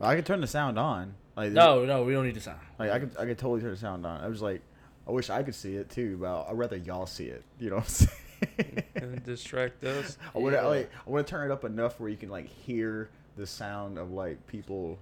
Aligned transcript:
I 0.00 0.14
could 0.16 0.26
turn 0.26 0.40
the 0.40 0.46
sound 0.46 0.78
on. 0.78 1.14
Like 1.36 1.52
No, 1.52 1.84
no, 1.84 2.04
we 2.04 2.12
don't 2.12 2.24
need 2.26 2.34
the 2.36 2.40
sound. 2.40 2.60
Like 2.78 2.90
I 2.90 2.98
could, 2.98 3.16
I 3.18 3.24
could 3.26 3.38
totally 3.38 3.60
turn 3.60 3.70
the 3.70 3.76
sound 3.76 4.06
on. 4.06 4.20
I 4.22 4.28
was 4.28 4.42
like, 4.42 4.62
I 5.06 5.10
wish 5.12 5.30
I 5.30 5.42
could 5.42 5.54
see 5.54 5.76
it 5.76 5.90
too, 5.90 6.16
but 6.20 6.46
I'd 6.48 6.56
rather 6.58 6.76
y'all 6.76 7.06
see 7.06 7.26
it. 7.26 7.42
You 7.58 7.70
know 7.70 7.76
what 7.76 7.84
I'm 7.84 7.88
saying? 7.88 8.82
and 8.96 9.24
distract 9.24 9.82
us. 9.84 10.18
I 10.34 10.38
want 10.38 10.54
to 10.54 10.60
Yeah. 10.62 10.66
like, 10.66 10.90
I 11.06 11.10
want 11.10 11.26
to 11.26 11.30
turn 11.30 11.50
it 11.50 11.52
up 11.52 11.64
enough 11.64 11.98
where 12.00 12.08
you 12.10 12.16
can 12.16 12.28
like 12.28 12.46
hear 12.48 13.08
the 13.36 13.46
sound 13.46 13.98
of 13.98 14.10
like 14.12 14.46
people 14.46 14.98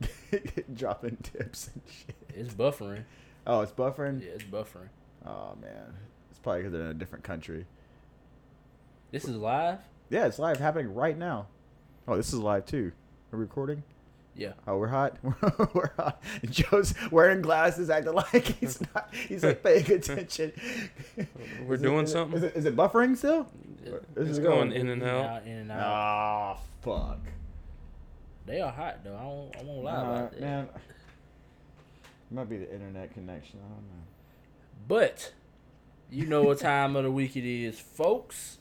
dropping 0.74 1.16
tips 1.22 1.70
and 1.72 1.82
shit. 1.86 2.16
It's 2.34 2.54
buffering. 2.54 3.04
Oh, 3.46 3.60
it's 3.60 3.72
buffering. 3.72 4.20
Yeah, 4.22 4.30
it's 4.34 4.44
buffering. 4.44 4.88
Oh 5.24 5.54
man, 5.60 5.94
it's 6.30 6.38
probably 6.38 6.62
because 6.62 6.72
they're 6.72 6.82
in 6.82 6.88
a 6.88 6.94
different 6.94 7.24
country. 7.24 7.64
This 9.12 9.24
is 9.24 9.36
live. 9.36 9.78
Yeah, 10.10 10.26
it's 10.26 10.38
live 10.38 10.58
happening 10.58 10.94
right 10.94 11.16
now. 11.16 11.46
Oh, 12.06 12.16
this 12.16 12.28
is 12.32 12.38
live 12.38 12.66
too. 12.66 12.92
Are 13.32 13.36
we 13.36 13.42
recording? 13.42 13.82
Yeah. 14.34 14.52
Oh, 14.66 14.76
we're 14.76 14.88
hot. 14.88 15.16
we're 15.74 15.90
hot. 15.96 16.22
Joe's 16.50 16.94
wearing 17.10 17.40
glasses, 17.40 17.88
acting 17.88 18.12
like 18.12 18.42
he's 18.60 18.80
not. 18.94 19.12
He's 19.14 19.42
like 19.42 19.62
paying 19.62 19.90
attention. 19.90 20.52
We're 21.66 21.74
Is 21.76 21.82
doing 21.82 22.04
is 22.04 22.10
it- 22.10 22.12
something? 22.12 22.36
Is 22.38 22.42
it, 22.44 22.56
is 22.56 22.64
it 22.66 22.76
buffering 22.76 23.16
still? 23.16 23.48
Or 23.90 24.02
is 24.22 24.30
It's 24.30 24.38
it 24.38 24.42
going 24.42 24.72
in 24.72 24.88
and 24.88 25.02
out. 25.02 25.44
in 25.46 25.52
and 25.58 25.72
out. 25.72 25.80
Ah, 25.82 26.58
fuck. 26.82 27.20
They 28.44 28.60
are 28.60 28.70
hot 28.70 29.02
though. 29.04 29.14
I 29.16 29.24
won't. 29.24 29.56
I 29.56 29.62
won't 29.62 29.84
lie 29.84 29.92
Nah, 29.92 30.00
about 30.14 30.30
that. 30.32 30.40
man. 30.40 30.68
It 30.74 32.34
might 32.34 32.48
be 32.48 32.58
the 32.58 32.72
internet 32.72 33.12
connection. 33.14 33.58
I 33.64 33.68
don't 33.68 33.82
know. 33.82 34.04
But 34.88 35.32
you 36.10 36.26
know 36.26 36.42
what 36.42 36.58
time 36.60 36.94
of 36.94 37.04
the 37.04 37.10
week 37.10 37.36
it 37.36 37.44
is, 37.48 37.78
folks. 37.78 38.58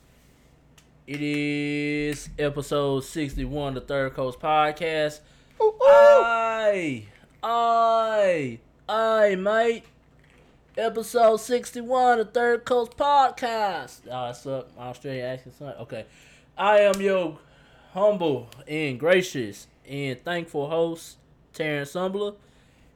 It 1.08 1.22
is 1.22 2.30
episode 2.40 3.02
sixty-one, 3.02 3.76
the 3.76 3.82
Third 3.82 4.16
Coast 4.16 4.40
Podcast. 4.40 5.20
Aye, 5.62 7.05
aye, 7.44 8.60
aye, 8.90 9.35
mate. 9.35 9.84
Episode 10.76 11.38
sixty-one, 11.38 12.18
the 12.18 12.26
Third 12.26 12.65
Coast 12.65 12.98
Podcast. 12.98 13.99
Oh, 14.07 14.26
that's 14.26 14.48
up. 14.48 14.71
Australian 14.80 15.27
accent. 15.27 15.55
son. 15.60 15.76
Okay, 15.82 16.05
I 16.57 16.80
am 16.80 16.99
your 16.99 17.37
humble 17.93 18.49
and 18.68 18.99
gracious 18.99 19.68
and 19.87 20.20
thankful 20.26 20.71
host, 20.71 21.18
Terrence 21.54 21.93
Sumbler. 21.93 22.35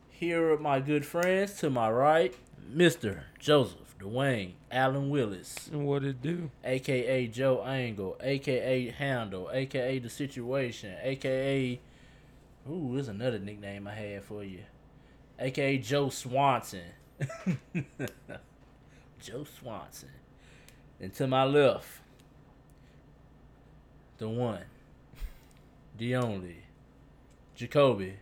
Here 0.10 0.52
are 0.52 0.58
my 0.58 0.80
good 0.80 1.06
friends 1.06 1.58
to 1.60 1.70
my 1.70 1.92
right, 1.92 2.34
Mr. 2.74 3.22
Joseph 3.38 3.89
Dwayne 4.00 4.54
Allen 4.72 5.10
Willis, 5.10 5.70
And 5.74 5.86
what 5.86 6.04
it 6.06 6.22
do? 6.22 6.50
aka 6.64 7.28
Joe 7.28 7.64
Angle, 7.64 8.18
aka 8.22 8.90
Handle, 8.92 9.50
aka 9.52 10.00
The 10.00 10.10
Situation, 10.10 10.96
aka 11.02 11.80
Ooh, 12.70 12.92
there's 12.94 13.08
another 13.10 13.40
nickname 13.40 13.88
I 13.88 13.94
had 13.96 14.24
for 14.24 14.44
you. 14.44 14.64
aka 15.38 15.78
Joe 15.80 16.10
Swanson. 16.10 16.82
Joe 19.22 19.44
Swanson. 19.60 20.10
And 21.02 21.14
to 21.16 21.28
my 21.28 21.44
left, 21.44 21.88
the 24.18 24.30
one, 24.30 24.62
the 25.98 26.16
only, 26.16 26.58
Jacoby, 27.56 28.14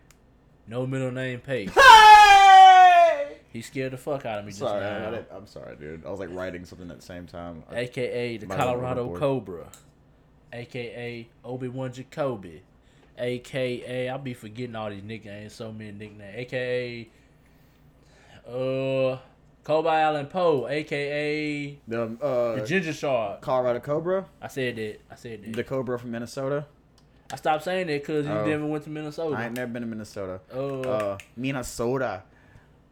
no 0.66 0.86
middle 0.86 1.10
name 1.12 1.40
Pace. 1.40 1.70
He 3.50 3.62
scared 3.62 3.92
the 3.92 3.96
fuck 3.96 4.26
out 4.26 4.38
of 4.40 4.44
me 4.44 4.50
just 4.50 4.60
Sorry, 4.60 4.84
I, 4.84 4.96
I 4.96 4.98
now. 5.00 5.10
didn't- 5.10 5.28
I'm 5.32 5.46
sorry, 5.46 5.74
dude. 5.76 6.04
I 6.04 6.10
was 6.10 6.20
like 6.20 6.28
writing 6.32 6.64
something 6.66 6.90
at 6.90 6.98
the 7.00 7.04
same 7.06 7.26
time. 7.26 7.64
I- 7.70 7.78
AKA 7.80 8.36
the 8.38 8.46
Might 8.46 8.54
as 8.54 8.58
well 8.60 8.74
Colorado. 8.74 9.16
Cobra. 9.16 9.66
AKA 10.52 11.28
Obi 11.44 11.68
Wan 11.68 11.92
Jacoby. 11.92 12.62
AKA 13.18 14.08
I'll 14.10 14.18
be 14.18 14.34
forgetting 14.34 14.76
all 14.76 14.90
these 14.90 15.02
nicknames, 15.02 15.52
so 15.54 15.72
many 15.72 15.92
nicknames. 15.92 16.34
AKA 16.36 17.08
uh 18.46 19.18
Kobe 19.64 19.88
Allen 19.90 20.26
Poe, 20.26 20.66
aka 20.68 21.78
the 21.86 22.02
uh, 22.22 22.54
the 22.56 22.66
Ginger 22.66 22.92
Shark. 22.92 23.40
Colorado 23.42 23.80
Cobra, 23.80 24.24
I 24.40 24.48
said 24.48 24.76
that. 24.76 25.00
I 25.10 25.14
said 25.16 25.42
that. 25.44 25.52
the 25.54 25.64
Cobra 25.64 25.98
from 25.98 26.10
Minnesota. 26.12 26.64
I 27.30 27.36
stopped 27.36 27.64
saying 27.64 27.88
that 27.88 28.00
because 28.00 28.24
you 28.24 28.32
Oh. 28.32 28.46
never 28.46 28.64
went 28.66 28.84
to 28.84 28.90
Minnesota. 28.90 29.36
I 29.36 29.46
ain't 29.46 29.54
never 29.56 29.70
been 29.70 29.82
to 29.82 29.88
Minnesota. 29.88 30.40
uh, 30.54 30.80
Uh, 30.80 31.18
Minnesota. 31.36 32.22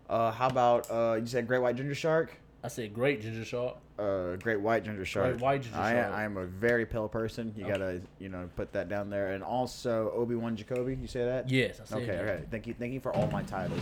Uh, 0.09 0.31
how 0.31 0.49
about 0.49 0.91
uh, 0.91 1.17
you 1.21 1.27
said 1.27 1.47
great 1.47 1.61
white 1.61 1.77
ginger 1.77 1.95
shark? 1.95 2.37
I 2.65 2.69
said 2.69 2.93
great 2.95 3.21
Ginger 3.23 3.45
Shark. 3.45 3.77
Uh, 3.97 4.35
great 4.37 4.61
white 4.61 4.83
ginger 4.85 5.05
shark. 5.05 5.41
white 5.41 5.63
ginger 5.63 5.79
I, 5.79 5.93
shark. 5.93 6.13
I 6.13 6.25
am 6.25 6.37
a 6.37 6.47
very 6.47 6.85
pale 6.85 7.09
person. 7.09 7.55
You 7.57 7.65
Okay. 7.65 7.73
gotta, 7.73 8.01
you 8.19 8.29
know, 8.29 8.49
put 8.57 8.73
that 8.73 8.89
down 8.89 9.09
there. 9.09 9.33
And 9.33 9.45
also 9.45 10.11
Obi 10.17 10.35
Wan 10.35 10.57
Jacoby. 10.57 10.97
You 11.01 11.07
say 11.07 11.25
that? 11.25 11.49
Yes, 11.49 11.81
I 11.81 11.85
said 11.85 11.99
Okay. 11.99 12.07
that. 12.07 12.25
Okay. 12.25 12.45
Thank 12.51 12.67
you. 12.67 12.75
Thank 12.75 12.93
you 12.93 12.99
for 13.01 13.15
all 13.15 13.29
my 13.31 13.43
titles. 13.45 13.81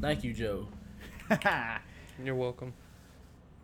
Thank 0.00 0.22
you, 0.22 0.32
Joe. 0.32 0.68
You're 2.24 2.34
welcome. 2.36 2.74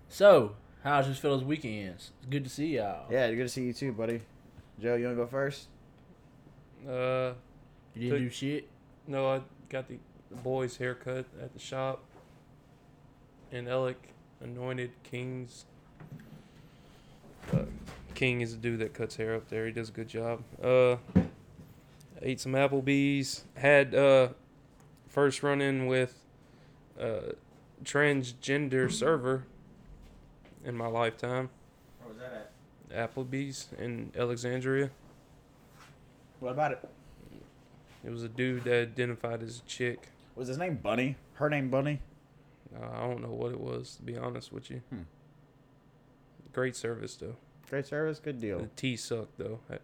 So, 0.09 0.57
how's 0.83 1.07
this 1.07 1.19
fellas 1.19 1.43
weekends? 1.45 2.11
It's 2.19 2.27
good 2.29 2.43
to 2.45 2.51
see 2.51 2.77
y'all. 2.77 3.07
yeah, 3.13 3.29
good 3.31 3.45
to 3.45 3.49
see 3.49 3.65
you 3.65 3.73
too, 3.73 3.93
buddy. 3.93 4.23
Joe, 4.81 4.97
you 4.97 5.05
wanna 5.05 5.17
go 5.17 5.27
first? 5.27 5.69
Uh, 6.87 7.35
You 7.95 8.03
didn't 8.03 8.11
Good. 8.11 8.19
do 8.25 8.31
shit? 8.31 8.69
no, 9.07 9.29
I 9.29 9.41
got 9.69 9.87
the, 9.89 9.99
the 10.31 10.37
boys' 10.37 10.77
haircut 10.77 11.27
at 11.43 11.53
the 11.53 11.59
shop. 11.59 12.03
And 13.51 13.69
Alec 13.69 13.97
anointed 14.43 14.91
King's. 15.03 15.65
Uh, 17.53 17.63
King 18.15 18.41
is 18.41 18.53
a 18.53 18.57
dude 18.57 18.81
that 18.81 18.95
cuts 18.95 19.17
hair 19.17 19.35
up 19.35 19.49
there. 19.49 19.67
He 19.67 19.73
does 19.73 19.89
a 19.89 19.93
good 19.93 20.09
job. 20.09 20.43
Uh, 20.63 20.97
ate 22.21 22.41
some 22.41 22.53
Applebee's. 22.53 23.45
Had 23.55 23.95
uh, 23.95 24.29
first 25.09 25.43
run 25.43 25.61
in 25.61 25.87
with 25.87 26.15
uh, 27.01 27.33
transgender 27.85 28.91
server 28.91 29.45
in 30.65 30.77
my 30.77 30.87
lifetime. 30.87 31.49
Where 32.01 32.13
was 32.13 32.19
that 32.19 32.51
at? 32.91 33.15
Applebee's 33.15 33.69
in 33.79 34.13
Alexandria. 34.19 34.91
What 36.41 36.53
about 36.53 36.73
it? 36.73 36.89
It 38.05 38.11
was 38.11 38.23
a 38.23 38.29
dude 38.29 38.65
that 38.65 38.83
identified 38.83 39.43
as 39.43 39.59
a 39.59 39.69
chick. 39.69 40.09
Was 40.39 40.47
his 40.49 40.57
name 40.59 40.77
Bunny? 40.77 41.17
Her 41.35 41.51
name 41.51 41.69
Bunny? 41.69 42.01
Uh, 42.75 42.87
I 42.93 43.01
don't 43.09 43.21
know 43.23 43.33
what 43.33 43.51
it 43.53 43.61
was, 43.61 43.97
to 43.97 44.03
be 44.03 44.17
honest 44.17 44.53
with 44.53 44.71
you. 44.71 44.81
Hmm. 44.91 45.01
Great 46.53 46.77
service, 46.77 47.17
though. 47.17 47.35
Great 47.69 47.87
service, 47.87 48.21
good 48.21 48.41
deal. 48.41 48.61
The 48.61 48.67
tea 48.77 48.97
sucked, 48.97 49.37
though. 49.37 49.59
I- 49.69 49.79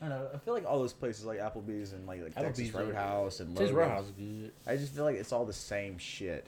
I 0.00 0.08
don't 0.08 0.18
know. 0.18 0.28
I 0.34 0.38
feel 0.38 0.52
like 0.52 0.66
all 0.66 0.80
those 0.80 0.92
places 0.92 1.24
like 1.24 1.38
Applebee's 1.38 1.92
and 1.92 2.08
like, 2.08 2.20
like 2.24 2.34
Texas 2.34 2.70
Applebee's 2.70 2.74
are- 2.74 2.84
Roadhouse 2.86 3.38
and 3.38 3.56
Texas 3.56 3.72
Logan's, 3.72 3.76
Roadhouse 3.76 4.04
is 4.06 4.10
good. 4.10 4.52
I 4.66 4.76
just 4.76 4.92
feel 4.94 5.04
like 5.04 5.14
it's 5.14 5.30
all 5.30 5.44
the 5.46 5.52
same 5.52 5.96
shit. 5.96 6.44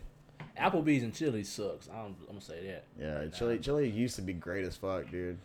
Applebee's 0.59 1.05
and 1.05 1.15
Chili's 1.15 1.49
sucks. 1.49 1.89
I'm, 1.89 2.07
I'm 2.07 2.17
gonna 2.27 2.41
say 2.41 2.67
that. 2.67 2.85
Yeah, 3.01 3.29
chili 3.29 3.61
chili 3.61 3.89
used 3.89 4.17
to 4.17 4.23
be 4.23 4.33
great 4.33 4.65
as 4.65 4.77
fuck, 4.77 5.09
dude. 5.09 5.39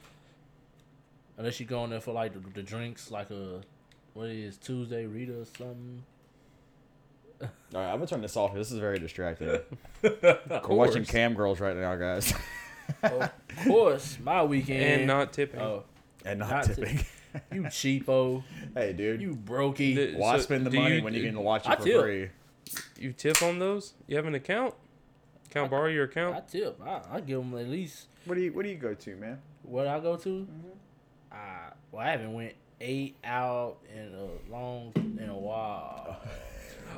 Unless 1.37 1.59
you 1.59 1.67
go 1.67 1.83
in 1.83 1.91
there 1.91 2.01
for 2.01 2.11
like 2.13 2.33
the, 2.33 2.39
the 2.55 2.63
drinks, 2.63 3.11
like 3.11 3.29
a 3.29 3.61
what 4.15 4.29
is 4.29 4.57
Tuesday 4.57 5.05
Rita 5.05 5.41
or 5.41 5.45
something. 5.45 6.03
All 7.41 7.49
right, 7.73 7.85
I'm 7.91 7.95
gonna 7.97 8.07
turn 8.07 8.21
this 8.21 8.35
off. 8.37 8.53
This 8.53 8.71
is 8.71 8.79
very 8.79 8.99
distracting. 8.99 9.59
We're 10.01 10.39
watching 10.67 11.05
cam 11.05 11.33
girls 11.33 11.59
right 11.59 11.75
now, 11.75 11.95
guys, 11.95 12.33
of 13.03 13.31
course, 13.65 14.17
my 14.21 14.43
weekend. 14.43 14.81
and 14.83 15.07
not 15.07 15.33
tipping. 15.33 15.59
Oh, 15.61 15.83
and 16.25 16.39
not, 16.39 16.49
Not 16.49 16.63
tipping. 16.65 16.99
you 17.51 17.63
cheapo, 17.63 18.43
hey, 18.73 18.93
dude, 18.93 19.21
you 19.21 19.35
brokey. 19.35 19.95
The- 19.95 20.13
why 20.17 20.35
so 20.37 20.41
spend 20.43 20.65
the 20.65 20.71
money 20.71 20.97
you- 20.97 21.03
when 21.03 21.13
you 21.13 21.23
can 21.23 21.39
watch 21.39 21.67
I 21.67 21.73
it 21.73 21.79
for 21.79 21.85
tip. 21.85 22.01
free? 22.01 22.29
You 22.99 23.13
tip 23.13 23.41
on 23.41 23.59
those? 23.59 23.93
You 24.07 24.15
have 24.17 24.25
an 24.25 24.35
account? 24.35 24.73
Can 25.49 25.63
I 25.63 25.67
borrow 25.67 25.87
your 25.87 26.03
account? 26.05 26.35
I 26.35 26.41
tip. 26.41 26.79
I, 26.85 27.01
I 27.11 27.21
give 27.21 27.39
them 27.39 27.57
at 27.57 27.67
least 27.67 28.07
What 28.25 28.35
do 28.35 28.41
you 28.41 28.51
What 28.53 28.63
do 28.63 28.69
you 28.69 28.77
go 28.77 28.93
to, 28.93 29.15
man? 29.15 29.39
what 29.63 29.87
I 29.87 29.99
go 29.99 30.15
to. 30.17 30.47
Uh, 31.31 31.35
well, 31.91 32.05
I 32.05 32.11
haven't 32.11 32.33
went 32.33 32.53
eight 32.81 33.15
out 33.23 33.77
in 33.93 34.13
a 34.15 34.51
long 34.51 34.91
in 35.19 35.29
a 35.29 35.37
while. 35.37 36.17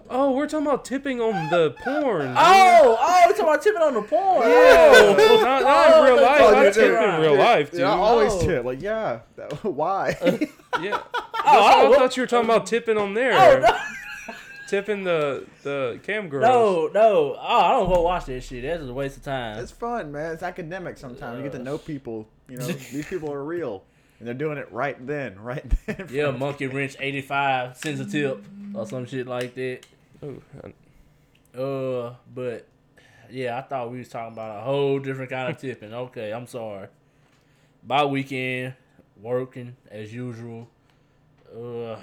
Oh, 0.09 0.31
we're 0.31 0.47
talking 0.47 0.67
about 0.67 0.83
tipping 0.83 1.21
on 1.21 1.49
the 1.49 1.71
porn. 1.83 2.33
Oh, 2.37 2.97
oh, 2.99 3.23
we're 3.25 3.31
talking 3.31 3.43
about 3.45 3.61
tipping 3.61 3.81
on 3.81 3.93
the 3.93 4.01
porn? 4.01 4.49
yeah. 4.49 4.91
Oh. 4.93 5.39
not, 5.41 5.63
not 5.63 5.97
in 5.97 6.03
real 6.03 6.21
life. 6.21 6.41
Oh, 6.41 6.55
I 6.55 6.63
dude, 6.65 6.73
tip 6.73 6.83
in 6.85 7.21
real 7.21 7.29
dude, 7.31 7.39
life, 7.39 7.71
dude. 7.71 7.79
Yeah, 7.79 7.91
I 7.91 7.95
always 7.95 8.33
Oh. 8.33 8.41
tip. 8.45 8.65
Like, 8.65 8.81
yeah, 8.81 9.19
that- 9.37 9.63
why? 9.63 10.17
Uh, 10.21 10.37
yeah. 10.81 11.01
Oh, 11.43 11.63
I 11.65 11.85
oh, 11.85 11.93
thought 11.95 12.15
you 12.15 12.21
were 12.23 12.27
talking 12.27 12.47
about 12.47 12.67
tipping 12.67 12.97
on 12.97 13.15
there. 13.15 13.33
oh, 13.33 13.59
no. 13.59 14.33
Tipping 14.67 15.03
the 15.03 15.45
the 15.63 15.99
cam 16.03 16.29
girls. 16.29 16.43
No, 16.43 16.87
no. 16.93 17.35
Oh, 17.37 17.59
I 17.59 17.71
don't 17.71 17.91
go 17.93 18.03
watch 18.03 18.25
this 18.25 18.45
shit. 18.45 18.63
That's 18.63 18.83
a 18.83 18.93
waste 18.93 19.17
of 19.17 19.23
time. 19.23 19.57
it's 19.57 19.71
fun, 19.71 20.11
man. 20.13 20.33
It's 20.33 20.43
academic. 20.43 20.97
Sometimes 20.97 21.37
you 21.37 21.43
get 21.43 21.51
to 21.53 21.59
know 21.59 21.77
people. 21.77 22.29
You 22.47 22.57
know, 22.57 22.67
these 22.67 23.05
people 23.07 23.33
are 23.33 23.43
real, 23.43 23.83
and 24.21 24.27
they're 24.27 24.35
doing 24.35 24.59
it 24.59 24.71
right 24.71 24.95
then, 25.07 25.39
right 25.41 25.65
then. 25.87 25.95
yeah, 26.11 26.23
front 26.25 26.35
of 26.35 26.39
Monkey 26.39 26.67
Wrench 26.67 26.95
85 26.99 27.75
sends 27.77 27.99
a 27.99 28.05
tip 28.05 28.45
or 28.75 28.85
some 28.85 29.05
shit 29.07 29.25
like 29.27 29.55
that. 29.55 29.79
Ooh, 30.23 30.41
Uh, 31.57 32.13
but 32.33 32.67
yeah, 33.31 33.57
I 33.57 33.61
thought 33.61 33.91
we 33.91 33.97
was 33.97 34.09
talking 34.09 34.33
about 34.33 34.59
a 34.59 34.61
whole 34.61 34.99
different 34.99 35.31
kind 35.31 35.49
of 35.51 35.57
tipping. 35.59 35.93
Okay, 35.93 36.31
I'm 36.31 36.45
sorry. 36.47 36.87
My 37.85 38.05
weekend, 38.05 38.75
working 39.19 39.75
as 39.89 40.13
usual. 40.13 40.69
Uh, 41.51 41.97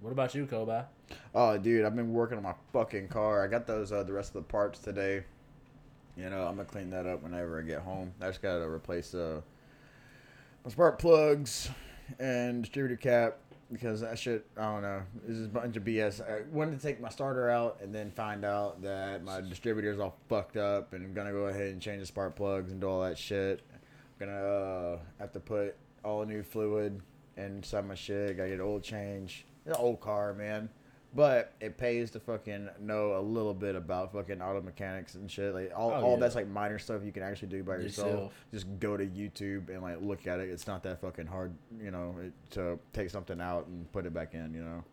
What 0.00 0.10
about 0.10 0.34
you, 0.34 0.46
Kobe? 0.46 0.82
Oh, 1.34 1.56
dude, 1.56 1.84
I've 1.84 1.94
been 1.96 2.12
working 2.12 2.36
on 2.36 2.42
my 2.42 2.54
fucking 2.72 3.08
car. 3.08 3.44
I 3.44 3.46
got 3.46 3.66
those 3.66 3.92
uh, 3.92 4.02
the 4.02 4.12
rest 4.12 4.30
of 4.34 4.42
the 4.42 4.48
parts 4.50 4.80
today. 4.80 5.22
You 6.16 6.28
know, 6.30 6.42
I'm 6.46 6.56
gonna 6.56 6.64
clean 6.66 6.90
that 6.90 7.06
up 7.06 7.22
whenever 7.22 7.58
I 7.58 7.62
get 7.62 7.80
home. 7.80 8.12
I 8.20 8.26
just 8.26 8.42
gotta 8.42 8.68
replace 8.68 9.14
uh, 9.14 9.40
my 10.64 10.70
spark 10.70 10.98
plugs 10.98 11.68
and 12.18 12.62
distributor 12.62 12.96
cap 12.96 13.36
because 13.70 14.00
that 14.00 14.18
shit. 14.18 14.46
I 14.56 14.62
don't 14.62 14.82
know. 14.82 15.02
This 15.26 15.36
is 15.36 15.46
a 15.46 15.48
bunch 15.48 15.76
of 15.76 15.84
BS. 15.84 16.20
I 16.20 16.42
wanted 16.50 16.80
to 16.80 16.86
take 16.86 17.00
my 17.00 17.08
starter 17.08 17.50
out 17.50 17.78
and 17.82 17.94
then 17.94 18.10
find 18.10 18.44
out 18.44 18.82
that 18.82 19.22
my 19.24 19.40
distributor's 19.40 19.98
all 20.00 20.16
fucked 20.28 20.56
up, 20.56 20.92
and 20.92 21.04
I'm 21.04 21.12
gonna 21.12 21.32
go 21.32 21.46
ahead 21.46 21.72
and 21.72 21.80
change 21.80 22.00
the 22.00 22.06
spark 22.06 22.34
plugs 22.36 22.72
and 22.72 22.80
do 22.80 22.88
all 22.88 23.02
that 23.02 23.18
shit. 23.18 23.62
I'm 23.72 24.26
gonna 24.26 24.46
uh, 24.46 24.98
have 25.18 25.32
to 25.32 25.40
put 25.40 25.76
all 26.04 26.24
new 26.24 26.42
fluid 26.42 27.00
inside 27.36 27.86
my 27.86 27.94
shit. 27.94 28.36
Gotta 28.36 28.50
get 28.50 28.60
oil 28.60 28.80
change. 28.80 29.44
It's 29.66 29.76
an 29.76 29.82
old 29.82 30.00
car, 30.00 30.34
man. 30.34 30.68
But 31.14 31.52
it 31.60 31.78
pays 31.78 32.10
to 32.12 32.20
fucking 32.20 32.68
know 32.80 33.16
a 33.16 33.20
little 33.20 33.54
bit 33.54 33.76
about 33.76 34.12
fucking 34.12 34.42
auto 34.42 34.60
mechanics 34.62 35.14
and 35.14 35.30
shit. 35.30 35.54
Like 35.54 35.72
all, 35.76 35.90
Oh, 35.92 35.94
all 36.02 36.10
yeah. 36.14 36.20
that's 36.20 36.34
like 36.34 36.48
minor 36.48 36.78
stuff 36.80 37.02
you 37.04 37.12
can 37.12 37.22
actually 37.22 37.48
do 37.48 37.62
by 37.62 37.76
yourself. 37.76 38.08
Yourself. 38.10 38.32
Just 38.52 38.66
go 38.80 38.96
to 38.96 39.06
YouTube 39.06 39.68
and 39.68 39.80
like 39.82 39.98
look 40.00 40.26
at 40.26 40.40
it. 40.40 40.48
It's 40.50 40.66
not 40.66 40.82
that 40.82 41.00
fucking 41.00 41.26
hard, 41.26 41.54
you 41.80 41.90
know, 41.92 42.16
it, 42.20 42.32
to 42.52 42.78
take 42.92 43.10
something 43.10 43.40
out 43.40 43.66
and 43.68 43.90
put 43.92 44.06
it 44.06 44.12
back 44.12 44.34
in. 44.34 44.52
You 44.54 44.62
know, 44.64 44.84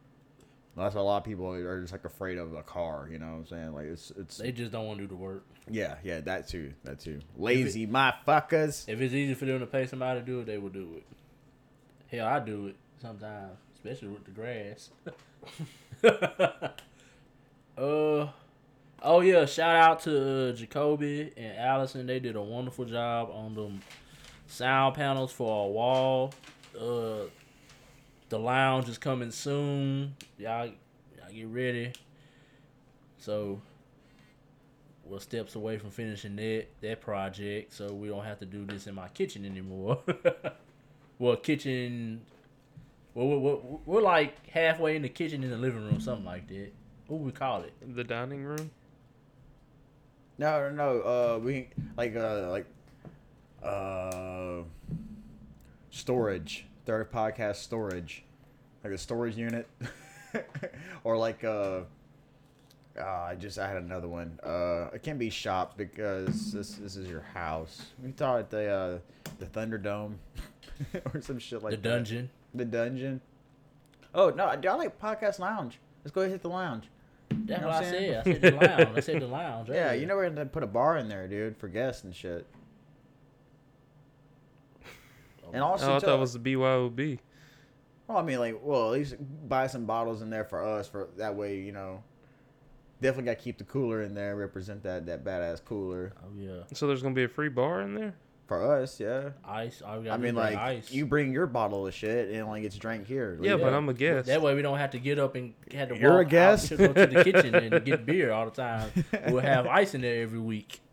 that's 0.78 0.94
a 0.94 1.02
lot 1.02 1.18
of 1.18 1.24
people 1.24 1.52
are 1.52 1.82
just 1.82 1.92
like 1.92 2.06
afraid 2.06 2.38
of 2.38 2.54
a 2.54 2.62
car. 2.62 3.10
You 3.12 3.18
know 3.18 3.26
what 3.26 3.38
I'm 3.38 3.48
saying? 3.48 3.74
Like 3.74 3.86
it's 3.88 4.12
it's 4.16 4.38
They 4.38 4.52
just 4.52 4.72
don't 4.72 4.86
want 4.86 5.00
to 5.00 5.06
do 5.06 5.08
the 5.10 5.16
work. 5.16 5.44
yeah 5.72 5.96
yeah 6.04 6.20
that 6.22 6.48
too 6.48 6.74
that 6.84 7.00
too. 7.00 7.20
Lazy 7.36 7.88
motherfuckers. 7.88 8.88
If 8.88 9.02
it's 9.02 9.14
easy 9.16 9.34
for 9.34 9.46
them 9.46 9.60
to 9.60 9.66
pay 9.66 9.88
somebody 9.88 10.20
to 10.20 10.26
do 10.26 10.42
it, 10.42 10.46
they 10.46 10.60
will 10.60 10.70
do 10.70 10.98
it. 10.98 11.04
Hell, 12.16 12.28
I 12.28 12.40
do 12.40 12.68
it 12.68 12.76
sometimes, 13.02 13.58
especially 13.84 14.10
with 14.10 14.26
the 14.26 14.32
grass. 14.32 14.90
uh, 17.78 18.28
oh 19.02 19.22
yeah, 19.22 19.46
shout 19.46 19.76
out 19.76 20.00
to 20.02 20.50
uh, 20.50 20.52
Jacoby 20.54 21.32
and 21.36 21.58
Allison. 21.58 22.06
They 22.06 22.20
did 22.20 22.36
a 22.36 22.42
wonderful 22.42 22.86
job 22.86 23.32
on 23.34 23.56
the 23.56 23.72
sound 24.48 24.96
panels 24.96 25.32
for 25.32 25.64
our 25.64 25.70
wall. 25.70 26.34
Uh, 26.80 27.26
the 28.30 28.38
lounge 28.38 28.88
is 28.88 28.98
coming 28.98 29.32
soon. 29.32 30.16
Y'all, 30.38 30.68
y'all 30.68 31.34
get 31.34 31.48
ready. 31.48 31.94
So 33.18 33.62
we're 35.06 35.20
steps 35.20 35.56
away 35.56 35.80
from 35.80 35.90
finishing 35.90 36.36
that 36.36 36.68
that 36.82 37.02
project, 37.02 37.74
so 37.74 37.92
we 37.94 38.10
don't 38.10 38.26
have 38.26 38.40
to 38.40 38.46
do 38.46 38.64
this 38.66 38.86
in 38.86 38.94
my 38.94 39.08
kitchen 39.10 39.44
anymore. 39.44 40.00
well, 41.20 41.36
kitchen. 41.36 42.22
Well, 43.14 43.28
we're, 43.28 43.38
we're, 43.40 43.58
we're 43.86 44.02
like 44.02 44.48
halfway 44.50 44.96
in 44.96 45.02
the 45.02 45.10
kitchen 45.10 45.44
in 45.44 45.50
the 45.50 45.58
living 45.58 45.84
room, 45.84 46.00
something 46.00 46.26
like 46.26 46.48
that. 46.48 46.72
What 47.08 47.20
would 47.20 47.26
we 47.26 47.32
call 47.32 47.62
it? 47.64 47.74
The 47.96 48.04
dining 48.04 48.44
room. 48.44 48.72
No, 50.38 50.70
no, 50.70 50.72
no. 50.72 51.02
Uh, 51.02 51.40
we 51.40 51.68
like 51.98 52.16
uh 52.16 52.50
like 52.50 52.66
uh 53.62 54.62
storage. 55.90 56.66
Third 56.86 57.12
podcast 57.12 57.58
storage, 57.58 58.24
like 58.84 58.94
a 58.94 58.98
storage 58.98 59.36
unit, 59.36 59.68
or 61.04 61.18
like 61.18 61.44
uh. 61.44 61.82
Uh, 63.00 63.06
I 63.06 63.36
just 63.36 63.58
I 63.58 63.70
had 63.70 63.78
another 63.78 64.10
one. 64.10 64.38
Uh, 64.44 64.90
it 64.94 65.02
can 65.02 65.18
be 65.18 65.30
shop 65.30 65.78
because 65.78 66.52
this 66.52 66.74
this 66.74 66.98
is 66.98 67.08
your 67.08 67.22
house. 67.22 67.86
We 68.04 68.12
thought 68.12 68.50
the 68.50 68.70
uh, 68.70 69.00
the 69.40 69.46
Thunderdome 69.46 70.16
or 71.14 71.22
some 71.22 71.40
shit 71.40 71.64
like 71.64 71.72
the 71.72 71.78
that. 71.78 71.84
dungeon. 71.84 72.30
The 72.54 72.66
dungeon. 72.66 73.22
Oh 74.14 74.30
no, 74.30 74.46
I, 74.46 74.54
I 74.56 74.74
like 74.76 75.00
podcast 75.00 75.40
lounge. 75.40 75.80
Let's 76.04 76.12
go 76.14 76.22
ahead 76.22 76.32
and 76.32 76.40
hit 76.40 76.42
the 76.42 76.50
lounge. 76.50 76.90
That's 77.30 77.62
know 77.62 77.68
what 77.68 77.76
what 77.76 77.84
I 77.84 77.88
I'm 77.88 77.92
said. 77.94 77.94
saying? 77.94 78.16
I 78.18 78.24
said 78.24 78.42
the 78.42 78.52
lounge. 78.68 78.98
I 78.98 79.00
said 79.00 79.22
the 79.22 79.28
lounge. 79.28 79.70
Yeah, 79.72 79.76
earlier. 79.88 80.00
you 80.02 80.06
know 80.06 80.16
we're 80.16 80.30
gonna 80.30 80.46
put 80.46 80.64
a 80.64 80.68
bar 80.68 80.98
in 80.98 81.08
there, 81.08 81.28
dude, 81.28 81.56
for 81.58 81.68
guests 81.70 82.04
and 82.04 82.14
shit. 82.16 82.46
Oh, 85.46 85.52
and 85.54 85.64
also, 85.64 85.94
Oh, 85.94 85.96
I 85.96 86.00
thought 86.00 86.16
it 86.16 86.20
was 86.20 86.34
the 86.34 86.40
BYOB. 86.40 87.20
well, 88.08 88.18
I 88.18 88.22
mean, 88.22 88.40
like, 88.40 88.60
well, 88.62 88.88
at 88.88 88.92
least 89.00 89.16
buy 89.48 89.68
some 89.68 89.86
bottles 89.86 90.22
in 90.22 90.30
there 90.30 90.44
for 90.46 90.64
us. 90.64 90.88
For 90.88 91.10
that 91.18 91.36
way, 91.36 91.58
you 91.60 91.72
know, 91.72 92.04
definitely 93.02 93.26
got 93.32 93.38
to 93.38 93.44
keep 93.44 93.58
the 93.58 93.64
cooler 93.64 94.02
in 94.04 94.14
there, 94.14 94.36
represent 94.36 94.84
that 94.84 95.06
that 95.06 95.24
badass 95.24 95.64
cooler 95.64 96.14
Oh 96.24 96.28
yeah, 96.38 96.64
So 96.74 96.88
there's 96.88 97.02
gonna 97.02 97.16
be 97.16 97.24
a 97.24 97.30
free 97.30 97.50
bar 97.50 97.82
in 97.82 97.96
there. 97.96 98.14
For 98.52 98.82
us. 98.82 99.00
Yeah, 99.00 99.30
ice. 99.46 99.82
Oh, 99.86 99.92
all 99.94 100.00
we 100.02 100.10
I 100.10 100.18
mean, 100.18 100.22
do 100.22 100.28
is 100.28 100.34
bring 100.34 100.36
like, 100.36 100.56
ice. 100.58 100.92
you 100.92 101.06
bring 101.06 101.32
your 101.32 101.48
bottle 101.48 101.88
of 101.88 101.94
shit 101.94 102.28
and 102.28 102.36
it 102.36 102.42
only 102.42 102.62
gets 102.62 102.76
drank 102.76 103.08
here. 103.08 103.38
Yeah, 103.42 103.54
Like, 103.54 103.62
but 103.64 103.74
I'm 103.74 103.88
a 103.88 103.94
guest. 103.94 104.28
That 104.28 104.42
way 104.42 104.54
we 104.56 104.62
don't 104.62 104.78
have 104.78 104.92
to 104.92 105.00
get 105.00 105.20
up 105.20 105.36
and 105.36 105.54
have 105.74 105.88
to 105.88 105.98
You're 105.98 106.12
a 106.12 106.16
walk 106.18 106.26
out 106.26 106.30
guest? 106.32 106.68
to 106.68 106.76
go 106.76 106.92
to 106.92 107.06
the 107.08 107.24
kitchen 107.24 107.56
and 107.56 107.86
get 107.86 108.06
beer 108.06 108.34
all 108.34 108.44
the 108.44 108.52
time. 108.52 108.92
We'll 109.28 109.40
have 109.40 109.68
ice 109.68 109.94
in 109.94 110.02
there 110.02 110.22
every 110.24 110.40
week. 110.40 110.82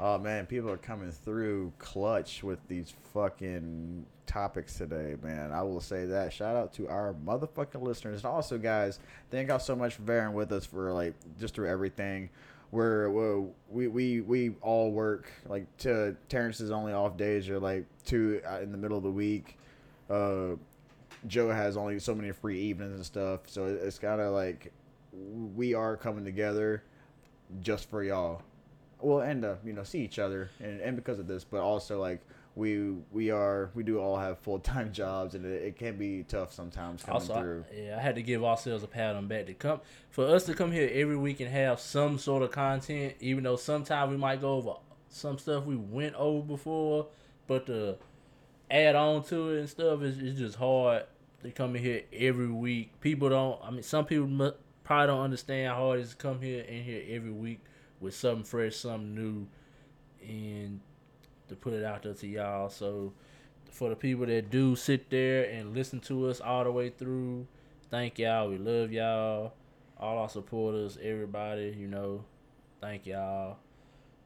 Oh 0.00 0.16
man, 0.16 0.46
people 0.46 0.70
are 0.70 0.76
coming 0.76 1.10
through 1.10 1.72
clutch 1.80 2.44
with 2.44 2.60
these 2.68 2.94
fucking 3.12 4.06
topics 4.28 4.74
today, 4.78 5.16
man. 5.24 5.50
I 5.50 5.62
will 5.62 5.80
say 5.80 6.06
that. 6.06 6.32
Shout 6.32 6.54
out 6.54 6.72
to 6.74 6.86
our 6.86 7.16
motherfucking 7.26 7.82
listeners. 7.82 8.22
And 8.22 8.32
also, 8.32 8.58
guys, 8.58 9.00
thank 9.32 9.48
y'all 9.48 9.58
so 9.58 9.74
much 9.74 9.94
for 9.94 10.02
bearing 10.02 10.34
with 10.34 10.52
us 10.52 10.64
for 10.64 10.92
like 10.92 11.14
just 11.40 11.52
through 11.56 11.68
everything. 11.68 12.30
We're 12.70 13.08
we 13.70 13.88
we 13.88 14.20
we 14.20 14.50
all 14.60 14.90
work 14.92 15.30
like 15.46 15.74
to 15.78 16.16
Terrence's 16.28 16.70
only 16.70 16.92
off 16.92 17.16
days 17.16 17.48
are 17.48 17.58
like 17.58 17.86
two 18.04 18.42
uh, 18.48 18.60
in 18.60 18.72
the 18.72 18.78
middle 18.78 18.98
of 18.98 19.04
the 19.04 19.10
week. 19.10 19.58
Uh, 20.10 20.56
Joe 21.26 21.50
has 21.50 21.76
only 21.76 21.98
so 21.98 22.14
many 22.14 22.30
free 22.30 22.60
evenings 22.60 22.94
and 22.96 23.04
stuff, 23.04 23.40
so 23.46 23.64
it's 23.64 23.98
kind 23.98 24.20
of 24.20 24.34
like 24.34 24.72
we 25.12 25.74
are 25.74 25.96
coming 25.96 26.24
together 26.24 26.82
just 27.60 27.88
for 27.88 28.02
y'all 28.02 28.42
We'll 29.00 29.20
end 29.22 29.44
up 29.44 29.64
you 29.64 29.72
know 29.72 29.84
see 29.84 30.00
each 30.00 30.18
other 30.18 30.50
and, 30.60 30.80
and 30.80 30.96
because 30.96 31.18
of 31.18 31.26
this 31.28 31.44
but 31.44 31.60
also 31.60 32.00
like 32.00 32.20
we 32.58 32.90
we 33.12 33.30
are 33.30 33.70
we 33.74 33.84
do 33.84 33.98
all 34.00 34.16
have 34.18 34.38
full-time 34.40 34.92
jobs 35.02 35.34
and 35.36 35.44
it, 35.46 35.62
it 35.62 35.76
can 35.78 35.96
be 35.96 36.24
tough 36.24 36.52
sometimes 36.52 37.02
coming 37.04 37.20
Also, 37.22 37.34
I- 37.34 37.40
through 37.40 37.64
yeah, 37.74 37.96
I 37.96 38.00
had 38.00 38.16
to 38.16 38.22
give 38.22 38.42
ourselves 38.44 38.82
a 38.82 38.88
pat 38.88 39.14
on 39.14 39.28
the 39.28 39.34
back 39.34 39.46
to 39.46 39.54
come 39.54 39.80
for 40.10 40.26
us 40.26 40.44
to 40.46 40.54
come 40.54 40.72
here 40.72 40.90
every 40.92 41.16
week 41.16 41.38
and 41.40 41.48
have 41.50 41.78
some 41.78 42.18
sort 42.18 42.42
of 42.42 42.50
content. 42.50 43.14
Even 43.20 43.44
though 43.44 43.54
sometimes 43.56 44.10
we 44.10 44.16
might 44.16 44.40
go 44.40 44.54
over 44.54 44.72
some 45.08 45.38
stuff 45.38 45.64
we 45.64 45.76
went 45.76 46.14
over 46.16 46.44
before, 46.46 47.06
but 47.46 47.66
to 47.66 47.96
add 48.70 48.96
on 48.96 49.22
to 49.24 49.50
it 49.50 49.60
and 49.60 49.68
stuff 49.68 50.02
is 50.02 50.18
it's 50.18 50.38
just 50.38 50.56
hard 50.56 51.04
to 51.44 51.50
come 51.52 51.76
in 51.76 51.82
here 51.82 52.02
every 52.12 52.48
week. 52.48 53.00
People 53.00 53.28
don't. 53.28 53.60
I 53.62 53.70
mean, 53.70 53.84
some 53.84 54.04
people 54.04 54.52
probably 54.82 55.06
don't 55.06 55.20
understand 55.22 55.68
how 55.68 55.76
hard 55.86 56.00
it 56.00 56.02
is 56.02 56.10
to 56.10 56.16
come 56.16 56.40
here 56.40 56.62
in 56.64 56.82
here 56.82 57.04
every 57.08 57.30
week 57.30 57.60
with 58.00 58.14
something 58.16 58.42
fresh, 58.44 58.74
something 58.76 59.14
new, 59.14 59.46
and 60.26 60.80
to 61.48 61.56
put 61.56 61.72
it 61.72 61.84
out 61.84 62.02
there 62.02 62.14
to 62.14 62.26
y'all. 62.26 62.68
So 62.68 63.12
for 63.70 63.88
the 63.88 63.96
people 63.96 64.26
that 64.26 64.50
do 64.50 64.76
sit 64.76 65.10
there 65.10 65.44
and 65.44 65.74
listen 65.74 66.00
to 66.00 66.28
us 66.28 66.40
all 66.40 66.64
the 66.64 66.72
way 66.72 66.90
through, 66.90 67.46
thank 67.90 68.18
y'all. 68.18 68.48
We 68.48 68.58
love 68.58 68.92
y'all. 68.92 69.52
All 69.98 70.18
our 70.18 70.28
supporters, 70.28 70.96
everybody, 71.02 71.74
you 71.76 71.88
know, 71.88 72.24
thank 72.80 73.06
y'all. 73.06 73.56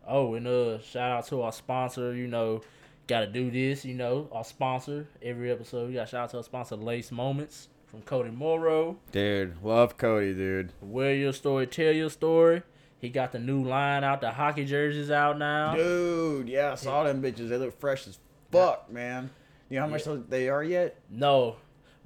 Oh, 0.07 0.35
and 0.35 0.47
uh, 0.47 0.81
shout 0.81 1.11
out 1.11 1.27
to 1.29 1.43
our 1.43 1.53
sponsor. 1.53 2.15
You 2.15 2.27
know, 2.27 2.61
got 3.07 3.21
to 3.21 3.27
do 3.27 3.51
this. 3.51 3.85
You 3.85 3.95
know, 3.95 4.29
our 4.33 4.45
sponsor 4.45 5.07
every 5.23 5.51
episode. 5.51 5.89
We 5.89 5.95
got 5.95 6.09
shout 6.09 6.25
out 6.25 6.31
to 6.31 6.37
our 6.39 6.43
sponsor, 6.43 6.77
Lace 6.77 7.11
Moments 7.11 7.69
from 7.87 8.01
Cody 8.03 8.31
Morrow. 8.31 8.97
dude 9.13 9.63
love 9.63 9.99
cody 9.99 10.33
dude 10.33 10.73
Wear 10.81 11.15
your 11.15 11.35
story, 11.35 11.67
tell 11.67 11.93
your 11.93 12.09
story. 12.09 12.63
He 13.03 13.09
got 13.11 13.33
the 13.33 13.39
new 13.39 13.63
line 13.65 14.03
out. 14.05 14.21
The 14.23 14.31
hockey 14.31 14.65
jerseys 14.65 15.11
out 15.11 15.37
now. 15.39 15.75
dude 15.75 16.49
yeah 16.49 16.73
i 16.73 16.75
saw 16.77 17.05
them 17.05 17.21
bitches 17.21 17.49
they 17.51 17.59
look 17.59 17.79
fresh 17.79 18.07
as 18.07 18.19
fuck 18.51 18.91
man 18.91 19.29
you 19.69 19.77
know 19.77 19.83
how 19.83 19.89
much 19.91 20.07
Yeah. 20.07 20.17
they 20.29 20.49
are 20.49 20.63
yet 20.65 20.97
No, 21.11 21.57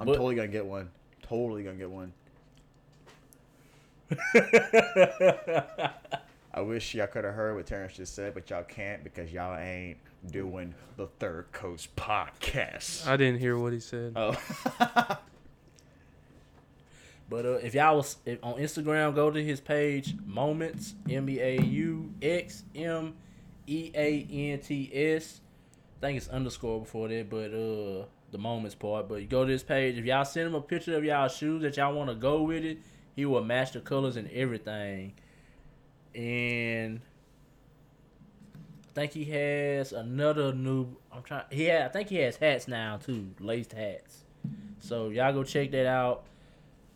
i'm 0.00 0.06
But- 0.06 0.14
totally 0.14 0.34
gonna 0.34 0.48
get 0.48 0.66
one 0.66 0.90
totally 1.22 1.62
gonna 1.62 1.76
get 1.76 1.90
one 1.90 2.12
I 6.54 6.60
wish 6.60 6.94
y'all 6.94 7.06
could 7.08 7.24
have 7.24 7.34
heard 7.34 7.54
what 7.56 7.66
Terrence 7.66 7.94
just 7.94 8.14
said, 8.14 8.32
but 8.34 8.48
y'all 8.48 8.62
can't 8.62 9.04
because 9.04 9.32
y'all 9.32 9.58
ain't 9.58 9.98
doing 10.30 10.74
the 10.96 11.06
Third 11.18 11.46
Coast 11.52 11.94
podcast. 11.96 13.06
I 13.06 13.16
didn't 13.16 13.40
hear 13.40 13.58
what 13.58 13.72
he 13.72 13.80
said. 13.80 14.12
Oh. 14.16 14.34
But 17.28 17.44
uh, 17.44 17.52
if 17.54 17.74
y'all 17.74 17.96
was 17.96 18.16
if, 18.24 18.38
on 18.42 18.54
Instagram, 18.54 19.14
go 19.14 19.30
to 19.30 19.42
his 19.42 19.60
page, 19.60 20.14
Moments 20.24 20.94
M 21.10 21.26
B 21.26 21.40
A 21.40 21.60
U 21.60 22.12
X 22.22 22.62
M 22.74 23.14
E 23.66 23.90
A 23.94 24.26
N 24.30 24.60
T 24.60 24.90
S. 24.92 25.40
I 25.98 26.06
think 26.06 26.18
it's 26.18 26.28
underscore 26.28 26.80
before 26.80 27.08
that, 27.08 27.28
but 27.28 27.52
uh, 27.52 28.06
the 28.30 28.38
Moments 28.38 28.74
part. 28.74 29.08
But 29.08 29.16
you 29.16 29.26
go 29.26 29.44
to 29.44 29.50
this 29.50 29.62
page. 29.64 29.98
If 29.98 30.04
y'all 30.04 30.24
send 30.24 30.48
him 30.48 30.54
a 30.54 30.60
picture 30.60 30.96
of 30.96 31.04
y'all 31.04 31.28
shoes 31.28 31.62
that 31.62 31.76
y'all 31.76 31.94
want 31.94 32.10
to 32.10 32.14
go 32.14 32.42
with 32.42 32.64
it, 32.64 32.78
he 33.16 33.24
will 33.24 33.42
match 33.42 33.72
the 33.72 33.80
colors 33.80 34.16
and 34.16 34.30
everything. 34.30 35.14
And 36.14 37.00
I 38.90 38.94
think 38.94 39.12
he 39.12 39.24
has 39.24 39.92
another 39.92 40.52
new. 40.52 40.96
I'm 41.12 41.22
trying. 41.22 41.44
Yeah, 41.50 41.86
I 41.86 41.92
think 41.92 42.08
he 42.08 42.16
has 42.16 42.36
hats 42.36 42.68
now 42.68 42.98
too, 42.98 43.34
laced 43.40 43.72
hats. 43.72 44.22
So 44.78 45.08
y'all 45.08 45.32
go 45.32 45.42
check 45.42 45.72
that 45.72 45.86
out. 45.86 46.24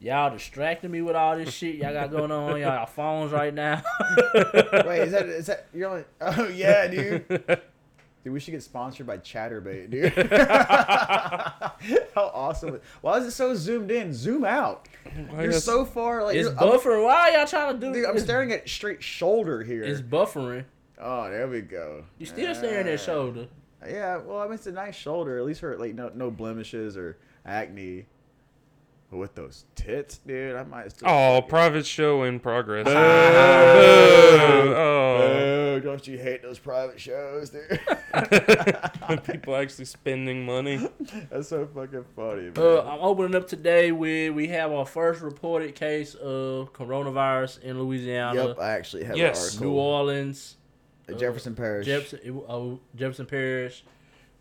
Y'all 0.02 0.30
distracting 0.30 0.90
me 0.90 1.02
with 1.02 1.14
all 1.14 1.37
this 1.37 1.52
shit 1.52 1.75
y'all 1.75 1.92
got 1.92 2.11
going 2.11 2.30
on 2.30 2.52
on 2.52 2.61
y'all 2.61 2.87
phones 2.87 3.33
right 3.33 3.52
now. 3.52 3.83
Wait, 4.35 5.02
is 5.02 5.12
that 5.12 5.26
is 5.26 5.47
that 5.47 5.66
you're 5.75 5.90
only? 5.90 6.04
Oh 6.23 6.49
yeah, 6.49 6.88
dude. 6.88 7.26
Dude, 8.23 8.35
we 8.35 8.40
should 8.40 8.50
get 8.50 8.62
sponsored 8.62 9.07
by 9.07 9.16
Chaturbate, 9.16 9.88
dude. 9.88 10.12
How 12.14 12.30
awesome! 12.35 12.78
Why 13.00 13.16
is 13.16 13.25
it 13.25 13.30
so 13.30 13.54
zoomed 13.54 13.90
in? 13.90 14.12
Zoom 14.12 14.45
out. 14.45 14.90
I 15.35 15.45
You're 15.45 15.52
so 15.52 15.87
far. 15.87 16.25
Like, 16.25 16.37
it's 16.37 16.50
buffering. 16.50 17.04
Why 17.04 17.35
y'all 17.35 17.47
trying 17.47 17.73
to 17.73 17.80
do 17.80 17.95
dude, 17.95 18.04
I'm 18.04 18.19
staring 18.19 18.52
at 18.52 18.69
straight 18.69 19.02
shoulder 19.02 19.62
here. 19.62 19.85
It's 19.85 20.02
buffering. 20.02 20.66
oh, 20.99 21.30
there 21.30 21.49
we 21.49 21.62
go. 21.62 22.04
You 22.19 22.26
still 22.26 22.54
staring 22.54 22.88
at 22.88 23.00
shoulder. 23.00 23.47
Yeah, 23.88 24.19
well, 24.19 24.40
I 24.40 24.45
mean, 24.45 24.54
it's 24.54 24.66
a 24.66 24.73
nice 24.73 24.97
shoulder. 24.97 25.38
At 25.38 25.47
least 25.47 25.61
for 25.61 25.78
like 25.78 25.95
no 25.95 26.11
no 26.14 26.30
blemishes 26.30 26.99
or 26.99 27.16
acne. 27.47 28.04
But 29.10 29.16
with 29.18 29.34
those 29.34 29.64
tits, 29.74 30.18
dude, 30.18 30.54
I 30.54 30.62
might 30.62 30.92
still. 30.92 31.08
Oh, 31.08 31.36
fucking- 31.36 31.48
private 31.50 31.86
show 31.86 32.22
in 32.22 32.38
progress. 32.38 32.84
Boo. 32.86 32.92
Boo. 32.92 34.74
Oh. 34.76 35.18
Boo, 35.18 35.80
don't 35.82 36.06
you 36.06 36.16
hate 36.18 36.42
those 36.42 36.58
private 36.60 37.00
shows, 37.00 37.50
dude? 37.50 37.80
People 39.24 39.56
actually 39.56 39.84
spending 39.86 40.44
money. 40.46 40.88
That's 41.30 41.48
so 41.48 41.66
fucking 41.74 42.04
funny, 42.14 42.42
man. 42.42 42.52
Uh, 42.56 42.82
I'm 42.82 43.00
opening 43.00 43.34
up 43.34 43.48
today 43.48 43.90
with 43.92 44.32
we 44.34 44.48
have 44.48 44.70
our 44.72 44.86
first 44.86 45.20
reported 45.22 45.74
case 45.74 46.14
of 46.14 46.72
coronavirus 46.72 47.62
in 47.62 47.80
Louisiana, 47.80 48.46
yep, 48.48 48.58
I 48.60 48.70
actually 48.70 49.04
have 49.04 49.16
Yes. 49.16 49.54
an 49.56 49.60
New 49.62 49.70
article. 49.70 49.84
Orleans, 49.84 50.56
Jefferson 51.18 51.54
Parish. 51.56 51.86
Jefferson, 51.86 52.42
uh, 52.48 52.76
Jefferson 52.96 53.26
Parish. 53.26 53.82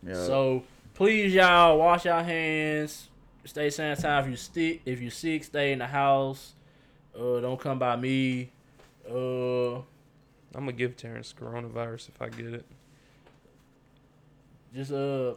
Yeah. 0.05 0.13
So 0.13 0.63
please, 0.93 1.33
y'all, 1.33 1.77
wash 1.79 2.05
your 2.05 2.21
hands. 2.21 3.08
Stay 3.45 3.67
sanitized. 3.67 4.23
If 4.25 4.29
you 4.29 4.35
stick, 4.35 4.81
if 4.85 5.01
you 5.01 5.09
sick, 5.09 5.43
stay 5.43 5.71
in 5.71 5.79
the 5.79 5.87
house. 5.87 6.53
Uh, 7.17 7.39
don't 7.39 7.59
come 7.59 7.79
by 7.79 7.95
me. 7.95 8.51
Uh, 9.09 9.75
I'm 9.77 9.83
gonna 10.65 10.71
give 10.73 10.95
Terrence 10.95 11.33
coronavirus 11.39 12.09
if 12.09 12.21
I 12.21 12.29
get 12.29 12.53
it. 12.53 12.65
just 14.73 14.91
uh, 14.91 15.33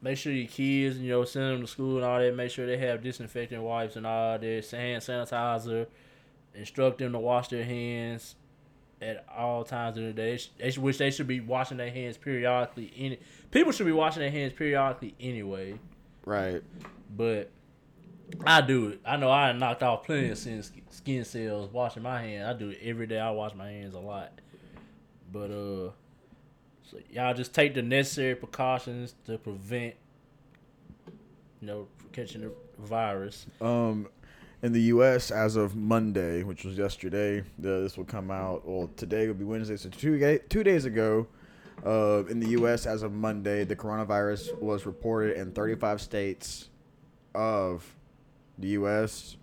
make 0.00 0.16
sure 0.16 0.32
your 0.32 0.46
kids, 0.48 0.98
you 0.98 1.10
know, 1.10 1.24
send 1.24 1.54
them 1.54 1.60
to 1.62 1.66
school 1.66 1.96
and 1.96 2.04
all 2.04 2.18
that. 2.20 2.34
Make 2.36 2.50
sure 2.50 2.66
they 2.66 2.76
have 2.78 3.02
disinfectant 3.02 3.62
wipes 3.62 3.96
and 3.96 4.06
all 4.06 4.38
that, 4.38 4.42
hand 4.42 5.02
sanitizer. 5.02 5.86
Instruct 6.54 6.98
them 6.98 7.12
to 7.12 7.18
wash 7.18 7.48
their 7.48 7.64
hands 7.64 8.34
at 9.00 9.24
all 9.36 9.64
times 9.64 9.96
of 9.96 10.04
the 10.04 10.12
day. 10.12 10.32
They 10.32 10.36
sh- 10.36 10.50
They, 10.58 10.70
sh- 10.72 10.78
which 10.78 10.98
they 10.98 11.10
should 11.10 11.26
be 11.28 11.40
washing 11.40 11.78
their 11.78 11.90
hands 11.90 12.16
periodically. 12.16 12.92
Any 12.96 13.18
people 13.50 13.72
should 13.72 13.86
be 13.86 13.92
washing 13.92 14.20
their 14.20 14.30
hands 14.30 14.52
periodically 14.52 15.14
anyway. 15.20 15.78
right. 16.24 16.62
But 17.16 17.50
I 18.46 18.60
do 18.60 18.88
it. 18.88 19.00
I 19.04 19.16
know 19.16 19.30
I 19.30 19.52
knocked 19.52 19.82
off 19.82 20.04
plenty 20.04 20.30
of 20.30 20.38
skin, 20.38 20.62
skin 20.90 21.24
cells 21.24 21.72
washing 21.72 22.02
my 22.02 22.22
hands. 22.22 22.48
I 22.48 22.52
do 22.58 22.70
it 22.70 22.78
every 22.82 23.06
day. 23.06 23.18
I 23.18 23.30
wash 23.30 23.54
my 23.54 23.68
hands 23.68 23.94
a 23.94 23.98
lot. 23.98 24.32
But 25.32 25.50
uh, 25.50 25.90
so 26.82 26.98
y'all 27.10 27.34
just 27.34 27.54
take 27.54 27.74
the 27.74 27.82
necessary 27.82 28.34
precautions 28.34 29.14
to 29.26 29.38
prevent, 29.38 29.94
you 31.60 31.66
know, 31.66 31.88
catching 32.12 32.42
the 32.42 32.52
virus. 32.78 33.46
Um, 33.60 34.08
in 34.62 34.72
the 34.72 34.82
U.S., 34.82 35.30
as 35.30 35.56
of 35.56 35.74
Monday, 35.74 36.42
which 36.42 36.64
was 36.64 36.76
yesterday, 36.76 37.42
this 37.58 37.96
will 37.96 38.04
come 38.04 38.30
out. 38.30 38.66
Well, 38.66 38.90
today 38.96 39.26
will 39.26 39.34
be 39.34 39.44
Wednesday, 39.44 39.76
so 39.76 39.88
two 39.88 40.38
two 40.48 40.62
days 40.62 40.84
ago. 40.84 41.26
Uh, 41.84 42.24
in 42.28 42.40
the 42.40 42.48
U.S., 42.48 42.84
as 42.84 43.02
of 43.02 43.10
Monday, 43.10 43.64
the 43.64 43.74
coronavirus 43.74 44.58
was 44.60 44.84
reported 44.84 45.38
in 45.38 45.50
35 45.52 46.02
states 46.02 46.68
of 47.34 47.94
the 48.58 48.68
U.S., 48.68 49.36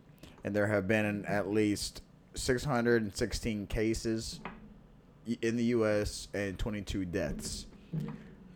and 0.43 0.55
there 0.55 0.67
have 0.67 0.87
been 0.87 1.25
at 1.25 1.49
least 1.51 2.01
616 2.35 3.67
cases 3.67 4.39
in 5.41 5.57
the 5.57 5.63
U.S. 5.65 6.27
and 6.33 6.57
22 6.57 7.05
deaths 7.05 7.65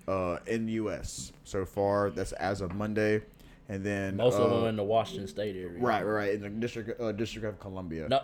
uh, 0.08 0.38
in 0.48 0.66
the 0.66 0.74
U.S. 0.74 1.32
so 1.44 1.66
far. 1.66 2.10
That's 2.10 2.32
as 2.34 2.62
of 2.62 2.74
Monday, 2.76 3.22
and 3.68 3.84
then 3.84 4.16
Most 4.18 4.36
of 4.38 4.50
them 4.52 4.64
uh, 4.64 4.68
in 4.68 4.76
the 4.76 4.84
Washington 4.84 5.28
State 5.28 5.56
area. 5.56 5.80
Right, 5.80 6.04
right, 6.06 6.12
right, 6.14 6.34
in 6.34 6.42
the 6.42 6.50
district, 6.50 7.00
uh, 7.02 7.12
District 7.12 7.46
of 7.46 7.60
Columbia. 7.60 8.08
No, 8.10 8.22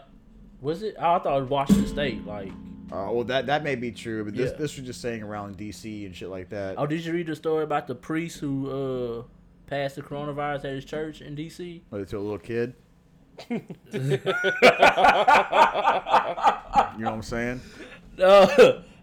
was 0.62 0.84
it? 0.84 0.96
I 0.98 1.20
thought 1.20 1.38
it 1.38 1.42
was 1.42 1.50
Washington 1.50 1.88
State. 1.88 2.26
Like, 2.26 2.52
Uh, 2.92 3.12
well, 3.12 3.24
that 3.26 3.48
that 3.48 3.64
may 3.64 3.76
be 3.76 3.92
true, 3.92 4.24
but 4.24 4.34
this 4.36 4.52
Yeah. 4.52 4.58
this 4.58 4.78
was 4.78 4.86
just 4.86 5.02
saying 5.02 5.24
around 5.24 5.58
D.C. 5.58 6.06
and 6.06 6.16
shit 6.16 6.30
like 6.30 6.50
that. 6.50 6.76
oh, 6.78 6.86
did 6.88 7.04
you 7.04 7.12
read 7.14 7.28
the 7.28 7.36
story 7.36 7.64
about 7.64 7.88
the 7.88 7.96
priest 7.96 8.40
who 8.40 8.70
uh 8.70 9.24
passed 9.68 9.96
the 9.96 10.02
coronavirus 10.02 10.66
at 10.66 10.74
his 10.74 10.86
church 10.86 11.22
in 11.22 11.36
D.C.? 11.36 11.84
Like, 11.92 12.08
to 12.08 12.18
a 12.18 12.20
little 12.20 12.40
kid. 12.40 12.74
you 13.50 13.60
know 13.60 14.20
what 16.96 17.08
I'm 17.08 17.22
saying? 17.22 17.62
No, 18.18 18.48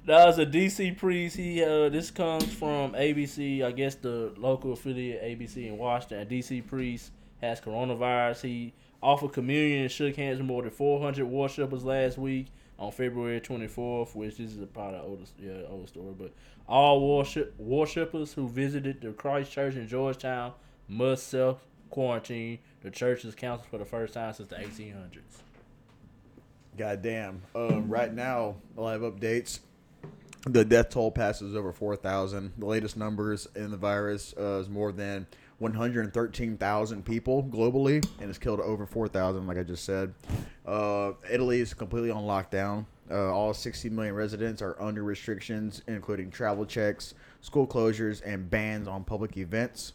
that 0.07 0.27
was 0.27 0.39
a 0.39 0.47
DC 0.47 0.99
priest. 0.99 1.37
He 1.37 1.63
uh, 1.63 1.89
this 1.89 2.11
comes 2.11 2.53
from 2.53 2.93
ABC, 2.95 3.63
I 3.63 3.71
guess 3.71 3.95
the 3.95 4.33
local 4.37 4.73
affiliate 4.73 5.23
ABC 5.23 5.69
in 5.69 5.79
Washington. 5.79 6.23
A 6.23 6.27
DC 6.27 6.67
priest 6.67 7.13
has 7.41 7.61
coronavirus. 7.61 8.43
He 8.43 8.73
offered 9.03 9.33
communion 9.33 9.83
and 9.83 9.91
shook 9.91 10.17
hands 10.17 10.39
with 10.39 10.47
more 10.47 10.63
than 10.63 10.73
400 10.73 11.25
worshippers 11.25 11.85
last 11.85 12.19
week 12.19 12.49
on 12.79 12.91
February 12.93 13.41
24th, 13.41 14.15
which 14.15 14.39
this 14.39 14.53
is 14.53 14.61
a 14.61 14.67
probably 14.67 14.99
the 14.99 15.05
oldest, 15.05 15.33
yeah, 15.39 15.53
old 15.69 15.89
story. 15.89 16.15
But 16.19 16.33
all 16.69 17.17
worship 17.17 17.55
worshippers 17.59 18.33
who 18.33 18.49
visited 18.49 19.01
the 19.01 19.13
Christ 19.13 19.53
Church 19.53 19.75
in 19.77 19.89
Georgetown 19.89 20.53
must 20.89 21.29
self 21.29 21.65
quarantine. 21.91 22.59
The 22.83 22.91
church 22.91 23.25
is 23.25 23.35
canceled 23.35 23.69
for 23.69 23.79
the 23.79 23.85
first 23.85 24.15
time 24.15 24.35
since 24.35 24.51
the 24.51 24.57
1800s. 24.57 25.21
Goddamn. 26.77 27.43
Um, 27.55 27.89
right 27.89 28.13
now, 28.13 28.57
live 28.77 29.01
updates. 29.03 29.61
The 30.47 30.65
death 30.65 30.91
toll 30.91 31.11
passes 31.11 31.55
over 31.55 31.73
4,000. 31.73 32.53
The 32.59 32.67
latest 32.67 32.97
numbers 32.97 33.49
in 33.55 33.71
the 33.71 33.77
virus 33.77 34.35
uh, 34.39 34.59
is 34.61 34.69
more 34.69 34.93
than 34.93 35.27
113,000 35.59 37.05
people 37.05 37.45
globally, 37.45 38.05
and 38.21 38.29
it's 38.29 38.39
killed 38.39 38.61
over 38.61 38.87
4,000, 38.87 39.47
like 39.47 39.59
I 39.59 39.63
just 39.63 39.85
said. 39.85 40.15
Uh, 40.67 41.13
Italy 41.31 41.61
is 41.61 41.75
completely 41.75 42.11
on 42.11 42.25
lockdown. 42.25 42.87
Uh, 43.11 43.33
all 43.33 43.53
60 43.53 43.91
million 43.91 44.15
residents 44.15 44.63
are 44.63 44.81
under 44.81 45.03
restrictions, 45.03 45.83
including 45.87 46.31
travel 46.31 46.65
checks, 46.65 47.15
school 47.41 47.67
closures, 47.67 48.23
and 48.25 48.49
bans 48.49 48.89
on 48.89 49.05
public 49.05 49.37
events. 49.37 49.93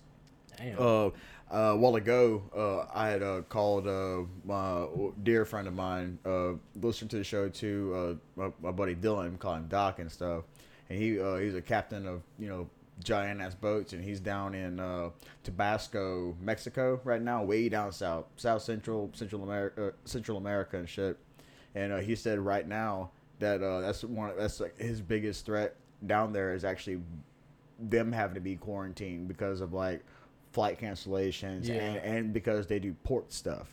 Damn. 0.58 0.78
Uh, 0.80 1.10
uh, 1.52 1.72
a 1.72 1.76
while 1.76 1.96
ago, 1.96 2.44
uh, 2.56 2.92
I 2.94 3.10
had 3.10 3.24
uh, 3.24 3.42
called 3.50 3.88
uh, 3.88 4.22
my 4.46 4.86
dear 5.24 5.46
friend 5.46 5.68
of 5.68 5.74
mine, 5.74 6.20
uh, 6.24 6.52
listened 6.80 7.10
to 7.12 7.18
the 7.18 7.24
show 7.24 7.50
too. 7.50 8.20
Uh, 8.38 8.42
my, 8.42 8.54
my 8.62 8.72
buddy 8.72 8.94
Dylan, 8.94 9.40
call 9.40 9.56
him 9.56 9.68
Doc 9.68 9.98
and 9.98 10.12
stuff, 10.12 10.44
and 10.90 11.02
he 11.02 11.20
uh, 11.20 11.38
he's 11.38 11.56
a 11.56 11.62
captain 11.62 12.06
of 12.06 12.22
you 12.38 12.50
know 12.50 12.70
giant 13.04 13.42
ass 13.42 13.56
boats, 13.56 13.94
and 13.94 14.04
he's 14.04 14.20
down 14.20 14.54
in 14.56 14.80
uh, 14.80 15.10
Tabasco, 15.44 16.36
Mexico 16.42 17.00
right 17.04 17.22
now, 17.22 17.44
way 17.44 17.70
down 17.70 17.92
south, 17.92 18.26
south 18.36 18.62
central, 18.62 19.10
Central 19.14 19.44
America, 19.44 19.88
uh, 19.88 19.92
Central 20.06 20.38
America 20.38 20.78
and 20.78 20.88
shit. 20.90 21.18
And 21.76 21.94
uh, 21.94 21.98
he 21.98 22.16
said 22.16 22.40
right 22.40 22.68
now 22.68 23.12
that 23.40 23.62
uh, 23.64 23.80
that's 23.82 24.04
one 24.04 24.30
of, 24.32 24.38
that's 24.38 24.60
like 24.60 24.78
his 24.78 25.02
biggest 25.02 25.46
threat 25.46 25.76
down 26.08 26.34
there 26.34 26.54
is 26.54 26.64
actually 26.66 27.02
them 27.80 28.12
having 28.12 28.36
to 28.36 28.42
be 28.42 28.56
quarantined 28.56 29.28
because 29.28 29.62
of 29.62 29.72
like 29.74 30.04
flight 30.52 30.80
cancellations 30.80 31.68
Yeah. 31.68 31.76
and, 31.76 31.98
and 31.98 32.34
because 32.34 32.68
they 32.68 32.80
do 32.80 32.94
port 33.04 33.32
stuff. 33.32 33.68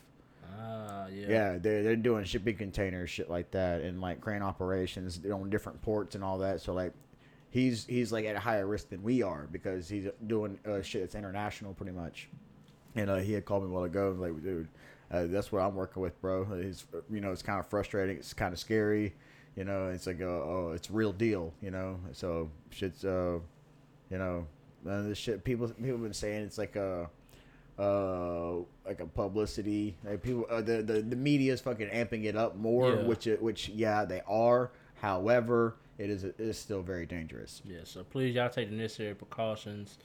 ah, 0.59 1.07
yeah. 1.07 1.27
Yeah, 1.27 1.57
they're, 1.57 1.83
they're 1.83 1.95
doing 1.95 2.23
shipping 2.23 2.55
containers, 2.55 3.09
shit 3.09 3.29
like 3.29 3.51
that, 3.51 3.81
and 3.81 3.99
like 3.99 4.21
crane 4.21 4.41
operations 4.41 5.19
on 5.31 5.49
different 5.49 5.81
ports 5.81 6.15
and 6.15 6.23
all 6.23 6.37
that. 6.39 6.61
So 6.61 6.73
like, 6.73 6.93
he's 7.57 7.85
he's 7.85 8.11
like 8.11 8.25
at 8.25 8.35
a 8.35 8.39
higher 8.39 8.67
risk 8.67 8.89
than 8.89 9.01
we 9.03 9.23
are 9.23 9.47
because 9.51 9.89
he's 9.89 10.07
doing 10.27 10.59
uh, 10.69 10.81
shit 10.81 11.01
that's 11.01 11.15
international 11.15 11.73
pretty 11.73 11.91
much. 11.91 12.29
And 12.95 13.09
uh, 13.09 13.17
he 13.17 13.33
had 13.33 13.45
called 13.45 13.63
me 13.63 13.69
a 13.69 13.73
while 13.73 13.83
ago, 13.83 14.11
and 14.11 14.19
like, 14.21 14.41
dude, 14.43 14.67
uh, 15.11 15.25
that's 15.27 15.51
what 15.51 15.61
I'm 15.61 15.75
working 15.75 16.01
with, 16.01 16.19
bro. 16.21 16.47
It's 16.53 16.85
you 17.11 17.21
know, 17.21 17.31
it's 17.31 17.41
kind 17.43 17.59
of 17.59 17.67
frustrating. 17.67 18.17
It's 18.17 18.33
kind 18.33 18.53
of 18.53 18.59
scary. 18.59 19.13
You 19.55 19.63
know, 19.65 19.89
it's 19.89 20.05
like, 20.07 20.21
uh, 20.21 20.25
oh, 20.25 20.71
it's 20.75 20.89
real 20.91 21.11
deal. 21.11 21.53
You 21.61 21.71
know, 21.71 21.99
so 22.11 22.49
shit's, 22.69 23.03
uh, 23.05 23.39
you 24.11 24.17
know, 24.17 24.45
uh, 24.87 25.01
this 25.03 25.17
shit. 25.17 25.43
People 25.43 25.67
people 25.69 25.91
have 25.93 26.01
been 26.03 26.13
saying 26.13 26.43
it's 26.43 26.57
like 26.57 26.75
a 26.75 27.09
uh 27.79 28.53
like 28.87 28.99
a 29.01 29.05
publicity 29.05 29.95
like 30.03 30.23
people 30.23 30.47
uh, 30.49 30.61
the, 30.61 30.81
the 30.81 31.01
the 31.01 31.15
media 31.15 31.53
is 31.53 31.61
fucking 31.61 31.87
amping 31.89 32.23
it 32.25 32.35
up 32.35 32.55
more 32.55 32.89
Yeah. 32.95 33.03
which 33.03 33.25
which 33.39 33.69
yeah 33.69 34.03
they 34.03 34.21
are 34.27 34.71
however 34.99 35.75
it 35.97 36.09
is 36.09 36.23
it 36.23 36.39
is 36.39 36.57
still 36.57 36.81
very 36.81 37.05
dangerous 37.05 37.61
Yeah, 37.65 37.79
so 37.83 38.03
please 38.03 38.35
y'all 38.35 38.49
take 38.49 38.69
the 38.69 38.75
necessary 38.75 39.15
precautions. 39.15 39.97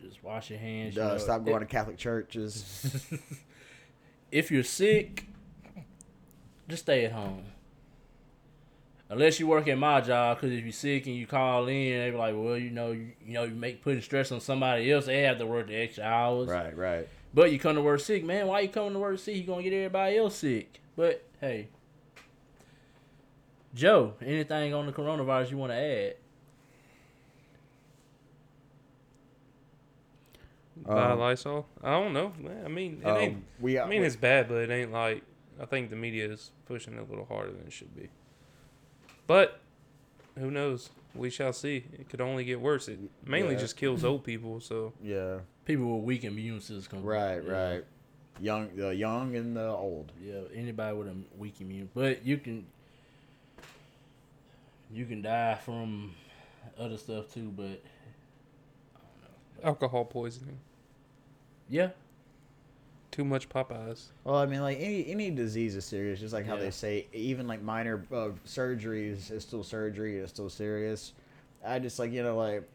Just 0.00 0.24
wash 0.24 0.50
your 0.50 0.58
hands. 0.58 0.96
you 0.96 1.02
uh, 1.02 1.08
know. 1.08 1.18
stop 1.18 1.44
going 1.44 1.60
to 1.60 1.66
catholic 1.66 1.96
churches 1.96 3.06
If 4.32 4.50
you're 4.50 4.64
sick, 4.64 5.26
just 6.66 6.84
stay 6.84 7.04
at 7.04 7.12
home. 7.12 7.44
Unless 9.10 9.38
you 9.38 9.46
work 9.46 9.68
at 9.68 9.76
my 9.76 10.00
job, 10.00 10.38
because 10.40 10.56
if 10.56 10.62
you're 10.64 10.72
sick 10.72 11.06
and 11.06 11.14
you 11.14 11.26
call 11.26 11.68
in, 11.68 11.98
they 11.98 12.10
be 12.10 12.16
like, 12.16 12.34
"Well, 12.34 12.56
you 12.56 12.70
know, 12.70 12.92
you, 12.92 13.12
you 13.26 13.34
know, 13.34 13.42
you 13.44 13.54
make 13.54 13.82
putting 13.82 14.00
stress 14.00 14.32
on 14.32 14.40
somebody 14.40 14.90
else. 14.90 15.04
They 15.04 15.20
have 15.24 15.36
to 15.36 15.44
work 15.46 15.66
the 15.66 15.76
extra 15.76 16.04
hours." 16.04 16.48
right 16.48 16.74
right 16.74 17.06
But 17.34 17.52
you 17.52 17.58
come 17.58 17.74
to 17.74 17.82
work 17.82 18.00
sick, 18.00 18.24
man. 18.24 18.46
Why 18.46 18.60
you 18.60 18.70
coming 18.70 18.94
to 18.94 18.98
work 18.98 19.18
sick? 19.18 19.36
You 19.36 19.42
gonna 19.42 19.62
get 19.62 19.74
everybody 19.74 20.16
else 20.16 20.36
sick. 20.36 20.80
But 20.96 21.22
hey, 21.42 21.68
Joe, 23.74 24.14
anything 24.20 24.74
on 24.74 24.86
the 24.86 24.92
coronavirus 24.92 25.50
you 25.50 25.56
want 25.58 25.72
to 25.72 25.76
add? 25.76 26.14
Buy 30.84 31.12
Um, 31.12 31.18
Lysol. 31.18 31.66
I 31.82 31.90
don't 31.92 32.12
know. 32.12 32.32
I 32.64 32.68
mean, 32.68 33.00
it 33.02 33.06
Um, 33.06 33.16
ain't. 33.16 33.44
we, 33.60 33.78
I 33.78 33.86
mean, 33.88 34.02
it's 34.02 34.16
bad, 34.16 34.48
but 34.48 34.56
it 34.56 34.70
ain't 34.70 34.92
like. 34.92 35.22
I 35.60 35.66
think 35.66 35.90
the 35.90 35.96
media 35.96 36.28
is 36.30 36.50
pushing 36.66 36.94
it 36.94 36.98
a 37.00 37.04
little 37.04 37.24
harder 37.26 37.52
than 37.52 37.66
it 37.66 37.72
should 37.72 37.94
be. 37.94 38.08
But 39.26 39.60
who 40.38 40.50
knows? 40.50 40.90
We 41.14 41.30
shall 41.30 41.52
see. 41.52 41.84
It 41.92 42.08
could 42.08 42.20
only 42.20 42.42
get 42.44 42.60
worse. 42.60 42.88
It 42.88 42.98
mainly 43.24 43.54
Yeah. 43.54 43.60
just 43.60 43.76
kills 43.76 44.02
old 44.02 44.24
people. 44.24 44.60
So 44.60 44.92
yeah, 45.02 45.40
People 45.64 45.96
with 45.98 46.04
weak 46.04 46.24
immune 46.24 46.60
systems. 46.60 47.04
right, 47.04 47.42
Yeah. 47.44 47.52
right. 47.74 47.84
Young, 48.40 48.74
the 48.74 48.94
young 48.94 49.36
and 49.36 49.54
the 49.56 49.68
old. 49.68 50.10
Yeah, 50.20 50.40
anybody 50.54 50.96
with 50.96 51.06
a 51.08 51.14
weak 51.36 51.60
immune, 51.60 51.90
but 51.94 52.24
you 52.24 52.38
can 52.38 52.66
you 54.92 55.06
can 55.06 55.22
die 55.22 55.54
from 55.54 56.14
other 56.78 56.96
stuff 56.98 57.32
too. 57.32 57.52
But 57.56 57.82
alcohol 59.62 60.04
poisoning. 60.04 60.58
yeah, 61.68 61.90
Too 63.10 63.24
much 63.24 63.48
Popeyes. 63.48 64.06
Well, 64.24 64.36
I 64.36 64.46
mean, 64.46 64.60
like 64.60 64.78
any 64.80 65.06
any 65.08 65.30
disease 65.30 65.76
is 65.76 65.84
serious. 65.84 66.20
Just 66.20 66.32
like 66.32 66.46
how 66.46 66.54
Yeah. 66.56 66.62
they 66.62 66.70
say, 66.70 67.06
even 67.12 67.46
like 67.46 67.62
minor 67.62 68.04
uh, 68.12 68.30
surgeries 68.46 69.30
is 69.30 69.42
still 69.44 69.62
surgery. 69.64 70.18
It's 70.18 70.32
still 70.32 70.50
serious. 70.50 71.12
I 71.64 71.78
just 71.78 71.98
like 71.98 72.10
you 72.12 72.22
know 72.22 72.36
like, 72.36 72.68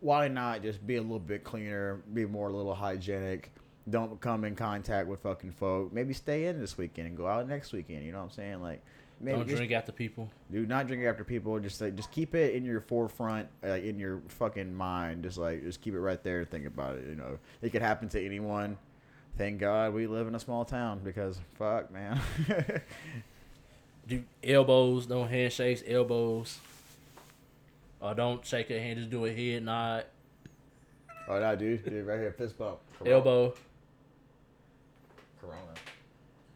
why 0.00 0.28
not 0.28 0.62
just 0.62 0.84
be 0.86 0.96
a 0.96 1.02
little 1.02 1.18
bit 1.18 1.44
cleaner, 1.44 2.00
be 2.12 2.26
more 2.26 2.48
a 2.48 2.52
little 2.52 2.74
hygienic. 2.74 3.52
Don't 3.88 4.20
come 4.20 4.44
in 4.44 4.56
contact 4.56 5.06
with 5.08 5.20
fucking 5.20 5.52
folk. 5.52 5.92
Maybe 5.92 6.12
stay 6.12 6.46
in 6.46 6.58
this 6.58 6.76
weekend 6.76 7.06
and 7.06 7.16
go 7.16 7.28
out 7.28 7.46
next 7.48 7.72
weekend. 7.72 8.04
You 8.04 8.10
know 8.10 8.18
what 8.18 8.24
I'm 8.24 8.30
saying? 8.30 8.60
Like, 8.60 8.82
maybe 9.20 9.36
don't 9.36 9.46
just 9.46 9.56
drink 9.58 9.72
after 9.72 9.92
people. 9.92 10.30
do 10.50 10.66
not 10.66 10.86
drink 10.86 11.04
after 11.04 11.24
people. 11.24 11.58
Just 11.60 11.80
like 11.80 11.94
just 11.96 12.10
keep 12.10 12.34
it 12.34 12.54
in 12.54 12.64
your 12.64 12.80
forefront, 12.80 13.48
like 13.62 13.84
in 13.84 13.98
your 13.98 14.20
fucking 14.28 14.74
mind. 14.74 15.22
Just 15.22 15.38
like 15.38 15.62
just 15.62 15.80
keep 15.80 15.94
it 15.94 16.00
right 16.00 16.22
there. 16.22 16.44
Think 16.44 16.66
about 16.66 16.96
it. 16.96 17.06
You 17.08 17.14
know, 17.14 17.38
it 17.62 17.70
could 17.70 17.82
happen 17.82 18.08
to 18.10 18.24
anyone. 18.24 18.78
Thank 19.36 19.60
God 19.60 19.92
we 19.92 20.06
live 20.06 20.28
in 20.28 20.34
a 20.34 20.40
small 20.40 20.64
town 20.64 21.00
because 21.04 21.38
fuck, 21.58 21.90
man. 21.92 22.20
Do 24.08 24.22
elbows, 24.44 25.06
don't 25.06 25.28
handshakes, 25.28 25.82
elbows. 25.86 26.58
Or 28.00 28.14
don't 28.14 28.46
shake 28.46 28.70
your 28.70 28.78
hand, 28.78 28.98
just 28.98 29.10
do 29.10 29.24
a 29.24 29.32
head 29.32 29.64
nod, 29.64 30.04
oh 31.28 31.40
no, 31.40 31.56
dude, 31.56 31.84
dude, 31.84 32.06
right 32.06 32.18
here, 32.18 32.32
fist 32.32 32.56
bump. 32.58 32.78
Corona. 32.98 33.14
elbow. 33.16 33.54
Corona. 35.40 35.58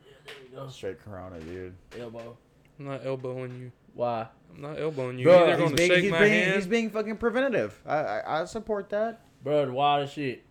Yeah, 0.04 0.12
There 0.24 0.34
we 0.50 0.56
go. 0.56 0.68
Straight 0.68 1.02
Corona, 1.02 1.40
dude. 1.40 1.74
Elbow. 1.98 2.36
I'm 2.80 2.86
not 2.86 3.04
elbowing 3.04 3.60
you. 3.60 3.72
Why? 3.92 4.26
I'm 4.54 4.62
not 4.62 4.80
elbowing 4.80 5.18
you. 5.18 5.24
Bro, 5.24 5.34
You're 5.34 5.42
either 5.48 5.50
he's 5.52 5.58
going 5.58 5.70
to 5.70 5.76
being, 5.76 5.90
shake 5.90 6.02
he's, 6.02 6.10
my 6.10 6.18
being, 6.20 6.32
hand. 6.32 6.54
he's 6.54 6.66
being 6.66 6.90
fucking 6.90 7.16
preventative. 7.18 7.78
I, 7.84 7.96
I 7.96 8.40
I 8.40 8.44
support 8.46 8.88
that. 8.88 9.20
Bro, 9.44 9.66
the 9.66 9.72
wildest 9.72 10.14
shit. 10.14 10.44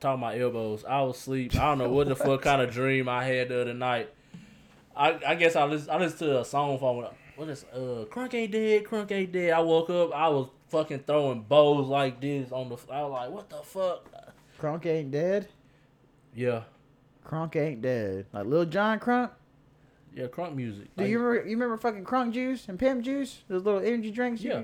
Talking 0.00 0.22
about 0.22 0.38
elbows. 0.38 0.84
I 0.86 1.02
was 1.02 1.16
asleep. 1.18 1.54
I 1.54 1.66
don't 1.68 1.78
know 1.78 1.90
what 1.90 2.08
the 2.08 2.16
fuck 2.16 2.42
kind 2.42 2.62
of 2.62 2.72
dream 2.72 3.08
I 3.08 3.24
had 3.24 3.50
the 3.50 3.60
other 3.60 3.74
night. 3.74 4.12
I 4.96 5.18
I 5.26 5.34
guess 5.34 5.54
I 5.54 5.64
listen 5.64 5.90
I 5.90 5.98
listened 5.98 6.20
to 6.20 6.40
a 6.40 6.44
song 6.44 6.78
from 6.78 7.06
what 7.36 7.48
is 7.48 7.64
uh 7.72 8.06
Crunk 8.10 8.32
ain't 8.32 8.52
dead, 8.52 8.84
Crunk 8.84 9.12
ain't 9.12 9.32
dead. 9.32 9.52
I 9.52 9.60
woke 9.60 9.90
up, 9.90 10.14
I 10.14 10.28
was 10.28 10.48
fucking 10.68 11.00
throwing 11.00 11.42
bows 11.42 11.88
like 11.88 12.20
this 12.20 12.50
on 12.52 12.70
the 12.70 12.76
I 12.90 13.02
was 13.02 13.12
like, 13.12 13.30
what 13.30 13.50
the 13.50 13.56
fuck? 13.56 14.10
Crunk 14.58 14.86
ain't 14.86 15.10
dead. 15.10 15.48
Yeah. 16.34 16.62
Crunk 17.26 17.56
ain't 17.56 17.82
dead. 17.82 18.26
Like 18.32 18.46
Lil 18.46 18.64
Jon 18.64 18.98
Crunk. 18.98 19.30
Yeah, 20.16 20.26
crunk 20.26 20.56
music. 20.56 20.88
Do 20.96 21.02
Like, 21.02 21.10
you 21.10 21.18
remember? 21.20 21.48
You 21.48 21.56
remember 21.56 21.76
fucking 21.76 22.04
Crunk 22.04 22.32
juice 22.32 22.66
and 22.68 22.78
Pimp 22.78 23.04
juice? 23.04 23.42
Those 23.48 23.62
little 23.64 23.80
energy 23.80 24.10
drinks. 24.10 24.42
you- 24.42 24.50
Yeah. 24.50 24.62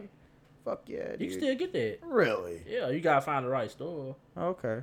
Fuck 0.64 0.82
yeah, 0.88 1.10
dude. 1.12 1.20
you 1.20 1.28
can 1.28 1.38
still 1.40 1.54
get 1.56 1.72
that. 1.72 1.98
Really? 2.06 2.62
Yeah, 2.68 2.88
you 2.88 3.00
gotta 3.00 3.20
find 3.20 3.44
the 3.44 3.50
right 3.50 3.70
store. 3.70 4.16
Okay. 4.38 4.82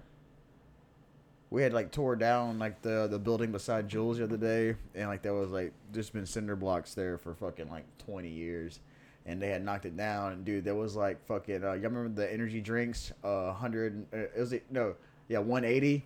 We 1.50 1.64
had 1.64 1.74
like 1.74 1.92
tore 1.92 2.16
down 2.16 2.60
like 2.60 2.82
the 2.84 3.08
the 3.10 3.18
building 3.18 3.52
beside 3.52 3.88
Jules 3.88 4.18
the 4.20 4.26
other 4.26 4.38
day, 4.38 4.76
and 4.94 5.08
like 5.10 5.24
there 5.24 5.34
was 5.34 5.50
like 5.50 5.74
just 5.94 6.14
been 6.14 6.26
cinder 6.28 6.56
blocks 6.56 6.94
there 6.94 7.18
for 7.18 7.34
fucking 7.34 7.70
like 7.70 7.86
twenty 7.98 8.30
years, 8.30 8.80
and 9.26 9.42
they 9.42 9.48
had 9.50 9.64
knocked 9.66 9.86
it 9.86 9.98
down. 9.98 10.34
And 10.34 10.46
dude, 10.46 10.64
there 10.66 10.76
was 10.76 10.96
like 10.96 11.26
fucking. 11.26 11.64
Uh, 11.64 11.72
y'all 11.74 11.90
remember 11.90 12.10
the 12.10 12.32
energy 12.32 12.62
drinks? 12.62 13.12
Uh, 13.24 13.52
hundred. 13.54 14.06
Uh, 14.14 14.18
it 14.18 14.32
was 14.38 14.54
it 14.54 14.66
no, 14.70 14.96
yeah, 15.28 15.40
one 15.40 15.64
eighty. 15.66 16.06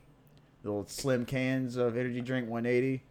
Little 0.64 0.86
slim 0.88 1.26
cans 1.26 1.76
of 1.76 1.98
energy 1.98 2.22
drink, 2.22 2.48
one 2.48 2.66
eighty, 2.66 3.04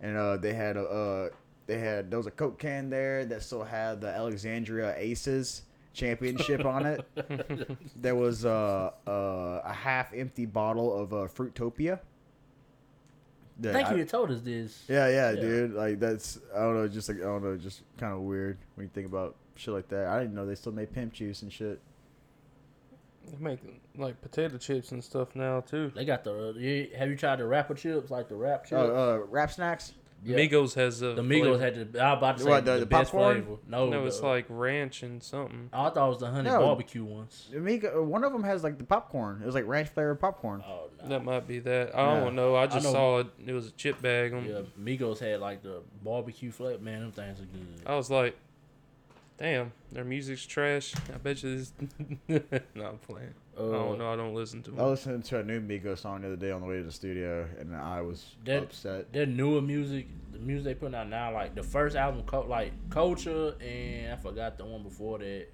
and 0.00 0.16
uh, 0.16 0.36
they 0.36 0.54
had 0.54 0.76
a 0.76 0.82
uh, 0.82 1.28
they 1.66 1.78
had 1.78 2.10
there 2.10 2.18
was 2.18 2.26
a 2.26 2.30
Coke 2.30 2.58
can 2.58 2.90
there 2.90 3.24
that 3.26 3.42
still 3.42 3.62
had 3.64 4.00
the 4.00 4.08
Alexandria 4.08 4.94
Aces 4.96 5.62
championship 5.92 6.64
on 6.64 6.86
it. 6.86 7.04
There 7.96 8.14
was 8.14 8.44
uh, 8.44 8.90
uh, 9.06 9.60
a 9.64 9.72
half 9.72 10.12
empty 10.14 10.46
bottle 10.46 10.96
of 10.98 11.12
uh, 11.12 11.16
Fruitopia. 11.28 11.98
I 13.62 13.66
Yeah, 13.66 13.72
think 13.72 13.88
I- 13.88 13.92
you 13.92 13.98
had 13.98 14.08
told 14.08 14.30
us 14.30 14.40
this. 14.40 14.84
yeah, 14.88 15.08
yeah, 15.08 15.30
Yeah. 15.32 15.40
dude. 15.40 15.72
Like 15.74 15.98
that's 16.00 16.38
I 16.54 16.60
don't 16.60 16.74
know, 16.74 16.88
just 16.88 17.08
like 17.08 17.18
I 17.18 17.24
don't 17.24 17.42
know, 17.44 17.56
just 17.56 17.82
kind 17.98 18.12
of 18.14 18.20
weird 18.20 18.56
when 18.74 18.86
you 18.86 18.90
think 18.94 19.06
about 19.06 19.36
shit 19.56 19.74
like 19.74 19.88
that. 19.88 20.06
I 20.06 20.20
didn't 20.20 20.34
know 20.34 20.46
they 20.46 20.54
still 20.54 20.72
made 20.72 20.92
pimp 20.92 21.12
juice 21.12 21.42
and 21.42 21.52
shit. 21.52 21.78
They 23.26 23.36
make 23.38 23.60
like 23.96 24.20
potato 24.20 24.56
chips 24.58 24.92
and 24.92 25.02
stuff 25.04 25.34
now 25.36 25.60
too. 25.60 25.92
They 25.94 26.04
got 26.04 26.24
the. 26.24 26.54
You, 26.56 26.88
have 26.96 27.08
you 27.10 27.16
tried 27.16 27.36
the 27.40 27.46
rapper 27.46 27.74
chips, 27.74 28.10
like 28.10 28.28
the 28.28 28.36
rap 28.36 28.64
chips? 28.64 28.72
Oh, 28.74 28.94
uh, 29.22 29.26
rap 29.26 29.50
snacks. 29.52 29.92
Yeah. 30.22 30.36
Migos 30.36 30.74
has 30.74 31.00
a 31.00 31.14
The 31.14 31.22
Migos 31.22 31.40
flavor. 31.58 31.58
had 31.64 31.92
the. 31.94 32.00
I 32.02 32.10
was 32.12 32.18
about 32.18 32.36
to 32.38 32.42
say 32.44 32.50
What, 32.50 32.64
the- 32.66 32.74
the, 32.74 32.80
the 32.80 32.86
best 32.86 33.10
popcorn? 33.12 33.42
flavor. 33.42 33.56
No, 33.66 33.88
no, 33.88 34.02
the- 34.02 34.08
it's 34.08 34.20
like 34.20 34.44
ranch 34.50 35.02
and 35.02 35.22
something. 35.22 35.70
I 35.72 35.88
thought 35.88 36.06
it 36.06 36.08
was 36.10 36.20
the 36.20 36.26
honey 36.30 36.50
No. 36.50 36.58
barbecue 36.60 37.04
ones. 37.04 37.48
Amiga, 37.56 38.02
one 38.02 38.22
of 38.24 38.32
them 38.32 38.42
has 38.42 38.62
like 38.62 38.76
the 38.76 38.84
popcorn. 38.84 39.40
It 39.42 39.46
was 39.46 39.54
like 39.54 39.66
ranch 39.66 39.88
flavored 39.88 40.20
popcorn. 40.20 40.62
Oh 40.66 40.90
no. 41.02 41.08
That 41.08 41.24
might 41.24 41.46
be 41.46 41.58
that. 41.60 41.96
I 41.96 42.14
Yeah. 42.16 42.20
don't 42.20 42.34
know. 42.34 42.54
I 42.54 42.66
just 42.66 42.84
know- 42.84 42.92
saw 42.92 43.18
it. 43.20 43.28
It 43.46 43.52
was 43.52 43.68
a 43.68 43.70
chip 43.72 44.02
bag. 44.02 44.34
On, 44.34 44.44
Yeah, 44.44 44.60
Migos 44.78 45.20
had 45.20 45.40
like 45.40 45.62
the 45.62 45.80
barbecue 46.02 46.50
flavor. 46.50 46.82
Man, 46.82 47.00
them 47.00 47.12
things 47.12 47.40
are 47.40 47.44
good. 47.44 47.82
I 47.86 47.96
was 47.96 48.10
like, 48.10 48.36
damn, 49.40 49.72
their 49.90 50.04
music's 50.04 50.44
trash. 50.46 50.94
I 51.12 51.16
bet 51.18 51.42
you 51.42 51.56
this. 51.58 51.72
no, 52.74 52.84
I'm 52.86 52.98
playing. 52.98 53.34
I 53.58 53.62
Uh, 53.62 53.72
don't 53.72 53.98
know. 53.98 54.12
I 54.12 54.16
don't 54.16 54.34
listen 54.34 54.62
to 54.64 54.70
Them. 54.70 54.80
I 54.80 54.84
listened 54.84 55.24
to 55.24 55.38
a 55.40 55.42
new 55.42 55.60
Migos 55.60 55.98
song 55.98 56.20
the 56.20 56.28
other 56.28 56.36
day 56.36 56.50
on 56.52 56.60
the 56.60 56.66
way 56.66 56.76
to 56.76 56.84
the 56.84 56.92
studio, 56.92 57.48
and 57.58 57.74
I 57.74 58.00
was 58.02 58.36
That- 58.44 58.62
upset. 58.64 59.12
Their 59.12 59.26
newer 59.26 59.60
music, 59.60 60.06
the 60.32 60.38
music 60.38 60.64
they 60.64 60.74
putting 60.74 60.94
out 60.94 61.08
now, 61.08 61.32
like 61.32 61.54
the 61.54 61.62
first 61.62 61.96
album, 61.96 62.24
like 62.48 62.72
Culture, 62.90 63.54
and 63.60 64.12
I 64.12 64.16
forgot 64.16 64.56
the 64.58 64.64
one 64.64 64.82
before 64.82 65.18
that. 65.18 65.46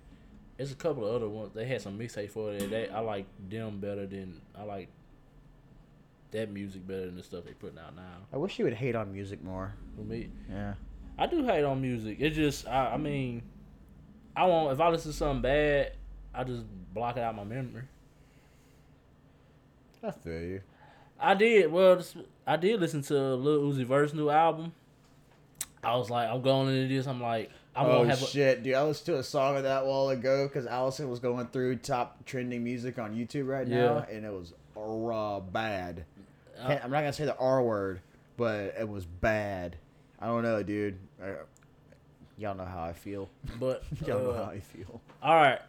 There's 0.57 0.73
a 0.73 0.77
couple 0.77 1.07
of 1.07 1.15
other 1.15 1.29
ones. 1.29 1.53
They 1.55 1.67
had 1.67 1.83
some 1.83 1.99
mixtape 1.99 2.31
for 2.31 2.53
that. 2.53 2.71
They, 2.71 2.89
I 2.89 3.01
like 3.01 3.27
them 3.49 3.79
better 3.79 4.07
than 4.07 4.41
I 4.59 4.63
like 4.65 4.89
that 6.33 6.51
music 6.51 6.87
better 6.87 7.07
than 7.07 7.17
the 7.17 7.23
stuff 7.23 7.45
they 7.45 7.53
putting 7.53 7.79
out 7.79 7.95
now. 7.95 8.03
I 8.33 8.37
wish 8.39 8.59
you 8.59 8.65
would 8.65 8.75
hate 8.75 8.97
on 8.97 9.13
music 9.13 9.43
more. 9.45 9.75
For 9.97 10.03
me, 10.03 10.29
Yeah. 10.51 10.75
I 11.19 11.27
do 11.27 11.45
hate 11.45 11.63
on 11.65 11.81
music. 11.81 12.19
It 12.21 12.31
just, 12.31 12.67
I, 12.67 12.95
I 12.95 12.97
mean, 12.97 13.43
I 14.37 14.45
won't. 14.45 14.73
If 14.73 14.81
I 14.81 14.89
listen 14.91 15.11
to 15.13 15.17
something 15.17 15.43
bad, 15.43 15.93
I 16.35 16.45
just 16.45 16.63
block 16.93 17.17
it 17.17 17.23
out 17.23 17.35
my 17.35 17.45
memory. 17.45 17.85
I 20.03 20.11
feel 20.11 20.41
you. 20.41 20.61
I 21.19 21.35
did. 21.35 21.73
Well, 21.73 22.03
I 22.47 22.57
did 22.57 22.81
listen 22.81 23.03
to 23.03 23.15
Lil 23.35 23.73
Uzi 23.73 23.85
Vert's 23.85 24.13
new 24.13 24.29
album. 24.31 24.73
I 25.83 25.97
was 25.97 26.11
like, 26.11 26.29
I'm 26.29 26.43
going 26.43 26.69
into 26.75 26.95
this. 26.95 27.07
I'm 27.07 27.21
like, 27.23 27.51
I'm 27.75 27.87
oh 27.87 28.05
have. 28.05 28.21
A, 28.23 28.27
shit, 28.27 28.63
dude! 28.63 28.75
I 28.75 28.83
listened 28.85 29.07
to 29.07 29.19
a 29.19 29.23
song 29.23 29.57
of 29.57 29.63
that 29.63 29.83
a 29.85 29.87
while 29.87 30.11
ago 30.11 30.47
because 30.47 30.67
Allison 30.67 31.09
was 31.09 31.19
going 31.21 31.47
through 31.49 31.77
top 31.77 32.25
trending 32.27 32.63
music 32.63 32.99
on 32.99 33.15
YouTube 33.15 33.49
right 33.49 33.67
now, 33.67 34.05
Yeah. 34.09 34.15
and 34.17 34.25
it 34.27 34.33
was 34.33 34.53
raw 34.75 35.41
bad. 35.41 36.05
uh, 36.61 36.79
I'm 36.83 36.91
not 36.91 37.01
gonna 37.01 37.13
say 37.13 37.25
the 37.25 37.37
R 37.39 37.63
word, 37.63 38.01
but 38.37 38.75
it 38.79 38.89
was 38.89 39.05
bad. 39.07 39.77
I 40.21 40.27
don't 40.27 40.43
know, 40.43 40.63
dude. 40.63 40.99
Uh, 41.23 41.27
y'all 42.39 42.55
know 42.57 42.65
how 42.65 42.83
I 42.85 42.93
feel. 42.93 43.29
but 43.59 43.83
Y'all 44.07 44.19
know 44.23 44.31
uh, 44.31 44.45
how 44.45 44.51
I 44.51 44.61
feel. 44.61 45.01
all 45.23 45.35
right, 45.35 45.61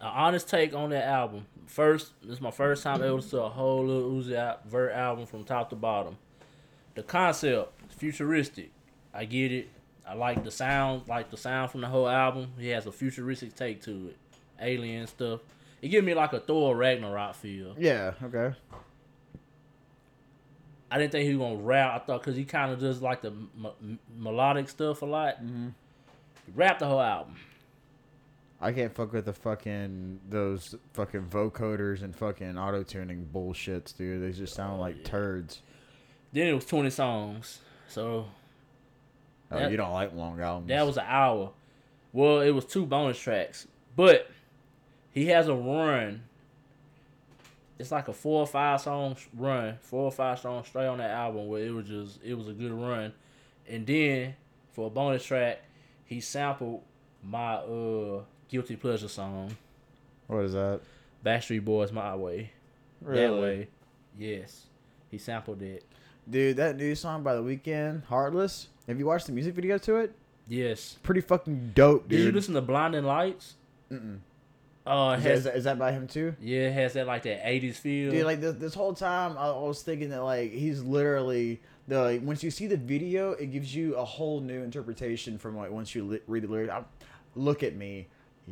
an 0.00 0.06
honest 0.08 0.48
take 0.48 0.74
on 0.74 0.90
that 0.90 1.04
album. 1.04 1.46
First, 1.66 2.12
this 2.22 2.32
is 2.34 2.40
my 2.40 2.50
first 2.50 2.82
time 2.82 3.02
able 3.02 3.20
to 3.20 3.28
see 3.28 3.36
a 3.36 3.48
whole 3.48 3.84
Lil 3.86 4.10
Uzi 4.22 4.56
Vert 4.66 4.92
album 4.92 5.26
from 5.26 5.44
top 5.44 5.70
to 5.70 5.76
bottom. 5.76 6.16
The 6.94 7.02
concept, 7.02 7.72
futuristic. 7.92 8.70
I 9.12 9.24
get 9.24 9.52
it. 9.52 9.68
I 10.08 10.14
like 10.14 10.44
the 10.44 10.50
sound, 10.52 11.08
like 11.08 11.30
the 11.30 11.36
sound 11.36 11.70
from 11.72 11.80
the 11.80 11.88
whole 11.88 12.08
album. 12.08 12.52
He 12.58 12.68
has 12.68 12.86
a 12.86 12.92
futuristic 12.92 13.56
take 13.56 13.82
to 13.82 14.08
it, 14.10 14.16
alien 14.60 15.06
stuff. 15.08 15.40
It 15.82 15.88
gives 15.88 16.06
me 16.06 16.14
like 16.14 16.32
a 16.32 16.38
Thor 16.40 16.76
Ragnarok 16.76 17.34
feel. 17.34 17.74
Yeah. 17.78 18.12
Okay. 18.22 18.54
I 20.90 20.98
didn't 20.98 21.12
think 21.12 21.28
he 21.28 21.34
was 21.34 21.48
gonna 21.48 21.62
rap. 21.62 22.00
I 22.02 22.04
thought 22.06 22.20
because 22.22 22.36
he 22.36 22.44
kind 22.44 22.72
of 22.72 22.78
does 22.78 23.02
like 23.02 23.20
the 23.22 23.28
m- 23.30 23.50
m- 23.82 23.98
melodic 24.16 24.68
stuff 24.68 25.02
a 25.02 25.06
lot. 25.06 25.42
Mm-hmm. 25.44 25.68
Rapped 26.54 26.80
the 26.80 26.86
whole 26.86 27.00
album. 27.00 27.36
I 28.60 28.72
can't 28.72 28.94
fuck 28.94 29.12
with 29.12 29.26
the 29.26 29.32
fucking 29.34 30.20
those 30.28 30.74
fucking 30.94 31.26
vocoders 31.26 32.02
and 32.02 32.14
fucking 32.16 32.56
auto 32.56 32.82
tuning 32.82 33.28
bullshits, 33.32 33.94
dude. 33.96 34.22
They 34.22 34.36
just 34.36 34.54
sound 34.54 34.78
Oh, 34.78 34.80
like 34.80 34.96
yeah. 34.98 35.04
turds. 35.04 35.60
Then 36.32 36.46
it 36.48 36.52
was 36.54 36.64
twenty 36.64 36.90
songs. 36.90 37.60
So 37.88 38.26
Oh, 39.50 39.58
That- 39.60 39.70
you 39.70 39.76
don't 39.76 39.92
like 39.92 40.12
long 40.14 40.40
albums. 40.40 40.68
that 40.70 40.86
was 40.86 40.96
an 40.96 41.04
hour. 41.06 41.52
Well, 42.12 42.40
it 42.40 42.50
was 42.50 42.64
two 42.64 42.84
bonus 42.86 43.18
tracks, 43.18 43.68
but 43.94 44.28
he 45.12 45.26
has 45.26 45.46
a 45.48 45.54
run. 45.54 46.22
It's 47.78 47.92
like 47.92 48.08
a 48.08 48.12
four 48.12 48.40
or 48.40 48.46
five 48.46 48.80
song 48.80 49.16
run, 49.36 49.76
four 49.82 50.04
or 50.04 50.10
five 50.10 50.38
songs 50.40 50.66
straight 50.68 50.86
on 50.86 50.98
that 50.98 51.10
album 51.10 51.46
where 51.46 51.62
it 51.62 51.70
was 51.70 51.86
just 51.86 52.20
it 52.24 52.34
was 52.34 52.48
a 52.48 52.52
good 52.54 52.72
run, 52.72 53.12
and 53.68 53.86
then 53.86 54.34
for 54.72 54.86
a 54.86 54.90
bonus 54.90 55.24
track, 55.24 55.60
he 56.06 56.20
sampled 56.20 56.82
my 57.22 57.54
uh 57.56 58.22
guilty 58.48 58.76
pleasure 58.76 59.08
song, 59.08 59.56
what 60.28 60.44
is 60.44 60.52
that? 60.54 60.80
Backstreet 61.24 61.64
Boys 61.64 61.92
My 61.92 62.14
Way. 62.16 62.50
That 63.02 63.34
way, 63.34 63.68
yes, 64.18 64.66
he 65.10 65.18
sampled 65.18 65.60
it. 65.62 65.84
dude. 66.28 66.56
That 66.56 66.76
new 66.76 66.94
song 66.94 67.22
by 67.22 67.34
the 67.34 67.42
Weeknd, 67.42 68.04
Heartless. 68.06 68.68
Have 68.86 68.98
you 68.98 69.06
watched 69.06 69.26
the 69.26 69.32
music 69.32 69.54
video 69.54 69.76
to 69.78 69.96
it? 69.96 70.14
Yes. 70.48 70.96
Pretty 71.02 71.20
fucking 71.20 71.72
dope, 71.74 72.08
Did 72.08 72.20
you 72.20 72.30
listen 72.32 72.54
to 72.54 72.60
Blinding 72.62 73.04
Lights? 73.04 73.54
Mm-mm. 73.90 74.18
Uh, 74.86 75.16
it 75.18 75.18
Is, 75.18 75.24
that, 75.24 75.28
has 75.30 75.38
is, 75.38 75.44
that, 75.44 75.56
is 75.56 75.64
that 75.64 75.78
by 75.80 75.90
him 75.92 76.06
too? 76.06 76.34
Yeah, 76.40 76.68
it 76.68 76.72
has 76.72 76.92
that 76.92 77.08
like 77.08 77.24
that 77.24 77.40
eighties 77.46 77.76
feel. 77.78 78.12
Dude, 78.12 78.24
like 78.24 78.40
this, 78.40 78.54
this 78.54 78.74
whole 78.74 78.94
time, 78.94 79.36
I 79.36 79.50
was 79.50 79.82
thinking 79.82 80.10
that 80.10 80.22
like 80.22 80.52
he's 80.52 80.80
literally 80.82 81.60
the 81.88 82.02
like, 82.02 82.22
once 82.22 82.42
you 82.42 82.50
see 82.50 82.66
the 82.66 82.76
video, 82.76 83.32
it 83.32 83.46
gives 83.46 83.74
you 83.74 83.94
a 83.96 84.04
whole 84.04 84.40
new 84.40 84.62
interpretation 84.62 85.38
from 85.38 85.56
like 85.56 85.70
once 85.70 85.94
you 85.94 86.04
li- 86.04 86.20
read 86.26 86.44
the 86.44 86.48
lyrics. 86.48 86.72
I, 86.72 86.82
look 87.34 87.62
at 87.62 87.76
me, 87.76 88.08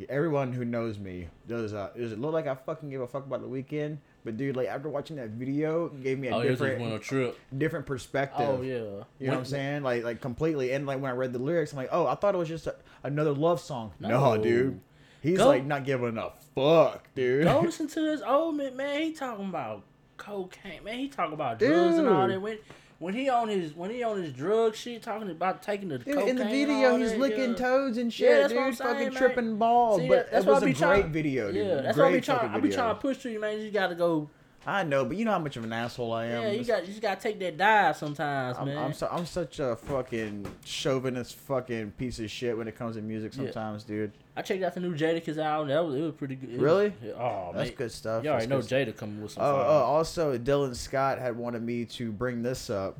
everyone 0.09 0.53
who 0.53 0.65
knows 0.65 0.97
me 0.97 1.27
does. 1.47 1.73
Uh, 1.73 1.89
does 1.95 2.11
it 2.11 2.19
look 2.19 2.33
like 2.33 2.47
I 2.47 2.55
fucking 2.55 2.89
give 2.89 3.01
a 3.01 3.07
fuck 3.07 3.25
about 3.25 3.41
the 3.41 3.47
Weeknd? 3.47 3.97
But 4.23 4.37
dude, 4.37 4.55
like 4.55 4.67
after 4.67 4.89
watching 4.89 5.17
that 5.17 5.29
video, 5.29 5.85
it 5.85 6.03
gave 6.03 6.17
me 6.19 6.29
a 6.29 6.35
oh, 6.35 6.41
different 6.43 6.93
a 6.93 6.99
trip. 6.99 7.37
different 7.55 7.85
perspective. 7.85 8.47
Oh 8.47 8.61
yeah. 8.61 8.73
You 9.19 9.27
know 9.27 9.33
what 9.33 9.37
I'm 9.39 9.45
saying? 9.45 9.83
Like 9.83 10.03
like 10.03 10.21
completely. 10.21 10.71
And 10.71 10.87
like 10.87 10.99
when 10.99 11.11
I 11.11 11.13
read 11.13 11.31
the 11.31 11.39
lyrics, 11.39 11.73
I'm 11.73 11.77
like, 11.77 11.89
oh, 11.91 12.07
I 12.07 12.15
thought 12.15 12.33
it 12.33 12.37
was 12.37 12.49
just 12.49 12.65
a, 12.67 12.75
another 13.03 13.31
love 13.31 13.61
song. 13.61 13.91
No, 13.99 14.35
No. 14.35 14.41
dude. 14.41 14.79
He's 15.21 15.37
Go- 15.37 15.47
like 15.47 15.65
not 15.65 15.85
giving 15.85 16.17
a 16.17 16.31
fuck, 16.55 17.07
dude. 17.15 17.43
Go 17.45 17.59
listen 17.63 17.87
to 17.87 18.01
this 18.01 18.21
old 18.21 18.55
man, 18.57 18.75
man. 18.75 19.01
He 19.01 19.11
talking 19.11 19.45
about 19.49 19.83
cocaine, 20.17 20.83
man. 20.83 20.99
He 20.99 21.07
talking 21.07 21.33
about 21.33 21.59
drugs 21.59 21.97
and 21.97 22.07
all 22.07 22.27
that. 22.27 22.41
When 22.41 22.57
when 22.99 23.13
he 23.13 23.27
on 23.29 23.47
his 23.49 23.73
when 23.75 23.89
he 23.91 24.03
on 24.03 24.21
his 24.21 24.31
drug 24.33 24.75
shit, 24.75 25.01
talking 25.03 25.29
about 25.29 25.61
taking 25.61 25.89
the 25.89 25.97
Dude, 25.99 26.13
cocaine. 26.15 26.29
in 26.29 26.35
the 26.37 26.45
video, 26.45 26.97
he's 26.97 27.13
licking 27.15 27.51
yeah. 27.51 27.55
toads 27.55 27.97
and 27.97 28.11
shit, 28.13 28.29
Yeah, 28.29 28.37
that's 28.37 28.49
dude. 28.49 28.57
what 28.57 28.67
I'm 28.67 28.73
saying, 28.75 28.89
fucking 28.93 29.13
man. 29.13 29.17
tripping 29.17 29.57
balls. 29.57 30.01
See, 30.01 30.07
but 30.07 30.15
that- 30.15 30.31
that's 30.31 30.45
it 30.45 30.47
what 30.49 30.53
was 30.55 30.63
a 30.63 30.65
be 30.65 30.71
great 30.73 30.79
trying- 30.79 31.11
video, 31.11 31.51
dude. 31.51 31.67
Yeah, 31.67 31.75
that's 31.81 31.97
what 31.97 32.05
I 32.05 32.07
be 32.09 32.11
Great 32.13 32.23
trying. 32.23 32.49
I 32.49 32.55
be 32.55 32.61
video. 32.61 32.77
trying 32.77 32.95
to 32.95 33.01
push 33.01 33.17
to 33.19 33.29
you, 33.31 33.39
man. 33.39 33.59
You 33.59 33.71
got 33.71 33.87
to 33.87 33.95
go. 33.95 34.29
I 34.67 34.83
know, 34.83 35.05
but 35.05 35.15
you 35.17 35.25
know 35.25 35.31
how 35.31 35.37
much 35.39 35.57
of 35.57 35.63
an 35.63 35.71
asshole 35.73 36.11
I 36.11 36.25
am. 36.25 36.41
Yeah, 36.41 36.51
you 36.53 36.63
got 36.65 36.81
you 36.81 36.87
just 36.87 37.01
got 37.01 37.19
to 37.19 37.23
take 37.23 37.37
that 37.39 37.55
dive 37.57 37.97
sometimes, 37.97 38.57
I'm, 38.57 38.65
man. 38.65 38.77
I'm, 38.79 38.93
so, 38.93 39.07
I'm 39.11 39.25
such 39.27 39.59
a 39.59 39.75
fucking 39.75 40.47
chauvinist 40.65 41.35
fucking 41.35 41.91
piece 41.91 42.17
of 42.19 42.31
shit 42.31 42.57
when 42.57 42.67
it 42.67 42.75
comes 42.75 42.95
to 42.95 43.01
music 43.03 43.33
Yeah. 43.35 43.43
sometimes, 43.43 43.83
dude. 43.83 44.11
I 44.37 44.41
checked 44.41 44.63
out 44.63 44.73
the 44.73 44.81
new 44.81 44.93
Jadakiss 44.95 45.37
album. 45.37 45.69
That 45.69 45.85
was 45.85 45.95
it 45.95 46.01
was 46.01 46.13
pretty 46.13 46.35
good. 46.35 46.49
It 46.49 46.53
was- 46.53 46.61
Really? 46.61 46.93
oh 47.17 47.51
That's 47.53 47.69
man, 47.69 47.77
good 47.77 47.91
stuff. 47.91 48.23
You 48.23 48.31
already 48.31 48.47
know 48.47 48.59
Jada 48.59 48.95
coming 48.95 49.21
with 49.21 49.31
some. 49.31 49.43
Oh, 49.43 49.53
fire. 49.55 49.65
oh, 49.65 49.83
also 49.83 50.37
Dylan 50.37 50.75
Scott 50.75 51.19
had 51.19 51.37
wanted 51.37 51.61
me 51.63 51.85
to 51.85 52.11
bring 52.11 52.43
this 52.43 52.69
up. 52.69 52.97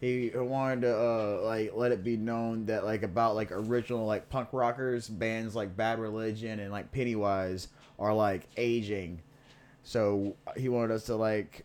He 0.00 0.30
wanted 0.34 0.82
to 0.82 0.96
uh, 0.96 1.40
like 1.42 1.72
let 1.74 1.90
it 1.92 2.04
be 2.04 2.16
known 2.16 2.66
that 2.66 2.84
like 2.84 3.02
about 3.02 3.34
like 3.34 3.50
original 3.50 4.06
like 4.06 4.28
punk 4.30 4.48
rockers 4.52 5.08
bands 5.08 5.54
like 5.56 5.76
Bad 5.76 5.98
Religion 5.98 6.60
and 6.60 6.70
like 6.70 6.90
Pennywise 6.92 7.68
are 7.98 8.14
like 8.14 8.46
aging. 8.56 9.20
So 9.82 10.36
he 10.56 10.68
wanted 10.68 10.94
us 10.94 11.04
to 11.06 11.16
like 11.16 11.64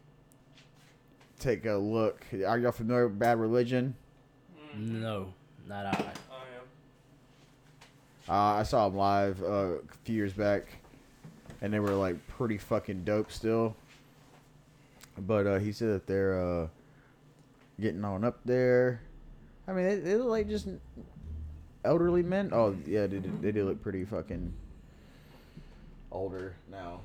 take 1.40 1.66
a 1.66 1.76
look. 1.76 2.26
Are 2.46 2.58
y'all 2.58 2.72
familiar 2.72 3.08
with 3.08 3.20
Bad 3.20 3.40
Religion? 3.40 3.96
no, 4.76 5.32
not 5.68 5.86
I. 5.86 6.12
I. 8.28 8.32
Uh, 8.32 8.60
I 8.60 8.64
saw 8.64 8.88
them 8.88 8.98
live 8.98 9.42
uh, 9.44 9.46
a 9.46 9.80
few 10.04 10.16
years 10.16 10.34
back, 10.34 10.64
and 11.62 11.74
they 11.74 11.80
were 11.80 11.92
like 11.92 12.26
pretty 12.28 12.58
fucking 12.58 13.04
dope 13.04 13.32
still. 13.32 13.76
But 15.18 15.46
uh, 15.46 15.60
he 15.60 15.72
said 15.72 15.90
that 15.90 16.08
they're 16.08 16.40
uh, 16.42 16.68
getting 17.80 18.04
on 18.04 18.24
up 18.24 18.40
there. 18.46 19.02
I 19.68 19.74
mean, 19.74 19.86
they, 19.86 19.96
they 19.98 20.16
look 20.16 20.30
like 20.30 20.48
just 20.48 20.68
elderly 21.86 22.24
men. 22.24 22.50
Oh 22.52 22.76
yeah, 22.86 23.08
they 23.08 23.20
do, 23.20 23.32
they 23.42 23.52
do 23.52 23.66
look 23.66 23.82
pretty 23.82 24.06
fucking 24.06 24.54
older 26.12 26.56
now. 26.72 27.02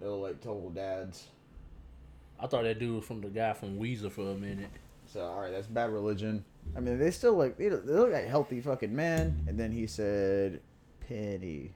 They 0.00 0.06
look 0.06 0.22
like 0.22 0.40
total 0.40 0.70
dads. 0.70 1.26
I 2.38 2.46
thought 2.46 2.62
that 2.62 2.78
dude 2.78 2.96
was 2.96 3.04
from 3.04 3.20
the 3.20 3.28
guy 3.28 3.52
from 3.52 3.78
Weezer 3.78 4.10
for 4.10 4.30
a 4.30 4.34
minute. 4.34 4.70
So 5.12 5.20
all 5.20 5.40
right, 5.40 5.50
that's 5.50 5.66
bad 5.66 5.90
religion. 5.90 6.44
I 6.76 6.80
mean, 6.80 6.98
they 6.98 7.10
still 7.10 7.36
look 7.36 7.56
they 7.58 7.70
look, 7.70 8.12
like 8.12 8.26
healthy 8.26 8.60
fucking 8.60 8.94
men. 8.94 9.44
And 9.48 9.58
then 9.58 9.72
he 9.72 9.86
said, 9.86 10.60
"Penny." 11.08 11.72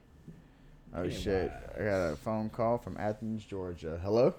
Oh 0.93 1.01
Pennywise. 1.01 1.21
shit! 1.21 1.51
I 1.77 1.83
got 1.83 2.13
a 2.13 2.15
phone 2.15 2.49
call 2.49 2.77
from 2.77 2.97
Athens, 2.97 3.43
Georgia. 3.43 3.99
Hello. 4.01 4.33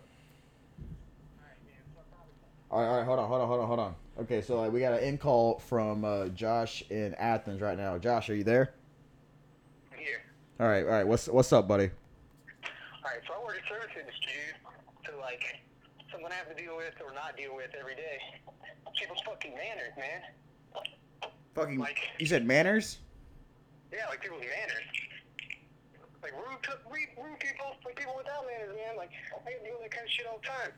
All 2.69 2.81
right, 2.81 2.89
all 2.89 2.97
right, 2.97 3.07
hold 3.07 3.19
on, 3.21 3.29
hold 3.29 3.41
on, 3.41 3.49
hold 3.49 3.61
on, 3.61 3.67
hold 3.69 3.81
on. 3.81 3.95
Okay, 4.19 4.41
so 4.43 4.61
like, 4.61 4.73
we 4.73 4.81
got 4.81 4.95
an 4.95 4.99
in 5.01 5.19
call 5.19 5.61
from 5.61 6.05
uh, 6.05 6.29
Josh 6.29 6.83
in 6.91 7.15
Athens 7.15 7.61
right 7.61 7.79
now. 7.79 7.97
Josh, 7.97 8.29
are 8.29 8.35
you 8.35 8.43
there? 8.43 8.75
Here. 9.97 10.23
All 10.59 10.67
right, 10.67 10.83
all 10.83 10.91
right. 10.91 11.07
What's 11.07 11.29
what's 11.29 11.53
up, 11.53 11.69
buddy? 11.69 11.91
Alright, 13.05 13.21
so 13.27 13.35
I 13.35 13.45
work 13.45 13.57
in 13.57 13.63
service 13.69 13.95
industry, 13.95 14.33
dude. 14.33 15.13
So, 15.15 15.21
like, 15.21 15.61
something 16.11 16.27
I 16.29 16.35
have 16.35 16.49
to 16.49 16.61
deal 16.61 16.77
with 16.77 16.95
or 17.07 17.15
not 17.15 17.37
deal 17.37 17.55
with 17.55 17.71
every 17.79 17.95
day. 17.95 18.19
People's 18.99 19.21
fucking 19.25 19.55
manners, 19.55 19.93
man. 19.97 20.23
Fucking. 21.57 21.81
Like- 21.81 22.13
You 22.21 22.27
said 22.27 22.45
manners. 22.47 23.01
Yeah, 23.91 24.07
like 24.13 24.21
people's 24.21 24.45
manners. 24.45 24.85
Like, 26.23 26.37
rude, 26.37 26.61
to, 26.69 26.77
rude, 26.91 27.09
rude 27.17 27.39
people, 27.41 27.73
like 27.87 27.97
people 27.97 28.13
without 28.19 28.45
manners, 28.45 28.77
man. 28.77 28.97
Like, 29.01 29.09
I 29.47 29.57
deal 29.65 29.79
with 29.81 29.89
that 29.89 29.95
kind 29.97 30.05
of 30.05 30.13
shit 30.13 30.27
all 30.29 30.37
the 30.43 30.49
time. 30.53 30.71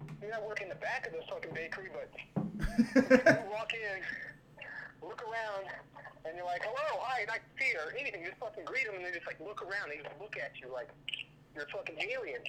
I 0.00 0.14
mean, 0.24 0.32
I 0.32 0.40
work 0.40 0.62
in 0.64 0.70
the 0.72 0.78
back 0.80 1.04
of 1.06 1.12
this 1.12 1.26
fucking 1.28 1.52
bakery, 1.52 1.90
but 1.92 2.08
you 2.96 3.50
walk 3.52 3.74
in, 3.76 3.98
look 5.02 5.20
around, 5.26 5.68
and 6.24 6.32
you're 6.38 6.46
like, 6.46 6.62
hello, 6.62 7.02
hi, 7.02 7.26
nice 7.26 7.42
to 7.44 7.52
see 7.58 7.74
or 7.76 7.90
anything. 7.98 8.22
You 8.22 8.30
just 8.30 8.38
fucking 8.40 8.64
greet 8.64 8.86
them, 8.86 8.94
and 8.96 9.04
they 9.04 9.10
just, 9.12 9.26
like, 9.26 9.42
look 9.42 9.60
around. 9.60 9.90
They 9.90 9.98
just 10.00 10.14
look 10.22 10.38
at 10.38 10.54
you 10.62 10.70
like 10.72 10.88
you're 11.52 11.66
a 11.66 11.72
fucking 11.74 11.98
alien. 11.98 12.40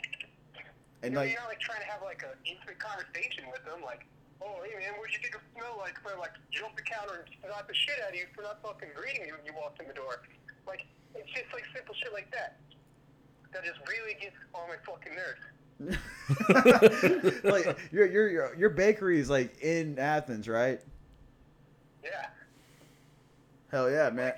and 1.04 1.12
you 1.12 1.18
know, 1.18 1.26
like, 1.26 1.34
you're 1.34 1.42
not 1.42 1.50
like 1.52 1.60
trying 1.60 1.82
to 1.84 1.90
have 1.90 2.00
like 2.06 2.22
an 2.24 2.38
intimate 2.48 2.80
conversation 2.80 3.50
with 3.52 3.66
them, 3.68 3.82
like, 3.84 4.06
oh, 4.44 4.60
hey 4.64 4.76
man, 4.80 4.94
what 5.00 5.08
did 5.08 5.16
you 5.16 5.22
think 5.24 5.36
it 5.36 5.42
smell 5.56 5.80
like? 5.80 5.96
For 6.04 6.12
like 6.20 6.36
jump 6.52 6.76
the 6.76 6.84
counter 6.84 7.26
and 7.26 7.50
knock 7.50 7.68
the 7.68 7.74
shit 7.74 7.96
out 8.04 8.12
of 8.12 8.16
you 8.16 8.28
for 8.36 8.44
not 8.44 8.62
fucking 8.62 8.92
greeting 8.96 9.26
you 9.28 9.34
when 9.34 9.46
you 9.46 9.54
walked 9.56 9.80
in 9.82 9.88
the 9.88 9.96
door. 9.96 10.22
Like, 10.68 10.86
it's 11.16 11.32
just 11.32 11.48
like 11.54 11.64
simple 11.74 11.96
shit 11.96 12.12
like 12.12 12.30
that. 12.32 12.60
That 13.54 13.64
just 13.64 13.80
really 13.88 14.18
gets 14.20 14.36
on 14.54 14.68
my 14.68 14.80
fucking 14.84 15.16
nerves. 15.16 15.44
like 17.44 17.78
your 17.92 18.06
your 18.06 18.30
your 18.30 18.56
your 18.56 18.70
bakery 18.70 19.20
is 19.20 19.30
like 19.30 19.60
in 19.62 20.00
Athens, 20.00 20.48
right? 20.48 20.80
Yeah. 22.04 22.28
Hell 23.72 23.90
yeah, 23.90 24.10
man. 24.10 24.34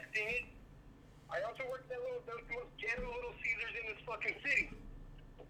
I 1.29 1.43
also 1.43 1.67
work 1.69 1.83
at 1.83 1.89
that 1.89 1.99
little, 1.99 2.23
those 2.23 2.39
most 2.47 2.71
general 2.79 3.11
little 3.11 3.35
Caesars 3.43 3.75
in 3.75 3.83
this 3.91 4.01
fucking 4.07 4.35
city. 4.39 4.71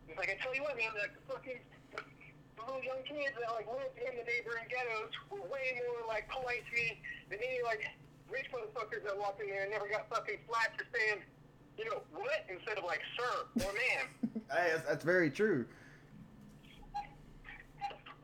It's 0.10 0.18
like, 0.18 0.34
I 0.34 0.42
tell 0.42 0.56
you 0.56 0.64
what, 0.64 0.76
man, 0.78 0.90
like 0.98 1.14
the 1.14 1.22
fucking 1.30 1.62
little 2.68 2.84
young 2.84 3.02
kids 3.06 3.34
that 3.38 3.50
like 3.54 3.68
lived 3.70 3.98
in 3.98 4.14
the 4.18 4.26
neighboring 4.26 4.66
ghettos 4.70 5.14
were 5.30 5.46
way 5.48 5.80
more 5.86 6.04
like 6.08 6.28
polite 6.30 6.66
to 6.70 6.74
me 6.74 7.00
than 7.30 7.40
any 7.40 7.62
like 7.64 7.86
rich 8.30 8.50
motherfuckers 8.54 9.06
that 9.06 9.18
walked 9.18 9.42
in 9.42 9.48
there 9.48 9.64
and 9.64 9.72
never 9.72 9.88
got 9.88 10.10
fucking 10.10 10.42
flat 10.50 10.74
for 10.78 10.86
saying, 10.94 11.22
you 11.78 11.86
know, 11.86 12.02
what 12.14 12.46
instead 12.50 12.78
of 12.78 12.84
like 12.84 13.02
sir 13.18 13.66
or 13.66 13.74
ma'am. 13.74 14.08
Hey, 14.52 14.70
that's, 14.74 14.88
that's 14.88 15.04
very 15.04 15.32
true. 15.32 15.66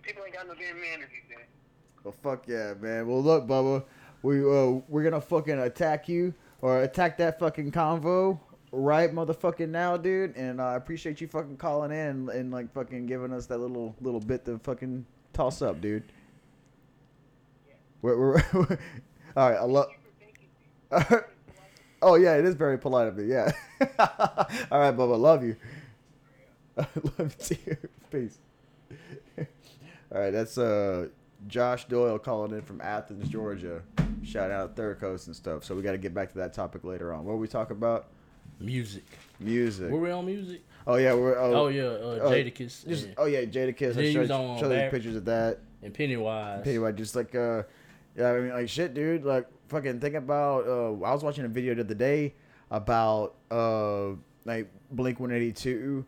People 0.03 0.23
ain't 0.23 0.35
got 0.35 0.47
no 0.47 0.53
damn 0.53 0.79
manners 0.79 1.09
these 1.09 1.35
days. 1.35 1.47
Well, 2.03 2.13
fuck 2.21 2.47
yeah, 2.47 2.73
man. 2.79 3.07
Well, 3.07 3.23
look, 3.23 3.47
Bubba, 3.47 3.83
we 4.21 4.39
uh, 4.39 4.81
we're 4.87 5.03
gonna 5.03 5.21
fucking 5.21 5.57
attack 5.59 6.07
you 6.07 6.33
or 6.61 6.83
attack 6.83 7.17
that 7.17 7.39
fucking 7.39 7.71
convo 7.71 8.39
right 8.71 9.13
motherfucking 9.13 9.69
now, 9.69 9.97
dude. 9.97 10.35
And 10.35 10.61
uh, 10.61 10.65
I 10.65 10.75
appreciate 10.75 11.21
you 11.21 11.27
fucking 11.27 11.57
calling 11.57 11.91
in 11.91 11.97
and, 11.97 12.29
and 12.29 12.51
like 12.51 12.71
fucking 12.73 13.05
giving 13.05 13.33
us 13.33 13.45
that 13.47 13.57
little 13.57 13.95
little 14.01 14.19
bit 14.19 14.45
to 14.45 14.59
fucking 14.59 15.05
toss 15.33 15.61
up, 15.61 15.81
dude. 15.81 16.03
We're, 18.01 18.17
we're, 18.17 18.43
all 19.37 19.49
right. 19.49 19.57
I 19.57 19.63
love. 19.63 19.87
oh 22.01 22.15
yeah, 22.15 22.35
it 22.35 22.45
is 22.45 22.55
very 22.55 22.77
polite 22.77 23.07
of 23.07 23.17
me. 23.17 23.25
Yeah. 23.25 23.51
all 23.99 24.79
right, 24.79 24.95
Bubba. 24.95 25.19
Love 25.19 25.43
you. 25.43 25.55
I 26.77 26.87
love 27.17 27.35
you 27.49 27.55
too. 27.55 27.77
Peace. 28.09 28.37
All 30.13 30.19
right, 30.19 30.31
that's 30.31 30.57
uh 30.57 31.07
Josh 31.47 31.85
Doyle 31.85 32.19
calling 32.19 32.51
in 32.51 32.61
from 32.61 32.81
Athens, 32.81 33.29
Georgia. 33.29 33.81
Shout 34.23 34.51
out 34.51 34.75
Third 34.75 34.99
Coast 34.99 35.27
and 35.27 35.35
stuff. 35.35 35.63
So 35.63 35.75
we 35.75 35.81
got 35.81 35.93
to 35.93 35.97
get 35.97 36.13
back 36.13 36.31
to 36.33 36.37
that 36.39 36.53
topic 36.53 36.83
later 36.83 37.13
on. 37.13 37.25
What 37.25 37.37
we 37.37 37.47
talking 37.47 37.77
about? 37.77 38.07
Music. 38.61 39.03
Music. 39.39 39.89
Were 39.91 39.99
we 39.99 40.11
on 40.11 40.25
music? 40.25 40.61
Oh 40.87 40.95
yeah, 40.95 41.13
we're 41.13 41.37
Oh, 41.37 41.53
oh, 41.53 41.67
yeah, 41.67 41.83
uh, 41.83 41.85
uh, 41.87 42.31
Jadakiss 42.31 42.87
just 42.87 43.05
and, 43.05 43.15
oh 43.17 43.25
yeah, 43.25 43.41
Jadakiss. 43.43 43.97
I 43.97 44.13
showed, 44.13 44.31
on 44.31 44.59
showed 44.59 44.71
you 44.71 44.89
pictures 44.89 45.15
of 45.15 45.25
that. 45.25 45.59
and 45.83 45.93
Pennywise. 45.93 46.63
Pennywise, 46.63 46.95
just 46.95 47.15
like 47.15 47.33
uh, 47.35 47.63
yeah, 48.15 48.31
I 48.31 48.39
mean 48.39 48.49
like 48.53 48.69
shit, 48.69 48.93
dude. 48.93 49.23
Like 49.23 49.47
fucking 49.67 49.99
think 49.99 50.15
about. 50.15 50.67
Uh, 50.67 50.93
I 51.05 51.13
was 51.13 51.23
watching 51.23 51.45
a 51.45 51.49
video 51.49 51.75
the 51.75 51.81
other 51.81 51.93
day 51.93 52.33
about 52.69 53.35
uh 53.51 54.09
like 54.45 54.71
Blink 54.91 55.19
One 55.19 55.31
Eighty 55.31 55.51
Two. 55.51 56.05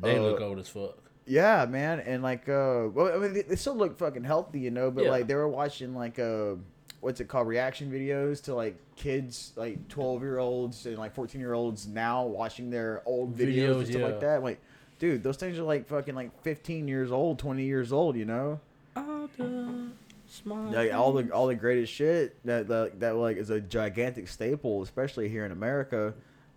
They 0.00 0.18
uh, 0.18 0.22
look 0.22 0.40
old 0.40 0.58
as 0.58 0.68
fuck. 0.68 0.98
Yeah, 1.26 1.66
man, 1.66 2.00
and 2.00 2.22
like 2.22 2.48
uh, 2.48 2.88
well, 2.92 3.12
I 3.14 3.18
mean 3.18 3.34
they, 3.34 3.42
they 3.42 3.56
still 3.56 3.76
look 3.76 3.98
fucking 3.98 4.24
healthy, 4.24 4.60
you 4.60 4.70
know. 4.70 4.90
But 4.90 5.04
Yeah. 5.04 5.10
like 5.10 5.26
they 5.26 5.34
were 5.34 5.48
watching 5.48 5.94
like 5.94 6.18
uh, 6.18 6.54
what's 7.02 7.20
it 7.20 7.26
called, 7.26 7.48
reaction 7.48 7.90
videos 7.90 8.40
to 8.44 8.54
like 8.54 8.76
kids, 8.96 9.52
like 9.56 9.88
twelve 9.88 10.22
year 10.22 10.38
olds 10.38 10.86
and 10.86 10.96
like 10.96 11.14
fourteen 11.14 11.40
year 11.40 11.52
olds 11.52 11.86
now 11.86 12.24
watching 12.24 12.70
their 12.70 13.02
old 13.04 13.36
videos, 13.36 13.56
Videos, 13.56 13.78
and 13.78 13.86
stuff 13.88 14.00
yeah. 14.00 14.06
like 14.06 14.20
that. 14.20 14.36
I'm 14.36 14.42
like, 14.42 14.60
dude, 14.98 15.22
those 15.22 15.36
things 15.36 15.58
are 15.58 15.64
like 15.64 15.86
fucking 15.88 16.14
like 16.14 16.42
fifteen 16.42 16.88
years 16.88 17.12
old, 17.12 17.38
twenty 17.38 17.64
years 17.64 17.92
old, 17.92 18.16
you 18.16 18.24
know. 18.24 18.60
All 18.96 19.28
the 19.36 19.90
smile. 20.26 20.70
like 20.70 20.94
all 20.94 21.12
the 21.12 21.30
all 21.32 21.48
the 21.48 21.54
greatest 21.56 21.92
shit 21.92 22.36
that 22.44 22.68
that, 22.68 23.00
that 23.00 23.16
like 23.16 23.36
is 23.36 23.50
a 23.50 23.60
gigantic 23.60 24.28
staple, 24.28 24.82
especially 24.82 25.28
here 25.28 25.44
in 25.44 25.50
America, 25.50 26.14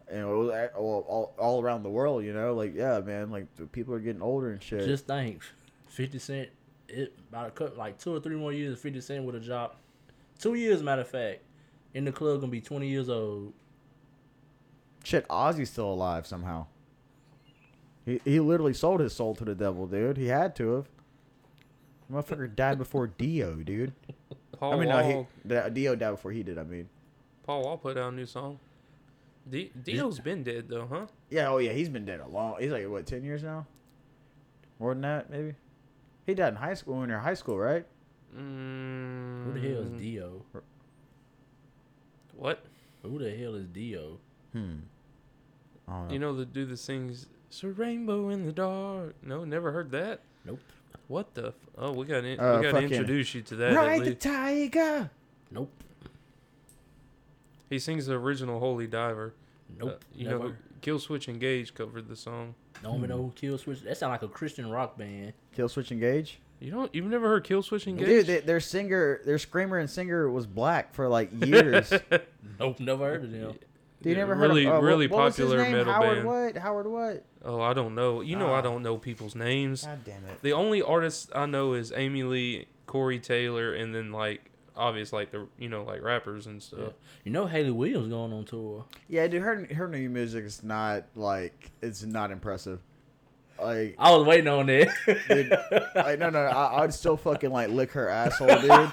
and 0.08 0.20
it 0.20 0.26
was 0.26 0.50
a- 0.50 0.76
all, 0.76 1.06
all, 1.10 1.34
all 1.40 1.64
around 1.64 1.82
the 1.82 1.90
world. 1.90 2.24
You 2.24 2.34
know, 2.34 2.54
like 2.54 2.76
yeah, 2.76 3.00
man, 3.00 3.32
like 3.32 3.48
people 3.72 3.96
are 3.96 4.00
getting 4.00 4.22
older 4.22 4.52
and 4.52 4.62
shit. 4.62 4.86
Just 4.86 5.08
think, 5.08 5.42
Fifty 5.88 6.20
Cent. 6.20 6.50
It 6.88 7.18
about 7.30 7.48
a 7.48 7.52
cut 7.52 7.78
like 7.78 7.98
two 7.98 8.16
or 8.16 8.20
three 8.20 8.36
more 8.36 8.54
years. 8.54 8.78
Fifty 8.78 9.02
Cent 9.02 9.24
would 9.24 9.34
have 9.34 9.44
dropped. 9.44 9.80
Two 10.40 10.54
years, 10.56 10.84
matter 10.84 11.02
of 11.02 11.08
fact. 11.08 11.42
In 11.94 12.06
the 12.06 12.12
club, 12.12 12.42
gonna 12.42 12.52
be 12.52 12.62
twenty 12.62 12.88
years 12.88 13.10
old. 13.10 13.54
shit, 15.04 15.26
Ozzy's 15.30 15.70
still 15.70 15.92
alive 15.92 16.28
somehow. 16.28 16.66
He 18.06 18.20
he 18.26 18.40
literally 18.40 18.74
sold 18.74 19.00
his 19.00 19.14
soul 19.14 19.34
to 19.36 19.46
the 19.46 19.56
devil, 19.56 19.88
dude. 19.88 20.18
He 20.18 20.28
had 20.28 20.56
to 20.58 20.76
have. 20.76 20.90
Motherfucker 22.12 22.54
died 22.54 22.78
before 22.78 23.08
Dio, 23.18 23.56
dude. 23.56 23.94
Paul 24.60 24.74
I 24.74 24.78
mean, 24.80 24.90
Wall, 24.90 24.98
no, 25.02 25.28
he 25.44 25.48
da- 25.48 25.70
Dio 25.70 25.96
died 25.96 26.12
before 26.12 26.32
he 26.32 26.44
did. 26.44 26.58
I 26.58 26.64
mean, 26.64 26.88
Paul 27.44 27.64
Wall 27.64 27.78
put 27.78 27.98
out 27.98 28.14
a 28.14 28.16
new 28.16 28.26
song. 28.26 28.60
D- 29.50 29.72
Dio's 29.84 30.20
been 30.20 30.44
dead 30.44 30.68
though, 30.68 30.88
huh? 30.88 31.06
yeah, 31.30 31.50
oh 31.50 31.58
yeah, 31.60 31.72
he's 31.72 31.90
been 31.90 32.06
dead 32.06 32.20
a 32.20 32.28
long. 32.28 32.56
He's 32.60 32.72
like 32.72 32.88
what, 32.90 33.06
ten 33.06 33.24
years 33.24 33.44
now? 33.44 33.68
More 34.80 34.94
than 34.94 35.02
that, 35.02 35.30
maybe. 35.30 35.54
He 36.26 36.34
died 36.34 36.50
in 36.50 36.56
high 36.56 36.74
school 36.74 36.98
when 37.00 37.10
you're 37.10 37.20
in 37.20 37.24
high 37.24 37.36
school, 37.36 37.58
right? 37.58 37.86
Mm, 38.38 39.46
Who 39.46 39.60
the 39.60 39.68
hell 39.70 39.82
is 39.82 40.02
Dio? 40.02 40.42
What? 42.36 42.66
Who 43.04 43.20
the 43.20 43.32
hell 43.36 43.56
is 43.56 43.66
Dio? 43.68 44.18
Hmm. 44.54 44.76
I 45.88 45.92
don't 45.92 46.08
know. 46.08 46.14
You 46.14 46.20
know 46.20 46.36
the 46.36 46.46
do 46.46 46.66
the 46.66 46.76
things. 46.76 47.28
It's 47.48 47.64
a 47.64 47.68
rainbow 47.70 48.30
in 48.30 48.46
the 48.46 48.52
dark. 48.52 49.16
No, 49.24 49.46
never 49.46 49.72
heard 49.72 49.92
that. 49.92 50.22
Nope. 50.44 50.60
What 51.08 51.34
the? 51.36 51.48
F- 51.50 51.54
oh, 51.78 51.92
we 51.94 52.06
got 52.08 52.26
in, 52.26 52.40
Uh, 52.40 52.58
we 52.58 52.64
got 52.72 52.80
to 52.80 52.84
introduce 52.86 53.36
you 53.36 53.42
to 53.44 53.56
that. 53.58 53.76
Ride 53.76 54.02
the 54.02 54.06
least. 54.06 54.22
tiger. 54.22 55.10
Nope. 55.52 55.72
He 57.70 57.80
sings 57.80 58.08
the 58.08 58.16
original 58.16 58.60
Holy 58.60 58.88
Diver. 58.88 59.34
Nope. 59.80 59.90
Uh, 59.92 60.06
you 60.16 60.28
never. 60.28 60.40
know, 60.50 60.54
Killswitch 60.82 61.28
Engage 61.28 61.74
covered 61.74 62.08
the 62.08 62.16
song. 62.16 62.56
Don't 62.84 62.98
even 62.98 63.10
know 63.10 63.18
who 63.18 63.32
Killswitch. 63.48 63.84
That 63.84 63.98
sound 63.98 64.12
like 64.12 64.24
a 64.24 64.28
Christian 64.28 64.70
rock 64.70 64.98
band. 64.98 65.34
Killswitch 65.56 65.92
Engage. 65.92 66.40
You 66.66 66.72
don't? 66.72 66.94
You've 66.96 67.06
never 67.06 67.28
heard 67.28 67.46
Killswitch 67.46 67.86
Engage? 67.86 68.08
Dude, 68.08 68.26
they, 68.26 68.40
their 68.40 68.60
singer, 68.60 69.22
their 69.24 69.38
screamer 69.38 69.78
and 69.78 69.88
singer 69.90 70.30
was 70.32 70.48
black 70.48 70.94
for 70.96 71.08
like 71.08 71.30
years. 71.46 71.94
Nope, 72.60 72.80
never 72.80 73.06
heard 73.06 73.24
of 73.26 73.32
them. 73.32 73.42
you 73.42 74.12
Yeah, 74.12 74.18
never 74.18 74.34
heard 74.36 74.50
of 74.52 74.58
uh, 74.58 74.72
what- 74.72 74.82
really 74.84 75.08
what 75.08 75.26
was 75.26 75.36
his 75.38 75.46
popular 75.46 75.64
name? 75.64 75.72
metal 75.74 75.94
Howard 75.94 76.16
band. 76.16 76.28
what? 76.28 76.58
Howard 76.58 76.88
what? 76.88 77.26
Oh, 77.44 77.62
I 77.62 77.74
don't 77.74 77.94
know. 77.94 78.22
You 78.22 78.36
know, 78.38 78.48
Ah. 78.54 78.58
I 78.58 78.62
don't 78.62 78.82
know 78.82 78.98
people's 78.98 79.36
names. 79.36 79.84
God 79.86 80.04
damn 80.04 80.26
it. 80.26 80.42
The 80.42 80.54
only 80.54 80.82
artist 80.82 81.30
I 81.36 81.46
know 81.46 81.74
is 81.74 81.94
Amy 81.96 82.24
Lee, 82.24 82.66
Corey 82.88 83.20
Taylor, 83.20 83.74
and 83.76 83.94
then 83.94 84.12
like 84.12 84.50
obvious 84.76 85.14
like 85.14 85.30
the 85.32 85.48
you 85.60 85.70
know 85.70 85.84
like 85.84 86.02
rappers 86.02 86.48
and 86.48 86.64
stuff. 86.64 86.80
Yeah. 86.82 86.90
You 87.26 87.32
know 87.32 87.46
Hayley 87.46 87.70
Williams 87.72 88.08
going 88.08 88.34
on 88.34 88.44
tour. 88.46 88.86
Yeah, 89.08 89.28
dude, 89.28 89.44
her 89.44 89.66
her 89.76 89.88
new 89.88 90.10
music 90.10 90.46
is 90.46 90.64
not 90.64 91.04
like 91.16 91.70
it's 91.84 92.02
not 92.04 92.32
impressive. 92.32 92.80
Like, 93.62 93.96
I 93.98 94.12
was 94.16 94.26
waiting 94.28 94.48
on 94.48 94.70
it. 94.70 94.90
dude, 95.28 95.50
like 95.96 96.20
no, 96.20 96.30
no, 96.30 96.40
I, 96.40 96.84
I'd 96.84 96.94
still 96.94 97.18
fucking 97.18 97.52
like 97.52 97.70
lick 97.70 97.92
her 97.94 98.10
asshole, 98.10 98.48
dude. 98.60 98.92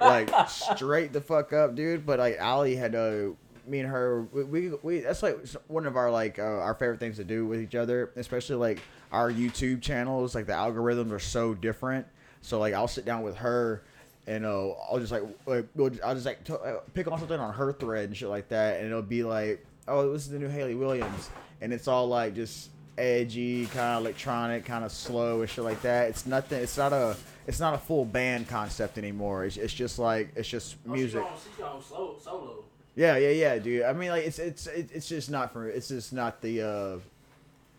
like 0.00 0.30
straight 0.48 1.12
the 1.12 1.20
fuck 1.20 1.52
up, 1.52 1.74
dude. 1.74 2.04
But 2.04 2.18
like, 2.18 2.40
Ali 2.40 2.76
had 2.76 2.92
to. 2.92 3.36
me 3.66 3.80
and 3.80 3.88
her, 3.88 4.22
we, 4.32 4.44
we, 4.44 4.70
we 4.82 5.00
that's 5.00 5.22
like 5.22 5.38
one 5.68 5.86
of 5.86 5.96
our 5.96 6.10
like 6.10 6.38
uh, 6.38 6.42
our 6.42 6.74
favorite 6.74 7.00
things 7.00 7.16
to 7.16 7.24
do 7.24 7.46
with 7.46 7.60
each 7.60 7.74
other, 7.74 8.10
especially 8.16 8.56
like 8.56 8.80
our 9.12 9.30
YouTube 9.32 9.80
channels. 9.80 10.34
Like 10.34 10.46
the 10.46 10.52
algorithms 10.52 11.10
are 11.12 11.18
so 11.18 11.54
different. 11.54 12.06
So 12.42 12.58
like, 12.58 12.74
I'll 12.74 12.88
sit 12.88 13.04
down 13.04 13.22
with 13.22 13.36
her. 13.36 13.82
And 14.26 14.44
uh, 14.44 14.70
I'll 14.90 15.00
just 15.00 15.10
like, 15.10 15.22
like 15.46 15.66
we'll 15.74 15.90
just- 15.90 16.02
I'll 16.04 16.14
just 16.14 16.26
like 16.26 16.44
t- 16.44 16.52
uh, 16.52 16.76
pick 16.94 17.10
on 17.10 17.18
something 17.18 17.40
on 17.40 17.52
her 17.54 17.72
thread 17.72 18.04
and 18.04 18.16
shit 18.16 18.28
like 18.28 18.48
that, 18.50 18.76
and 18.76 18.86
it'll 18.86 19.02
be 19.02 19.24
like, 19.24 19.64
oh, 19.88 20.12
this 20.12 20.22
is 20.22 20.30
the 20.30 20.38
new 20.38 20.46
Hayley 20.48 20.76
Williams, 20.76 21.28
and 21.60 21.72
it's 21.72 21.88
all 21.88 22.06
like 22.06 22.34
just 22.36 22.68
edgy, 22.98 23.66
kind 23.66 23.96
of 23.96 24.02
electronic, 24.02 24.64
kind 24.64 24.84
of 24.84 24.92
slow 24.92 25.40
and 25.40 25.50
shit 25.50 25.64
like 25.64 25.82
that. 25.82 26.08
It's 26.10 26.26
nothing. 26.26 26.62
It's 26.62 26.76
not 26.76 26.92
a. 26.92 27.16
It's 27.46 27.58
not 27.58 27.74
a 27.74 27.78
full 27.78 28.04
band 28.04 28.48
concept 28.48 28.98
anymore. 28.98 29.44
It's, 29.44 29.56
it's 29.56 29.74
just 29.74 29.98
like 29.98 30.32
it's 30.36 30.48
just 30.48 30.76
music. 30.86 31.24
solo. 31.58 32.16
solo. 32.18 32.64
Yeah, 32.94 33.16
yeah, 33.16 33.30
yeah, 33.30 33.58
dude. 33.58 33.82
I 33.82 33.92
mean, 33.92 34.10
like 34.10 34.24
it's 34.24 34.38
it's 34.38 34.66
it's 34.66 35.08
just 35.08 35.30
not 35.30 35.52
for. 35.52 35.68
It's 35.68 35.88
just 35.88 36.12
not 36.12 36.40
the. 36.40 36.62
uh 36.62 36.98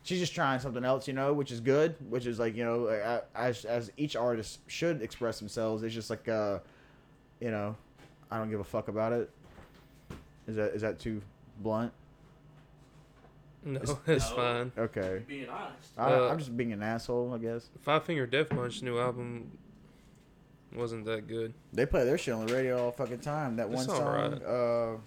She's 0.05 0.19
just 0.19 0.35
trying 0.35 0.59
something 0.59 0.83
else, 0.83 1.07
you 1.07 1.13
know, 1.13 1.31
which 1.31 1.49
is 1.49 1.61
good. 1.61 1.95
Which 2.09 2.25
is 2.25 2.37
like 2.37 2.57
you 2.57 2.65
know, 2.65 3.21
as 3.33 3.63
as 3.63 3.89
each 3.95 4.17
artist 4.17 4.59
should 4.67 5.01
express 5.01 5.39
themselves. 5.39 5.81
It's 5.81 5.93
just 5.93 6.09
like 6.09 6.27
uh, 6.27 6.59
you 7.39 7.51
know, 7.51 7.77
I 8.29 8.37
don't 8.37 8.49
give 8.49 8.59
a 8.59 8.65
fuck 8.65 8.89
about 8.89 9.13
it. 9.13 9.29
Is 10.45 10.57
that 10.57 10.73
is 10.73 10.81
that 10.81 10.99
too 10.99 11.21
blunt? 11.59 11.93
No, 13.65 13.79
It's- 13.79 13.97
it's 14.07 14.29
No. 14.31 14.35
fine. 14.35 14.71
Okay. 14.77 15.23
Being 15.27 15.49
honest. 15.49 15.89
I, 15.97 16.13
Uh, 16.13 16.29
I'm 16.29 16.37
just 16.39 16.55
being 16.55 16.73
an 16.73 16.83
asshole, 16.83 17.33
I 17.33 17.37
guess. 17.37 17.69
Five 17.81 18.03
Finger 18.05 18.25
Death 18.27 18.49
Punch 18.49 18.81
new 18.81 18.99
album 18.99 19.57
wasn't 20.75 21.05
that 21.05 21.27
good. 21.27 21.53
They 21.71 21.85
play 21.85 22.03
their 22.03 22.17
shit 22.17 22.33
on 22.33 22.45
the 22.45 22.53
radio 22.53 22.85
all 22.85 22.91
fucking 22.91 23.19
time. 23.19 23.55
That 23.57 23.67
It's 23.67 23.75
one 23.75 23.85
song, 23.85 24.01
alright. 24.01 24.43
uh, 24.43 24.97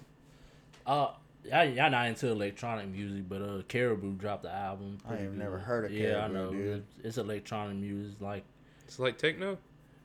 Uh, 0.88 1.12
y'all, 1.44 1.64
y'all 1.64 1.90
not 1.90 2.06
into 2.06 2.28
electronic 2.28 2.86
music, 2.88 3.28
but 3.28 3.42
uh, 3.42 3.62
Caribou 3.68 4.12
dropped 4.14 4.44
the 4.44 4.52
album. 4.52 4.98
I 5.06 5.12
ain't 5.14 5.20
Pretty 5.22 5.36
never 5.38 5.58
heard 5.58 5.84
of 5.86 5.92
Yeah, 5.92 6.24
I 6.24 6.28
know. 6.28 6.52
dude. 6.52 6.84
It's 7.02 7.18
electronic 7.18 7.76
music. 7.76 8.20
Like, 8.20 8.44
It's 8.86 8.98
like 9.00 9.18
techno. 9.18 9.58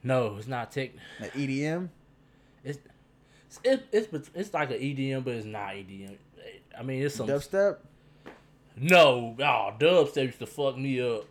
no, 0.04 0.38
it's 0.38 0.48
not 0.48 0.72
tech. 0.72 0.92
like 1.20 1.34
EDM. 1.34 1.90
It's 2.64 2.80
it, 3.64 3.86
it's 3.92 4.30
it's 4.34 4.54
like 4.54 4.72
an 4.72 4.78
EDM, 4.80 5.24
but 5.24 5.34
it's 5.34 5.46
not 5.46 5.74
EDM. 5.74 6.16
I 6.78 6.84
mean, 6.84 7.04
it's 7.04 7.16
some 7.16 7.28
Dubstep. 7.28 7.78
No. 8.82 9.36
Oh, 9.40 9.74
dubstep 9.80 10.26
used 10.26 10.40
to 10.40 10.46
fuck 10.46 10.78
me 10.78 11.00
up. 11.02 11.26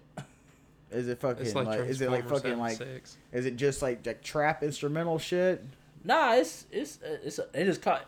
Is 0.91 1.07
it 1.09 1.21
fucking 1.21 1.45
It's 1.47 1.55
like? 1.55 1.67
like, 1.67 1.81
is 1.81 2.01
it 2.01 2.11
like 2.11 2.29
fucking 2.29 2.51
having 2.51 2.59
like? 2.59 2.77
sex. 2.79 3.17
Is 3.33 3.47
it 3.47 3.57
just 3.57 3.83
like 3.83 4.05
like 4.07 4.23
trap 4.23 4.63
instrumental 4.63 5.19
shit? 5.19 5.63
Nah, 6.05 6.35
it's 6.35 6.67
it's 6.73 6.99
it's 7.03 7.39
it 7.39 7.69
is 7.69 7.79
called. 7.79 8.01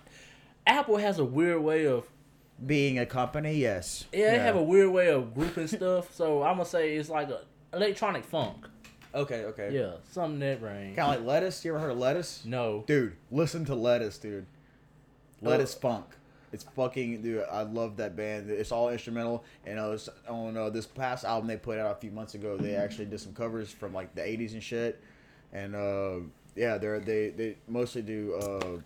Apple 0.66 0.96
has 0.96 1.18
a 1.18 1.24
weird 1.24 1.62
way 1.62 1.86
of 1.86 2.06
Being 2.64 2.98
a 2.98 3.06
company, 3.06 3.54
yes. 3.56 4.04
yeah, 4.12 4.30
they 4.32 4.38
have 4.38 4.56
a 4.56 4.62
weird 4.62 4.90
way 4.90 5.08
of 5.10 5.34
grouping 5.34 5.66
stuff. 5.68 6.14
So 6.14 6.42
I'm 6.42 6.56
gonna 6.56 6.64
say 6.68 6.96
it's 6.96 7.08
like 7.08 7.28
a 7.28 7.42
electronic 7.72 8.24
funk. 8.24 8.66
Okay, 9.14 9.44
okay. 9.44 9.70
Yeah, 9.72 9.96
something 10.10 10.38
that 10.40 10.62
range. 10.62 10.96
Kind 10.96 11.14
of 11.14 11.20
like 11.20 11.26
lettuce. 11.26 11.64
You 11.64 11.72
ever 11.72 11.80
heard 11.80 11.90
of 11.92 11.98
lettuce? 11.98 12.42
No, 12.44 12.82
Dude, 12.86 13.14
listen 13.30 13.64
to 13.66 13.74
lettuce, 13.74 14.16
dude. 14.18 14.46
Lettuce 15.42 15.74
Uh, 15.76 15.78
funk. 15.80 16.06
It's 16.52 16.64
fucking 16.64 17.22
dude. 17.22 17.44
I 17.50 17.62
love 17.62 17.96
that 17.96 18.14
band. 18.14 18.50
It's 18.50 18.72
all 18.72 18.90
instrumental. 18.90 19.44
And 19.64 19.80
I 19.80 19.88
was 19.88 20.08
on 20.28 20.56
uh, 20.56 20.70
this 20.70 20.86
past 20.86 21.24
album 21.24 21.48
they 21.48 21.56
put 21.56 21.78
out 21.78 21.92
a 21.92 22.00
few 22.00 22.10
months 22.10 22.34
ago. 22.34 22.56
They 22.56 22.74
actually 22.74 23.06
did 23.06 23.20
some 23.20 23.32
covers 23.32 23.70
from 23.70 23.94
like 23.94 24.14
the 24.14 24.20
'80s 24.20 24.52
and 24.52 24.62
shit. 24.62 25.02
And 25.52 25.74
uh, 25.74 26.16
yeah, 26.54 26.78
they're 26.78 27.00
they 27.00 27.30
they 27.30 27.56
mostly 27.68 28.02
do 28.02 28.34
uh, 28.34 28.80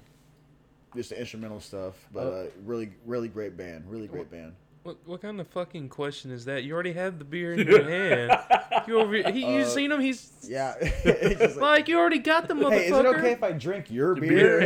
just 0.95 1.11
the 1.11 1.19
instrumental 1.19 1.61
stuff. 1.61 1.95
But 2.13 2.27
uh, 2.27 2.45
really 2.65 2.93
really 3.05 3.29
great 3.29 3.57
band. 3.57 3.85
Really 3.89 4.07
great 4.07 4.31
band. 4.31 4.55
What 4.87 4.96
what 5.05 5.22
kind 5.22 5.40
of 5.40 5.49
fucking 5.49 5.88
question 5.88 6.31
is 6.31 6.44
that? 6.44 6.62
You 6.62 6.72
already 6.75 6.92
have 6.92 7.18
the 7.18 7.25
beer 7.25 7.55
in 7.55 7.66
your 7.66 7.83
hand. 7.83 8.33
You 8.87 9.01
over 9.01 9.14
he, 9.14 9.40
you 9.57 9.62
Uh, 9.62 9.64
seen 9.64 9.90
him? 9.90 10.01
He's 10.01 10.31
Yeah. 10.49 10.75
It's 10.81 11.40
just 11.40 11.57
like, 11.57 11.79
like 11.81 11.88
you 11.88 11.99
already 11.99 12.20
got 12.20 12.46
the 12.46 12.55
motherfucker. 12.55 12.70
hey, 12.70 12.85
is 12.92 12.96
it 12.99 13.07
okay 13.07 13.33
if 13.33 13.42
I 13.42 13.51
drink 13.51 13.90
your 13.90 14.14
The 14.14 14.20
beer? 14.20 14.61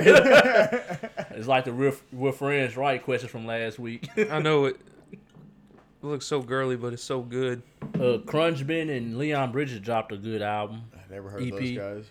it's 1.30 1.46
like 1.48 1.64
the 1.64 1.72
real, 1.72 1.94
we're 2.12 2.32
friends, 2.32 2.76
right? 2.76 3.02
Question 3.02 3.30
from 3.30 3.46
last 3.46 3.78
week. 3.78 4.08
I 4.30 4.40
know 4.40 4.66
it. 4.66 4.78
It 5.12 6.06
looks 6.06 6.26
so 6.26 6.42
girly, 6.42 6.76
but 6.76 6.92
it's 6.92 7.02
so 7.02 7.22
good. 7.22 7.62
uh, 7.94 8.18
Khruangbin 8.26 8.94
and 8.94 9.16
Leon 9.16 9.52
Bridges 9.52 9.80
dropped 9.80 10.12
a 10.12 10.18
good 10.18 10.42
album. 10.42 10.82
I 10.94 11.10
never 11.12 11.30
heard 11.30 11.42
of 11.42 11.50
those 11.52 11.70
EP. 11.70 11.76
guys. 11.76 12.04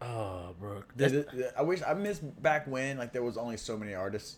Oh, 0.00 0.54
bro, 0.58 0.82
Is 0.98 1.12
that's, 1.24 1.34
I 1.58 1.62
wish 1.62 1.82
I 1.86 1.92
miss 1.94 2.18
back 2.18 2.66
when 2.66 2.96
like 2.98 3.12
there 3.12 3.22
was 3.22 3.36
only 3.36 3.56
so 3.58 3.76
many 3.76 3.92
artists. 3.94 4.36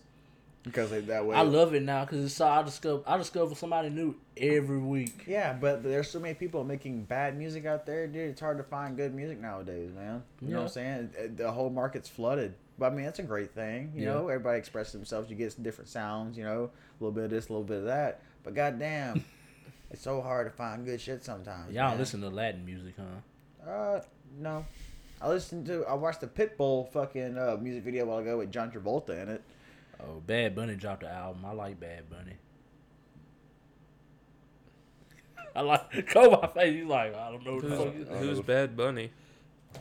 Because 0.68 0.90
they 0.90 1.00
that 1.00 1.26
way. 1.26 1.36
I 1.36 1.42
love 1.42 1.74
it 1.74 1.82
now 1.82 2.04
because 2.04 2.24
it's 2.24 2.34
so 2.34 2.46
I 2.46 2.62
discover 2.62 3.02
I 3.06 3.16
discover 3.16 3.54
somebody 3.54 3.90
new 3.90 4.14
every 4.36 4.78
week. 4.78 5.24
Yeah, 5.26 5.52
but 5.52 5.82
there's 5.82 6.10
so 6.10 6.20
many 6.20 6.34
people 6.34 6.62
making 6.64 7.04
bad 7.04 7.36
music 7.36 7.66
out 7.66 7.84
there, 7.86 8.06
dude. 8.06 8.30
It's 8.30 8.40
hard 8.40 8.58
to 8.58 8.64
find 8.64 8.96
good 8.96 9.14
music 9.14 9.40
nowadays, 9.40 9.90
man. 9.94 10.22
You 10.40 10.48
know 10.50 10.56
what 10.58 10.62
I'm 10.64 10.68
saying? 10.68 11.10
Uh, 11.18 11.22
The 11.36 11.50
whole 11.50 11.70
market's 11.70 12.08
flooded. 12.08 12.54
But 12.78 12.92
I 12.92 12.94
mean, 12.94 13.04
that's 13.06 13.18
a 13.18 13.24
great 13.24 13.50
thing. 13.52 13.92
You 13.94 14.04
Yeah. 14.04 14.12
know, 14.14 14.28
everybody 14.28 14.58
expresses 14.58 14.92
themselves. 14.92 15.28
You 15.28 15.36
get 15.36 15.52
some 15.52 15.64
different 15.64 15.90
sounds. 15.90 16.38
You 16.38 16.44
know, 16.44 16.70
a 16.70 17.04
little 17.04 17.12
bit 17.12 17.24
of 17.24 17.30
this, 17.30 17.48
a 17.48 17.52
little 17.52 17.64
bit 17.64 17.78
of 17.78 17.84
that. 17.84 18.20
But 18.44 18.54
goddamn, 18.54 19.24
it's 19.90 20.02
so 20.02 20.20
hard 20.22 20.46
to 20.46 20.52
find 20.56 20.84
good 20.86 21.00
shit 21.00 21.24
sometimes. 21.24 21.74
Y'all 21.74 21.88
man. 21.90 21.98
listen 21.98 22.20
to 22.20 22.28
Latin 22.28 22.64
music, 22.64 22.94
huh? 22.96 23.68
Uh, 23.70 24.00
no. 24.38 24.64
I 25.20 25.28
listened 25.28 25.66
to. 25.66 25.84
I 25.86 25.94
watched 25.94 26.20
the 26.20 26.28
Pitbull 26.28 26.88
fucking 26.92 27.36
uh, 27.36 27.56
music 27.60 27.82
video 27.82 28.04
a 28.04 28.06
while 28.06 28.18
ago 28.18 28.38
with 28.38 28.52
John 28.52 28.70
Travolta 28.70 29.20
in 29.20 29.28
it. 29.28 29.42
Oh, 30.00 30.20
Bad 30.26 30.54
Bunny 30.54 30.76
dropped 30.76 31.02
the 31.02 31.10
album. 31.10 31.44
I 31.44 31.52
like 31.52 31.80
Bad 31.80 32.08
Bunny. 32.10 32.34
I 35.56 35.60
like 35.62 36.06
go 36.14 36.30
my 36.30 36.46
face. 36.48 36.74
He's 36.74 36.84
like, 36.84 37.14
I 37.16 37.30
don't 37.30 37.44
know 37.44 37.54
what 37.54 37.62
the 37.68 37.76
fuck. 37.76 37.94
Who's, 37.94 38.08
is- 38.08 38.18
who's 38.18 38.40
Bad 38.40 38.76
Bunny? 38.76 39.10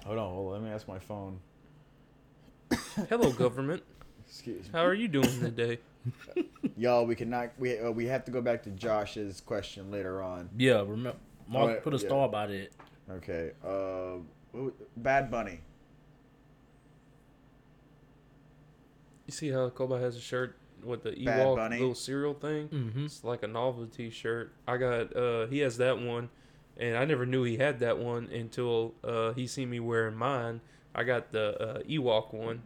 Hold 0.06 0.18
on, 0.18 0.34
hold 0.34 0.48
on, 0.48 0.62
let 0.62 0.70
me 0.70 0.74
ask 0.76 0.88
my 0.88 1.00
phone. 1.00 1.40
Hello, 3.10 3.32
government. 3.32 3.84
Excuse 4.28 4.66
me. 4.66 4.70
How 4.74 4.86
are 4.86 4.94
you 4.94 5.08
doing 5.08 5.40
today? 5.40 5.80
Y'all, 6.78 7.06
we 7.06 7.16
cannot. 7.16 7.52
We 7.58 7.80
uh, 7.80 7.92
we 7.92 8.06
have 8.08 8.26
to 8.26 8.32
go 8.32 8.42
back 8.42 8.64
to 8.64 8.70
Josh's 8.72 9.40
question 9.42 9.90
later 9.92 10.22
on. 10.22 10.50
Yeah, 10.58 10.80
remember, 10.82 11.16
Mark 11.48 11.78
Oh, 11.78 11.82
put 11.82 11.94
a 11.94 11.98
yeah. 11.98 12.08
star 12.08 12.28
by 12.28 12.46
it. 12.48 12.74
Okay. 13.10 13.52
Uh, 13.66 14.20
Bad 14.98 15.32
Bunny. 15.32 15.60
You 19.28 19.34
see 19.34 19.52
how 19.52 19.70
Koba 19.70 20.00
has 20.00 20.16
a 20.16 20.22
shirt 20.22 20.56
with 20.84 21.04
the 21.04 21.12
Bad 21.12 21.46
Ewok 21.46 21.56
Bunny? 21.58 21.80
little 21.80 21.96
cereal 21.96 22.34
thing? 22.34 22.70
Mm-hmm. 22.70 23.06
It's 23.06 23.24
like 23.24 23.44
a 23.44 23.48
novelty 23.48 24.10
shirt. 24.10 24.54
I 24.68 24.78
got 24.78 25.16
uh 25.16 25.48
he 25.48 25.60
has 25.60 25.78
that 25.78 26.00
one 26.00 26.30
and 26.78 26.96
I 26.98 27.06
never 27.06 27.26
knew 27.26 27.44
he 27.44 27.58
had 27.58 27.80
that 27.82 27.98
one 28.00 28.26
until 28.32 28.94
uh 29.04 29.34
he 29.34 29.46
seen 29.48 29.70
me 29.70 29.80
wearing 29.80 30.16
mine. 30.16 30.62
I 30.96 31.04
got 31.04 31.32
the 31.32 31.62
uh, 31.62 31.80
Ewok 31.84 32.34
one. 32.34 32.64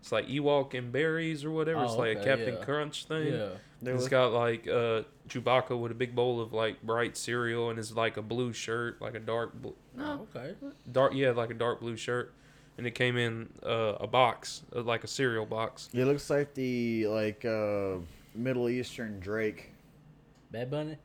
It's 0.00 0.12
like 0.12 0.28
Ewok 0.28 0.74
and 0.74 0.92
berries 0.92 1.44
or 1.44 1.50
whatever. 1.50 1.82
it's 1.84 1.94
Oh, 1.94 1.98
like 1.98 2.18
a 2.18 2.24
Captain 2.24 2.54
yeah. 2.58 2.64
Crunch 2.64 3.06
thing. 3.06 3.32
Yeah. 3.32 3.48
There 3.82 3.94
It's 3.94 4.02
was- 4.04 4.08
got 4.08 4.32
like 4.32 4.68
uh 4.68 5.02
Chewbacca 5.28 5.80
with 5.80 5.90
a 5.90 5.94
big 5.94 6.14
bowl 6.14 6.40
of 6.42 6.52
like 6.52 6.82
bright 6.82 7.16
cereal 7.16 7.70
and 7.70 7.78
it's 7.78 7.92
like 7.96 8.18
a 8.18 8.22
blue 8.22 8.52
shirt, 8.52 9.00
like 9.00 9.14
a 9.14 9.20
dark 9.20 9.54
blue 9.54 9.74
Oh, 9.98 10.26
okay. 10.36 10.52
dark 10.92 11.14
yeah, 11.14 11.30
like 11.30 11.50
a 11.50 11.54
dark 11.54 11.80
blue 11.80 11.96
shirt. 11.96 12.34
And 12.76 12.86
it 12.86 12.94
came 12.94 13.16
in 13.16 13.48
uh, 13.64 13.94
a 14.00 14.06
box, 14.06 14.62
uh, 14.74 14.82
like 14.82 15.04
a 15.04 15.06
cereal 15.06 15.46
box. 15.46 15.88
It 15.92 16.04
looks 16.06 16.28
like 16.28 16.54
the 16.54 17.06
like 17.06 17.44
uh, 17.44 17.96
Middle 18.34 18.68
Eastern 18.68 19.20
Drake. 19.20 19.70
Bad 20.50 20.70
Bunny. 20.70 20.96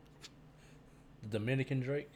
The 1.22 1.38
Dominican 1.38 1.80
Drake. 1.80 2.10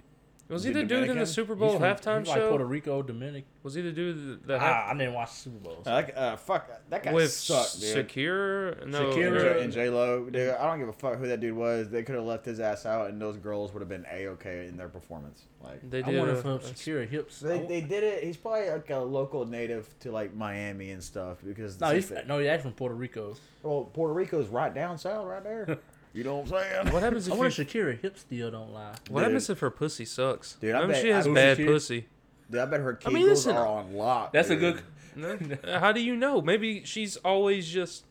Was 0.48 0.60
Is 0.60 0.66
he 0.66 0.72
he 0.74 0.80
the 0.82 0.86
dude 0.86 1.08
in 1.08 1.18
the 1.18 1.24
Super 1.26 1.54
Bowl 1.54 1.78
from- 1.78 1.82
halftime 1.82 2.18
he's 2.18 2.28
like 2.28 2.36
show? 2.36 2.50
Puerto 2.50 2.66
Rico, 2.66 3.00
Dominican. 3.02 3.48
Was 3.62 3.72
he 3.74 3.80
the 3.80 3.92
dude 3.92 4.42
that, 4.42 4.46
that 4.46 4.60
half- 4.60 4.84
Ah, 4.88 4.90
I 4.90 4.98
didn't 4.98 5.14
watch 5.14 5.30
the 5.30 5.36
Super 5.36 5.58
Bowl. 5.58 5.80
so- 5.82 5.90
Uh, 5.90 6.00
that- 6.02 6.18
uh, 6.18 6.36
fuck 6.36 6.70
that 6.90 7.02
guy 7.02 7.12
with 7.14 7.32
sucked, 7.32 7.80
dude. 7.80 8.06
Shakira? 8.08 8.86
No, 8.86 9.06
Shakira. 9.10 9.62
and 9.62 9.72
J 9.72 9.88
Lo, 9.88 10.28
dude, 10.28 10.50
I 10.50 10.66
don't 10.66 10.78
give 10.80 10.88
a 10.88 10.92
fuck 10.92 11.16
who 11.18 11.26
that 11.28 11.40
dude 11.40 11.54
was. 11.56 11.88
They 11.88 12.02
could 12.02 12.14
have 12.14 12.24
left 12.24 12.44
his 12.44 12.60
ass 12.60 12.84
out, 12.84 13.08
and 13.08 13.18
those 13.20 13.38
girls 13.38 13.72
would 13.72 13.80
have 13.80 13.88
been 13.88 14.04
a 14.12 14.26
okay 14.28 14.66
in 14.66 14.76
their 14.76 14.90
performance. 14.90 15.44
Like 15.62 15.88
They 15.90 16.00
I 16.02 16.10
did. 16.10 16.18
wonder 16.18 16.34
a- 16.34 16.38
if 16.38 16.44
uh, 16.44 16.48
a- 16.50 16.58
Shakira 16.58 17.08
hips. 17.08 17.40
they, 17.40 17.60
they 17.60 17.80
did 17.80 18.04
it. 18.04 18.22
He's 18.24 18.36
probably 18.36 18.68
like 18.68 18.90
a 18.90 18.98
local 18.98 19.46
native 19.46 19.88
to 20.00 20.12
like 20.12 20.34
Miami 20.34 20.90
and 20.90 21.02
stuff 21.02 21.38
because 21.42 21.80
no, 21.80 21.88
he's 21.94 22.10
no, 22.26 22.38
he's 22.38 22.48
actually 22.48 22.70
from 22.70 22.72
Puerto 22.74 22.94
Rico. 22.94 23.34
well, 23.62 23.84
Puerto 23.84 24.12
Rico's 24.12 24.48
right 24.48 24.74
down 24.74 24.98
south, 24.98 25.26
right 25.26 25.42
there. 25.42 25.78
you 26.14 26.24
know 26.24 26.36
what 26.36 26.52
I'm 26.52 26.60
saying? 26.84 26.92
What 26.92 27.02
happens 27.02 27.28
I 27.28 27.32
if 27.32 27.38
wonder 27.38 27.54
you, 27.56 27.62
if 27.62 27.72
Shakira 27.72 28.00
hips 28.00 28.20
still 28.22 28.50
don't 28.50 28.72
lie. 28.72 28.94
what 29.10 29.20
Dude. 29.20 29.30
happens 29.32 29.50
if 29.50 29.58
her 29.60 29.70
pussy 29.70 30.04
sucks? 30.06 30.54
Dude, 30.54 30.74
I 30.74 30.80
Maybe 30.80 30.92
bet- 30.92 31.02
she 31.02 31.08
has 31.08 31.26
I- 31.26 31.32
bad 31.34 31.58
Shakira- 31.58 31.66
pussy. 31.66 32.06
Dude, 32.50 32.60
I 32.60 32.66
bet 32.66 32.80
her 32.80 32.98
I 33.04 33.08
kegels 33.08 33.12
mean, 33.12 33.26
listen, 33.26 33.56
are 33.56 33.66
on 33.66 33.94
lock. 33.94 34.32
That's 34.32 34.50
a 34.50 34.56
dude. 34.56 34.82
good. 35.16 35.58
No? 35.64 35.78
How 35.78 35.92
do 35.92 36.00
you 36.00 36.14
know? 36.16 36.40
Maybe 36.40 36.84
she's 36.84 37.16
always 37.18 37.68
just. 37.68 38.04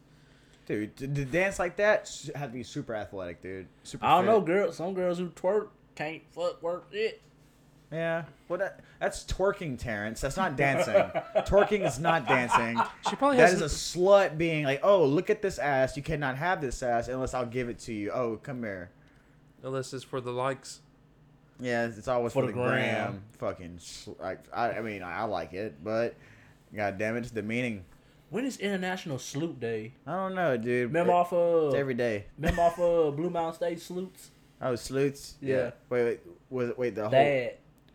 Dude, 0.66 0.96
to, 0.98 1.08
to 1.08 1.26
dance 1.26 1.60
like 1.60 1.76
that 1.78 2.02
s- 2.02 2.32
have 2.36 2.50
to 2.50 2.54
be 2.54 2.64
super 2.64 2.96
athletic, 2.96 3.42
dude. 3.42 3.68
Super. 3.84 4.06
I 4.06 4.16
don't 4.16 4.26
fit. 4.26 4.32
know, 4.32 4.42
girls. 4.42 4.78
Some 4.78 4.94
girls 4.94 5.18
who 5.18 5.28
twerk 5.30 5.68
can't 5.96 6.22
fuck 6.32 6.64
work 6.64 6.88
it. 6.94 7.22
Yeah, 7.94 8.24
well, 8.50 8.58
that, 8.60 8.80
that's 9.00 9.24
twerking, 9.24 9.78
Terrence. 9.78 10.20
That's 10.20 10.36
not 10.36 10.56
dancing. 10.56 10.94
twerking 11.46 11.86
is 11.86 12.00
not 12.00 12.28
dancing. 12.28 12.82
She 13.10 13.16
probably 13.16 13.38
That 13.38 13.52
has. 13.52 13.62
is 13.62 13.72
a 13.96 14.00
slut 14.00 14.38
being 14.38 14.66
like, 14.66 14.80
"Oh, 14.84 15.06
look 15.06 15.30
at 15.30 15.42
this 15.44 15.60
ass. 15.60 15.96
You 15.96 16.02
cannot 16.04 16.36
have 16.38 16.60
this 16.60 16.82
ass 16.82 17.08
unless 17.08 17.34
I'll 17.34 17.46
give 17.46 17.70
it 17.70 17.80
to 17.80 17.94
you. 17.94 18.12
Oh, 18.12 18.38
come 18.42 18.64
here." 18.64 18.90
unless 19.66 19.94
it's 19.94 20.04
for 20.04 20.20
the 20.20 20.32
likes. 20.32 20.82
Yeah, 21.60 21.86
it's 21.86 22.08
always 22.10 22.34
For 22.34 22.42
for, 22.42 22.48
the 22.48 22.54
the 22.54 22.54
gram. 22.62 22.72
gram. 22.72 23.24
Fucking, 23.38 23.78
sl- 23.80 24.12
like, 24.20 24.40
I, 24.54 24.72
I 24.72 24.82
mean, 24.82 25.02
I, 25.02 25.20
I 25.20 25.24
like 25.24 25.54
it, 25.54 25.82
but 25.82 26.16
god 26.76 26.98
damn 26.98 27.16
it, 27.16 27.20
it's 27.20 27.32
the 27.32 27.44
meaning. 27.44 27.86
When 28.30 28.44
is 28.44 28.58
International 28.58 29.18
Sloop 29.20 29.60
Day? 29.62 29.94
I 30.06 30.12
don't 30.16 30.36
know, 30.36 30.58
dude. 30.58 30.88
Remember 30.88 31.14
off 31.14 31.32
of 31.32 31.68
it's 31.70 31.76
every 31.76 31.94
day. 31.94 32.26
remember 32.38 32.62
off 32.62 32.78
of 32.80 33.16
Blue 33.16 33.30
Mountain 33.30 33.54
State 33.56 33.80
Sloots? 33.82 34.32
Oh, 34.62 34.76
sleuths. 34.76 35.36
Yeah. 35.42 35.72
Wait, 35.90 36.04
wait. 36.04 36.20
Was 36.50 36.70
it 36.70 36.78
wait 36.78 36.96
the 36.96 37.04
whole? 37.04 37.12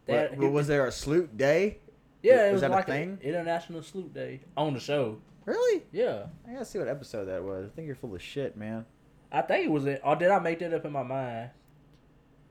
Dad. 0.09 0.31
What, 0.31 0.41
Dad 0.41 0.53
was 0.53 0.67
there 0.67 0.87
a 0.87 0.93
sloot 0.93 1.37
day? 1.37 1.79
yeah, 2.23 2.49
it 2.49 2.53
was 2.53 2.63
was, 2.63 2.71
that 2.71 2.81
a 2.81 2.83
thing? 2.83 3.19
a 3.23 3.27
International 3.29 3.83
Sloop 3.83 4.13
Day 4.13 4.41
on 4.57 4.75
the 4.75 4.81
show. 4.81 5.19
Really? 5.45 5.85
Yeah. 5.93 6.27
I 6.47 6.53
gotta 6.53 6.65
see 6.65 6.79
what 6.79 6.89
episode 6.89 7.27
that 7.27 7.43
was. 7.43 7.67
I 7.67 7.75
think 7.75 7.87
you're 7.87 7.97
full 7.97 8.15
of 8.15 8.23
shit, 8.23 8.57
man. 8.57 8.85
I 9.31 9.43
think 9.43 9.67
it 9.67 9.71
was 9.71 9.87
it. 9.87 10.01
Or 10.05 10.17
did 10.17 10.31
I 10.31 10.39
make 10.41 10.59
that 10.59 10.75
up 10.75 10.85
in 10.85 10.93
my 10.93 11.03
mind? 11.03 11.51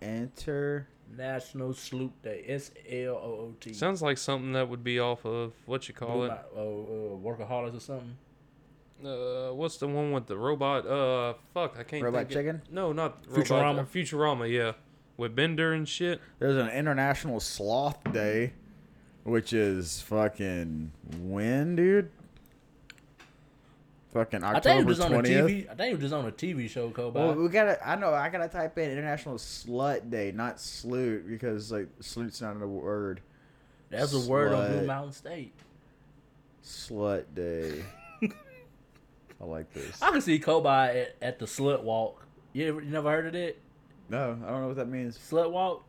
Enter. 0.02 0.88
National 1.16 1.74
Sloop 1.74 2.22
Day. 2.22 2.44
S 2.48 2.72
L 2.90 3.16
O 3.16 3.30
O 3.48 3.56
T. 3.60 3.74
Sounds 3.74 4.02
like 4.02 4.18
something 4.18 4.52
that 4.54 4.68
would 4.68 4.84
be 4.84 5.00
off 5.00 5.26
of 5.26 5.54
what 5.66 5.88
you 5.88 5.94
call 5.94 6.14
Blue 6.14 6.24
it. 6.24 6.28
Mount- 6.30 6.42
oh, 6.56 7.20
uh, 7.24 7.28
workaholics 7.28 7.78
or 7.78 7.80
something. 7.80 8.18
Uh, 9.06 9.54
what's 9.54 9.78
the 9.78 9.88
one 9.88 10.12
with 10.12 10.26
the 10.26 10.36
robot? 10.36 10.86
Uh, 10.88 11.34
fuck, 11.54 11.76
I 11.80 11.84
can't. 11.84 12.04
Robot 12.04 12.22
think 12.28 12.32
it- 12.32 12.34
chicken? 12.34 12.62
No, 12.72 12.94
not 12.94 13.24
Futurama? 13.24 13.50
Robot, 13.50 13.80
uh, 13.80 13.84
Futurama, 13.86 14.52
yeah, 14.52 14.72
with 15.18 15.36
Bender 15.36 15.74
and 15.74 15.88
shit. 15.88 16.22
There's 16.40 16.56
an 16.56 16.70
International 16.70 17.40
Sloth 17.40 18.12
Day, 18.14 18.54
which 19.24 19.52
is 19.52 20.02
fucking 20.02 20.92
when, 21.20 21.76
dude? 21.76 22.12
Fucking 24.14 24.44
I 24.44 24.54
think 24.54 24.66
it 24.66 24.70
October 24.70 24.88
was 24.88 25.00
on 25.00 25.12
a 25.12 25.16
twentieth. 25.16 25.46
TV. 25.46 25.70
I 25.70 25.76
think 25.76 26.00
it 26.00 26.02
was 26.02 26.14
on 26.14 26.26
a 26.26 26.32
TV 26.32 26.70
show 26.70 26.90
called. 26.90 27.14
Well, 27.14 27.34
we 27.34 27.50
gotta. 27.50 27.86
I 27.88 27.96
know. 27.96 28.14
I 28.14 28.30
gotta 28.30 28.48
type 28.48 28.78
in 28.78 28.90
International 28.92 29.36
Slut 29.36 30.10
Day, 30.10 30.32
not 30.32 30.60
sloot, 30.62 31.28
because 31.28 31.72
like 31.72 31.88
sloot's 32.00 32.42
not 32.42 32.62
a 32.62 32.68
word. 32.68 33.22
That's 33.90 34.14
a 34.14 34.30
word 34.30 34.54
on 34.54 34.72
Blue 34.72 34.88
Mountain 34.88 35.14
State. 35.14 35.54
Slut 36.64 37.26
Day. 37.34 37.84
I 39.42 39.46
like 39.46 39.72
this. 39.74 40.02
I 40.02 40.12
can 40.12 40.22
see 40.22 40.40
Kobe 40.40 40.70
at, 40.70 41.16
at 41.22 41.40
the 41.40 41.46
Slut 41.46 41.84
Walk. 41.84 42.26
You 42.54 42.70
ever, 42.70 42.82
you 42.82 42.90
never 42.90 43.12
heard 43.12 43.28
of 43.28 43.36
it? 43.36 43.62
No, 44.10 44.38
I 44.46 44.50
don't 44.50 44.62
know 44.62 44.68
what 44.68 44.78
that 44.78 44.88
means. 44.88 45.18
Slut 45.18 45.52
Walk. 45.52 45.84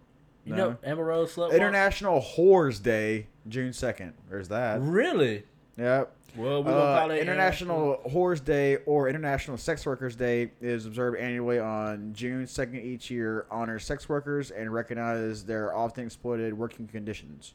You 0.45 0.55
No. 0.55 0.71
know 0.71 0.77
Amber 0.85 1.05
Rose 1.05 1.35
Slut 1.35 1.47
Walk. 1.49 1.53
International 1.53 2.21
Whores 2.21 2.83
Day, 2.83 3.27
June 3.49 3.73
second. 3.73 4.15
There's 4.31 4.49
that. 4.49 4.81
Really? 4.81 5.45
Yep. 5.77 6.13
Well, 6.37 6.63
we're 6.63 6.71
gonna 6.73 6.85
Uh, 6.85 6.99
call 7.01 7.11
it 7.11 7.19
International 7.21 8.01
Whores 8.07 8.45
Day 8.45 8.77
or 8.87 9.09
International 9.09 9.57
Sex 9.57 9.85
Workers 9.87 10.15
Day 10.15 10.51
is 10.61 10.87
observed 10.87 11.19
annually 11.19 11.59
on 11.59 12.13
June 12.13 12.47
2nd 12.47 12.83
each 12.85 13.11
year. 13.11 13.47
Honors 13.51 13.85
sex 13.85 14.09
workers 14.09 14.51
and 14.51 14.73
recognizes 14.73 15.45
their 15.45 15.75
often 15.75 16.05
exploited 16.05 16.57
working 16.57 16.87
conditions. 16.87 17.55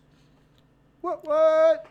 What? 1.02 1.26
What? 1.28 1.86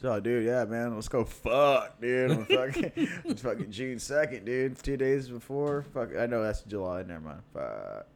So, 0.00 0.18
dude, 0.18 0.46
yeah, 0.46 0.64
man, 0.64 0.94
let's 0.94 1.08
go 1.08 1.24
fuck, 1.24 2.00
dude. 2.00 2.30
On 2.30 2.44
fucking, 2.46 2.92
it's 3.26 3.42
fucking 3.42 3.70
June 3.70 3.98
2nd, 3.98 4.46
dude. 4.46 4.78
Two 4.82 4.96
days 4.96 5.28
before. 5.28 5.82
Fuck, 5.92 6.16
I 6.18 6.24
know 6.26 6.42
that's 6.42 6.62
July. 6.62 7.02
Never 7.02 7.20
mind. 7.20 7.42
Fuck. 7.52 8.06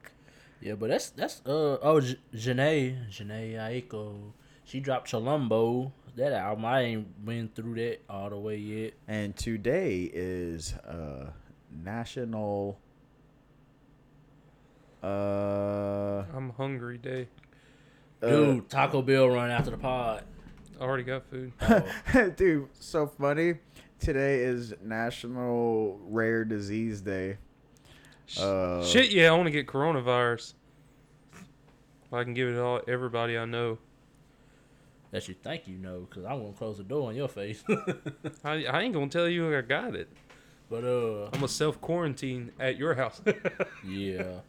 Yeah, 0.62 0.76
but 0.76 0.88
that's 0.88 1.10
that's 1.10 1.42
uh 1.44 1.76
oh 1.82 2.00
J- 2.00 2.16
Jhené 2.34 3.10
Jhené 3.10 3.54
Aiko. 3.56 4.32
She 4.64 4.80
dropped 4.80 5.10
Chilombo. 5.10 5.92
That 6.16 6.32
album 6.32 6.64
I 6.64 6.80
ain't 6.82 7.24
been 7.26 7.50
through 7.54 7.74
that 7.74 7.98
all 8.08 8.30
the 8.30 8.38
way 8.38 8.56
yet. 8.56 8.94
And 9.06 9.36
today 9.36 10.04
is 10.14 10.72
uh 10.88 11.32
National. 11.70 12.78
Uh, 15.02 16.24
I'm 16.34 16.50
hungry 16.56 16.96
day. 16.96 17.28
uh, 18.22 18.28
Dude, 18.28 18.70
Taco 18.70 19.02
Bell 19.02 19.28
run 19.28 19.50
after 19.50 19.70
the 19.70 19.76
pod. 19.76 20.24
I 20.80 20.82
already 20.84 21.04
got 21.04 21.24
food. 21.26 21.52
Oh, 21.60 22.30
Dude, 22.36 22.68
so 22.74 23.06
funny. 23.06 23.54
Today 24.00 24.40
is 24.40 24.74
National 24.82 25.98
Rare 26.04 26.44
Disease 26.44 27.00
Day. 27.00 27.38
Uh, 28.38 28.84
Shit, 28.84 29.10
yeah, 29.12 29.28
I 29.28 29.32
want 29.32 29.46
to 29.46 29.50
get 29.50 29.66
coronavirus. 29.66 30.54
I 32.12 32.22
can 32.24 32.34
give 32.34 32.48
it 32.48 32.58
all 32.58 32.80
everybody 32.86 33.36
I 33.36 33.44
know. 33.44 33.78
that 35.10 35.26
you 35.28 35.34
think 35.34 35.66
you 35.66 35.76
know, 35.78 36.06
cause 36.10 36.24
I'm 36.24 36.40
gonna 36.40 36.52
close 36.52 36.76
the 36.78 36.84
door 36.84 37.08
on 37.08 37.16
your 37.16 37.28
face. 37.28 37.62
I, 38.44 38.64
I 38.66 38.82
ain't 38.82 38.94
gonna 38.94 39.08
tell 39.08 39.28
you 39.28 39.56
I 39.56 39.60
got 39.62 39.94
it. 39.96 40.08
But 40.70 40.84
uh, 40.84 41.24
I'm 41.26 41.32
gonna 41.32 41.48
self 41.48 41.80
quarantine 41.80 42.52
at 42.60 42.76
your 42.78 42.94
house. 42.94 43.20
yeah. 43.86 44.40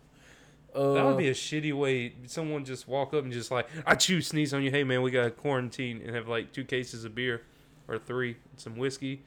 Uh, 0.75 1.05
would 1.05 1.17
be 1.17 1.29
a 1.29 1.33
shitty 1.33 1.73
way. 1.73 2.13
Someone 2.27 2.65
just 2.65 2.87
walk 2.87 3.13
up 3.13 3.23
and 3.23 3.31
just 3.31 3.51
like, 3.51 3.67
I 3.85 3.95
choose 3.95 4.27
sneeze 4.27 4.53
on 4.53 4.61
you. 4.63 4.71
Hey 4.71 4.83
man, 4.83 5.01
we 5.01 5.11
got 5.11 5.23
to 5.23 5.31
quarantine 5.31 6.01
and 6.05 6.15
have 6.15 6.27
like 6.27 6.51
two 6.51 6.65
cases 6.65 7.05
of 7.05 7.15
beer 7.15 7.43
or 7.87 7.97
three, 7.97 8.37
some 8.57 8.75
whiskey. 8.75 9.21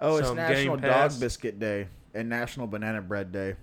Oh, 0.00 0.16
it's 0.16 0.30
National 0.32 0.76
Game 0.76 0.90
Dog 0.90 1.18
Biscuit 1.20 1.58
Day 1.58 1.88
and 2.14 2.28
National 2.28 2.66
Banana 2.66 3.00
Bread 3.00 3.32
Day. 3.32 3.56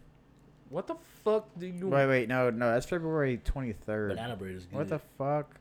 What 0.69 0.87
the 0.87 0.95
fuck 1.23 1.47
do 1.59 1.67
you? 1.67 1.87
Wait, 1.87 2.07
wait, 2.07 2.29
no, 2.29 2.49
no, 2.49 2.71
that's 2.71 2.85
February 2.87 3.39
23rd. 3.45 4.09
banana 4.09 4.35
bread 4.35 4.55
is 4.55 4.65
good. 4.65 4.77
What 4.77 4.89
the 4.89 4.99
fuck? 5.17 5.55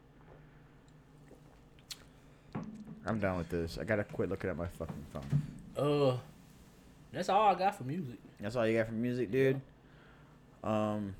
I'm 3.04 3.18
done 3.18 3.36
with 3.36 3.48
this. 3.48 3.78
I 3.78 3.84
gotta 3.84 4.04
quit 4.04 4.30
looking 4.30 4.48
at 4.48 4.56
my 4.56 4.68
fucking 4.68 5.04
phone. 5.12 5.42
Uh, 5.76 6.16
that's 7.12 7.28
all 7.28 7.48
I 7.54 7.58
got 7.58 7.74
for 7.76 7.84
music. 7.84 8.18
That's 8.40 8.56
all 8.56 8.66
you 8.66 8.78
got 8.78 8.86
for 8.86 8.92
music, 8.92 9.30
dude. 9.30 9.60
Um, 10.64 11.14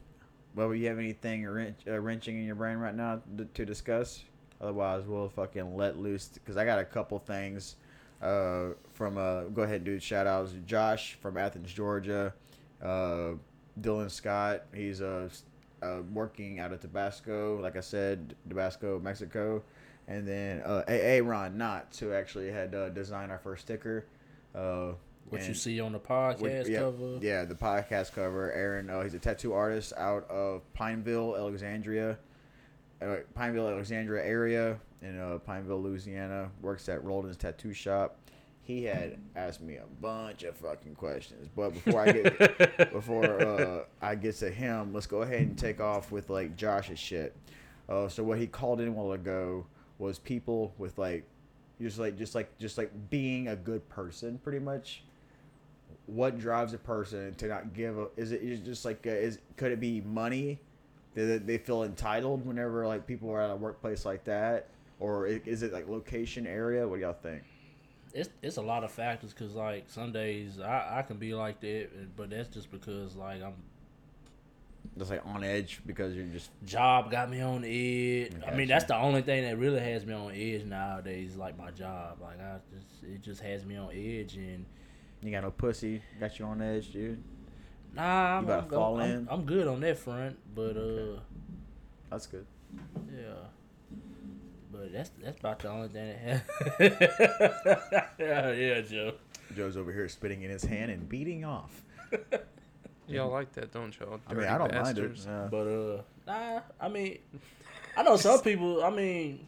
well, 0.55 0.75
you 0.75 0.89
have 0.89 0.99
anything 0.99 1.47
wrench, 1.47 1.81
uh, 1.87 1.99
wrenching 1.99 2.39
in 2.39 2.45
your 2.45 2.55
brain 2.55 2.79
right 2.79 2.95
now 2.95 3.21
to, 3.37 3.45
to 3.45 3.65
discuss? 3.65 4.23
Otherwise, 4.61 5.05
we'll 5.07 5.29
fucking 5.29 5.77
let 5.77 5.99
loose 5.99 6.29
because 6.29 6.57
I 6.57 6.65
got 6.65 6.79
a 6.79 6.85
couple 6.85 7.19
things. 7.19 7.77
Uh, 8.21 8.75
from 8.95 9.19
uh, 9.19 9.43
go 9.45 9.63
ahead 9.63 9.83
do 9.83 9.99
shout 9.99 10.27
outs. 10.27 10.55
Josh 10.65 11.15
from 11.21 11.37
Athens, 11.37 11.73
Georgia. 11.73 12.33
Uh, 12.81 13.33
Dylan 13.81 14.11
Scott. 14.11 14.65
He's 14.75 15.01
uh, 15.01 15.29
uh 15.83 16.03
working 16.13 16.61
out 16.61 16.73
of 16.73 16.81
Tabasco. 16.81 17.61
Like 17.61 17.77
I 17.77 17.81
said, 17.81 18.37
Tabasco, 18.49 19.01
Mexico. 19.01 19.63
And 20.09 20.27
then 20.27 20.61
uh, 20.65 20.83
AA 20.89 21.21
Ron 21.23 21.57
Knotts, 21.57 21.99
who 21.99 22.13
actually 22.13 22.51
had 22.51 22.75
uh, 22.75 22.91
designed 22.91 23.33
our 23.33 23.39
first 23.39 23.63
sticker. 23.63 24.05
Uh, 24.55 24.93
What 25.29 25.49
you 25.49 25.55
see 25.55 25.81
on 25.81 25.93
the 25.93 25.99
podcast 25.99 26.41
Which- 26.41 26.69
yeah, 26.69 26.81
cover. 26.81 27.19
Yeah, 27.21 27.45
the 27.45 27.55
podcast 27.55 28.13
cover. 28.13 28.53
Aaron, 28.53 28.91
uh, 28.91 29.03
he's 29.03 29.15
a 29.15 29.19
tattoo 29.19 29.55
artist 29.55 29.93
out 29.97 30.29
of 30.31 30.61
Pineville, 30.75 31.37
Alexandria, 31.37 32.19
uh, 33.01 33.17
Pineville, 33.35 33.69
Alexandria 33.69 34.25
area 34.25 34.79
in 35.01 35.19
uh, 35.19 35.39
Pineville, 35.39 35.83
Louisiana. 35.83 36.51
Works 36.61 36.89
at 36.89 37.03
Roldan's 37.03 37.37
Tattoo 37.37 37.73
Shop. 37.73 38.19
He 38.65 38.85
had 38.85 39.19
asked 39.35 39.61
me 39.61 39.77
a 39.77 39.87
bunch 40.01 40.45
of 40.45 40.57
fucking 40.57 40.95
questions, 40.95 41.49
but 41.57 41.71
before 41.71 42.01
I 42.03 42.13
get 42.13 42.93
before 42.93 43.43
uh, 43.43 43.85
I 44.01 44.15
get 44.15 44.37
to 44.37 44.51
him, 44.51 44.93
let's 44.93 45.09
go 45.09 45.23
ahead 45.23 45.41
and 45.41 45.59
take 45.59 45.81
off 45.81 46.13
with 46.13 46.31
like 46.31 46.57
Josh's 46.57 46.99
shit. 46.99 47.35
Uh, 47.89 48.09
so 48.09 48.23
what 48.23 48.39
he 48.39 48.47
called 48.47 48.81
in 48.81 48.89
a 48.89 48.93
while 48.93 49.13
ago 49.13 49.67
was 49.99 50.19
people 50.21 50.73
with 50.79 50.97
like 50.97 51.25
just 51.81 51.99
like 51.99 52.17
just 52.17 52.37
like 52.37 52.57
just 52.59 52.79
like 52.79 52.93
being 53.11 53.49
a 53.49 53.57
good 53.57 53.89
person, 53.89 54.39
pretty 54.39 54.61
much 54.61 55.03
what 56.07 56.39
drives 56.39 56.75
a 56.75 56.79
person 56.79 57.35
to 57.35 57.47
not 57.47 57.73
give 57.75 57.97
a 57.99 58.09
is 58.17 58.33
it 58.33 58.43
is 58.43 58.61
it 58.61 58.65
just 58.65 58.85
like 58.85 59.07
uh, 59.07 59.11
is 59.11 59.39
could 59.57 59.73
it 59.73 59.81
be 59.81 60.01
money 60.01 60.59
that 61.15 61.47
they 61.47 61.59
feel 61.59 61.83
entitled 61.85 62.45
whenever 62.47 62.87
like 62.87 63.07
people 63.07 63.31
are 63.31 63.41
at 63.41 63.51
a 63.51 63.57
workplace 63.57 64.05
like 64.05 64.25
that 64.25 64.69
or 64.99 65.27
is 65.27 65.63
it 65.63 65.73
like 65.73 65.89
location 65.89 66.47
area 66.47 66.87
what 66.89 66.97
do 66.97 67.03
y'all 67.03 67.13
think 67.23 67.43
It's 68.15 68.31
it's 68.43 68.57
a 68.57 68.63
lot 68.63 68.83
of 68.85 68.91
factors 68.91 69.33
because 69.33 69.55
like 69.55 69.85
some 69.89 70.13
days 70.13 70.59
I 70.61 70.99
I 70.99 71.03
can 71.03 71.17
be 71.19 71.35
like 71.35 71.61
that, 71.61 71.89
but 72.17 72.31
that's 72.31 72.49
just 72.49 72.71
because 72.71 73.15
like 73.17 73.43
I'm 73.43 73.55
just 74.99 75.11
like 75.11 75.25
on 75.25 75.43
edge 75.45 75.81
because 75.87 76.15
you're 76.15 76.27
just 76.27 76.51
job 76.65 77.11
got 77.11 77.31
me 77.31 77.41
on 77.41 77.65
edge. 77.65 78.33
I 78.47 78.55
mean 78.55 78.69
that's 78.69 78.85
the 78.87 78.97
only 78.97 79.23
thing 79.23 79.45
that 79.45 79.57
really 79.57 79.81
has 79.81 80.05
me 80.05 80.13
on 80.15 80.33
edge 80.35 80.65
nowadays. 80.65 81.37
Like 81.37 81.57
my 81.57 81.71
job, 81.71 82.19
like 82.21 82.41
I 82.41 82.59
just 82.75 83.05
it 83.05 83.23
just 83.23 83.41
has 83.41 83.65
me 83.65 83.77
on 83.77 83.91
edge 83.95 84.35
and. 84.37 84.67
You 85.23 85.31
got 85.31 85.43
no 85.43 85.51
pussy 85.51 86.03
got 86.21 86.39
you 86.39 86.45
on 86.45 86.61
edge 86.63 86.93
dude 86.93 87.23
Nah, 87.95 88.39
I'm, 88.39 88.45
You 88.45 88.49
about 88.51 88.63
I'm, 88.65 88.69
to 88.71 88.75
fall 88.75 89.01
I'm, 89.01 89.11
in? 89.11 89.29
I'm 89.31 89.45
good 89.45 89.67
on 89.69 89.81
that 89.81 89.99
front, 89.99 90.39
but 90.55 90.77
uh, 90.79 91.21
that's 92.11 92.27
good 92.27 92.47
yeah. 93.15 93.35
But 94.73 94.93
that's 94.95 95.11
that's 95.23 95.39
about 95.39 95.59
the 95.59 95.69
only 95.69 95.89
thing 95.89 96.09
that 96.09 96.19
has. 96.79 98.03
yeah, 98.19 98.53
yeah, 98.53 98.81
Joe. 98.81 99.13
joe's 99.55 99.77
over 99.77 99.93
here 99.93 100.09
spitting 100.09 100.41
in 100.43 100.49
his 100.51 100.65
hand 100.65 100.91
and 100.91 101.07
beating 101.09 101.45
off 101.45 101.83
Y'all 103.09 103.31
like 103.31 103.53
that, 103.53 103.73
don't 103.73 103.99
y'all? 104.01 104.21
i 104.27 104.33
mean 104.33 104.47
i 104.47 104.57
don't 104.57 104.71
bastards. 104.71 105.27
mind 105.27 105.45
it 105.45 105.51
But 105.51 105.67
uh, 105.67 106.03
nah. 106.27 106.61
I 106.81 106.89
mean, 106.89 107.19
I 107.97 108.03
know 108.05 108.17
some 108.17 108.41
people. 108.41 108.83
I 108.83 108.89
mean, 108.91 109.45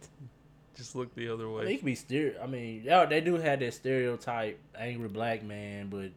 Just 0.77 0.97
look 0.97 1.15
the 1.15 1.29
other 1.29 1.45
I 1.45 1.47
mean, 1.47 1.57
way. 1.57 1.75
it 1.75 1.77
can 1.79 1.87
be 1.87 1.95
stereo. 1.95 2.43
I 2.43 2.47
mean, 2.47 2.83
yeah, 2.85 3.05
they 3.07 3.21
do 3.21 3.37
have 3.37 3.61
that 3.61 3.75
stereotype 3.75 4.59
angry 4.79 5.09
black 5.09 5.43
man, 5.43 5.89
but. 5.89 6.11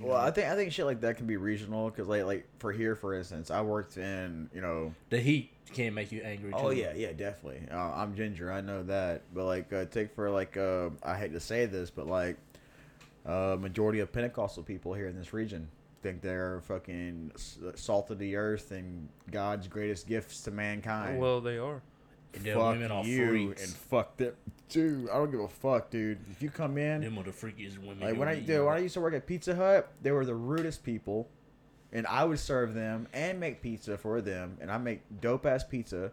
well 0.00 0.18
know, 0.18 0.26
i 0.26 0.30
think 0.30 0.48
i 0.48 0.56
think 0.56 0.72
shit 0.72 0.84
like 0.84 1.00
that 1.02 1.16
can 1.16 1.26
be 1.26 1.36
regional 1.36 1.88
because 1.88 2.08
like 2.08 2.24
like 2.24 2.44
for 2.58 2.72
here 2.72 2.96
for 2.96 3.14
instance 3.14 3.48
i 3.48 3.60
worked 3.60 3.96
in 3.96 4.50
you 4.52 4.60
know 4.60 4.92
the 5.08 5.20
heat 5.20 5.54
can 5.72 5.94
make 5.94 6.12
you 6.12 6.22
angry. 6.22 6.52
Oh 6.54 6.70
too. 6.70 6.76
yeah, 6.76 6.92
yeah, 6.94 7.12
definitely. 7.12 7.62
Uh, 7.70 7.76
I'm 7.76 8.14
ginger, 8.14 8.52
I 8.52 8.60
know 8.60 8.82
that. 8.84 9.22
But 9.32 9.44
like, 9.44 9.72
uh, 9.72 9.84
take 9.86 10.14
for 10.14 10.30
like, 10.30 10.56
uh, 10.56 10.90
I 11.02 11.16
hate 11.16 11.32
to 11.32 11.40
say 11.40 11.66
this, 11.66 11.90
but 11.90 12.06
like, 12.06 12.36
uh, 13.26 13.56
majority 13.58 14.00
of 14.00 14.12
Pentecostal 14.12 14.62
people 14.62 14.94
here 14.94 15.08
in 15.08 15.16
this 15.16 15.32
region 15.32 15.68
think 16.02 16.20
they're 16.20 16.60
fucking 16.66 17.32
salt 17.74 18.10
of 18.10 18.18
the 18.18 18.36
earth 18.36 18.70
and 18.72 19.08
God's 19.30 19.68
greatest 19.68 20.06
gifts 20.06 20.42
to 20.42 20.50
mankind. 20.50 21.18
Well, 21.18 21.40
they 21.40 21.56
are. 21.58 21.82
Them 22.42 22.54
fuck 22.54 22.72
women 22.72 22.90
are 22.90 23.04
you 23.04 23.28
freaks. 23.28 23.64
and 23.64 23.72
fuck 23.74 24.16
them, 24.16 24.34
dude. 24.68 25.08
I 25.10 25.14
don't 25.14 25.30
give 25.30 25.40
a 25.40 25.48
fuck, 25.48 25.90
dude. 25.90 26.18
If 26.30 26.42
you 26.42 26.50
come 26.50 26.78
in, 26.78 27.00
Them 27.02 27.18
are 27.18 27.22
the 27.22 27.30
freakiest 27.30 27.78
women. 27.78 28.00
like 28.00 28.16
when 28.18 28.28
I 28.28 28.40
dude, 28.40 28.64
when 28.64 28.74
I 28.74 28.78
used 28.78 28.94
to 28.94 29.00
work 29.00 29.14
at 29.14 29.26
Pizza 29.26 29.54
Hut, 29.54 29.92
they 30.02 30.10
were 30.10 30.24
the 30.24 30.34
rudest 30.34 30.82
people, 30.84 31.28
and 31.92 32.06
I 32.06 32.24
would 32.24 32.38
serve 32.38 32.74
them 32.74 33.06
and 33.12 33.38
make 33.38 33.62
pizza 33.62 33.96
for 33.96 34.20
them, 34.20 34.56
and 34.60 34.70
I 34.70 34.78
make 34.78 35.02
dope 35.20 35.46
ass 35.46 35.64
pizza. 35.64 36.12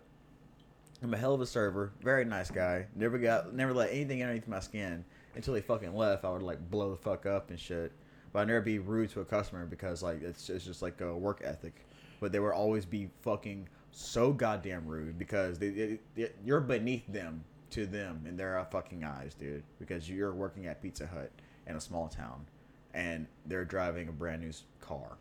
I'm 1.03 1.13
a 1.13 1.17
hell 1.17 1.33
of 1.33 1.41
a 1.41 1.47
server, 1.47 1.91
very 2.03 2.25
nice 2.25 2.51
guy. 2.51 2.85
Never 2.95 3.17
got, 3.17 3.55
never 3.55 3.73
let 3.73 3.89
anything 3.91 4.21
underneath 4.21 4.47
my 4.47 4.59
skin 4.59 5.03
until 5.35 5.55
he 5.55 5.61
fucking 5.61 5.95
left. 5.95 6.23
I 6.25 6.29
would 6.29 6.43
like 6.43 6.69
blow 6.69 6.91
the 6.91 6.97
fuck 6.97 7.25
up 7.25 7.49
and 7.49 7.59
shit, 7.59 7.91
but 8.31 8.39
I 8.39 8.45
never 8.45 8.61
be 8.61 8.77
rude 8.77 9.09
to 9.11 9.21
a 9.21 9.25
customer 9.25 9.65
because 9.65 10.03
like 10.03 10.21
it's 10.21 10.49
it's 10.51 10.63
just 10.63 10.83
like 10.83 11.01
a 11.01 11.15
work 11.17 11.41
ethic. 11.43 11.73
But 12.19 12.31
they 12.31 12.39
would 12.39 12.53
always 12.53 12.85
be 12.85 13.09
fucking 13.23 13.67
so 13.91 14.31
goddamn 14.31 14.85
rude 14.87 15.17
because 15.19 15.59
they, 15.59 15.69
they, 15.69 15.99
they- 16.15 16.31
you're 16.43 16.61
beneath 16.61 17.05
them 17.07 17.43
to 17.71 17.85
them 17.85 18.23
in 18.27 18.35
their 18.37 18.57
uh, 18.59 18.65
fucking 18.65 19.03
eyes, 19.03 19.33
dude. 19.33 19.63
Because 19.79 20.09
you're 20.09 20.33
working 20.33 20.67
at 20.67 20.81
Pizza 20.81 21.07
Hut 21.07 21.31
in 21.67 21.75
a 21.75 21.81
small 21.81 22.07
town, 22.07 22.45
and 22.93 23.27
they're 23.45 23.65
driving 23.65 24.07
a 24.09 24.11
brand 24.11 24.41
new 24.41 24.51
car. 24.81 25.17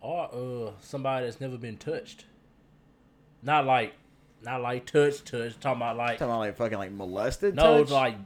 or 0.00 0.28
uh 0.34 0.72
somebody 0.80 1.26
that's 1.26 1.40
never 1.40 1.56
been 1.58 1.76
touched. 1.76 2.24
Not 3.42 3.66
like, 3.66 3.94
not 4.42 4.60
like 4.62 4.86
touch, 4.86 5.24
touch. 5.24 5.58
Talking 5.60 5.82
about 5.82 5.96
like 5.96 6.18
Talking 6.18 6.26
about 6.30 6.38
like 6.40 6.56
fucking 6.56 6.78
like 6.78 6.92
molested. 6.92 7.54
no, 7.56 7.78
touch? 7.84 7.90
like 7.92 8.16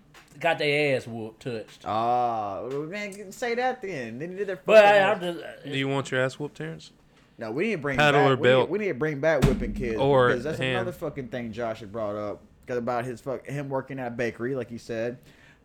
got 0.40 0.58
their 0.58 0.96
ass 0.96 1.06
whooped, 1.06 1.40
touched. 1.42 1.82
Ah, 1.86 2.62
man, 2.70 3.32
say 3.32 3.54
that 3.54 3.80
then. 3.82 4.18
Then 4.18 4.30
they 4.32 4.36
did 4.38 4.48
their. 4.48 4.60
But 4.64 4.84
I, 4.84 5.14
fucking- 5.14 5.28
I'm 5.28 5.34
just 5.42 5.64
Do 5.64 5.78
you 5.78 5.88
want 5.88 6.10
your 6.10 6.20
ass 6.22 6.38
whooped, 6.38 6.56
Terrence? 6.56 6.92
No, 7.38 7.50
we 7.50 7.64
need 7.66 7.72
to 7.72 7.78
bring 7.78 7.98
Paddle 7.98 8.20
back, 8.22 8.30
or 8.30 8.36
we, 8.36 8.48
belt? 8.48 8.68
Need, 8.68 8.72
we 8.72 8.78
need 8.78 8.88
to 8.88 8.94
bring 8.94 9.20
back 9.20 9.42
whipping 9.44 9.74
kids 9.74 9.98
Or 9.98 10.28
because 10.28 10.44
that's 10.44 10.58
hand. 10.58 10.76
another 10.76 10.92
fucking 10.92 11.28
thing 11.28 11.52
Josh 11.52 11.80
had 11.80 11.92
brought 11.92 12.16
up 12.16 12.40
'Cause 12.66 12.78
about 12.78 13.04
his 13.04 13.20
fuck 13.20 13.46
him 13.46 13.68
working 13.68 13.98
at 14.00 14.08
a 14.08 14.10
bakery, 14.10 14.54
like 14.56 14.68
he 14.70 14.78
said. 14.78 15.18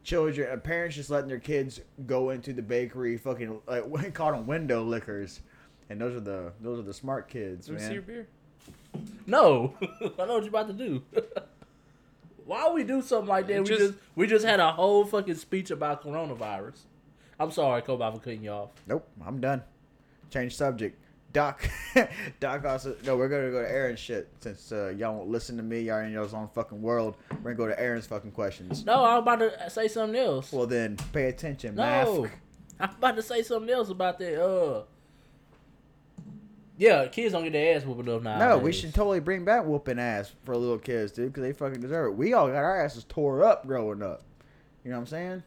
Children, 0.04 0.50
uh, 0.52 0.58
parents 0.58 0.96
just 0.96 1.10
letting 1.10 1.30
their 1.30 1.40
kids 1.40 1.80
go 2.06 2.30
into 2.32 2.54
the 2.54 2.62
bakery, 2.62 3.18
fucking 3.18 3.60
like 3.68 3.86
we 3.88 4.12
call 4.12 4.32
them 4.34 4.46
window 4.48 4.84
lickers, 4.84 5.42
and 5.90 6.00
those 6.02 6.16
are 6.16 6.20
the 6.20 6.52
those 6.62 6.78
are 6.80 6.84
the 6.84 6.94
smart 6.94 7.28
kids, 7.30 7.70
Let 7.70 7.80
me 7.80 7.88
see 7.88 7.94
your 7.94 8.04
man. 8.04 8.26
beer. 8.94 9.04
no. 9.26 9.74
I 9.82 10.26
know 10.26 10.34
what 10.34 10.44
you're 10.44 10.50
about 10.50 10.68
to 10.68 10.74
do. 10.74 11.02
Why 12.46 12.70
we 12.74 12.84
do 12.84 13.02
something 13.02 13.28
like 13.30 13.48
that? 13.48 13.54
It 13.56 13.60
we 13.62 13.66
just- 13.68 13.80
just 13.80 13.94
we 14.16 14.28
just 14.28 14.46
had 14.46 14.60
a 14.60 14.72
whole 14.74 15.06
fucking 15.06 15.36
speech 15.36 15.72
about 15.72 16.04
coronavirus. 16.04 16.80
I'm 17.40 17.50
sorry, 17.52 17.82
Kobe, 17.82 18.04
for 18.12 18.20
cutting 18.20 18.44
you 18.44 18.52
off. 18.52 18.70
Nope, 18.88 19.08
I'm 19.26 19.40
done. 19.40 19.64
Change 20.30 20.56
subject. 20.56 21.01
Doc, 21.34 21.70
Doc 22.40 22.66
also 22.66 22.96
no. 23.06 23.16
We're 23.16 23.30
gonna 23.30 23.52
go 23.52 23.62
to 23.62 23.70
Aaron's 23.70 24.00
shit 24.00 24.30
since 24.42 24.72
uh, 24.72 24.94
y'all 24.98 25.16
won't 25.16 25.30
listen 25.30 25.56
to 25.58 25.64
me. 25.64 25.82
Y'all 25.82 26.00
in 26.00 26.12
y'all's 26.12 26.34
own 26.34 26.50
fucking 26.54 26.82
world. 26.82 27.16
We're 27.32 27.54
gonna 27.54 27.56
go 27.56 27.68
to 27.68 27.80
Aaron's 27.80 28.08
fucking 28.08 28.32
questions. 28.32 28.86
No, 28.86 29.06
I'm 29.06 29.20
about 29.20 29.40
to 29.40 29.70
say 29.70 29.88
something 29.88 30.20
else. 30.20 30.52
Well 30.52 30.68
then, 30.68 30.98
pay 31.14 31.26
attention, 31.30 31.76
No, 31.76 31.84
math. 32.24 32.32
I'm 32.80 32.90
about 32.98 33.16
to 33.16 33.22
say 33.22 33.44
something 33.44 33.70
else 33.70 33.90
about 33.90 34.20
that. 34.20 34.44
Uh, 34.44 34.84
yeah, 36.78 37.06
kids 37.08 37.34
don't 37.34 37.44
get 37.44 37.54
their 37.54 37.78
ass 37.78 37.86
whooped 37.86 38.02
enough 38.08 38.24
now. 38.24 38.40
No, 38.40 38.58
we 38.58 38.72
should 38.72 38.94
totally 38.94 39.20
bring 39.20 39.46
back 39.46 39.66
whooping 39.66 40.00
ass 40.00 40.32
for 40.44 40.58
little 40.58 40.80
kids, 40.80 41.12
dude, 41.12 41.28
because 41.32 41.44
they 41.44 41.54
fucking 41.54 41.80
deserve 41.80 42.14
it. 42.14 42.18
We 42.18 42.34
all 42.34 42.48
got 42.48 42.56
our 42.56 42.84
asses 42.84 43.06
tore 43.08 43.44
up 43.44 43.68
growing 43.68 44.02
up. 44.02 44.24
You 44.84 44.90
know 44.90 44.98
what 44.98 45.02
I'm 45.02 45.08
saying? 45.08 45.44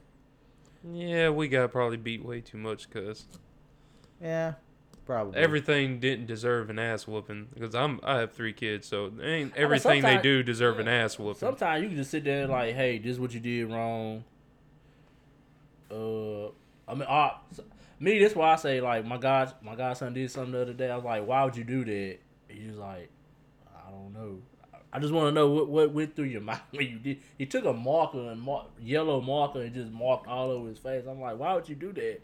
Yeah, 0.92 1.30
we 1.30 1.48
got 1.48 1.72
probably 1.72 1.96
beat 1.96 2.24
way 2.24 2.40
too 2.40 2.58
much 2.58 2.88
because 2.88 3.24
Yeah, 4.22 4.54
probably. 5.04 5.38
everything 5.38 6.00
didn't 6.00 6.26
deserve 6.26 6.70
an 6.70 6.78
ass 6.78 7.06
whooping. 7.06 7.48
Because 7.54 7.74
I'm 7.74 8.00
I 8.02 8.18
have 8.18 8.32
three 8.32 8.52
kids, 8.52 8.86
so 8.86 9.12
ain't 9.22 9.56
everything 9.56 10.02
they 10.02 10.18
do 10.18 10.42
deserve 10.42 10.78
an 10.78 10.88
ass 10.88 11.18
whooping. 11.18 11.40
Sometimes 11.40 11.82
you 11.82 11.88
can 11.88 11.96
just 11.96 12.10
sit 12.10 12.24
there 12.24 12.42
and 12.42 12.52
like, 12.52 12.74
hey, 12.74 12.98
this 12.98 13.12
is 13.12 13.20
what 13.20 13.32
you 13.32 13.40
did 13.40 13.70
wrong. 13.70 14.24
Uh, 15.90 16.46
I 16.88 16.94
mean, 16.94 17.06
uh, 17.08 17.30
me. 18.00 18.18
That's 18.18 18.34
why 18.34 18.52
I 18.52 18.56
say 18.56 18.80
like 18.80 19.04
my 19.04 19.18
god, 19.18 19.54
my 19.62 19.74
godson 19.74 20.14
did 20.14 20.30
something 20.30 20.52
the 20.52 20.62
other 20.62 20.72
day. 20.72 20.90
I 20.90 20.96
was 20.96 21.04
like, 21.04 21.26
why 21.26 21.44
would 21.44 21.56
you 21.56 21.64
do 21.64 21.84
that? 21.84 22.18
He 22.48 22.66
was 22.66 22.76
like, 22.76 23.10
I 23.76 23.90
don't 23.90 24.12
know. 24.12 24.38
I 24.92 25.00
just 25.00 25.12
want 25.12 25.26
to 25.26 25.32
know 25.32 25.50
what, 25.50 25.68
what 25.68 25.90
went 25.90 26.14
through 26.14 26.26
your 26.26 26.40
mind 26.40 26.60
when 26.70 26.86
you 26.86 26.98
did. 26.98 27.20
He 27.36 27.46
took 27.46 27.64
a 27.64 27.72
marker 27.72 28.30
and 28.30 28.40
mar- 28.40 28.66
yellow 28.80 29.20
marker 29.20 29.60
and 29.60 29.74
just 29.74 29.90
marked 29.90 30.28
all 30.28 30.50
over 30.50 30.68
his 30.68 30.78
face. 30.78 31.04
I'm 31.08 31.20
like, 31.20 31.38
why 31.38 31.54
would 31.54 31.68
you 31.68 31.74
do 31.74 31.92
that? 31.92 32.20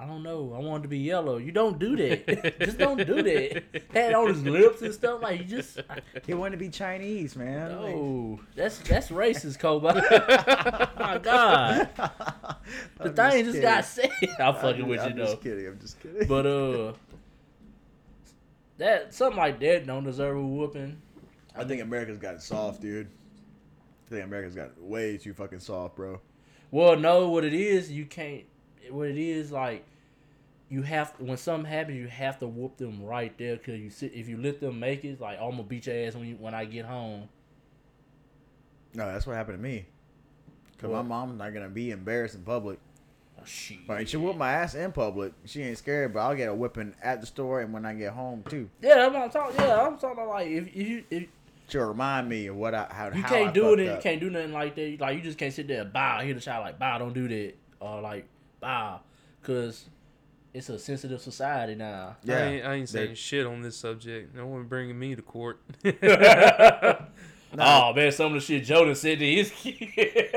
I 0.00 0.06
don't 0.06 0.22
know. 0.22 0.52
I 0.54 0.60
wanted 0.60 0.82
to 0.84 0.88
be 0.88 0.98
yellow. 0.98 1.38
You 1.38 1.50
don't 1.50 1.78
do 1.80 1.96
that. 1.96 2.58
just 2.60 2.78
don't 2.78 3.04
do 3.04 3.20
that. 3.20 3.64
Had 3.92 4.14
on 4.14 4.28
his 4.28 4.44
lips 4.44 4.80
and 4.82 4.94
stuff. 4.94 5.20
Like 5.22 5.40
you 5.40 5.44
just 5.46 5.80
He 6.26 6.34
wanted 6.34 6.52
to 6.52 6.56
be 6.58 6.68
Chinese, 6.68 7.34
man. 7.34 7.72
Like- 7.82 7.94
no. 7.96 8.40
That's 8.54 8.78
that's 8.78 9.08
racist, 9.08 9.58
Kobe. 9.58 9.86
My 10.98 11.18
God, 11.18 11.88
the 11.96 13.08
I'm 13.08 13.14
thing 13.14 13.44
just 13.44 13.56
kidding. 13.56 13.62
got 13.62 13.84
said. 13.84 14.10
I'm 14.38 14.54
fucking 14.54 14.82
I'm- 14.82 14.88
with 14.88 15.00
you 15.00 15.06
I'm 15.06 15.16
though. 15.16 15.24
just 15.24 15.40
kidding. 15.42 15.66
I'm 15.66 15.80
just 15.80 16.00
kidding. 16.00 16.28
But 16.28 16.46
uh, 16.46 16.92
that 18.78 19.12
something 19.14 19.38
like 19.38 19.58
that 19.60 19.86
don't 19.86 20.04
deserve 20.04 20.36
a 20.36 20.40
whooping. 20.42 21.00
I 21.56 21.64
think 21.64 21.82
America's 21.82 22.18
gotten 22.18 22.40
soft, 22.40 22.80
dude. 22.80 23.08
I 24.06 24.10
think 24.10 24.24
America's 24.24 24.54
got 24.54 24.80
way 24.80 25.16
too 25.18 25.34
fucking 25.34 25.58
soft, 25.58 25.96
bro. 25.96 26.20
Well, 26.70 26.96
no, 26.96 27.28
what 27.30 27.44
it 27.44 27.54
is, 27.54 27.90
you 27.90 28.04
can't. 28.06 28.44
What 28.90 29.08
it 29.08 29.18
is, 29.18 29.52
like, 29.52 29.84
you 30.70 30.82
have 30.82 31.14
when 31.18 31.36
something 31.36 31.70
happens, 31.70 31.96
you 31.96 32.08
have 32.08 32.38
to 32.40 32.46
whoop 32.46 32.76
them 32.76 33.02
right 33.02 33.36
there. 33.38 33.56
Cause 33.56 33.74
you 33.76 33.90
sit 33.90 34.12
if 34.14 34.28
you 34.28 34.36
let 34.36 34.60
them 34.60 34.78
make 34.78 35.04
it, 35.04 35.20
like, 35.20 35.38
I'm 35.40 35.52
gonna 35.52 35.62
beat 35.62 35.86
your 35.86 35.96
ass 35.96 36.14
when 36.14 36.26
you, 36.26 36.36
when 36.36 36.54
I 36.54 36.64
get 36.64 36.84
home. 36.84 37.28
No, 38.94 39.06
that's 39.06 39.26
what 39.26 39.36
happened 39.36 39.58
to 39.58 39.62
me. 39.62 39.86
Cause 40.78 40.90
my 40.90 41.02
mom's 41.02 41.38
not 41.38 41.52
gonna 41.54 41.68
be 41.68 41.90
embarrassed 41.90 42.34
in 42.34 42.42
public. 42.42 42.78
Oh, 43.38 43.44
shit. 43.44 43.78
Right, 43.88 44.08
she 44.08 44.16
whoop 44.16 44.36
my 44.36 44.52
ass 44.52 44.74
in 44.74 44.92
public. 44.92 45.32
She 45.44 45.62
ain't 45.62 45.78
scared, 45.78 46.12
but 46.12 46.20
I'll 46.20 46.34
get 46.34 46.48
a 46.48 46.54
whipping 46.54 46.94
at 47.02 47.20
the 47.20 47.26
store 47.26 47.60
and 47.60 47.72
when 47.72 47.86
I 47.86 47.94
get 47.94 48.12
home 48.12 48.44
too. 48.48 48.68
Yeah, 48.80 48.96
that's 48.96 49.12
what 49.12 49.22
I'm 49.22 49.30
talking. 49.30 49.60
Yeah, 49.60 49.86
I'm 49.86 49.98
talking 49.98 50.22
about 50.22 50.28
like 50.28 50.48
if, 50.48 50.68
if 50.68 50.76
you 50.88 51.04
if 51.10 51.28
She'll 51.68 51.84
remind 51.84 52.30
me 52.30 52.46
of 52.46 52.56
what 52.56 52.74
I 52.74 52.86
how 52.90 53.06
you 53.08 53.22
how 53.22 53.28
can't 53.28 53.50
I 53.50 53.52
do 53.52 53.60
it, 53.60 53.68
fucked 53.68 53.78
and 53.80 53.86
you 53.86 53.92
up. 53.92 54.02
can't 54.02 54.20
do 54.20 54.30
nothing 54.30 54.52
like 54.52 54.74
that. 54.76 55.00
Like 55.00 55.16
you 55.16 55.22
just 55.22 55.36
can't 55.36 55.52
sit 55.52 55.68
there 55.68 55.82
and 55.82 55.92
bow, 55.92 56.20
hear 56.20 56.32
the 56.32 56.40
child 56.40 56.64
like 56.64 56.78
bow, 56.78 56.98
don't 56.98 57.12
do 57.12 57.28
that, 57.28 57.54
or 57.80 58.00
like 58.00 58.24
bow, 58.60 59.00
cause 59.42 59.86
it's 60.54 60.68
a 60.70 60.78
sensitive 60.78 61.20
society 61.20 61.74
now. 61.74 62.16
I 62.26 62.30
Yeah, 62.30 62.44
ain't, 62.48 62.64
I 62.66 62.74
ain't 62.74 62.88
they- 62.88 63.04
saying 63.06 63.14
shit 63.16 63.46
on 63.46 63.62
this 63.62 63.76
subject. 63.76 64.34
No 64.34 64.46
one 64.46 64.64
bringing 64.64 64.98
me 64.98 65.14
to 65.14 65.22
court. 65.22 65.60
Oh 67.58 67.94
man, 67.94 68.12
some 68.12 68.26
of 68.26 68.32
the 68.34 68.40
shit 68.40 68.62
Jordan 68.64 68.94
said 68.94 69.20
to 69.20 69.26
his 69.26 69.50
kid. 69.56 70.28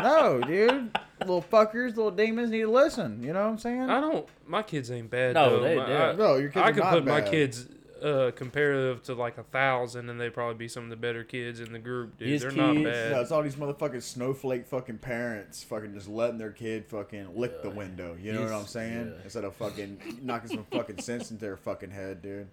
No, 0.00 0.40
dude. 0.46 0.96
little 1.20 1.42
fuckers, 1.42 1.96
little 1.96 2.12
demons 2.12 2.50
need 2.50 2.60
to 2.60 2.70
listen. 2.70 3.20
You 3.20 3.32
know 3.32 3.42
what 3.42 3.48
I'm 3.50 3.58
saying? 3.58 3.90
I 3.90 4.00
don't. 4.00 4.28
My 4.46 4.62
kids 4.62 4.92
ain't 4.92 5.10
bad. 5.10 5.34
No, 5.34 5.56
though. 5.58 5.62
they- 5.64 5.74
My- 5.76 6.10
I, 6.10 6.14
no, 6.14 6.36
your 6.36 6.50
kids 6.50 6.64
I 6.64 6.68
are 6.68 6.72
could 6.72 6.82
not 6.84 6.92
put 6.92 7.04
my 7.04 7.20
kids 7.20 7.66
uh, 8.02 8.30
comparative 8.32 9.02
to 9.04 9.14
like 9.14 9.38
a 9.38 9.42
thousand, 9.42 10.08
and 10.10 10.20
they'd 10.20 10.34
probably 10.34 10.54
be 10.56 10.68
some 10.68 10.84
of 10.84 10.90
the 10.90 10.96
better 10.96 11.24
kids 11.24 11.60
in 11.60 11.72
the 11.72 11.78
group. 11.78 12.18
Dude, 12.18 12.28
His 12.28 12.42
they're 12.42 12.50
not 12.50 12.74
kids- 12.74 12.84
bad. 12.84 13.12
No, 13.12 13.20
it's 13.20 13.30
all 13.30 13.42
these 13.42 13.56
motherfucking 13.56 14.02
snowflake 14.02 14.66
fucking 14.66 14.98
parents 14.98 15.62
fucking 15.62 15.94
just 15.94 16.08
letting 16.08 16.38
their 16.38 16.52
kid 16.52 16.86
fucking 16.86 17.36
lick 17.36 17.62
the 17.62 17.70
window. 17.70 18.16
You 18.20 18.32
know 18.32 18.40
what 18.42 18.48
He's- 18.50 18.60
I'm 18.60 18.66
saying? 18.66 19.14
yeah. 19.16 19.22
Instead 19.24 19.44
of 19.44 19.54
fucking 19.56 20.20
knocking 20.22 20.48
some 20.50 20.64
fucking 20.70 20.98
sense 20.98 21.30
into 21.30 21.40
their 21.44 21.56
fucking 21.56 21.90
head, 21.90 22.22
dude. 22.22 22.48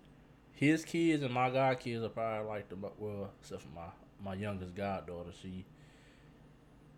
his 0.54 0.86
kids 0.86 1.24
and 1.24 1.34
my 1.34 1.50
god 1.50 1.80
kids 1.80 2.04
are 2.04 2.10
probably 2.10 2.48
like 2.48 2.70
the 2.70 2.76
mo- 2.76 2.94
well, 2.98 3.32
except 3.41 3.64
for 3.64 3.70
my 3.76 3.88
my 4.24 4.34
youngest 4.36 4.76
goddaughter. 4.76 5.32
She 5.41 5.66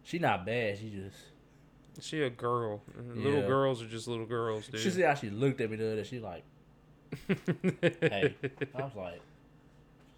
she 0.04 0.20
not 0.20 0.46
bad. 0.46 0.78
She 0.78 0.90
just 0.92 2.06
She 2.06 2.22
a 2.22 2.30
girl. 2.30 2.82
And 2.98 3.18
Little 3.24 3.40
Yeah. 3.42 3.48
girls 3.48 3.82
are 3.82 3.88
just 3.88 4.08
little 4.08 4.26
girls, 4.26 4.68
dude. 4.68 4.82
she 4.82 4.90
said 4.92 5.06
how 5.06 5.16
she 5.16 5.30
looked 5.30 5.62
at 5.62 5.70
me 5.72 5.78
the 5.78 5.86
other 5.88 5.96
day. 5.96 6.04
She 6.04 6.20
like 6.20 6.44
hey. 7.82 8.36
I 8.76 8.82
was 8.82 8.96
like, 8.96 9.22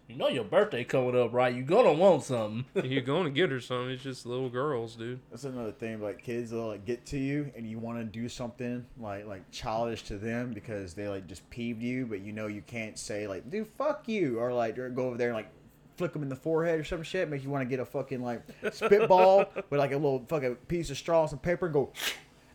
you 0.08 0.16
know 0.16 0.28
your 0.28 0.44
birthday 0.44 0.84
coming 0.84 1.20
up, 1.20 1.34
right? 1.34 1.54
You 1.54 1.62
gonna 1.62 1.92
want 1.92 2.24
something. 2.24 2.64
You're 2.82 3.02
going 3.02 3.24
to 3.24 3.30
get 3.30 3.50
her 3.50 3.60
something. 3.60 3.90
It's 3.90 4.02
just 4.02 4.24
little 4.24 4.48
girls, 4.48 4.96
dude. 4.96 5.20
That's 5.30 5.44
another 5.44 5.70
thing. 5.70 6.00
Like 6.00 6.22
kids, 6.22 6.50
they'll 6.50 6.68
like 6.68 6.86
get 6.86 7.04
to 7.06 7.18
you, 7.18 7.52
and 7.54 7.68
you 7.68 7.78
want 7.78 7.98
to 7.98 8.04
do 8.04 8.26
something 8.28 8.86
like 8.98 9.26
like 9.26 9.50
childish 9.50 10.04
to 10.04 10.16
them 10.16 10.54
because 10.54 10.94
they 10.94 11.08
like 11.08 11.26
just 11.26 11.48
peeved 11.50 11.82
you, 11.82 12.06
but 12.06 12.20
you 12.20 12.32
know 12.32 12.46
you 12.46 12.62
can't 12.62 12.98
say 12.98 13.26
like, 13.26 13.50
"Dude, 13.50 13.68
fuck 13.76 14.08
you," 14.08 14.38
or 14.38 14.50
like 14.52 14.78
or 14.78 14.88
go 14.88 15.08
over 15.08 15.18
there 15.18 15.28
and 15.28 15.36
like 15.36 15.50
flick 15.98 16.14
them 16.14 16.22
in 16.22 16.30
the 16.30 16.36
forehead 16.36 16.80
or 16.80 16.84
some 16.84 17.02
shit. 17.02 17.28
Make 17.28 17.42
you 17.42 17.50
want 17.50 17.62
to 17.62 17.68
get 17.68 17.80
a 17.80 17.84
fucking 17.84 18.22
like 18.22 18.42
spitball 18.72 19.44
with 19.68 19.78
like 19.78 19.92
a 19.92 19.96
little 19.96 20.24
fucking 20.26 20.54
piece 20.68 20.88
of 20.88 20.96
straw 20.96 21.22
and 21.22 21.30
some 21.30 21.38
paper 21.38 21.66
and 21.66 21.74
go. 21.74 21.92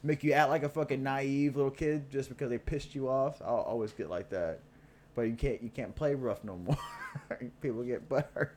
Make 0.03 0.23
you 0.23 0.33
act 0.33 0.49
like 0.49 0.63
a 0.63 0.69
fucking 0.69 1.01
naive 1.01 1.55
little 1.55 1.71
kid 1.71 2.11
just 2.11 2.29
because 2.29 2.49
they 2.49 2.57
pissed 2.57 2.93
you 2.93 3.07
off. 3.07 3.41
I'll 3.41 3.55
always 3.61 3.93
get 3.93 4.09
like 4.09 4.29
that, 4.31 4.59
but 5.15 5.23
you 5.23 5.35
can't 5.35 5.63
you 5.63 5.69
can't 5.69 5.95
play 5.95 6.13
rough 6.13 6.43
no 6.43 6.57
more. 6.57 6.77
People 7.61 7.83
get 7.83 8.09
butthurt. 8.09 8.49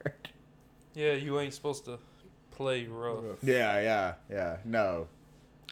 Yeah, 0.95 1.13
you 1.13 1.39
ain't 1.39 1.55
supposed 1.55 1.85
to 1.85 1.99
play 2.51 2.87
rough. 2.87 3.37
Yeah, 3.43 3.81
yeah, 3.81 4.15
yeah. 4.31 4.57
No, 4.65 5.07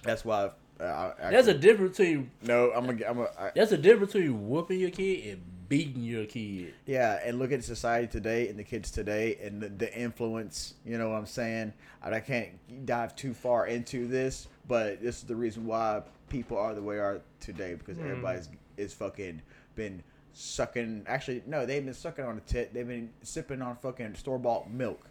that's 0.03 0.25
why. 0.25 0.51
I, 0.81 0.85
I, 0.85 1.31
There's 1.31 1.47
a 1.47 1.55
difference 1.55 1.97
between 1.97 2.31
no. 2.43 2.71
I'm 2.73 2.87
gonna. 2.87 3.05
I'm 3.07 3.17
gonna 3.17 3.31
I, 3.39 3.51
there's 3.55 3.73
a 3.73 3.79
difference 3.79 4.13
between 4.13 4.49
whooping 4.49 4.79
your 4.79 4.91
kid 4.91 5.33
and 5.33 5.43
beating 5.69 6.03
your 6.03 6.27
kid. 6.27 6.75
yeah, 6.87 7.21
and 7.25 7.39
look 7.39 7.53
at 7.53 7.65
society 7.65 8.07
today 8.07 8.49
and 8.49 8.59
the 8.59 8.65
kids 8.65 8.91
today 8.91 9.39
and 9.43 9.61
the, 9.61 9.69
the 9.69 9.99
influence. 9.99 10.75
You 10.85 10.99
know 10.99 11.11
what 11.11 11.17
I'm 11.17 11.27
saying? 11.27 11.73
I, 12.03 12.13
I 12.13 12.21
can't 12.21 12.87
dive 12.87 13.17
too 13.17 13.35
far 13.35 13.67
into 13.67 14.07
this, 14.09 14.49
but 14.69 15.03
this 15.03 15.19
is 15.19 15.25
the 15.25 15.37
reason 15.37 15.67
why 15.67 16.03
people 16.29 16.57
are 16.59 16.75
the 16.75 16.83
way 16.83 16.97
they 16.97 17.01
are 17.01 17.21
today 17.41 17.75
because 17.75 17.97
Hmm. 17.99 18.05
everybody's 18.11 18.49
is 18.77 18.93
fucking 18.93 19.41
been 19.77 20.03
sucking. 20.33 21.05
Actually, 21.07 21.43
no, 21.47 21.65
they've 21.67 21.85
been 21.85 21.95
sucking 21.95 22.25
on 22.25 22.37
a 22.39 22.41
tit. 22.41 22.75
They've 22.75 22.87
been 22.87 23.11
sipping 23.23 23.63
on 23.63 23.77
fucking 23.77 24.15
store 24.17 24.39
bought 24.39 24.71
milk. 24.71 25.07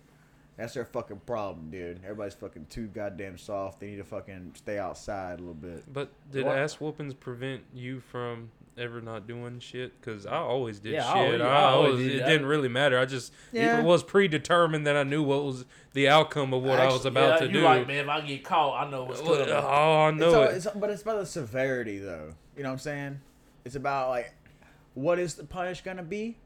That's 0.57 0.73
their 0.75 0.85
fucking 0.85 1.21
problem, 1.25 1.71
dude. 1.71 1.99
Everybody's 2.03 2.35
fucking 2.35 2.67
too 2.69 2.87
goddamn 2.87 3.37
soft. 3.37 3.79
They 3.79 3.87
need 3.87 3.97
to 3.97 4.03
fucking 4.03 4.51
stay 4.55 4.77
outside 4.77 5.39
a 5.39 5.41
little 5.41 5.53
bit. 5.55 5.91
But 5.91 6.09
did 6.31 6.45
What? 6.45 6.57
ass 6.57 6.75
whoopings 6.79 7.13
prevent 7.15 7.63
you 7.73 7.99
from 8.01 8.51
ever 8.77 9.01
not 9.01 9.27
doing 9.27 9.59
shit? 9.59 9.99
Because 9.99 10.25
I 10.25 10.37
always 10.37 10.79
did 10.79 10.93
Yeah, 10.93 11.07
I 11.07 11.13
shit. 11.13 11.25
always- 11.25 11.41
I, 11.41 11.45
I 11.45 11.63
always 11.63 11.89
always, 11.91 12.05
did 12.07 12.15
it 12.15 12.19
that. 12.19 12.27
didn't 12.29 12.47
really 12.47 12.67
matter. 12.69 12.97
I 12.99 13.05
just 13.05 13.31
Yeah. 13.51 13.79
it 13.79 13.83
was 13.85 14.03
predetermined 14.03 14.87
that 14.87 14.95
I 14.95 15.03
knew 15.03 15.21
what 15.23 15.43
was 15.43 15.65
the 15.93 16.09
outcome 16.09 16.53
of 16.53 16.63
what 16.63 16.79
I 16.79 16.87
was 16.87 17.05
about 17.05 17.33
yeah, 17.41 17.47
to 17.47 17.53
you 17.53 17.59
do. 17.59 17.61
like, 17.63 17.87
man, 17.87 18.03
if 18.05 18.09
I 18.09 18.21
get 18.21 18.43
caught, 18.43 18.87
I 18.87 18.89
know 18.89 19.03
what's 19.03 19.21
coming. 19.21 19.47
oh, 19.49 20.01
I 20.07 20.11
know 20.11 20.25
it's 20.27 20.35
all, 20.35 20.43
it. 20.43 20.55
It's, 20.55 20.67
but 20.79 20.89
it's 20.89 21.01
about 21.03 21.19
the 21.19 21.25
severity, 21.25 21.99
though. 21.99 22.33
You 22.57 22.63
know 22.63 22.69
what 22.69 22.73
I'm 22.73 22.79
saying? 22.79 23.19
It's 23.65 23.75
about 23.75 24.09
like, 24.09 24.33
what 24.95 25.19
is 25.19 25.35
the 25.35 25.43
punish 25.43 25.81
gonna 25.81 26.03
be? 26.03 26.37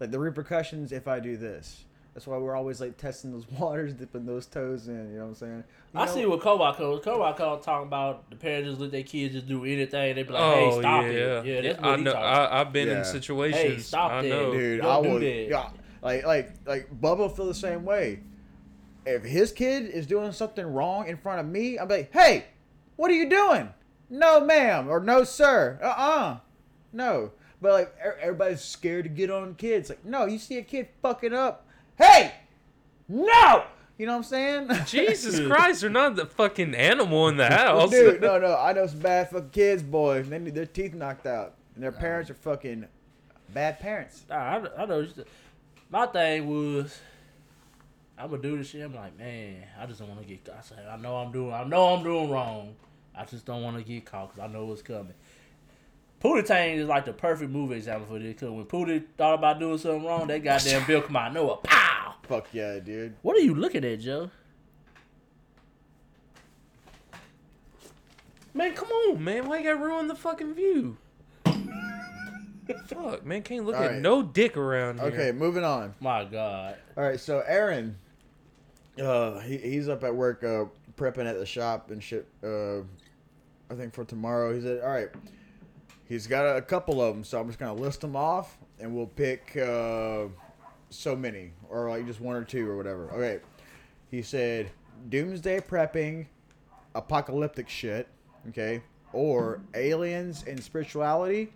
Like 0.00 0.10
the 0.10 0.18
repercussions 0.18 0.90
if 0.92 1.06
I 1.06 1.20
do 1.20 1.36
this. 1.36 1.84
That's 2.14 2.26
why 2.26 2.36
we're 2.36 2.54
always 2.54 2.80
like 2.80 2.98
testing 2.98 3.32
those 3.32 3.48
waters, 3.58 3.94
dipping 3.94 4.26
those 4.26 4.46
toes 4.46 4.88
in. 4.88 5.12
You 5.12 5.18
know 5.18 5.22
what 5.24 5.28
I'm 5.28 5.34
saying? 5.34 5.64
You 5.94 6.00
I 6.00 6.04
know- 6.06 6.12
see 6.14 6.26
what 6.26 6.40
Kovac 6.40 6.78
goes. 6.78 7.02
Kovac 7.02 7.38
goes 7.38 7.64
talking 7.64 7.86
about 7.88 8.28
the 8.30 8.36
parents 8.36 8.68
just 8.68 8.80
let 8.80 8.90
their 8.92 9.02
kids 9.02 9.34
just 9.34 9.46
do 9.48 9.64
anything. 9.64 10.14
They 10.14 10.22
be 10.22 10.32
like, 10.32 10.42
oh 10.42 10.54
hey, 10.74 10.80
stop 10.80 11.02
yeah, 11.04 11.08
it. 11.10 11.46
Yeah, 11.46 11.60
that's 11.62 11.80
what 11.80 11.88
I 11.90 11.96
he 11.96 12.02
know. 12.04 12.12
talking 12.12 12.28
I, 12.28 12.60
I've 12.60 12.72
been 12.72 12.88
Yeah. 12.88 12.98
in 12.98 13.04
situations. 13.04 13.62
Hey, 13.62 13.78
stop 13.78 14.10
I 14.12 14.22
that. 14.22 14.28
know. 14.28 14.52
dude. 14.52 14.82
Don't 14.82 14.90
I 15.04 15.08
do 15.08 15.12
would, 15.14 15.22
that. 15.22 15.48
yeah, 15.48 15.70
like 16.02 16.24
like 16.26 16.52
like 16.66 17.00
Bubba 17.00 17.34
feel 17.34 17.46
the 17.46 17.54
same 17.54 17.84
way. 17.84 18.20
If 19.04 19.24
his 19.24 19.50
kid 19.52 19.86
is 19.86 20.06
doing 20.06 20.30
something 20.32 20.64
wrong 20.64 21.08
in 21.08 21.16
front 21.16 21.40
of 21.40 21.46
me, 21.46 21.78
I'm 21.78 21.88
like, 21.88 22.12
hey, 22.12 22.44
what 22.96 23.10
are 23.10 23.14
you 23.14 23.28
doing? 23.28 23.68
No, 24.10 24.44
ma'am, 24.44 24.88
or 24.88 25.00
no, 25.00 25.24
sir. 25.24 25.78
Uh 25.82 25.86
uh 25.86 26.36
no. 26.92 27.32
But 27.60 27.72
like 27.72 27.94
everybody's 28.22 28.60
scared 28.60 29.04
to 29.04 29.08
get 29.08 29.30
on 29.30 29.54
kids. 29.54 29.88
Like, 29.88 30.04
no, 30.04 30.26
you 30.26 30.38
see 30.38 30.58
a 30.58 30.62
kid 30.62 30.88
fucking 31.00 31.32
up, 31.32 31.66
hey, 32.02 32.34
no. 33.08 33.64
You 33.98 34.06
know 34.06 34.12
what 34.12 34.32
I'm 34.32 34.68
saying? 34.68 34.70
Jesus 34.86 35.38
Christ, 35.46 35.82
they're 35.82 35.90
not 35.90 36.16
the 36.16 36.26
fucking 36.26 36.74
animal 36.74 37.28
in 37.28 37.36
the 37.36 37.46
house. 37.46 37.90
Dude, 37.90 38.20
no, 38.20 38.38
no. 38.38 38.56
I 38.56 38.72
know 38.72 38.86
some 38.86 38.98
bad 38.98 39.30
fucking 39.30 39.50
kids, 39.50 39.82
boy. 39.82 40.22
They 40.22 40.38
need 40.38 40.54
their 40.54 40.66
teeth 40.66 40.94
knocked 40.94 41.26
out, 41.26 41.54
and 41.74 41.84
their 41.84 41.92
parents 41.92 42.30
are 42.30 42.34
fucking 42.34 42.86
bad 43.52 43.78
parents. 43.80 44.24
Nah, 44.28 44.36
I, 44.36 44.82
I 44.82 44.86
know. 44.86 45.06
My 45.90 46.06
thing 46.06 46.48
was, 46.48 46.98
I'm 48.18 48.30
gonna 48.30 48.42
do 48.42 48.56
this 48.56 48.70
shit. 48.70 48.82
I'm 48.82 48.94
like, 48.94 49.16
man, 49.18 49.62
I 49.78 49.86
just 49.86 50.00
don't 50.00 50.08
want 50.08 50.22
to 50.22 50.26
get. 50.26 50.48
I 50.48 50.62
say, 50.62 50.76
I 50.90 50.96
know 50.96 51.16
I'm 51.16 51.30
doing. 51.30 51.52
I 51.52 51.64
know 51.64 51.94
I'm 51.94 52.02
doing 52.02 52.30
wrong. 52.30 52.74
I 53.14 53.24
just 53.24 53.44
don't 53.44 53.62
want 53.62 53.76
to 53.76 53.82
get 53.82 54.06
caught 54.06 54.34
because 54.34 54.48
I 54.48 54.52
know 54.52 54.64
what's 54.64 54.82
coming. 54.82 55.14
Pootie 56.22 56.46
Tang 56.46 56.76
is 56.78 56.86
like 56.86 57.04
the 57.04 57.12
perfect 57.12 57.50
movie 57.50 57.74
example 57.74 58.06
for 58.06 58.18
this. 58.20 58.38
Cause 58.38 58.50
when 58.50 58.64
Pootie 58.64 59.02
thought 59.18 59.34
about 59.34 59.58
doing 59.58 59.76
something 59.78 60.04
wrong, 60.04 60.28
that 60.28 60.44
goddamn 60.44 60.86
Bill 60.86 61.02
come 61.02 61.16
out 61.16 61.28
of 61.28 61.34
nowhere, 61.34 61.56
pow. 61.64 62.14
Fuck 62.22 62.48
yeah, 62.52 62.78
dude. 62.78 63.14
What 63.22 63.36
are 63.36 63.40
you 63.40 63.54
looking 63.54 63.84
at, 63.84 63.98
Joe? 64.00 64.30
Man, 68.54 68.74
come 68.74 68.88
on, 68.88 69.24
man. 69.24 69.48
Why 69.48 69.58
you 69.58 69.64
gotta 69.64 69.76
ruin 69.76 70.06
the 70.06 70.14
fucking 70.14 70.54
view? 70.54 70.96
Fuck, 72.86 73.26
man. 73.26 73.42
Can't 73.42 73.66
look 73.66 73.74
All 73.74 73.82
at 73.82 73.90
right. 73.92 74.00
no 74.00 74.22
dick 74.22 74.56
around 74.56 75.00
here. 75.00 75.08
Okay, 75.08 75.32
moving 75.32 75.64
on. 75.64 75.94
My 76.00 76.24
God. 76.24 76.76
All 76.96 77.02
right, 77.02 77.18
so 77.18 77.42
Aaron, 77.46 77.96
uh, 79.02 79.40
he, 79.40 79.56
he's 79.56 79.88
up 79.88 80.04
at 80.04 80.14
work, 80.14 80.44
uh, 80.44 80.66
prepping 80.96 81.26
at 81.26 81.38
the 81.38 81.46
shop 81.46 81.90
and 81.90 82.02
shit. 82.02 82.28
Uh, 82.44 82.80
I 83.70 83.74
think 83.74 83.94
for 83.94 84.04
tomorrow. 84.04 84.54
He 84.54 84.60
said, 84.60 84.82
"All 84.82 84.90
right." 84.90 85.08
He's 86.12 86.26
got 86.26 86.58
a, 86.58 86.60
couple 86.60 87.00
of 87.00 87.14
them, 87.14 87.24
so 87.24 87.40
I'm 87.40 87.46
just 87.46 87.58
gonna 87.58 87.72
list 87.72 88.02
them 88.02 88.16
off, 88.16 88.58
and 88.78 88.94
we'll 88.94 89.06
pick 89.06 89.56
uh, 89.56 90.24
so 90.90 91.16
many, 91.16 91.52
or 91.70 91.88
like 91.88 92.06
just 92.06 92.20
one 92.20 92.36
or 92.36 92.44
two 92.44 92.68
or 92.68 92.76
whatever. 92.76 93.10
Okay. 93.12 93.40
He 94.10 94.20
said, 94.20 94.70
"Doomsday 95.08 95.60
prepping, 95.60 96.26
apocalyptic 96.94 97.66
shit." 97.66 98.08
Okay. 98.50 98.82
Or 99.14 99.62
aliens 99.74 100.44
and 100.46 100.62
spirituality, 100.62 101.50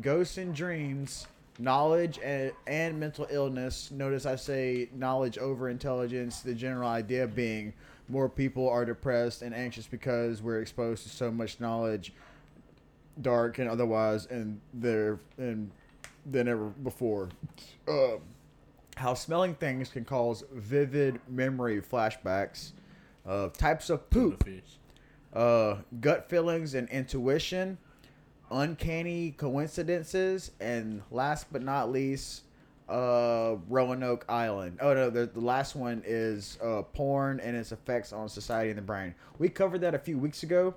ghosts 0.00 0.38
and 0.38 0.54
dreams, 0.54 1.26
knowledge 1.58 2.18
and, 2.24 2.52
and 2.66 2.98
mental 2.98 3.26
illness. 3.28 3.90
Notice 3.90 4.24
I 4.24 4.36
say 4.36 4.88
knowledge 4.94 5.36
over 5.36 5.68
intelligence. 5.68 6.40
The 6.40 6.54
general 6.54 6.88
idea 6.88 7.26
being 7.26 7.74
more 8.08 8.30
people 8.30 8.70
are 8.70 8.86
depressed 8.86 9.42
and 9.42 9.54
anxious 9.54 9.86
because 9.86 10.40
we're 10.40 10.62
exposed 10.62 11.02
to 11.02 11.10
so 11.10 11.30
much 11.30 11.60
knowledge, 11.60 12.14
dark 13.20 13.58
and 13.58 13.68
otherwise, 13.68 14.26
and 14.26 14.60
there 14.72 15.20
and 15.36 15.70
than 16.24 16.48
ever 16.48 16.66
before. 16.66 17.28
Um, 17.88 18.20
how 18.96 19.14
smelling 19.14 19.54
things 19.54 19.88
can 19.88 20.04
cause 20.04 20.44
vivid 20.52 21.20
memory 21.28 21.80
flashbacks. 21.80 22.72
of 23.24 23.56
types 23.56 23.90
of 23.90 24.08
poop 24.10 24.44
uh, 25.32 25.76
gut 26.00 26.28
feelings 26.28 26.74
and 26.74 26.88
intuition, 26.90 27.78
uncanny 28.50 29.32
coincidences, 29.32 30.50
and 30.60 31.02
last 31.10 31.46
but 31.52 31.62
not 31.62 31.90
least, 31.90 32.42
uh, 32.88 33.56
Roanoke 33.68 34.24
Island. 34.28 34.78
Oh 34.80 34.92
no, 34.92 35.08
the, 35.08 35.26
the 35.26 35.40
last 35.40 35.74
one 35.74 36.02
is 36.04 36.58
uh, 36.62 36.82
porn 36.82 37.40
and 37.40 37.56
its 37.56 37.72
effects 37.72 38.12
on 38.12 38.28
society 38.28 38.70
and 38.70 38.78
the 38.78 38.82
brain. 38.82 39.14
We 39.38 39.48
covered 39.48 39.80
that 39.80 39.94
a 39.94 39.98
few 39.98 40.18
weeks 40.18 40.42
ago. 40.42 40.74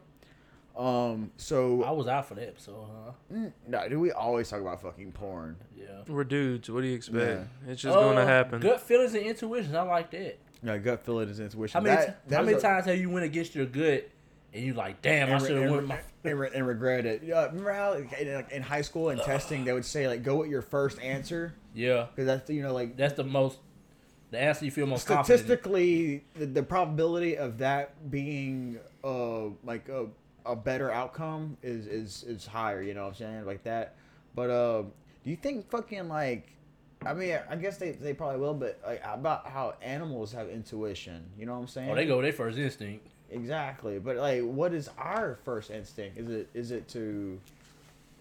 Um, 0.77 1.31
so 1.37 1.83
I 1.83 1.91
was 1.91 2.07
out 2.07 2.25
for 2.27 2.33
the 2.35 2.45
episode, 2.47 2.85
huh? 3.05 3.11
mm, 3.33 3.51
no, 3.67 3.87
do 3.87 3.99
we 3.99 4.11
always 4.11 4.49
talk 4.49 4.59
about 4.59 4.81
fucking 4.81 5.13
porn? 5.13 5.55
Yeah. 5.77 5.85
We're 6.07 6.25
dudes. 6.25 6.69
What 6.69 6.81
do 6.81 6.87
you 6.87 6.95
expect? 6.95 7.47
Yeah. 7.65 7.71
It's 7.71 7.81
just 7.81 7.95
gonna 7.95 8.19
Uh, 8.21 8.25
happen. 8.25 8.59
Gut 8.59 8.81
feelings 8.81 9.13
and 9.13 9.23
intuitions. 9.25 9.73
I 9.73 9.83
like 9.83 10.11
that. 10.11 10.37
No, 10.61 10.77
gut 10.79 10.99
feeling 11.05 11.29
is 11.29 11.39
intuition. 11.39 11.73
How 11.79 11.81
many 11.83 11.95
That- 11.95 12.05
ti- 12.07 12.29
that 12.29 12.35
how 12.35 12.41
is 12.41 12.45
many 12.47 12.57
a- 12.57 12.61
times 12.61 12.85
have 12.87 12.97
you 12.97 13.09
went 13.09 13.25
against 13.25 13.55
your 13.55 13.65
gut 13.67 14.09
and 14.53 14.63
you 14.65 14.73
like, 14.73 15.01
damn, 15.01 15.29
I 15.29 15.33
and, 15.33 15.41
re- 15.41 15.47
should 15.47 15.55
have 15.57 15.65
and, 15.65 15.75
went 15.75 15.87
my. 15.87 15.99
and, 16.29 16.39
re- 16.39 16.49
and 16.53 16.67
regret 16.67 17.05
it. 17.05 17.23
Yeah, 17.23 17.45
remember 17.45 17.71
how 17.71 17.93
like, 17.93 18.11
in, 18.19 18.33
like, 18.33 18.51
in 18.51 18.61
high 18.61 18.81
school 18.81 19.09
and 19.09 19.21
testing 19.21 19.63
they 19.63 19.71
would 19.73 19.85
say 19.85 20.07
like 20.09 20.23
go 20.23 20.37
with 20.37 20.49
your 20.49 20.61
first 20.63 20.99
answer 21.01 21.53
Yeah, 21.73 22.07
because 22.13 22.25
that's 22.25 22.49
you 22.49 22.63
know 22.63 22.73
like 22.73 22.97
that's 22.97 23.13
the 23.13 23.23
most. 23.23 23.59
The 24.31 24.39
answer 24.41 24.65
you 24.65 24.71
feel 24.71 24.87
most 24.87 25.07
confident. 25.07 25.39
in. 25.39 25.45
statistically 25.45 26.25
the, 26.33 26.45
the 26.47 26.63
probability 26.63 27.37
of 27.37 27.59
that 27.59 28.09
being 28.11 28.79
uh 29.03 29.45
like 29.63 29.87
a, 29.87 30.07
a 30.45 30.55
better 30.55 30.91
outcome 30.91 31.57
is 31.63 31.87
is 31.87 32.23
is 32.23 32.45
higher 32.45 32.81
you 32.81 32.93
know 32.93 33.03
what 33.03 33.09
i'm 33.09 33.15
saying? 33.15 33.45
Like 33.45 33.63
that. 33.63 33.95
But 34.35 34.49
uh 34.49 34.81
do 35.23 35.29
you 35.31 35.35
think 35.37 35.69
fucking 35.69 36.07
like 36.07 36.51
i 37.05 37.13
mean 37.13 37.37
i 37.49 37.55
guess 37.55 37.77
they, 37.77 37.91
they 37.91 38.13
probably 38.13 38.39
will 38.39 38.53
but 38.53 38.79
like 38.85 39.01
about 39.05 39.47
how 39.47 39.73
animals 39.81 40.31
have 40.31 40.49
intuition 40.49 41.23
you 41.37 41.45
know 41.45 41.53
what 41.53 41.59
i'm 41.59 41.67
saying? 41.67 41.89
Oh, 41.89 41.95
they 41.95 42.05
go 42.05 42.17
with 42.17 42.25
their 42.25 42.33
first 42.33 42.57
instinct. 42.57 43.07
exactly. 43.31 43.99
But 43.99 44.17
like 44.17 44.41
what 44.43 44.73
is 44.73 44.89
our 44.97 45.39
first 45.43 45.71
instinct? 45.71 46.17
Is 46.17 46.29
it 46.29 46.49
is 46.53 46.71
it 46.71 46.87
to 46.89 47.39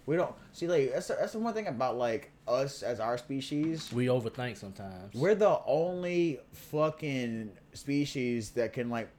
we 0.07 0.15
don't 0.15 0.33
see 0.53 0.67
like 0.67 0.93
that's 0.93 1.07
the, 1.07 1.15
that's 1.19 1.33
the 1.33 1.39
one 1.39 1.53
thing 1.53 1.67
about 1.67 1.97
like 1.97 2.31
us 2.47 2.83
as 2.83 2.99
our 2.99 3.17
species. 3.17 3.91
We 3.91 4.05
overthink 4.05 4.57
sometimes. 4.57 5.13
we're 5.15 5.35
the 5.35 5.59
only 5.65 6.39
fucking 6.51 7.51
species 7.73 8.51
that 8.51 8.73
can 8.73 8.89
like 8.89 9.09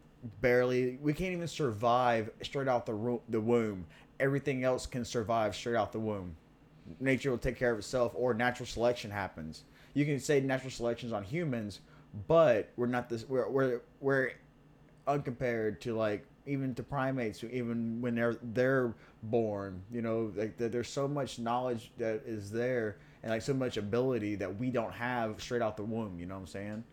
barely. 0.41 0.99
We 1.01 1.13
can't 1.13 1.33
even 1.33 1.49
survive 1.49 2.31
straight 2.43 2.69
out 2.69 2.87
the 2.87 2.95
ro- 2.95 3.23
the 3.29 3.41
womb. 3.41 3.87
Everything 4.19 4.65
else 4.65 4.87
can 4.87 5.05
survive 5.05 5.55
straight 5.55 5.77
out 5.77 5.93
the 5.93 6.01
womb. 6.01 6.37
Nature 7.01 7.31
will 7.31 7.39
take 7.39 7.59
care 7.59 7.73
of 7.73 7.79
itself, 7.79 8.13
or 8.15 8.33
natural 8.35 8.67
selection 8.67 9.11
happens. 9.11 9.65
You 9.95 10.05
can 10.05 10.21
say 10.21 10.41
natural 10.41 10.71
selection's 10.71 11.13
on 11.13 11.25
humans, 11.25 11.81
but 12.29 12.71
we're 12.77 12.87
not 12.87 13.09
this. 13.09 13.29
We're 13.29 13.49
we're 13.49 13.81
we're 14.01 14.33
uncompared 15.07 15.81
to 15.83 15.95
like 15.95 16.27
even 16.47 16.75
to 16.75 16.83
primates 16.83 17.43
even 17.45 18.01
when 18.01 18.15
they're 18.15 18.37
they're 18.55 18.95
born 19.25 19.83
you 19.91 20.01
know 20.03 20.33
like 20.37 20.57
there's 20.57 20.89
so 20.89 21.09
much 21.09 21.39
knowledge 21.39 21.91
that 21.99 22.23
is 22.27 22.51
there 22.51 22.97
and 23.23 23.33
like 23.33 23.43
so 23.43 23.55
much 23.55 23.77
ability 23.77 24.37
that 24.37 24.57
we 24.59 24.71
don't 24.71 24.93
have 24.93 25.41
straight 25.41 25.63
out 25.63 25.77
the 25.77 25.83
womb 25.83 26.19
you 26.19 26.27
know 26.27 26.35
what 26.35 26.41
i'm 26.41 26.47
saying 26.47 26.85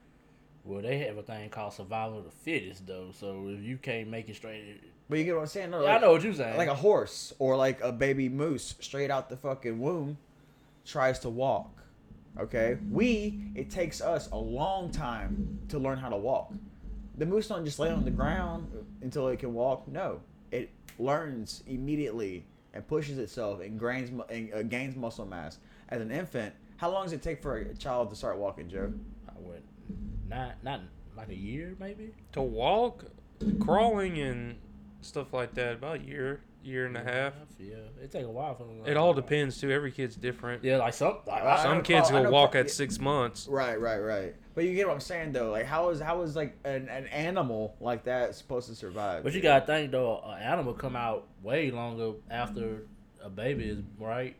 Well, 0.64 0.82
they 0.82 0.99
have 0.99 1.18
a 1.18 1.24
thing 1.24 1.49
called 1.49 1.74
survival 1.74 2.20
of 2.20 2.26
the 2.26 2.32
fittest, 2.32 2.88
though. 2.88 3.09
So 3.11 3.49
if 3.49 3.61
you 3.61 3.78
can't 3.78 4.07
make 4.07 4.30
it 4.30 4.36
straight, 4.36 4.82
but 5.09 5.20
you 5.20 5.26
get 5.26 5.36
what 5.36 5.41
i'm 5.41 5.47
saying 5.47 5.70
no, 5.70 5.84
Yeah, 5.84 5.97
I 5.97 5.99
know 5.99 6.11
what 6.11 6.24
you're 6.24 6.34
saying. 6.34 6.57
like 6.57 6.70
a 6.70 6.76
horse 6.76 7.34
or 7.39 7.55
like 7.55 7.82
a 7.82 7.91
baby 7.91 8.30
moose 8.30 8.76
straight 8.80 9.11
out 9.11 9.30
the 9.30 9.38
fucking 9.38 9.80
womb 9.80 10.18
tries 10.86 11.20
to 11.20 11.30
walk 11.30 11.84
okay 12.39 12.78
we 12.89 13.39
it 13.53 13.70
takes 13.70 14.01
us 14.01 14.30
a 14.32 14.38
long 14.38 14.89
time 14.89 15.59
to 15.70 15.78
learn 15.78 15.97
how 15.97 16.09
to 16.09 16.18
walk 16.18 16.51
the 17.18 17.26
moose 17.26 17.47
don't 17.47 17.64
just 17.66 17.80
lay 17.80 17.91
on 17.91 18.03
the 18.05 18.11
ground 18.11 18.68
until 19.01 19.28
it 19.28 19.38
can 19.39 19.53
walk 19.53 19.88
no 19.88 20.20
it 20.51 20.70
learns 20.97 21.64
immediately 21.68 22.45
and 22.74 22.88
pushes 22.88 23.20
itself 23.20 23.61
and 23.61 23.80
gains, 23.80 24.09
and, 24.30 24.53
uh, 24.53 24.64
gains 24.64 24.95
muscle 24.95 25.26
mass 25.26 25.59
as 25.89 26.01
an 26.01 26.11
infant 26.11 26.53
how 26.78 26.89
long 26.89 27.03
does 27.03 27.14
it 27.14 27.22
take 27.22 27.41
for 27.41 27.57
a 27.57 27.76
child 27.76 28.09
to 28.09 28.16
start 28.16 28.38
walking 28.38 28.68
joe 28.68 28.91
I 29.28 29.34
went 29.38 29.64
not 30.34 30.63
not 30.63 30.81
like 31.15 31.29
a 31.29 31.36
year 31.36 31.75
maybe. 31.79 32.11
to 32.34 32.41
walk, 32.41 33.05
crawling, 33.59 34.19
and 34.19 34.55
stuff 35.01 35.34
like 35.34 35.53
that. 35.55 35.73
About 35.75 35.97
a 35.97 36.03
year, 36.03 36.41
year 36.63 36.86
and 36.86 36.97
a 36.97 37.03
half. 37.03 37.34
Yeah, 37.59 37.75
it 38.01 38.11
take 38.11 38.25
a 38.25 38.29
while 38.29 38.55
for 38.55 38.63
them. 38.65 38.84
to 38.84 38.89
It 38.91 38.97
all 38.97 39.13
depends 39.13 39.59
too. 39.59 39.71
Every 39.71 39.91
kid's 39.91 40.15
different. 40.15 40.63
Yeah, 40.63 40.77
like 40.77 40.93
some 40.93 41.17
like, 41.27 41.43
I 41.43 41.61
Some 41.63 41.77
know 41.77 41.84
kids 41.84 42.09
Paul- 42.09 42.23
will 42.23 42.31
walk 42.31 42.51
Paul- 42.53 42.61
at 42.61 42.69
six 42.71 42.99
months. 42.99 43.47
right 43.47 43.79
right 43.79 43.99
right 43.99 44.36
but 44.55 44.65
you 44.65 44.75
get 44.75 44.86
what 44.88 44.93
i'm 44.93 44.99
saying 44.99 45.31
though 45.31 45.49
like 45.49 45.65
how 45.65 45.89
is 45.89 45.99
how 45.99 46.21
is 46.21 46.36
like 46.36 46.55
an, 46.63 46.88
an 46.88 47.07
animal 47.07 47.75
like 47.79 48.03
that 48.03 48.36
supposed 48.36 48.69
to 48.69 48.75
survive 48.75 49.23
But 49.23 49.34
you 49.34 49.41
gotta 49.41 49.65
think 49.65 49.91
though, 49.91 50.21
an 50.27 50.41
animal 50.43 50.73
come 50.73 50.95
out 50.95 51.27
way 51.41 51.71
longer 51.71 52.11
after 52.29 52.84
a 53.23 53.29
baby 53.29 53.63
is 53.69 53.79
right. 53.99 54.36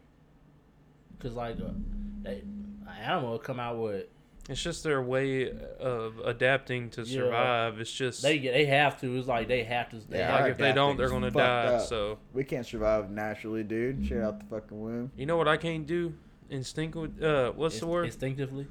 Cause 1.20 1.34
like 1.34 1.60
uh, 1.62 1.66
a, 1.66 1.74
they, 2.22 2.36
an 2.41 2.88
animal 3.02 3.32
will 3.32 3.39
come 3.39 3.60
out 3.60 3.78
with 3.80 4.06
It's 4.50 4.62
just 4.62 4.84
their 4.84 5.02
way 5.02 5.52
of 5.80 6.20
adapting 6.20 6.89
to 6.91 7.04
Yeah. 7.04 7.14
survive. 7.22 7.80
It's 7.80 7.91
just 7.91 8.22
they 8.22 8.39
get 8.39 8.54
they 8.54 8.66
have 8.66 9.00
to. 9.02 9.18
It's 9.18 9.28
like 9.28 9.48
they 9.48 9.64
have 9.64 9.89
to. 9.91 9.98
They 10.10 10.18
Yeah, 10.20 10.32
have 10.32 10.41
like 10.41 10.52
if 10.52 10.58
they 10.58 10.74
don't, 10.74 10.98
they're 10.98 11.10
gonna 11.10 11.32
die. 11.32 11.76
up. 11.76 11.82
So 11.88 12.20
We 12.34 12.44
can't 12.44 12.66
survive 12.66 13.10
naturally, 13.10 13.64
dude. 13.64 14.04
Straight 14.06 14.22
out 14.22 14.39
the 14.39 14.46
fucking 14.46 14.80
womb. 14.82 15.12
you 15.16 15.26
know 15.26 15.38
what 15.38 15.48
I 15.48 15.56
can't 15.58 15.88
do? 15.88 16.14
Instinct. 16.50 16.98
Uh, 17.24 17.52
what's 17.52 17.80
the 17.80 17.88
word? 17.88 18.06
Instinctively. 18.06 18.68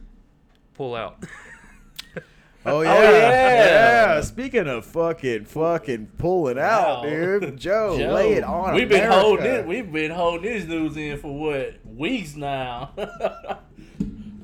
Pull 0.74 0.94
out. 0.94 1.24
Oh 2.64 2.82
yeah. 2.82 2.94
yeah. 3.02 4.14
yeah, 4.14 4.20
Speaking 4.20 4.68
of 4.68 4.84
fucking 4.84 5.46
fucking 5.46 6.12
pulling 6.16 6.60
out, 6.60 7.02
Wow. 7.02 7.10
dude. 7.10 7.56
Joe, 7.58 7.98
Joe, 7.98 8.10
Oh, 8.10 8.14
lay 8.14 8.34
it 8.34 8.44
on 8.44 8.74
We've 8.76 8.88
been 8.88 9.10
holding 9.10 9.46
it. 9.46 9.66
We've 9.66 9.90
been 9.90 10.12
holding 10.12 10.42
this 10.44 10.64
news 10.64 10.96
in 10.96 11.18
for 11.18 11.36
what 11.36 11.74
weeks 11.84 12.36
now. 12.36 12.92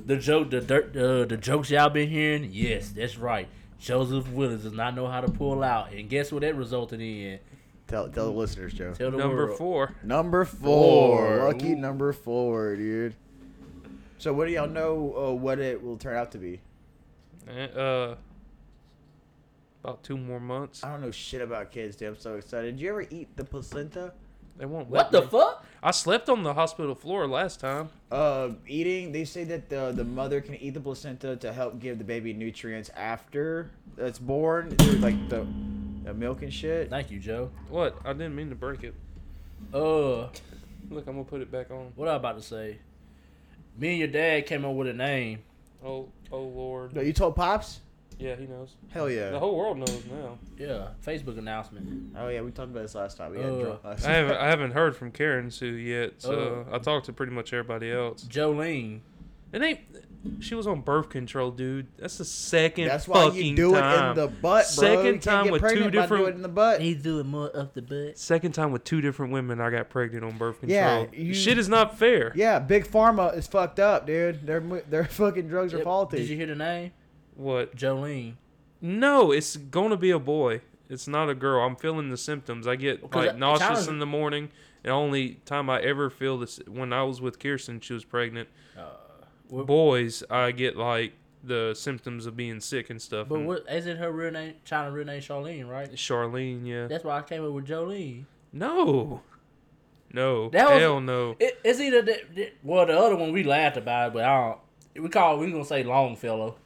the 0.08 0.16
joke, 0.16 0.48
the 0.50 0.62
dirt, 0.62 0.96
uh, 0.96 1.26
the 1.26 1.36
jokes 1.36 1.70
y'all 1.70 1.90
been 1.90 2.08
hearing. 2.08 2.48
Yes, 2.50 2.88
that's 2.88 3.18
right. 3.18 3.46
Joseph 3.78 4.26
Willis 4.32 4.62
does 4.62 4.72
not 4.72 4.96
know 4.96 5.06
how 5.06 5.20
to 5.20 5.30
pull 5.30 5.62
out, 5.62 5.92
and 5.92 6.08
guess 6.08 6.32
what 6.32 6.40
that 6.40 6.56
resulted 6.56 7.00
in? 7.00 7.38
Tell 7.86 8.08
tell 8.08 8.24
the 8.32 8.32
listeners, 8.32 8.72
Joe. 8.72 8.94
Tell 8.94 9.10
the 9.10 9.18
Number 9.18 9.46
world. 9.46 9.58
four. 9.58 9.94
Number 10.02 10.44
four. 10.46 11.28
Four. 11.28 11.44
Lucky 11.44 11.72
Ooh. 11.72 11.76
number 11.76 12.12
four, 12.12 12.74
dude. 12.74 13.14
So 14.16 14.32
what 14.32 14.46
do 14.46 14.52
y'all 14.52 14.66
know 14.66 15.14
uh, 15.28 15.32
what 15.34 15.58
it 15.58 15.82
will 15.82 15.98
turn 15.98 16.16
out 16.16 16.32
to 16.32 16.38
be? 16.38 16.60
Uh, 17.46 18.14
about 19.84 20.02
two 20.02 20.16
more 20.16 20.40
months. 20.40 20.82
I 20.82 20.90
don't 20.90 21.02
know 21.02 21.10
shit 21.10 21.42
about 21.42 21.70
kids, 21.70 21.96
dude. 21.96 22.08
I'm 22.08 22.18
so 22.18 22.36
excited. 22.36 22.76
Did 22.76 22.80
you 22.82 22.88
ever 22.90 23.02
eat 23.10 23.28
the 23.36 23.44
placenta? 23.44 24.12
They 24.58 24.66
won't. 24.66 24.88
What 24.88 25.12
the 25.12 25.22
me. 25.22 25.26
fuck? 25.28 25.64
I 25.80 25.92
slept 25.92 26.28
on 26.28 26.42
the 26.42 26.52
hospital 26.52 26.96
floor 26.96 27.28
last 27.28 27.60
time. 27.60 27.90
Uh, 28.10 28.50
eating. 28.66 29.12
They 29.12 29.24
say 29.24 29.44
that 29.44 29.68
the 29.68 29.92
the 29.94 30.04
mother 30.04 30.40
can 30.40 30.56
eat 30.56 30.74
the 30.74 30.80
placenta 30.80 31.36
to 31.36 31.52
help 31.52 31.78
give 31.78 31.98
the 31.98 32.04
baby 32.04 32.32
nutrients 32.32 32.90
after 32.96 33.70
it's 33.96 34.18
born, 34.18 34.76
like 35.00 35.28
the, 35.28 35.46
the 36.04 36.14
milk 36.14 36.42
and 36.42 36.52
shit. 36.52 36.90
Thank 36.90 37.10
you, 37.10 37.20
Joe. 37.20 37.50
What? 37.68 37.96
I 38.04 38.12
didn't 38.12 38.34
mean 38.34 38.48
to 38.50 38.56
break 38.56 38.82
it. 38.84 38.94
Uh, 39.72 40.28
Look, 40.90 41.06
I'm 41.06 41.14
gonna 41.14 41.24
put 41.24 41.40
it 41.42 41.50
back 41.50 41.70
on. 41.70 41.92
what 41.94 42.08
I 42.08 42.16
about 42.16 42.36
to 42.36 42.42
say? 42.42 42.78
Me 43.76 43.90
and 43.90 43.98
your 43.98 44.08
dad 44.08 44.46
came 44.46 44.64
up 44.64 44.74
with 44.74 44.88
a 44.88 44.92
name. 44.92 45.40
Oh, 45.84 46.08
oh 46.32 46.42
Lord. 46.42 46.94
No, 46.94 47.00
you 47.00 47.12
told 47.12 47.36
pops? 47.36 47.80
Yeah, 48.18 48.34
he 48.34 48.46
knows. 48.46 48.74
Hell 48.90 49.08
yeah. 49.10 49.30
The 49.30 49.38
whole 49.38 49.56
world 49.56 49.78
knows 49.78 50.02
now. 50.10 50.38
Yeah, 50.58 50.88
Facebook 51.06 51.38
announcement. 51.38 52.14
Oh 52.18 52.28
yeah, 52.28 52.40
we 52.40 52.50
talked 52.50 52.70
about 52.70 52.82
this 52.82 52.94
last 52.94 53.16
time. 53.16 53.30
We 53.32 53.38
got 53.38 53.46
Uh, 53.46 53.60
drunk 53.62 53.84
last 53.84 54.04
I 54.06 54.10
haven't, 54.12 54.36
I 54.36 54.48
haven't 54.48 54.72
heard 54.72 54.96
from 54.96 55.12
Karen 55.12 55.50
Sue 55.50 55.66
yet, 55.66 56.14
so 56.18 56.66
Oh. 56.68 56.74
I 56.74 56.78
talked 56.78 57.06
to 57.06 57.12
pretty 57.12 57.32
much 57.32 57.52
everybody 57.52 57.92
else. 57.92 58.24
Jolene. 58.24 59.00
It 59.52 59.62
ain't. 59.62 59.80
She 60.40 60.56
was 60.56 60.66
on 60.66 60.80
birth 60.80 61.08
control, 61.10 61.52
dude. 61.52 61.86
That's 61.96 62.18
the 62.18 62.24
second 62.24 62.88
That's 62.88 63.06
why 63.06 63.26
fucking 63.26 63.46
you 63.46 63.56
do 63.56 63.72
time. 63.72 64.04
it 64.04 64.10
in 64.10 64.16
the 64.16 64.26
butt, 64.26 64.42
bro. 64.42 64.84
Second 64.88 65.22
time 65.22 65.48
with 65.50 65.62
two 65.62 65.90
different- 65.90 66.08
doing 66.24 66.32
it 66.32 66.36
in 66.36 66.42
the 66.42 66.48
butt. 66.48 66.80
He's 66.82 67.00
doing 67.00 67.28
more 67.28 67.56
up 67.56 67.72
the 67.72 67.80
butt. 67.82 68.18
Second 68.18 68.52
time 68.52 68.72
with 68.72 68.82
two 68.82 69.00
different 69.00 69.32
women, 69.32 69.60
I 69.60 69.70
got 69.70 69.88
pregnant 69.90 70.24
on 70.24 70.36
birth 70.36 70.58
control. 70.60 70.76
Yeah, 70.76 71.06
you- 71.12 71.34
Shit 71.34 71.56
is 71.56 71.68
not 71.68 71.96
fair. 71.96 72.32
Yeah, 72.34 72.58
big 72.58 72.84
pharma 72.88 73.34
is 73.38 73.46
fucked 73.46 73.78
up, 73.78 74.06
dude. 74.08 74.44
Their 74.44 74.60
their 74.90 75.04
fucking 75.04 75.46
drugs 75.48 75.72
are 75.72 75.82
faulty. 75.84 76.18
Did 76.18 76.28
you 76.28 76.36
hear 76.36 76.46
the 76.46 76.56
name? 76.56 76.90
What? 77.38 77.74
Jolene. 77.76 78.34
No, 78.82 79.32
it's 79.32 79.56
gonna 79.56 79.96
be 79.96 80.10
a 80.10 80.18
boy. 80.18 80.60
It's 80.90 81.06
not 81.08 81.28
a 81.30 81.34
girl. 81.34 81.64
I'm 81.64 81.76
feeling 81.76 82.10
the 82.10 82.16
symptoms. 82.16 82.66
I 82.66 82.76
get 82.76 83.14
like 83.14 83.30
it 83.30 83.38
nauseous 83.38 83.86
in 83.86 83.98
the 84.00 84.06
morning. 84.06 84.50
The 84.82 84.90
only 84.90 85.34
time 85.44 85.70
I 85.70 85.80
ever 85.80 86.10
feel 86.10 86.38
this 86.38 86.60
when 86.66 86.92
I 86.92 87.02
was 87.04 87.20
with 87.20 87.38
Kirsten, 87.38 87.80
she 87.80 87.92
was 87.94 88.04
pregnant. 88.04 88.48
Uh, 88.76 88.82
what- 89.48 89.66
Boys, 89.66 90.22
I 90.30 90.50
get 90.52 90.76
like 90.76 91.12
the 91.44 91.74
symptoms 91.74 92.26
of 92.26 92.36
being 92.36 92.58
sick 92.60 92.90
and 92.90 93.00
stuff. 93.00 93.28
But 93.28 93.36
and 93.36 93.46
what 93.46 93.64
isn't 93.70 93.96
her 93.98 94.10
real 94.10 94.32
name? 94.32 94.54
China 94.64 94.90
real 94.90 95.06
name 95.06 95.20
Charlene, 95.20 95.68
right? 95.68 95.90
Charlene, 95.92 96.66
yeah. 96.66 96.86
That's 96.88 97.04
why 97.04 97.18
I 97.18 97.22
came 97.22 97.44
up 97.44 97.52
with 97.52 97.66
Jolene. 97.66 98.24
No, 98.52 99.22
no, 100.12 100.48
That 100.50 100.70
was- 100.70 100.80
hell 100.80 101.00
no. 101.00 101.36
It, 101.38 101.58
it's 101.62 101.78
either 101.80 102.02
that, 102.02 102.34
that- 102.34 102.54
well 102.64 102.86
the 102.86 102.98
other 102.98 103.16
one 103.16 103.32
we 103.32 103.44
laughed 103.44 103.76
about, 103.76 104.08
it, 104.08 104.14
but 104.14 104.24
I 104.24 104.48
don't. 104.94 105.02
We 105.04 105.08
call 105.10 105.38
we 105.38 105.50
gonna 105.52 105.64
say 105.64 105.82
Longfellow. 105.84 106.56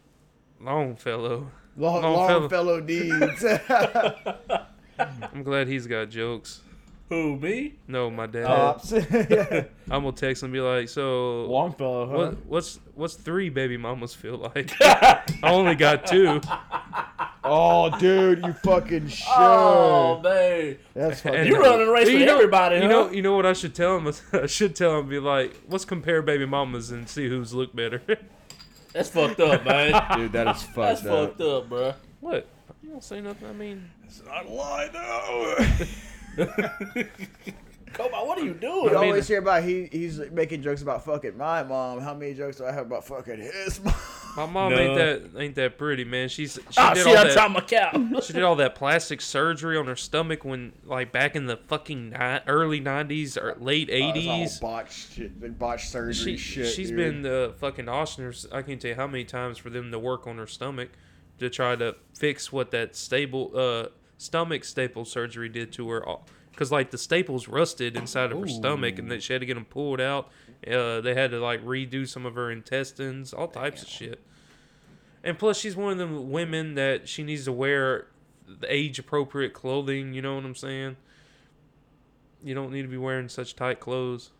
Longfellow. 0.62 1.50
Long, 1.76 2.02
Longfellow. 2.02 2.40
Longfellow 2.40 2.80
deeds. 2.80 3.44
I'm 5.32 5.42
glad 5.42 5.68
he's 5.68 5.86
got 5.86 6.10
jokes. 6.10 6.60
Who 7.08 7.36
me? 7.36 7.74
No, 7.88 8.10
my 8.10 8.26
dad. 8.26 8.46
Pops. 8.46 8.92
Yeah. 8.92 9.64
I'm 9.90 10.02
gonna 10.04 10.12
text 10.12 10.42
and 10.44 10.52
be 10.52 10.60
like, 10.60 10.88
so 10.88 11.44
Longfellow, 11.44 12.06
huh? 12.08 12.16
what, 12.16 12.46
what's 12.46 12.80
what's 12.94 13.14
three 13.14 13.50
baby 13.50 13.76
mamas 13.76 14.14
feel 14.14 14.36
like? 14.38 14.72
I 14.80 15.22
only 15.42 15.74
got 15.74 16.06
two. 16.06 16.40
Oh, 17.44 17.90
dude, 17.98 18.42
you 18.46 18.52
fucking 18.54 19.08
should. 19.08 19.26
Oh 19.28 20.20
man, 20.22 20.78
That's 20.94 21.20
fucking. 21.20 21.40
And- 21.40 21.48
you 21.48 21.60
running 21.60 21.88
a 21.88 21.90
race 21.92 22.06
with 22.06 22.22
know- 22.24 22.34
everybody, 22.36 22.76
You 22.76 22.82
huh? 22.82 22.88
know, 22.88 23.10
you 23.10 23.20
know 23.20 23.36
what 23.36 23.44
I 23.44 23.52
should 23.52 23.74
tell 23.74 23.98
him? 23.98 24.10
I 24.32 24.46
should 24.46 24.74
tell 24.76 24.98
him, 25.00 25.08
be 25.08 25.18
like, 25.18 25.60
let's 25.68 25.84
compare 25.84 26.22
baby 26.22 26.46
mamas 26.46 26.92
and 26.92 27.06
see 27.08 27.28
who's 27.28 27.52
look 27.52 27.74
better. 27.76 28.00
That's 28.92 29.08
fucked 29.10 29.40
up, 29.40 29.64
man. 29.64 29.92
Dude, 30.16 30.32
that 30.32 30.48
is 30.56 30.62
That's 30.62 30.62
fucked 30.62 30.78
up. 30.78 30.86
That's 30.88 31.02
fucked 31.02 31.40
up, 31.40 31.68
bro. 31.68 31.94
what? 32.20 32.46
You 32.82 32.90
don't 32.90 33.04
say 33.04 33.20
nothing. 33.20 33.48
I 33.48 33.52
mean, 33.52 33.90
It's 34.04 34.22
not 34.24 34.46
a 34.46 34.48
lie, 34.50 34.88
though. 34.92 35.56
Come 37.92 38.14
on, 38.14 38.26
what 38.26 38.38
are 38.38 38.44
you 38.44 38.54
doing? 38.54 38.84
You 38.84 38.90
mean- 38.90 38.96
always 38.96 39.28
hear 39.28 39.38
about 39.40 39.62
he 39.64 39.88
he's 39.92 40.18
making 40.30 40.62
jokes 40.62 40.82
about 40.82 41.04
fucking 41.04 41.36
my 41.36 41.62
mom. 41.62 42.00
How 42.00 42.14
many 42.14 42.34
jokes 42.34 42.56
do 42.56 42.64
I 42.66 42.72
have 42.72 42.86
about 42.86 43.04
fucking 43.06 43.38
his 43.38 43.82
mom? 43.82 43.94
my 44.36 44.46
mom 44.46 44.72
No. 44.72 44.78
ain't 44.78 44.94
that 44.96 45.40
ain't 45.40 45.54
that 45.56 45.76
pretty, 45.78 46.04
man. 46.04 46.28
She's 46.28 46.54
she 46.70 46.76
Ah, 46.78 46.94
did 46.94 47.04
shit, 47.04 47.16
all 47.16 47.24
that. 47.24 47.50
my 47.50 47.60
cow. 47.60 48.20
She 48.20 48.32
did 48.32 48.42
all 48.42 48.56
that 48.56 48.74
plastic 48.74 49.20
surgery 49.20 49.76
on 49.76 49.86
her 49.86 49.96
stomach 49.96 50.44
when, 50.44 50.72
like, 50.84 51.12
back 51.12 51.36
in 51.36 51.46
the 51.46 51.56
fucking 51.56 52.10
ni- 52.10 52.40
early 52.46 52.80
'90s 52.80 53.36
or 53.36 53.56
late 53.60 53.90
Uh, 53.90 53.94
'80s. 53.94 54.60
botched 54.60 55.12
shit, 55.14 55.58
botched 55.58 55.90
surgery 55.90 56.14
she, 56.14 56.36
shit. 56.36 56.66
she's 56.68 56.88
dude. 56.88 56.96
been 56.96 57.22
the 57.22 57.54
fucking 57.58 57.86
Ochsner's. 57.86 58.46
I 58.50 58.62
can't 58.62 58.80
tell 58.80 58.90
you 58.90 58.94
how 58.96 59.06
many 59.06 59.24
times 59.24 59.58
for 59.58 59.68
them 59.70 59.90
to 59.90 59.98
work 59.98 60.26
on 60.26 60.38
her 60.38 60.46
stomach 60.46 60.88
to 61.38 61.50
try 61.50 61.76
to 61.76 61.96
fix 62.18 62.52
what 62.52 62.70
that 62.70 62.94
stable 62.96 63.50
uh 63.54 63.88
stomach 64.16 64.64
staple 64.64 65.04
surgery 65.04 65.48
did 65.48 65.72
to 65.72 65.90
her. 65.90 66.02
Because 66.62 66.70
like 66.70 66.92
the 66.92 66.98
staples 66.98 67.48
rusted 67.48 67.96
inside 67.96 68.30
of 68.30 68.38
her 68.38 68.46
stomach, 68.46 68.96
and 69.00 69.10
that 69.10 69.20
she 69.20 69.32
had 69.32 69.40
to 69.40 69.46
get 69.46 69.54
them 69.54 69.64
pulled 69.64 70.00
out. 70.00 70.30
Uh, 70.64 71.00
they 71.00 71.12
had 71.12 71.32
to 71.32 71.40
like 71.40 71.60
redo 71.64 72.06
some 72.06 72.24
of 72.24 72.36
her 72.36 72.52
intestines, 72.52 73.32
all 73.32 73.48
types 73.48 73.82
of 73.82 73.88
shit. 73.88 74.20
And 75.24 75.36
plus, 75.36 75.58
she's 75.58 75.74
one 75.74 75.90
of 75.90 75.98
the 75.98 76.20
women 76.20 76.76
that 76.76 77.08
she 77.08 77.24
needs 77.24 77.46
to 77.46 77.52
wear 77.52 78.06
the 78.46 78.72
age 78.72 79.00
appropriate 79.00 79.52
clothing. 79.52 80.14
You 80.14 80.22
know 80.22 80.36
what 80.36 80.44
I'm 80.44 80.54
saying? 80.54 80.98
You 82.44 82.54
don't 82.54 82.70
need 82.70 82.82
to 82.82 82.88
be 82.88 82.96
wearing 82.96 83.28
such 83.28 83.56
tight 83.56 83.80
clothes. 83.80 84.30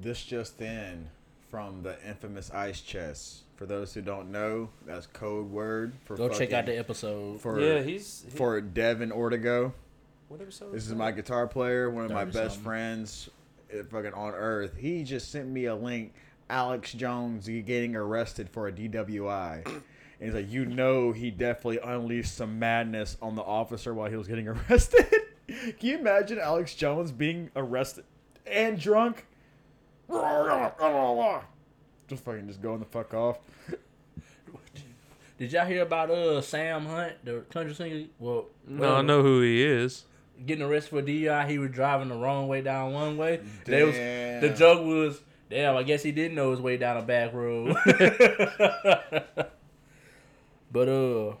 This 0.00 0.24
just 0.24 0.58
in 0.62 1.10
from 1.50 1.82
the 1.82 1.98
infamous 2.08 2.50
ice 2.50 2.80
chest. 2.80 3.42
For 3.56 3.66
those 3.66 3.92
who 3.92 4.00
don't 4.00 4.32
know, 4.32 4.70
that's 4.86 5.06
code 5.06 5.50
word 5.50 5.92
for 6.06 6.16
Go 6.16 6.30
check 6.30 6.54
out 6.54 6.64
the 6.64 6.78
episode. 6.78 7.42
for 7.42 7.82
he's 7.82 8.24
for 8.30 8.58
Devin 8.62 9.10
Ortego. 9.10 9.74
Whatever. 10.32 10.50
So 10.50 10.70
This 10.70 10.86
is 10.88 10.94
my 10.94 11.12
guitar 11.12 11.46
player, 11.46 11.90
one 11.90 12.04
of 12.04 12.10
my 12.10 12.24
best 12.24 12.36
something. 12.54 12.62
friends, 12.62 13.30
uh, 13.72 13.82
fucking 13.90 14.14
on 14.14 14.34
earth. 14.34 14.76
He 14.76 15.04
just 15.04 15.30
sent 15.30 15.48
me 15.48 15.66
a 15.66 15.74
link. 15.74 16.14
Alex 16.50 16.92
Jones 16.92 17.46
getting 17.46 17.94
arrested 17.96 18.48
for 18.50 18.68
a 18.68 18.72
DWI. 18.72 19.64
And 20.20 20.30
he's 20.30 20.40
like, 20.40 20.52
you 20.52 20.64
know, 20.66 21.10
he 21.10 21.32
definitely 21.32 21.80
unleashed 21.82 22.36
some 22.36 22.56
madness 22.60 23.16
on 23.20 23.34
the 23.34 23.42
officer 23.42 23.92
while 23.92 24.08
he 24.08 24.14
was 24.14 24.28
getting 24.28 24.46
arrested. 24.70 25.04
Can 25.48 25.74
you 25.80 25.98
imagine 25.98 26.38
Alex 26.38 26.76
Jones 26.76 27.10
being 27.10 27.50
arrested 27.56 28.04
and 28.46 28.78
drunk? 28.78 29.26
Just 32.06 32.22
fucking 32.24 32.46
just 32.46 32.62
going 32.62 32.78
the 32.78 32.84
fuck 32.84 33.12
off. 33.14 33.38
Did 35.38 35.50
y'all 35.50 35.66
hear 35.66 35.82
about 35.82 36.08
uh 36.08 36.40
Sam 36.40 36.86
Hunt, 36.86 37.14
the 37.24 37.40
country 37.50 37.74
singer? 37.74 38.04
Well, 38.20 38.46
No, 38.68 38.94
I 38.94 39.02
know 39.02 39.22
who 39.22 39.40
he 39.40 39.64
is. 39.64 40.04
Getting 40.46 40.64
arrested 40.64 40.90
for 40.90 41.02
DUI, 41.02 41.48
he 41.48 41.58
was 41.58 41.70
driving 41.70 42.08
the 42.08 42.16
wrong 42.16 42.48
way 42.48 42.62
down 42.62 42.92
one 42.92 43.16
way. 43.16 43.40
They 43.64 43.82
was, 43.84 43.94
the 43.94 44.48
Damn. 44.48 44.56
joke 44.56 44.84
was, 44.84 45.20
damn, 45.50 45.76
I 45.76 45.82
guess 45.82 46.02
he 46.02 46.10
didn't 46.12 46.34
know 46.34 46.50
his 46.50 46.60
way 46.60 46.76
down 46.76 46.96
a 46.96 47.02
back 47.02 47.32
road. 47.32 47.76
but 50.72 50.88
uh, 50.88 51.34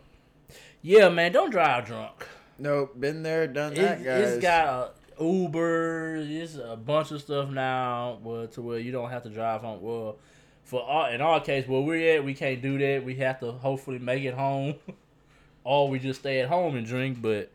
yeah, 0.82 1.08
man, 1.08 1.32
don't 1.32 1.50
drive 1.50 1.86
drunk. 1.86 2.26
Nope, 2.58 2.98
been 3.00 3.22
there, 3.22 3.46
done 3.46 3.72
It, 3.72 3.76
that, 3.76 4.04
guys. 4.04 4.28
it's 4.34 4.42
got 4.42 4.94
a 5.18 5.24
Uber, 5.24 6.16
it's 6.28 6.56
a 6.56 6.76
bunch 6.76 7.10
of 7.10 7.20
stuff 7.20 7.48
now, 7.50 8.18
well, 8.22 8.46
to 8.48 8.62
where 8.62 8.78
you 8.78 8.92
don't 8.92 9.10
have 9.10 9.22
to 9.24 9.30
drive 9.30 9.62
home. 9.62 9.80
Well, 9.82 10.16
for 10.64 10.82
our, 10.82 11.10
in 11.12 11.20
our 11.20 11.40
case, 11.40 11.66
where 11.66 11.80
we're 11.80 12.16
at, 12.16 12.24
we 12.24 12.34
can't 12.34 12.62
do 12.62 12.78
that. 12.78 13.04
We 13.04 13.16
have 13.16 13.40
to 13.40 13.52
hopefully 13.52 13.98
make 13.98 14.22
it 14.22 14.34
home, 14.34 14.74
or 15.64 15.88
we 15.88 15.98
just 15.98 16.20
stay 16.20 16.40
at 16.40 16.48
home 16.48 16.76
and 16.76 16.86
drink. 16.86 17.20
But 17.20 17.50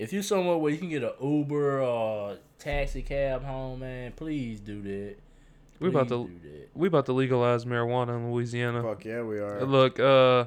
if 0.00 0.12
you're 0.12 0.22
somewhere 0.22 0.56
where 0.56 0.72
you 0.72 0.78
can 0.78 0.88
get 0.88 1.02
an 1.02 1.12
Uber 1.22 1.80
or 1.82 2.36
taxi 2.58 3.02
cab 3.02 3.44
home, 3.44 3.80
man, 3.80 4.12
please 4.12 4.58
do 4.60 4.80
that. 4.82 5.16
We 5.78 5.88
about 5.88 6.08
to 6.08 6.30
we 6.74 6.88
about 6.88 7.06
to 7.06 7.12
legalize 7.12 7.64
marijuana 7.64 8.16
in 8.16 8.32
Louisiana. 8.32 8.82
Fuck 8.82 9.04
yeah, 9.04 9.22
we 9.22 9.38
are. 9.38 9.64
Look, 9.64 9.98
uh, 10.00 10.46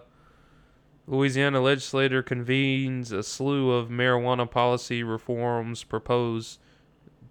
Louisiana 1.08 1.60
legislator 1.62 2.22
convenes 2.24 3.12
a 3.12 3.24
slew 3.24 3.72
of 3.72 3.90
marijuana 3.90 4.50
policy 4.50 5.04
reforms 5.04 5.84
proposed 5.84 6.60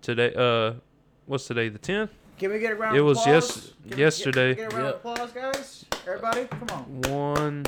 today. 0.01 0.35
Uh, 0.37 0.75
what's 1.27 1.47
today? 1.47 1.68
The 1.68 1.79
tenth. 1.79 2.11
Can 2.39 2.51
we 2.51 2.59
get 2.59 2.73
a 2.73 2.75
round 2.75 2.97
It 2.97 3.01
of 3.01 3.07
was 3.07 3.18
applause? 3.20 3.35
yes- 3.35 3.66
Can 3.66 3.75
we 3.85 3.91
get- 3.91 3.99
yesterday. 3.99 4.55
Get, 4.57 4.73
a 4.73 4.77
round 4.77 4.87
Yep. 4.87 4.95
of 5.05 5.12
applause, 5.12 5.31
guys. 5.33 5.85
Everybody, 6.07 6.45
come 6.47 6.68
on. 6.73 7.01
One. 7.12 7.66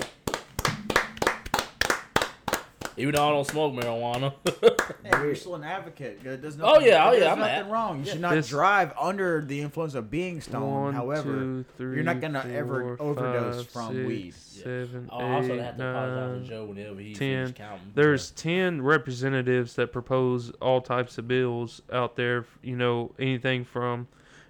Even 2.97 3.15
though 3.15 3.27
I 3.29 3.31
don't 3.33 3.47
smoke 3.47 3.75
marijuana. 3.75 4.33
Hey, 5.05 5.11
you're 5.23 5.35
still 5.35 5.55
an 5.57 5.65
advocate. 5.65 6.21
There's 6.23 6.57
Oh, 6.61 6.79
yeah, 6.81 7.09
oh, 7.09 7.13
yeah, 7.13 7.33
I'm 7.33 7.39
nothing 7.39 7.67
a- 7.69 7.73
wrong. 7.73 7.99
You 8.01 8.05
should 8.07 8.21
not 8.21 8.35
This- 8.35 8.49
drive 8.49 8.93
under 8.99 9.43
the 9.43 9.61
influence 9.61 9.95
of 9.95 10.11
being 10.11 10.41
stoned. 10.41 10.65
One, 10.73 10.95
However, 10.95 11.23
two, 11.33 11.65
three, 11.77 11.97
you're 11.97 12.05
not 12.05 12.21
gonna 12.23 12.45
ever 12.51 12.97
four, 12.97 13.07
overdose 13.07 13.65
five, 13.65 13.71
from 13.71 13.95
six, 13.95 14.07
weed. 14.09 14.35
Seven, 14.35 15.09
I 15.13 15.23
also 15.35 15.53
eight, 15.55 15.61
have 15.61 15.77
to 15.77 15.91
apologize 15.91 16.31
nine, 16.33 16.43
to 16.43 16.49
Joe 16.49 16.65
whenever 16.65 17.01
he 17.01 17.13
10. 17.15 17.19
finishes 17.19 17.53
counting. 17.57 17.93
There's 17.95 18.31
10 18.31 18.81
representatives 18.83 19.75
that 19.75 19.93
propose 19.93 20.51
all 20.63 20.81
types 20.81 21.19
of 21.19 21.29
bills 21.29 21.83
out 21.93 22.17
there. 22.17 22.47
You 22.63 22.77
know, 22.77 23.13
anything 23.19 23.65
from 23.65 24.09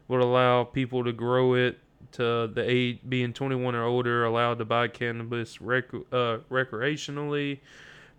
would 0.08 0.20
allow 0.20 0.62
people 0.64 1.02
to 1.04 1.12
grow 1.12 1.54
it 1.54 1.78
to 2.12 2.46
the 2.52 2.64
age 2.64 3.00
being 3.08 3.32
21 3.32 3.74
or 3.74 3.82
older, 3.84 4.24
allowed 4.24 4.58
to 4.58 4.64
buy 4.64 4.86
cannabis 4.86 5.60
rec- 5.60 5.92
uh, 6.12 6.38
recreationally, 6.50 7.58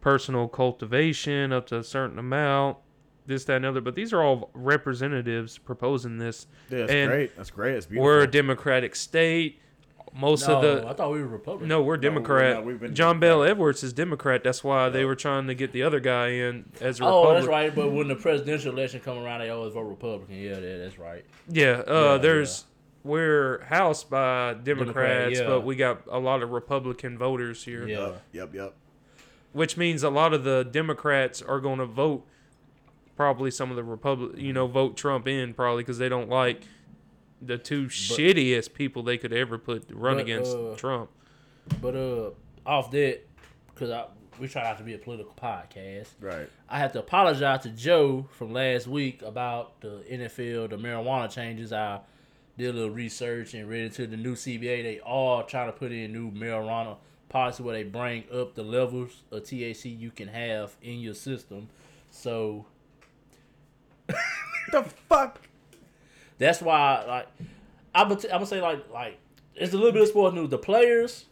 personal 0.05 0.47
cultivation 0.47 1.51
up 1.51 1.65
to 1.65 1.79
a 1.79 1.83
certain 1.83 2.19
amount, 2.19 2.77
this, 3.25 3.43
that, 3.45 3.55
and 3.55 3.65
other. 3.65 3.81
But 3.81 3.95
these 3.95 4.13
are 4.13 4.21
all 4.21 4.51
representatives 4.53 5.57
proposing 5.57 6.19
this. 6.19 6.45
Yeah, 6.69 6.81
that's 6.81 6.91
And 6.91 7.09
great. 7.09 7.35
That's 7.35 7.49
great. 7.49 7.73
It's 7.73 7.87
beautiful. 7.87 8.03
We're 8.03 8.21
a 8.21 8.27
democratic 8.29 8.95
state. 8.95 9.59
Most 10.13 10.47
no, 10.47 10.57
of 10.57 10.61
the 10.61 10.87
I 10.87 10.93
thought 10.93 11.11
we 11.11 11.19
were 11.21 11.27
Republican. 11.27 11.67
no, 11.67 11.81
we're 11.81 11.93
we're 11.93 11.97
Democrat. 11.97 12.57
not. 12.57 12.65
We've 12.65 12.79
been 12.79 12.93
John 12.93 13.19
Bell 13.19 13.43
Edwards 13.43 13.83
is 13.83 13.93
Democrat. 13.93 14.43
That's 14.43 14.63
why 14.63 14.89
they 14.89 15.05
were 15.05 15.15
trying 15.15 15.47
to 15.47 15.55
get 15.55 15.71
the 15.73 15.81
other 15.81 15.99
guy 15.99 16.27
in 16.27 16.71
as 16.79 16.99
a 17.01 17.03
Oh, 17.03 17.07
Republican. 17.07 17.33
that's 17.33 17.47
right. 17.47 17.75
But 17.75 17.91
when 17.91 18.07
the 18.07 18.15
presidential 18.15 18.73
election 18.73 18.99
come 19.01 19.17
around, 19.17 19.39
they 19.39 19.49
always 19.49 19.73
vote 19.73 19.81
Republican. 19.89 20.35
Yeah, 20.35 20.59
that, 20.59 20.77
that's 20.83 20.99
right. 20.99 21.25
Yeah, 21.49 21.81
uh, 21.87 22.11
Yeah, 22.13 22.17
there's 22.19 22.65
we're 23.03 23.63
housed 23.65 24.09
by 24.11 24.53
Democrats, 24.53 25.39
yeah. 25.39 25.47
but 25.47 25.61
we 25.65 25.75
got 25.75 26.03
a 26.11 26.19
lot 26.19 26.43
of 26.43 26.51
Republican 26.51 27.17
voters 27.17 27.63
here, 27.63 27.87
Yeah. 27.87 27.97
Yep, 27.97 28.21
yep, 28.33 28.53
yep. 28.53 28.75
Which 29.55 29.77
means 29.77 30.03
a 30.03 30.09
lot 30.09 30.33
of 30.33 30.43
the 30.43 30.67
Democrats 30.69 31.41
are 31.41 31.61
going 31.61 31.79
to 31.79 31.85
vote 31.85 32.27
probably 33.15 33.49
some 33.49 33.69
of 33.69 33.77
the 33.77 33.85
Republic, 33.85 34.33
you 34.37 34.51
know, 34.51 34.67
vote 34.67 34.97
Trump 34.97 35.29
in 35.29 35.53
probably 35.53 35.81
because 35.81 35.97
they 35.97 36.09
don't 36.09 36.27
like 36.27 36.63
the 37.41 37.57
two 37.57 37.85
shittiest 37.85 38.73
people 38.73 39.01
they 39.01 39.17
could 39.17 39.31
ever 39.31 39.57
put 39.57 39.89
run 39.93 40.15
But, 40.17 40.21
against 40.23 40.57
uh, 40.57 40.75
Trump. 40.75 41.09
But 41.81 41.95
uh, 41.95 42.31
off 42.65 42.91
that, 42.91 43.21
because 43.73 43.91
I 43.91 44.07
we 44.37 44.49
try 44.49 44.63
not 44.63 44.77
to 44.79 44.83
be 44.83 44.93
a 44.93 44.97
political 44.97 45.33
podcast. 45.41 46.09
Right. 46.19 46.49
I 46.67 46.79
have 46.79 46.91
to 46.91 46.99
apologize 46.99 47.61
to 47.61 47.69
Joe 47.69 48.27
from 48.31 48.51
last 48.51 48.87
week 48.87 49.21
about 49.21 49.79
the 49.79 50.03
NFL, 50.11 50.71
the 50.71 50.77
marijuana 50.77 51.31
changes. 51.31 51.71
I 51.71 52.01
did 52.57 52.71
a 52.71 52.73
little 52.73 52.89
research 52.89 53.53
and 53.53 53.69
read 53.69 53.85
into 53.85 54.05
the 54.05 54.17
new 54.17 54.35
CBA. 54.35 54.83
They 54.83 54.99
all 54.99 55.43
trying 55.43 55.67
to 55.67 55.71
put 55.71 55.93
in 55.93 56.11
new 56.11 56.29
marijuana 56.31 56.97
policy 57.29 57.63
where 57.63 57.73
they 57.75 57.83
bring 57.83 58.23
up 58.33 58.55
the 58.55 58.63
levels 58.63 59.23
of 59.31 59.43
THC 59.43 59.97
you 59.99 60.11
can 60.11 60.27
have 60.27 60.75
in 60.81 60.99
your 60.99 61.13
system. 61.13 61.69
So 62.09 62.65
The 64.71 64.83
fuck? 64.83 65.41
that's 66.37 66.61
why, 66.61 67.03
like, 67.07 67.27
I'm 67.93 68.09
gonna, 68.09 68.19
t- 68.19 68.27
I'm 68.27 68.35
gonna 68.35 68.45
say 68.45 68.61
like 68.61 68.89
like 68.91 69.17
it's 69.55 69.73
a 69.73 69.77
little 69.77 69.91
bit 69.93 70.01
of 70.01 70.07
sports 70.09 70.35
news. 70.35 70.49
The 70.49 70.57
players 70.57 71.25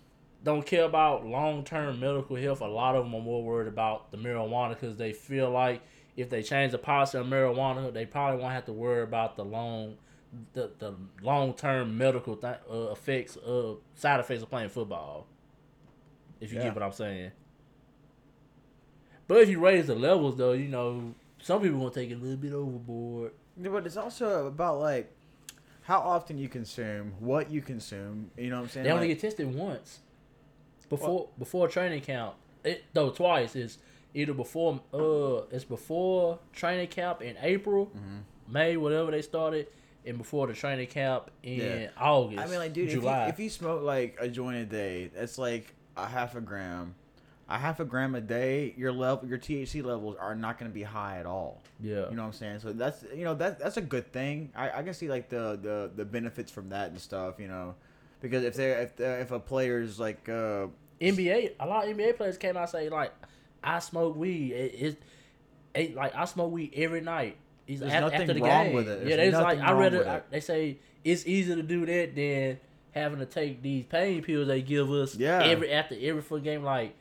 don't 0.43 0.65
care 0.65 0.83
about 0.85 1.25
long 1.25 1.63
term 1.63 1.99
medical 1.99 2.35
health. 2.35 2.61
A 2.61 2.67
lot 2.67 2.95
of 2.95 3.05
them 3.05 3.15
are 3.15 3.21
more 3.21 3.43
worried 3.43 3.67
about 3.67 4.11
the 4.11 4.17
marijuana 4.17 4.69
because 4.69 4.97
they 4.97 5.11
feel 5.13 5.49
like 5.49 5.81
if 6.15 6.29
they 6.29 6.43
change 6.43 6.71
the 6.71 6.77
policy 6.77 7.17
on 7.17 7.29
marijuana, 7.29 7.91
they 7.91 8.05
probably 8.05 8.39
won't 8.39 8.53
have 8.53 8.65
to 8.65 8.73
worry 8.73 9.03
about 9.03 9.35
the 9.35 9.43
long 9.43 9.95
the, 10.53 10.71
the 10.79 10.93
long 11.21 11.53
term 11.53 11.97
medical 11.97 12.35
th- 12.37 12.55
uh, 12.71 12.91
effects 12.91 13.35
of 13.35 13.79
side 13.95 14.19
effects 14.19 14.41
of 14.43 14.49
playing 14.49 14.69
football. 14.69 15.27
If 16.43 16.51
you 16.51 16.57
Yeah. 16.59 16.65
get 16.65 16.75
what 16.75 16.83
I'm 16.83 16.91
saying. 16.91 17.31
But 19.27 19.41
if 19.41 19.49
you 19.49 19.59
raise 19.59 19.87
the 19.87 19.95
levels, 19.95 20.37
though, 20.37 20.51
you 20.53 20.67
know, 20.67 21.13
some 21.41 21.61
people 21.61 21.79
gonna 21.79 21.91
take 21.91 22.09
it 22.11 22.15
a 22.15 22.17
little 22.17 22.37
bit 22.37 22.53
overboard. 22.53 23.31
Yeah, 23.61 23.69
But 23.69 23.85
it's 23.85 23.97
also 23.97 24.47
about 24.47 24.79
like 24.79 25.11
how 25.83 25.99
often 25.99 26.37
you 26.37 26.49
consume, 26.49 27.13
what 27.19 27.49
you 27.51 27.61
consume. 27.61 28.31
You 28.37 28.49
know 28.49 28.57
what 28.57 28.63
I'm 28.63 28.69
saying? 28.69 28.83
They 28.85 28.91
only 28.91 29.07
Like- 29.09 29.17
get 29.17 29.21
tested 29.21 29.53
once 29.53 29.99
before 30.89 31.29
before 31.37 31.67
training 31.67 32.01
camp. 32.01 32.35
It 32.63 32.83
though 32.93 33.09
twice 33.11 33.55
is 33.55 33.77
either 34.13 34.33
before 34.33 34.81
uh 34.93 35.45
it's 35.55 35.65
before 35.65 36.39
training 36.51 36.87
camp 36.87 37.21
in 37.21 37.35
April, 37.41 37.87
Mm-hmm. 37.87 38.19
May, 38.53 38.75
whatever 38.77 39.09
they 39.11 39.21
started, 39.21 39.67
and 40.05 40.17
before 40.17 40.47
the 40.47 40.53
training 40.53 40.87
camp 40.87 41.31
in 41.43 41.59
Yeah. 41.59 41.89
August. 41.97 42.39
I 42.39 42.47
mean, 42.47 42.59
like, 42.59 42.73
dude, 42.73 42.89
if 42.89 42.95
you, 43.01 43.09
if 43.09 43.39
you 43.39 43.49
smoke 43.49 43.83
like 43.83 44.17
a 44.19 44.27
joint 44.27 44.57
a 44.57 44.65
day, 44.65 45.07
that's 45.15 45.37
like 45.37 45.73
a 45.97 46.05
half 46.07 46.35
a 46.35 46.41
gram. 46.41 46.95
A 47.49 47.57
half 47.57 47.79
a 47.81 47.85
gram 47.85 48.15
a 48.15 48.21
day, 48.21 48.73
your 48.77 48.93
level, 48.93 49.27
your 49.27 49.37
THC 49.37 49.83
levels 49.83 50.15
are 50.19 50.33
not 50.33 50.57
going 50.57 50.71
to 50.71 50.73
be 50.73 50.81
high 50.83 51.17
at 51.19 51.25
all. 51.25 51.61
yeah, 51.81 52.09
You 52.09 52.15
know 52.15 52.21
what 52.23 52.27
I'm 52.29 52.33
saying? 52.33 52.59
So 52.59 52.71
that's 52.71 53.03
you 53.13 53.25
know 53.25 53.35
that 53.35 53.59
that's 53.59 53.75
a 53.77 53.81
good 53.81 54.11
thing. 54.13 54.51
I, 54.55 54.79
I 54.79 54.83
can 54.83 54.93
see 54.93 55.09
like 55.09 55.27
the, 55.29 55.59
the 55.61 55.91
the 55.93 56.05
benefits 56.05 56.51
from 56.51 56.69
that 56.69 56.89
and 56.91 56.99
stuff. 57.01 57.35
You 57.39 57.49
know, 57.49 57.75
because 58.21 58.43
if 58.45 58.55
they 58.55 58.71
if 58.71 58.95
the, 58.95 59.19
if 59.19 59.31
a 59.31 59.39
player's 59.39 59.99
like 59.99 60.29
uh 60.29 60.67
NBA, 61.01 61.55
a 61.59 61.67
lot 61.67 61.85
of 61.87 61.95
NBA 61.95 62.15
players 62.15 62.37
came 62.37 62.55
out 62.55 62.61
and 62.61 62.69
say 62.69 62.89
like, 62.89 63.11
I 63.61 63.79
smoke 63.79 64.15
weed. 64.15 64.53
It, 64.53 64.73
it, 64.81 65.03
it 65.75 65.95
like 65.95 66.15
I 66.15 66.23
smoke 66.25 66.51
weed 66.51 66.71
every 66.75 67.01
night. 67.01 67.35
He's 67.67 67.81
There's 67.81 67.91
af- 67.93 68.01
nothing 68.01 68.21
after 68.21 68.33
the 68.35 68.41
wrong 68.41 68.65
game. 68.67 68.73
with 68.73 68.87
it. 68.87 69.05
Yeah, 69.07 69.15
There's 69.17 69.33
they 69.33 69.41
like 69.41 69.59
I 69.59 69.71
read 69.73 69.93
I, 69.95 70.15
it. 70.15 70.25
they 70.31 70.39
say 70.39 70.77
it's 71.03 71.27
easier 71.27 71.57
to 71.57 71.63
do 71.63 71.85
that 71.85 72.15
than 72.15 72.57
having 72.93 73.19
to 73.19 73.25
take 73.25 73.61
these 73.61 73.85
pain 73.85 74.21
pills 74.21 74.47
they 74.47 74.61
give 74.61 74.89
us 74.91 75.15
Yeah. 75.15 75.43
every 75.43 75.71
after 75.71 75.95
every 75.99 76.21
full 76.21 76.39
game. 76.39 76.63
Like, 76.63 76.95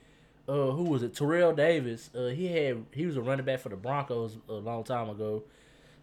uh, 0.49 0.71
who 0.73 0.85
was 0.85 1.03
it? 1.03 1.15
Terrell 1.15 1.55
Davis. 1.55 2.11
Uh, 2.15 2.27
he 2.29 2.47
had 2.49 2.85
he 2.93 3.07
was 3.07 3.17
a 3.17 3.21
running 3.23 3.45
back 3.45 3.61
for 3.61 3.69
the 3.69 3.77
Broncos 3.77 4.37
a 4.49 4.55
long 4.55 4.85
time 4.85 5.09
ago. 5.11 5.45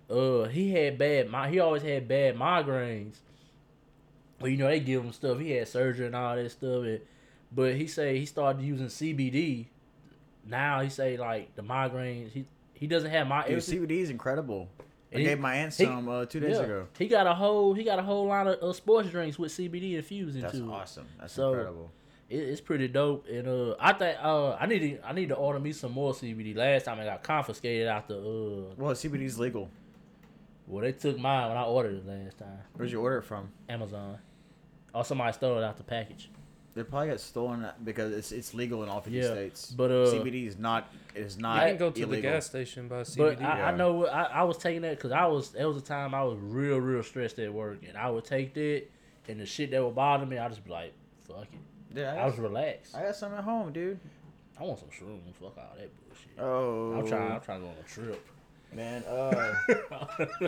Uh, 0.09 0.45
he 0.47 0.71
had 0.71 0.97
bad. 0.97 1.29
He 1.51 1.59
always 1.59 1.83
had 1.83 2.07
bad 2.07 2.35
migraines. 2.35 3.15
Well, 4.39 4.49
you 4.49 4.57
know 4.57 4.67
they 4.67 4.79
give 4.79 5.03
him 5.03 5.11
stuff. 5.11 5.39
He 5.39 5.51
had 5.51 5.67
surgery 5.67 6.05
and 6.07 6.15
all 6.15 6.35
that 6.35 6.49
stuff. 6.49 6.83
And, 6.83 7.01
but 7.51 7.75
he 7.75 7.87
say 7.87 8.17
he 8.17 8.25
started 8.25 8.61
using 8.61 8.87
CBD. 8.87 9.65
Now 10.45 10.81
he 10.81 10.89
say 10.89 11.17
like 11.17 11.55
the 11.55 11.61
migraines. 11.61 12.31
He 12.31 12.45
he 12.73 12.87
doesn't 12.87 13.11
have 13.11 13.27
my 13.27 13.41
dude, 13.43 13.57
everything- 13.57 13.87
CBD 13.87 13.99
is 14.01 14.09
incredible. 14.09 14.69
I 15.13 15.17
he- 15.17 15.23
gave 15.23 15.39
my 15.39 15.55
aunt 15.55 15.73
he- 15.73 15.85
some 15.85 16.07
uh, 16.07 16.25
two 16.25 16.39
days 16.39 16.57
yeah. 16.57 16.63
ago. 16.63 16.87
He 16.97 17.07
got 17.07 17.25
a 17.27 17.33
whole 17.33 17.73
he 17.73 17.83
got 17.83 17.99
a 17.99 18.03
whole 18.03 18.27
line 18.27 18.47
of 18.47 18.61
uh, 18.61 18.73
sports 18.73 19.09
drinks 19.09 19.39
with 19.39 19.51
CBD 19.51 19.95
infused 19.95 20.35
into 20.35 20.47
That's 20.47 20.59
awesome. 20.61 21.07
That's 21.19 21.33
So- 21.33 21.49
incredible. 21.49 21.91
It, 22.29 22.37
it's 22.41 22.61
pretty 22.61 22.87
dope. 22.87 23.25
And 23.27 23.47
uh, 23.47 23.75
I 23.79 23.93
think 23.93 24.17
uh, 24.21 24.53
I 24.53 24.67
need 24.67 24.79
to 24.79 25.07
I 25.07 25.13
need 25.13 25.29
to 25.29 25.35
order 25.35 25.59
me 25.59 25.71
some 25.71 25.93
more 25.93 26.13
CBD. 26.13 26.55
Last 26.55 26.83
time 26.83 26.99
I 26.99 27.05
got 27.05 27.23
confiscated 27.23 27.87
out 27.87 28.07
the 28.07 28.17
uh, 28.17 28.73
Well, 28.77 28.93
CBD 28.93 29.23
is 29.23 29.39
legal. 29.39 29.69
well 30.67 30.83
they 30.83 30.91
took 30.91 31.17
mine 31.17 31.47
when 31.49 31.57
I 31.57 31.63
ordered 31.63 31.95
it 31.95 32.05
last 32.07 32.37
time. 32.37 32.59
Where'd 32.75 32.91
you 32.91 33.01
order 33.01 33.17
it 33.17 33.23
from? 33.23 33.49
Amazon. 33.67 34.19
Or 34.93 35.03
somebody 35.03 35.33
stole 35.33 35.57
it 35.57 35.63
out 35.63 35.77
the 35.77 35.83
package. 35.83 36.29
They 36.75 36.83
probably 36.83 37.09
got 37.09 37.19
stolen 37.19 37.67
because 37.83 38.13
it's 38.13 38.31
it's 38.31 38.53
legal 38.53 38.83
in 38.83 38.89
all 38.89 39.01
50 39.01 39.17
Yeah, 39.17 39.25
states. 39.25 39.71
but, 39.71 39.89
uh, 39.91 40.05
CBD 40.13 40.47
is 40.47 40.57
not 40.57 40.87
is 41.15 41.37
not. 41.37 41.55
You 41.55 41.59
not 41.61 41.67
can 41.67 41.77
go 41.77 41.89
to 41.91 42.01
illegal. 42.03 42.15
the 42.15 42.21
gas 42.21 42.45
station 42.45 42.81
and 42.81 42.89
buy 42.89 43.01
CBD. 43.01 43.17
But 43.39 43.41
I, 43.41 43.61
I 43.71 43.75
know 43.75 44.05
I, 44.05 44.23
I 44.23 44.43
was 44.43 44.57
taking 44.57 44.81
that 44.83 44.95
because 44.97 45.11
I 45.11 45.25
was 45.25 45.49
there 45.51 45.67
was 45.67 45.77
a 45.77 45.81
time 45.81 46.13
I 46.13 46.23
was 46.23 46.37
real 46.39 46.77
real 46.79 47.03
stressed 47.03 47.39
at 47.39 47.51
work 47.53 47.79
and 47.87 47.97
I 47.97 48.09
would 48.09 48.23
take 48.25 48.53
that 48.53 48.83
and 49.27 49.39
the 49.39 49.45
shit 49.45 49.71
that 49.71 49.83
would 49.83 49.95
bother 49.95 50.25
me 50.25 50.37
I 50.37 50.47
just 50.47 50.63
be 50.63 50.71
like 50.71 50.93
fuck 51.27 51.47
it. 51.51 51.59
Yeah, 51.97 52.13
I 52.13 52.17
I, 52.17 52.25
was 52.27 52.37
relaxed. 52.37 52.95
I 52.95 53.01
got 53.01 53.15
some 53.15 53.33
at 53.33 53.43
home, 53.43 53.73
dude. 53.73 53.99
I 54.59 54.63
want 54.63 54.77
some 54.79 54.89
shrooms. 54.89 55.21
Fuck 55.41 55.57
all 55.57 55.75
that 55.77 55.89
bullshit. 56.07 56.37
Oh, 56.37 56.93
I'm 56.99 57.07
trying. 57.07 57.31
I'm 57.31 57.41
trying 57.41 57.61
to 57.61 57.65
go 57.65 57.71
on 57.71 57.77
a 57.79 57.87
trip. 57.87 58.27
man. 58.73 59.03
Uh, 59.05 59.55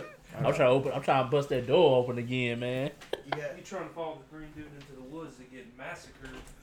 I'm 0.38 0.44
trying 0.44 0.56
to 0.58 0.66
open. 0.66 0.92
I'm 0.92 1.02
trying 1.02 1.24
to 1.24 1.30
bust 1.30 1.48
that 1.50 1.66
door 1.66 1.98
open 2.02 2.18
again, 2.18 2.60
man. 2.60 2.90
you 3.24 3.30
got, 3.32 3.56
You 3.56 3.62
trying 3.64 3.88
to 3.88 3.94
follow 3.94 4.18
the 4.30 4.36
green 4.36 4.48
dude 4.56 4.66
into 4.74 4.92
the 4.94 5.02
woods 5.02 5.36
to 5.36 5.42
get 5.44 5.66
massacred? 5.76 6.30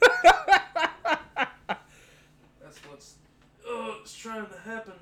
That's 2.60 2.78
what's 2.88 3.14
uh, 3.68 3.92
it's 4.00 4.14
trying 4.16 4.46
to 4.46 4.58
happen. 4.64 4.94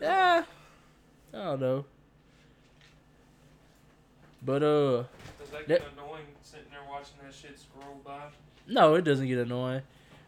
Yeah. 0.00 0.44
I 1.32 1.36
don't 1.36 1.60
know. 1.60 1.84
But 4.44 4.62
uh, 4.62 5.02
Does 5.38 5.50
that 5.52 5.68
That- 5.68 5.80
get 5.80 5.82
annoying 5.96 6.24
sitting 6.42 6.66
there 6.70 6.80
watching 6.88 7.16
that 7.24 7.34
shit 7.34 7.58
scroll 7.58 8.00
by? 8.04 8.22
no, 8.66 8.94
it 8.94 9.02
doesn't 9.02 9.26
get 9.26 9.38
annoying. 9.38 9.82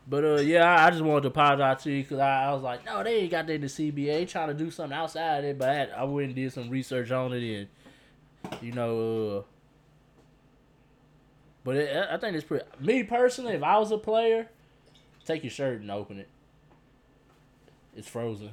But 0.09 0.24
uh, 0.24 0.36
yeah, 0.40 0.64
I, 0.64 0.86
I 0.86 0.90
just 0.90 1.03
wanted 1.03 1.22
to 1.22 1.28
apologize 1.28 1.82
to 1.84 1.90
you 1.92 2.03
because 2.03 2.18
I, 2.18 2.46
I 2.46 2.53
was 2.53 2.62
like, 2.62 2.84
no, 2.84 3.03
they 3.05 3.16
ain't 3.20 3.30
got 3.30 3.46
that 3.46 3.53
in 3.55 3.61
the 3.61 3.66
CBA. 3.68 4.28
Trying 4.28 4.48
to 4.48 4.55
do 4.55 4.70
something 4.70 4.96
outside 4.96 5.44
it, 5.44 5.59
but 5.59 5.68
I, 5.68 5.74
had- 5.74 5.90
I 5.92 6.05
went 6.05 6.26
and 6.26 6.34
did 6.34 6.53
some 6.53 6.68
research 6.68 7.11
on 7.12 7.32
it, 7.32 7.42
and 7.44 7.68
you 8.62 8.72
know, 8.72 9.38
uh, 9.38 9.42
but 11.62 11.76
it, 11.76 12.09
I 12.11 12.16
think 12.16 12.34
it's 12.34 12.44
pretty. 12.44 12.64
Me 12.80 13.05
personally, 13.05 13.53
if 13.55 13.62
I 13.62 13.78
was 13.78 13.92
a 13.92 13.98
player, 13.98 14.48
take 15.24 15.44
your 15.44 15.51
shirt 15.51 15.80
and 15.80 15.90
open 15.90 16.18
it. 16.18 16.28
It's 17.96 18.09
frozen. 18.09 18.51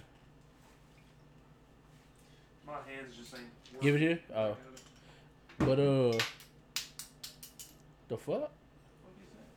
My 2.68 2.74
hands 2.88 3.16
just 3.16 3.34
ain't. 3.34 3.45
Give 3.82 3.95
it 3.95 4.02
working. 4.02 4.08
here. 4.08 4.20
Oh, 4.36 4.58
but 5.60 5.80
uh, 5.80 6.20
the 8.10 8.18
fuck? 8.18 8.28
What 8.28 8.50
is 9.22 9.30
that? 9.34 9.48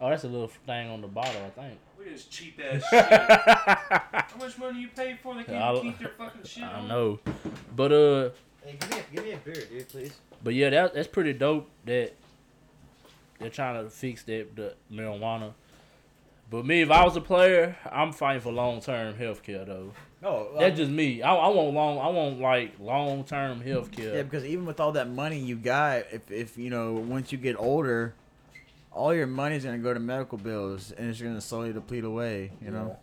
Oh, 0.00 0.10
that's 0.10 0.24
a 0.24 0.28
little 0.28 0.48
thing 0.48 0.90
on 0.90 1.00
the 1.00 1.06
bottle, 1.08 1.40
I 1.46 1.50
think. 1.60 1.78
Look 1.98 2.06
at 2.08 2.12
this 2.12 2.24
cheap 2.26 2.60
ass 2.62 2.82
shit. 2.90 3.04
How 3.10 4.36
much 4.38 4.58
money 4.58 4.80
you 4.80 4.88
pay 4.88 5.16
for? 5.22 5.34
They 5.34 5.44
can't 5.44 5.56
I'll- 5.58 5.80
keep 5.80 5.98
their 5.98 6.10
fucking 6.18 6.42
shit 6.44 6.64
I 6.64 6.74
on. 6.80 6.88
know, 6.88 7.18
but 7.74 7.92
uh, 7.92 8.30
hey, 8.64 8.76
give 8.80 8.90
me, 8.90 8.96
a, 8.98 9.14
give 9.14 9.24
me 9.24 9.32
a 9.32 9.36
beer, 9.38 9.64
dude, 9.70 9.88
please. 9.88 10.12
but 10.42 10.54
yeah, 10.54 10.70
that 10.70 10.94
that's 10.94 11.08
pretty 11.08 11.32
dope 11.32 11.68
that 11.86 12.12
they're 13.38 13.50
trying 13.50 13.82
to 13.82 13.90
fix 13.90 14.22
that 14.24 14.54
the 14.56 14.74
marijuana. 14.92 15.52
But 16.48 16.64
me, 16.64 16.82
if 16.82 16.90
I 16.92 17.02
was 17.04 17.16
a 17.16 17.20
player, 17.20 17.76
I'm 17.90 18.12
fighting 18.12 18.40
for 18.40 18.52
long 18.52 18.80
term 18.80 19.16
health 19.16 19.42
care 19.42 19.64
though. 19.64 19.92
No, 20.22 20.48
That's 20.58 20.76
just 20.76 20.90
me. 20.90 21.20
I, 21.22 21.34
I 21.34 21.48
want 21.48 21.74
long. 21.74 21.98
I 21.98 22.08
want 22.08 22.40
like 22.40 22.72
long 22.80 23.24
term 23.24 23.60
health 23.60 23.90
care. 23.92 24.16
yeah, 24.16 24.22
because 24.22 24.44
even 24.44 24.64
with 24.64 24.78
all 24.80 24.92
that 24.92 25.08
money 25.10 25.38
you 25.38 25.56
got, 25.56 26.04
if 26.12 26.30
if 26.30 26.56
you 26.56 26.70
know 26.70 26.92
once 26.94 27.32
you 27.32 27.38
get 27.38 27.56
older, 27.58 28.14
all 28.96 29.14
your 29.14 29.26
money's 29.26 29.64
gonna 29.64 29.78
go 29.78 29.92
to 29.94 30.00
medical 30.00 30.38
bills, 30.38 30.90
and 30.92 31.10
it's 31.10 31.20
gonna 31.20 31.40
slowly 31.40 31.72
deplete 31.72 32.04
away. 32.04 32.52
You 32.62 32.70
know. 32.70 32.98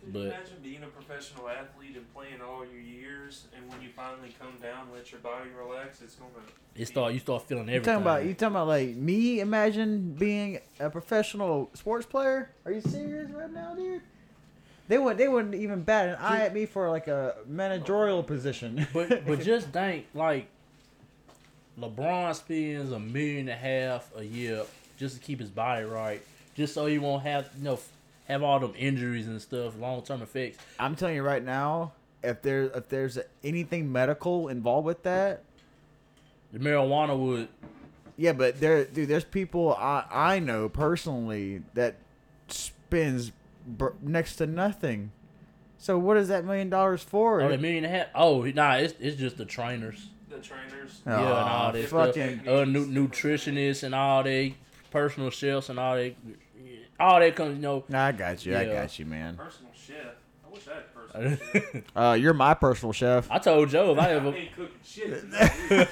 Could 0.00 0.12
But- 0.12 0.18
you 0.20 0.26
imagine 0.26 0.56
being 0.62 0.82
a 0.82 0.86
professional 0.86 1.48
athlete 1.48 1.96
and 1.96 2.14
playing 2.14 2.40
all 2.40 2.64
your 2.64 2.80
years, 2.80 3.46
and 3.56 3.68
when 3.70 3.80
you 3.82 3.88
finally 3.96 4.34
come 4.38 4.54
down, 4.62 4.88
let 4.94 5.10
your 5.10 5.20
body 5.20 5.50
relax, 5.50 6.02
it's 6.02 6.16
gonna. 6.16 6.30
It 6.74 6.86
start. 6.86 7.12
You 7.14 7.20
start 7.20 7.42
feeling 7.48 7.62
everything. 7.70 7.74
You 7.74 7.80
everything. 7.80 8.04
talking 8.04 8.18
about 8.20 8.24
you 8.28 8.34
talking 8.34 8.54
about 8.56 8.66
like 8.66 8.96
me? 8.96 9.40
Imagine 9.40 10.12
being 10.12 10.60
a 10.78 10.90
professional 10.90 11.70
sports 11.74 12.06
player. 12.06 12.50
Are 12.64 12.72
you 12.72 12.80
serious 12.82 13.30
right 13.30 13.50
now, 13.52 13.74
dude? 13.74 14.02
They 14.88 14.98
wouldn't. 14.98 15.18
they 15.18 15.26
wouldn't 15.28 15.54
even 15.54 15.82
bat 15.82 16.10
an 16.10 16.16
eye 16.16 16.42
at 16.42 16.54
me 16.54 16.66
for 16.66 16.90
like 16.90 17.08
a 17.08 17.36
managerial 17.46 18.22
position. 18.22 18.86
But 18.92 19.26
but 19.26 19.40
just 19.52 19.68
think 19.70 20.06
like 20.14 20.48
LeBron 21.78 22.34
spends 22.34 22.92
a 22.92 22.98
million 22.98 23.48
and 23.48 23.50
a 23.50 23.54
half 23.56 24.10
a 24.16 24.24
year 24.24 24.64
just 24.96 25.14
to 25.16 25.20
keep 25.20 25.40
his 25.40 25.50
body 25.50 25.84
right, 25.84 26.22
just 26.54 26.74
so 26.74 26.86
he 26.86 26.98
won't 26.98 27.22
have 27.22 27.48
you 27.58 27.64
know 27.64 27.78
have 28.28 28.42
all 28.42 28.58
them 28.58 28.72
injuries 28.76 29.26
and 29.28 29.40
stuff, 29.40 29.74
long 29.78 30.02
term 30.02 30.22
effects. 30.22 30.58
I'm 30.78 30.96
telling 30.96 31.14
you 31.16 31.22
right 31.22 31.44
now, 31.44 31.92
if 32.22 32.42
there 32.42 32.64
if 32.74 32.88
there's 32.88 33.18
anything 33.44 33.90
medical 33.92 34.48
involved 34.48 34.86
with 34.86 35.02
that, 35.04 35.42
The 36.52 36.58
marijuana 36.58 37.16
would. 37.18 37.48
Yeah, 38.18 38.32
but 38.32 38.60
there, 38.60 38.84
dude, 38.86 39.08
there's 39.08 39.24
people 39.24 39.74
I 39.74 40.04
I 40.10 40.38
know 40.38 40.68
personally 40.68 41.62
that 41.74 41.96
spends 42.48 43.32
br- 43.66 43.88
next 44.02 44.36
to 44.36 44.46
nothing. 44.46 45.12
So 45.78 45.98
what 45.98 46.16
is 46.16 46.28
that 46.28 46.44
million 46.44 46.70
dollars 46.70 47.02
for? 47.02 47.42
Oh, 47.42 47.48
the 47.50 47.58
million 47.58 47.84
and 47.84 47.94
a 47.94 47.98
half. 47.98 48.06
Oh, 48.14 48.42
nah, 48.44 48.76
it's 48.76 48.94
it's 48.98 49.16
just 49.18 49.36
the 49.36 49.44
trainers. 49.44 50.08
The 50.30 50.38
trainers. 50.38 51.00
yeah, 51.06 51.18
and 51.18 51.26
all 51.26 51.34
Aw, 51.68 51.70
that 51.72 51.88
fucking. 51.88 52.40
stuff. 52.42 52.48
Uh, 52.48 52.64
nu- 52.64 52.86
nutritionists 53.08 53.82
and 53.82 53.94
all 53.94 54.22
they 54.22 54.54
personal 54.96 55.28
chefs 55.30 55.68
and 55.68 55.78
all 55.78 55.94
they, 55.94 56.16
all 56.98 57.20
that 57.20 57.36
comes. 57.36 57.56
You 57.56 57.62
know. 57.62 57.84
Nah, 57.88 58.06
I 58.06 58.12
got 58.12 58.46
you. 58.46 58.56
I 58.56 58.64
got 58.64 58.98
you, 58.98 59.04
man. 59.04 59.36
Personal 59.36 59.72
chef. 59.74 60.14
Uh, 61.96 62.12
you're 62.18 62.34
my 62.34 62.52
personal 62.52 62.92
chef. 62.92 63.30
I 63.30 63.38
told 63.38 63.70
Joe 63.70 63.92
if 63.92 63.98
I 63.98 64.06
I 64.10 64.10
ever, 64.16 64.34
ain't 64.34 64.54
cooking 64.54 64.74
shit. 64.84 65.24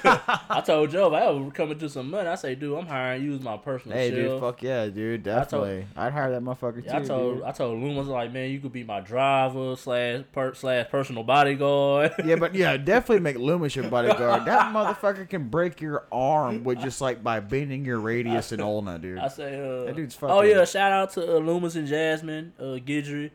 I 0.05 0.61
told 0.65 0.91
Joe 0.91 1.07
if 1.07 1.13
I 1.13 1.25
ever 1.25 1.49
come 1.51 1.71
into 1.71 1.89
some 1.89 2.11
money, 2.11 2.27
I 2.29 2.35
say, 2.35 2.53
dude, 2.55 2.77
I'm 2.77 2.85
hiring 2.85 3.23
you 3.23 3.33
as 3.33 3.41
my 3.41 3.57
personal 3.57 3.97
chef. 3.97 4.03
Hey, 4.03 4.09
chef. 4.11 4.17
dude, 4.29 4.39
fuck 4.39 4.61
yeah, 4.61 4.85
dude, 4.87 5.23
definitely. 5.23 5.85
I'd 5.95 6.13
hire 6.13 6.31
that 6.31 6.41
motherfucker 6.43 6.85
Yeah, 6.85 6.97
I 6.97 6.99
too. 7.01 7.07
told 7.07 7.35
dude. 7.37 7.43
I 7.43 7.51
told 7.51 7.81
Loomis 7.81 8.07
like, 8.07 8.31
man, 8.31 8.51
you 8.51 8.59
could 8.59 8.71
be 8.71 8.83
my 8.83 8.99
driver 8.99 9.75
slash 9.75 10.23
per, 10.31 10.53
slash 10.53 10.89
personal 10.89 11.23
bodyguard. 11.23 12.13
Yeah, 12.23 12.35
but 12.35 12.53
yeah, 12.53 12.77
definitely 12.77 13.21
make 13.21 13.37
Loomis 13.37 13.75
your 13.75 13.89
bodyguard. 13.89 14.45
That 14.45 14.73
motherfucker 14.73 15.27
can 15.27 15.49
break 15.49 15.81
your 15.81 16.05
arm 16.11 16.63
with 16.63 16.79
just 16.81 17.01
like 17.01 17.23
by 17.23 17.39
bending 17.39 17.83
your 17.83 17.99
radius 17.99 18.51
and 18.51 18.61
ulna, 18.61 18.99
dude. 18.99 19.17
I 19.19 19.27
say, 19.29 19.59
uh, 19.59 19.85
That 19.85 19.95
dude's 19.95 20.17
oh 20.21 20.41
yeah, 20.41 20.65
shout 20.65 20.91
out 20.91 21.11
to 21.13 21.37
uh, 21.37 21.39
Loomis 21.39 21.75
and 21.75 21.87
Jasmine, 21.87 22.53
uh, 22.59 22.63
Guidry. 22.85 23.31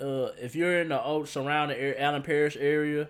Uh, 0.00 0.30
if 0.40 0.54
you're 0.54 0.80
in 0.80 0.88
the 0.90 1.02
old 1.02 1.28
surrounding 1.28 1.76
area, 1.78 2.00
Allen 2.00 2.22
Parish 2.22 2.56
area, 2.58 3.08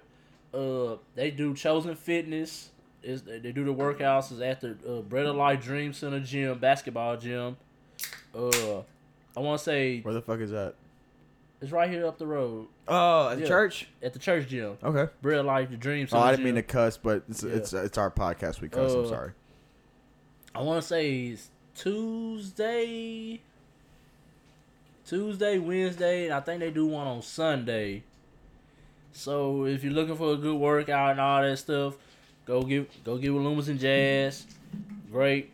uh, 0.54 0.96
they 1.14 1.30
do 1.30 1.54
Chosen 1.54 1.94
Fitness. 1.94 2.70
Is 3.02 3.22
they 3.22 3.52
do 3.52 3.64
the 3.64 3.72
workouts 3.74 4.32
is 4.32 4.40
at 4.40 4.60
the 4.60 4.76
uh, 4.88 5.02
Bread 5.02 5.26
of 5.26 5.36
Life 5.36 5.62
Dream 5.62 5.92
Center 5.92 6.18
gym, 6.20 6.58
basketball 6.58 7.16
gym. 7.16 7.56
Uh, 8.34 8.78
I 9.36 9.40
want 9.40 9.58
to 9.58 9.64
say 9.64 10.00
Where 10.00 10.12
the 10.14 10.20
fuck 10.22 10.40
is 10.40 10.50
that? 10.50 10.74
it's 11.60 11.70
right 11.72 11.88
here 11.90 12.06
up 12.06 12.18
the 12.18 12.26
road 12.26 12.66
Oh, 12.88 13.28
at 13.30 13.38
Yeah. 13.38 13.46
church. 13.46 13.88
at 14.02 14.12
the 14.14 14.18
church 14.18 14.48
gym. 14.48 14.78
Okay. 14.82 15.12
Bread 15.22 15.38
of 15.38 15.46
Life, 15.46 15.70
the 15.70 15.76
Dream 15.76 16.08
Center. 16.08 16.22
Oh, 16.22 16.26
I 16.26 16.30
didn't 16.32 16.44
mean 16.44 16.54
to 16.56 16.62
cuss, 16.62 16.96
but 16.96 17.22
it's 17.28 17.42
Yeah. 17.44 17.52
it's 17.52 17.72
it's 17.72 17.98
our 17.98 18.10
podcast. 18.10 18.60
We 18.60 18.68
cuss. 18.68 18.92
I'm 18.94 19.04
Uh, 19.04 19.08
sorry. 19.08 19.32
I 20.54 20.62
want 20.62 20.82
to 20.82 20.88
say 20.88 21.26
it's 21.26 21.50
Tuesday, 21.76 23.40
Tuesday, 25.08 25.58
Wednesday, 25.58 26.26
and 26.26 26.34
I 26.34 26.40
think 26.40 26.60
they 26.60 26.70
do 26.70 26.86
one 26.86 27.06
on 27.06 27.22
Sunday. 27.22 28.02
So 29.12 29.64
if 29.64 29.82
you're 29.82 29.94
looking 29.94 30.16
for 30.16 30.34
a 30.34 30.36
good 30.36 30.56
workout 30.56 31.12
and 31.12 31.20
all 31.20 31.40
that 31.40 31.56
stuff, 31.56 31.94
go 32.44 32.62
give 32.62 32.88
go 33.04 33.16
give 33.16 33.32
with 33.32 33.42
Loomis 33.42 33.68
and 33.68 33.80
Jazz. 33.80 34.46
Great, 35.10 35.50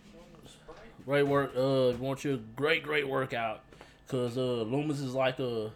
great 1.05 1.23
work. 1.23 1.53
Uh, 1.57 1.93
want 2.01 2.25
you 2.25 2.35
a 2.35 2.37
great 2.37 2.83
great 2.83 3.09
workout, 3.09 3.61
cause 4.09 4.37
uh 4.37 4.63
Loomis 4.63 4.99
is 4.99 5.15
like 5.15 5.39
a 5.39 5.71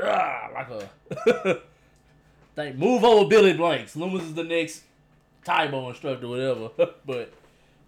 ah 0.00 0.48
like 0.52 0.70
a 0.70 1.60
think 2.56 2.76
move 2.76 3.04
over 3.04 3.28
Billy 3.28 3.52
Blanks. 3.52 3.94
Loomis 3.94 4.24
is 4.24 4.34
the 4.34 4.42
next 4.42 4.82
Tae 5.44 5.68
Bo 5.68 5.88
instructor, 5.90 6.26
whatever. 6.26 6.70
but 7.06 7.32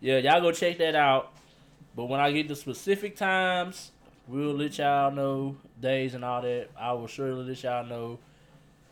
yeah, 0.01 0.19
y'all 0.19 0.41
go 0.41 0.53
check 0.53 0.79
that 0.79 0.95
out. 0.95 1.33
But 1.97 2.05
when 2.05 2.21
I 2.21 2.31
get 2.31 2.47
the 2.47 2.55
specific 2.55 3.17
times, 3.17 3.91
we'll 4.29 4.55
let 4.55 4.79
y'all 4.79 5.11
know 5.11 5.57
days 5.81 6.15
and 6.15 6.25
all 6.25 6.43
that. 6.43 6.69
I 6.79 6.93
will 6.93 7.07
surely 7.07 7.45
let 7.45 7.63
y'all 7.63 7.85
know. 7.87 8.19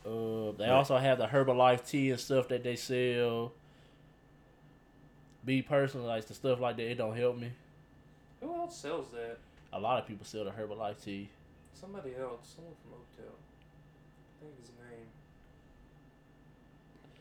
Uh, 0.04 0.52
they 0.58 0.68
also 0.68 0.96
have 0.96 1.18
the 1.18 1.26
Herbalife 1.26 1.88
tea 1.88 2.10
and 2.10 2.18
stuff 2.20 2.48
that 2.48 2.64
they 2.64 2.76
sell. 2.76 3.52
Be 5.44 5.62
personal, 5.62 6.06
like 6.06 6.24
the 6.26 6.34
stuff 6.34 6.60
like 6.60 6.76
that, 6.76 6.90
it 6.90 6.96
don't 6.96 7.16
help 7.16 7.36
me. 7.38 7.52
Who 8.40 8.54
else 8.54 8.76
sells 8.76 9.08
that? 9.10 9.38
A 9.72 9.80
lot 9.80 10.00
of 10.00 10.06
people 10.06 10.26
sell 10.26 10.44
the 10.44 10.50
Herbalife 10.50 11.02
tea. 11.02 11.28
Somebody 11.72 12.10
else. 12.20 12.54
Someone 12.54 12.74
from 12.82 12.92
Oakdale. 12.92 13.34
I 14.40 14.44
think 14.44 14.60
his 14.60 14.70
name. 14.70 15.06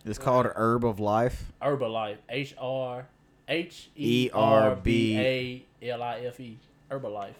It's 0.06 0.20
called 0.20 0.48
Herb 0.56 0.84
of 0.84 1.00
Life. 1.00 1.52
Herbalife, 1.62 2.18
H 2.30 2.56
R 2.60 3.08
H 3.48 3.90
E 3.96 4.30
R 4.34 4.76
B 4.76 5.18
A 5.18 5.66
L 5.88 6.04
I 6.04 6.20
F 6.20 6.40
E. 6.40 6.58
Herbalife. 6.90 7.34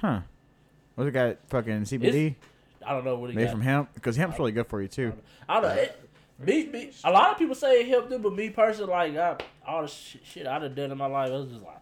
Huh. 0.00 0.20
What's 0.94 1.08
it 1.08 1.12
got? 1.12 1.38
Fucking 1.48 1.82
CBD 1.82 2.34
I 2.86 2.92
don't 2.92 3.04
know 3.04 3.16
what 3.16 3.30
he 3.30 3.36
made 3.36 3.44
got. 3.44 3.52
from 3.52 3.62
hemp 3.62 3.94
because 3.94 4.16
hemp's 4.16 4.38
really 4.38 4.52
good 4.52 4.66
for 4.66 4.80
you 4.82 4.88
too. 4.88 5.12
I 5.48 5.60
don't 5.60 5.62
know. 5.74 5.82
It, 5.82 6.00
me, 6.38 6.66
me, 6.66 6.90
a 7.04 7.10
lot 7.10 7.30
of 7.32 7.38
people 7.38 7.54
say 7.54 7.80
it 7.80 7.88
helped 7.88 8.10
them, 8.10 8.20
but 8.20 8.34
me 8.34 8.50
personally, 8.50 8.90
like 8.90 9.16
I, 9.16 9.36
all 9.66 9.82
the 9.82 9.88
sh- 9.88 10.16
shit 10.24 10.46
I 10.46 10.58
done 10.58 10.74
done 10.74 10.90
in 10.92 10.98
my 10.98 11.06
life, 11.06 11.30
I 11.30 11.34
was 11.36 11.48
just 11.48 11.62
like. 11.62 11.76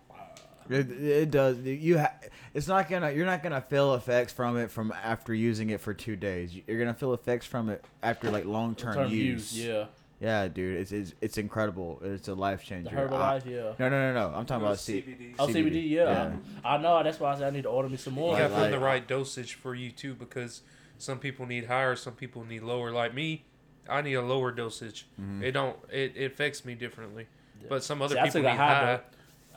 It, 0.70 0.90
it 0.92 1.30
does. 1.32 1.58
You 1.58 1.98
ha- 1.98 2.12
It's 2.54 2.68
not 2.68 2.88
gonna. 2.88 3.10
You're 3.10 3.26
not 3.26 3.42
gonna 3.42 3.60
feel 3.60 3.94
effects 3.94 4.32
from 4.32 4.56
it 4.56 4.70
from 4.70 4.92
after 5.02 5.34
using 5.34 5.70
it 5.70 5.80
for 5.80 5.92
two 5.92 6.14
days. 6.14 6.54
You're 6.66 6.78
gonna 6.78 6.94
feel 6.94 7.12
effects 7.14 7.46
from 7.46 7.68
it 7.68 7.84
after 8.02 8.30
like 8.30 8.44
long 8.44 8.74
term 8.76 8.94
Term 8.94 9.10
use. 9.10 9.52
use, 9.56 9.66
yeah. 9.66 9.86
Yeah, 10.22 10.46
dude. 10.46 10.78
It's 10.80 10.92
it's, 10.92 11.14
it's 11.20 11.36
incredible. 11.38 12.00
It's 12.04 12.28
a 12.28 12.34
life 12.34 12.60
The 12.60 12.66
changer. 12.66 12.90
Herbalife, 12.96 13.44
yeah. 13.44 13.72
No, 13.78 13.88
no, 13.88 14.12
no, 14.12 14.14
no. 14.14 14.26
I'm 14.36 14.46
talking 14.46 14.62
It 14.62 14.66
about 14.66 14.70
was 14.70 14.80
C- 14.80 15.02
CBD. 15.02 15.34
Oh, 15.38 15.48
CBD, 15.48 15.54
CBD, 15.72 15.90
yeah. 15.90 16.04
yeah. 16.04 16.32
I 16.64 16.76
know. 16.78 17.02
That's 17.02 17.18
why 17.18 17.32
I 17.32 17.34
said 17.34 17.48
I 17.48 17.50
need 17.50 17.62
to 17.62 17.68
order 17.70 17.88
me 17.88 17.96
some 17.96 18.14
You 18.14 18.20
more. 18.20 18.36
gotta 18.36 18.52
Like- 18.54 18.62
find 18.62 18.72
the 18.72 18.78
right 18.78 19.06
dosage 19.06 19.54
for 19.54 19.74
you 19.74 19.90
too, 19.90 20.14
because 20.14 20.62
some 20.98 21.18
people 21.18 21.44
need 21.46 21.66
higher, 21.66 21.96
some 21.96 22.12
people 22.14 22.44
need 22.44 22.62
lower. 22.62 22.92
Like 22.92 23.14
me, 23.14 23.44
I 23.88 24.00
need 24.00 24.14
a 24.14 24.22
lower 24.22 24.52
dosage. 24.52 25.06
Mm-hmm. 25.20 25.42
It 25.42 25.52
don't. 25.52 25.76
It, 25.90 26.12
it 26.16 26.26
affects 26.32 26.64
me 26.64 26.74
differently. 26.76 27.26
But 27.68 27.82
some 27.82 28.00
other 28.00 28.14
See, 28.14 28.20
I 28.20 28.24
people 28.26 28.42
need 28.42 28.48
high 28.50 28.74
high. 28.74 29.00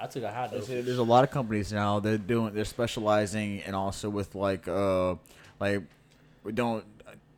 I 0.02 0.08
took 0.08 0.24
a 0.24 0.32
high 0.32 0.48
dose. 0.48 0.66
There's 0.68 0.86
there's 0.86 0.98
a 0.98 1.04
lot 1.04 1.24
of 1.24 1.30
companies 1.32 1.72
now. 1.72 2.00
They're 2.00 2.18
doing. 2.18 2.56
They're 2.56 2.66
specializing 2.66 3.62
and 3.62 3.76
also 3.76 4.10
with 4.10 4.34
like 4.34 4.68
uh 4.68 5.16
like 5.60 5.84
we 6.44 6.52
don't. 6.54 6.84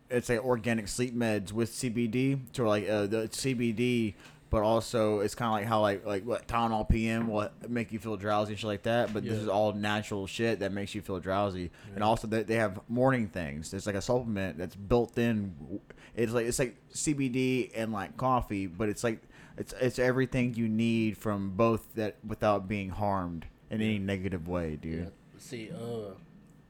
It's 0.09 0.29
like 0.29 0.43
organic 0.43 0.87
sleep 0.87 1.15
meds 1.15 1.51
with 1.51 1.71
CBD 1.71 2.51
to 2.53 2.67
like 2.67 2.87
uh, 2.89 3.07
the 3.07 3.27
CBD, 3.27 4.13
but 4.49 4.63
also 4.63 5.19
it's 5.19 5.35
kind 5.35 5.49
of 5.49 5.53
like 5.53 5.65
how 5.65 5.81
like 5.81 6.05
like 6.05 6.23
what 6.23 6.47
Tylenol 6.47 6.87
PM 6.87 7.27
will 7.27 7.49
make 7.67 7.91
you 7.91 7.99
feel 7.99 8.15
drowsy 8.15 8.53
and 8.53 8.59
shit 8.59 8.67
like 8.67 8.83
that. 8.83 9.13
But 9.13 9.23
this 9.23 9.33
is 9.37 9.47
all 9.49 9.73
natural 9.73 10.25
shit 10.27 10.59
that 10.59 10.71
makes 10.71 10.95
you 10.95 11.01
feel 11.01 11.19
drowsy. 11.19 11.71
And 11.93 12.03
also 12.03 12.27
they, 12.27 12.43
they 12.43 12.55
have 12.55 12.79
morning 12.87 13.27
things. 13.27 13.71
There's 13.71 13.85
like 13.85 13.95
a 13.95 14.01
supplement 14.01 14.57
that's 14.57 14.75
built 14.75 15.17
in. 15.17 15.81
It's 16.15 16.31
like 16.31 16.45
it's 16.45 16.59
like 16.59 16.75
CBD 16.93 17.71
and 17.75 17.91
like 17.91 18.15
coffee, 18.15 18.67
but 18.67 18.87
it's 18.89 19.03
like 19.03 19.21
it's 19.57 19.73
it's 19.81 19.99
everything 19.99 20.53
you 20.53 20.69
need 20.69 21.17
from 21.17 21.51
both 21.51 21.93
that 21.95 22.15
without 22.25 22.67
being 22.67 22.89
harmed 22.89 23.45
in 23.69 23.81
any 23.81 23.99
negative 23.99 24.47
way, 24.47 24.77
dude. 24.77 25.03
Yeah. 25.03 25.09
See, 25.39 25.69
uh, 25.71 26.13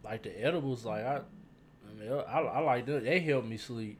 like 0.03 0.23
the 0.23 0.43
edibles, 0.43 0.85
like 0.85 1.05
I, 1.05 1.21
mean, 1.99 2.11
I, 2.11 2.39
I 2.39 2.59
like 2.59 2.85
that. 2.87 3.03
They 3.03 3.19
help 3.19 3.45
me 3.45 3.57
sleep. 3.57 3.99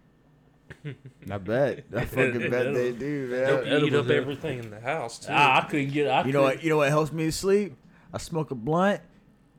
I 1.31 1.37
bet. 1.37 1.85
I 1.95 2.05
fucking 2.05 2.49
bet 2.49 2.73
they 2.73 2.91
do, 2.91 3.27
man. 3.27 3.63
They'll 3.63 3.83
eat 3.85 3.93
up 3.95 4.09
everything 4.09 4.59
in 4.59 4.69
the 4.69 4.79
house 4.79 5.19
too. 5.19 5.31
I, 5.31 5.59
I 5.59 5.61
couldn't 5.69 5.91
get. 5.91 6.07
I 6.09 6.23
You 6.25 6.33
know 6.33 6.41
what? 6.41 6.49
couldn't- 6.55 6.63
You 6.65 6.69
know 6.71 6.77
what 6.77 6.89
helps 6.89 7.11
me 7.11 7.31
sleep? 7.31 7.75
I 8.13 8.17
smoke 8.17 8.51
a 8.51 8.55
blunt, 8.55 9.01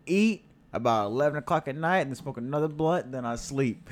eat 0.07 0.45
about 0.72 1.07
eleven 1.07 1.39
o'clock 1.39 1.66
at 1.68 1.76
night, 1.76 2.01
and 2.01 2.11
then 2.11 2.16
smoke 2.16 2.36
another 2.36 2.68
blunt, 2.68 3.11
then 3.12 3.24
I 3.24 3.36
sleep. 3.36 3.89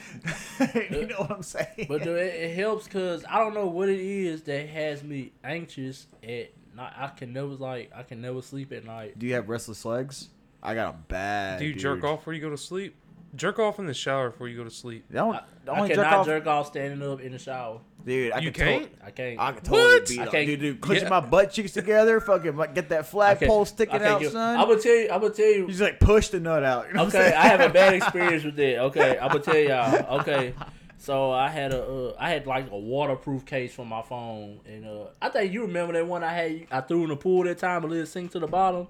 you 0.91 1.07
know 1.07 1.17
what 1.21 1.31
I'm 1.31 1.43
saying? 1.43 1.87
But 1.89 2.03
dude, 2.03 2.19
it, 2.19 2.35
it 2.35 2.57
helps 2.57 2.85
because 2.85 3.25
I 3.29 3.39
don't 3.39 3.55
know 3.55 3.67
what 3.67 3.89
it 3.89 4.01
is 4.01 4.43
that 4.43 4.69
has 4.69 5.03
me 5.03 5.33
anxious 5.45 6.07
at 6.23 6.53
night. 6.75 6.93
I 6.97 7.09
can 7.09 7.33
never 7.33 7.49
like 7.55 7.91
I 7.95 8.03
can 8.03 8.21
never 8.21 8.43
sleep 8.43 8.73
at 8.73 8.85
night. 8.85 9.19
do 9.19 9.27
you 9.27 9.35
have 9.35 9.49
restless 9.49 9.85
legs? 9.85 10.29
I 10.63 10.75
got 10.75 10.95
a 10.95 10.99
bad. 11.09 11.61
Do 11.61 11.67
you 11.67 11.75
jerk 11.75 12.03
off 12.05 12.21
before 12.21 12.33
you 12.35 12.41
go 12.41 12.51
to 12.51 12.59
sleep? 12.59 12.95
Jerk 13.35 13.59
off 13.59 13.79
in 13.79 13.87
the 13.87 13.93
shower 13.95 14.31
before 14.31 14.49
you 14.49 14.57
go 14.57 14.65
to 14.65 14.71
sleep. 14.71 15.05
The 15.11 15.19
only, 15.19 15.37
I, 15.39 15.43
the 15.67 15.73
I 15.73 15.89
cannot 15.89 15.95
jerk 15.95 16.07
off, 16.07 16.27
jerk 16.27 16.47
off 16.47 16.67
standing 16.69 17.07
up 17.07 17.21
in 17.21 17.33
the 17.33 17.39
shower. 17.39 17.81
dude. 18.05 18.33
I 18.33 18.39
You 18.39 18.51
could 18.51 18.55
tot- 18.61 18.65
can't? 18.81 18.93
I 19.05 19.11
can't. 19.11 19.41
I 19.41 19.53
can 19.53 19.63
totally 19.63 19.83
What? 19.99 20.09
beat 20.09 20.21
I 20.21 20.27
can't- 20.27 20.47
Dude, 20.47 20.61
dude, 20.61 20.81
clenching 20.81 21.05
Yeah. 21.05 21.11
my 21.11 21.21
butt 21.21 21.51
cheeks 21.51 21.73
together, 21.73 22.21
fucking 22.21 22.57
like, 22.57 22.75
get 22.75 22.89
that 22.91 23.07
flagpole 23.09 23.65
sticking 23.67 24.03
out, 24.03 24.21
get- 24.23 24.33
son. 24.33 24.59
I'm 24.59 24.69
gonna 24.69 24.81
tell 24.81 24.95
you. 24.95 25.11
I'm 25.11 25.21
gonna 25.21 25.35
tell 25.35 25.45
you. 25.47 25.63
You 25.63 25.67
just 25.69 25.81
like 25.81 26.01
push 26.01 26.29
the 26.29 26.41
nut 26.41 26.63
out. 26.65 26.87
You 26.89 26.95
know 26.95 27.07
Okay. 27.07 27.33
I 27.35 27.49
have 27.49 27.61
a 27.61 27.69
bad 27.69 27.95
experience 27.95 28.45
with 28.45 28.57
that. 28.57 28.79
Okay, 28.79 29.19
I'm 29.21 29.29
gonna 29.29 29.41
tell 29.41 29.57
y'all. 29.57 30.21
Okay, 30.21 30.55
so 30.97 31.31
I 31.33 31.49
had 31.49 31.75
a 31.75 31.83
uh, 31.85 32.17
I 32.19 32.31
had 32.31 32.47
like 32.47 32.71
a 32.71 32.79
waterproof 32.79 33.45
case 33.45 33.75
for 33.75 33.85
my 33.85 34.01
phone, 34.03 34.61
and 34.67 34.87
uh, 34.87 35.07
I 35.21 35.29
think 35.29 35.53
you 35.53 35.63
remember 35.63 35.93
that 35.93 36.07
one 36.07 36.25
I 36.25 36.33
had 36.33 36.67
I 36.71 36.81
threw 36.81 37.03
in 37.03 37.11
the 37.11 37.17
pool 37.17 37.43
that 37.45 37.59
time, 37.59 37.83
and 37.85 37.93
let 37.93 38.01
it 38.03 38.07
sink 38.07 38.31
to 38.33 38.39
the 38.39 38.47
bottom. 38.47 38.87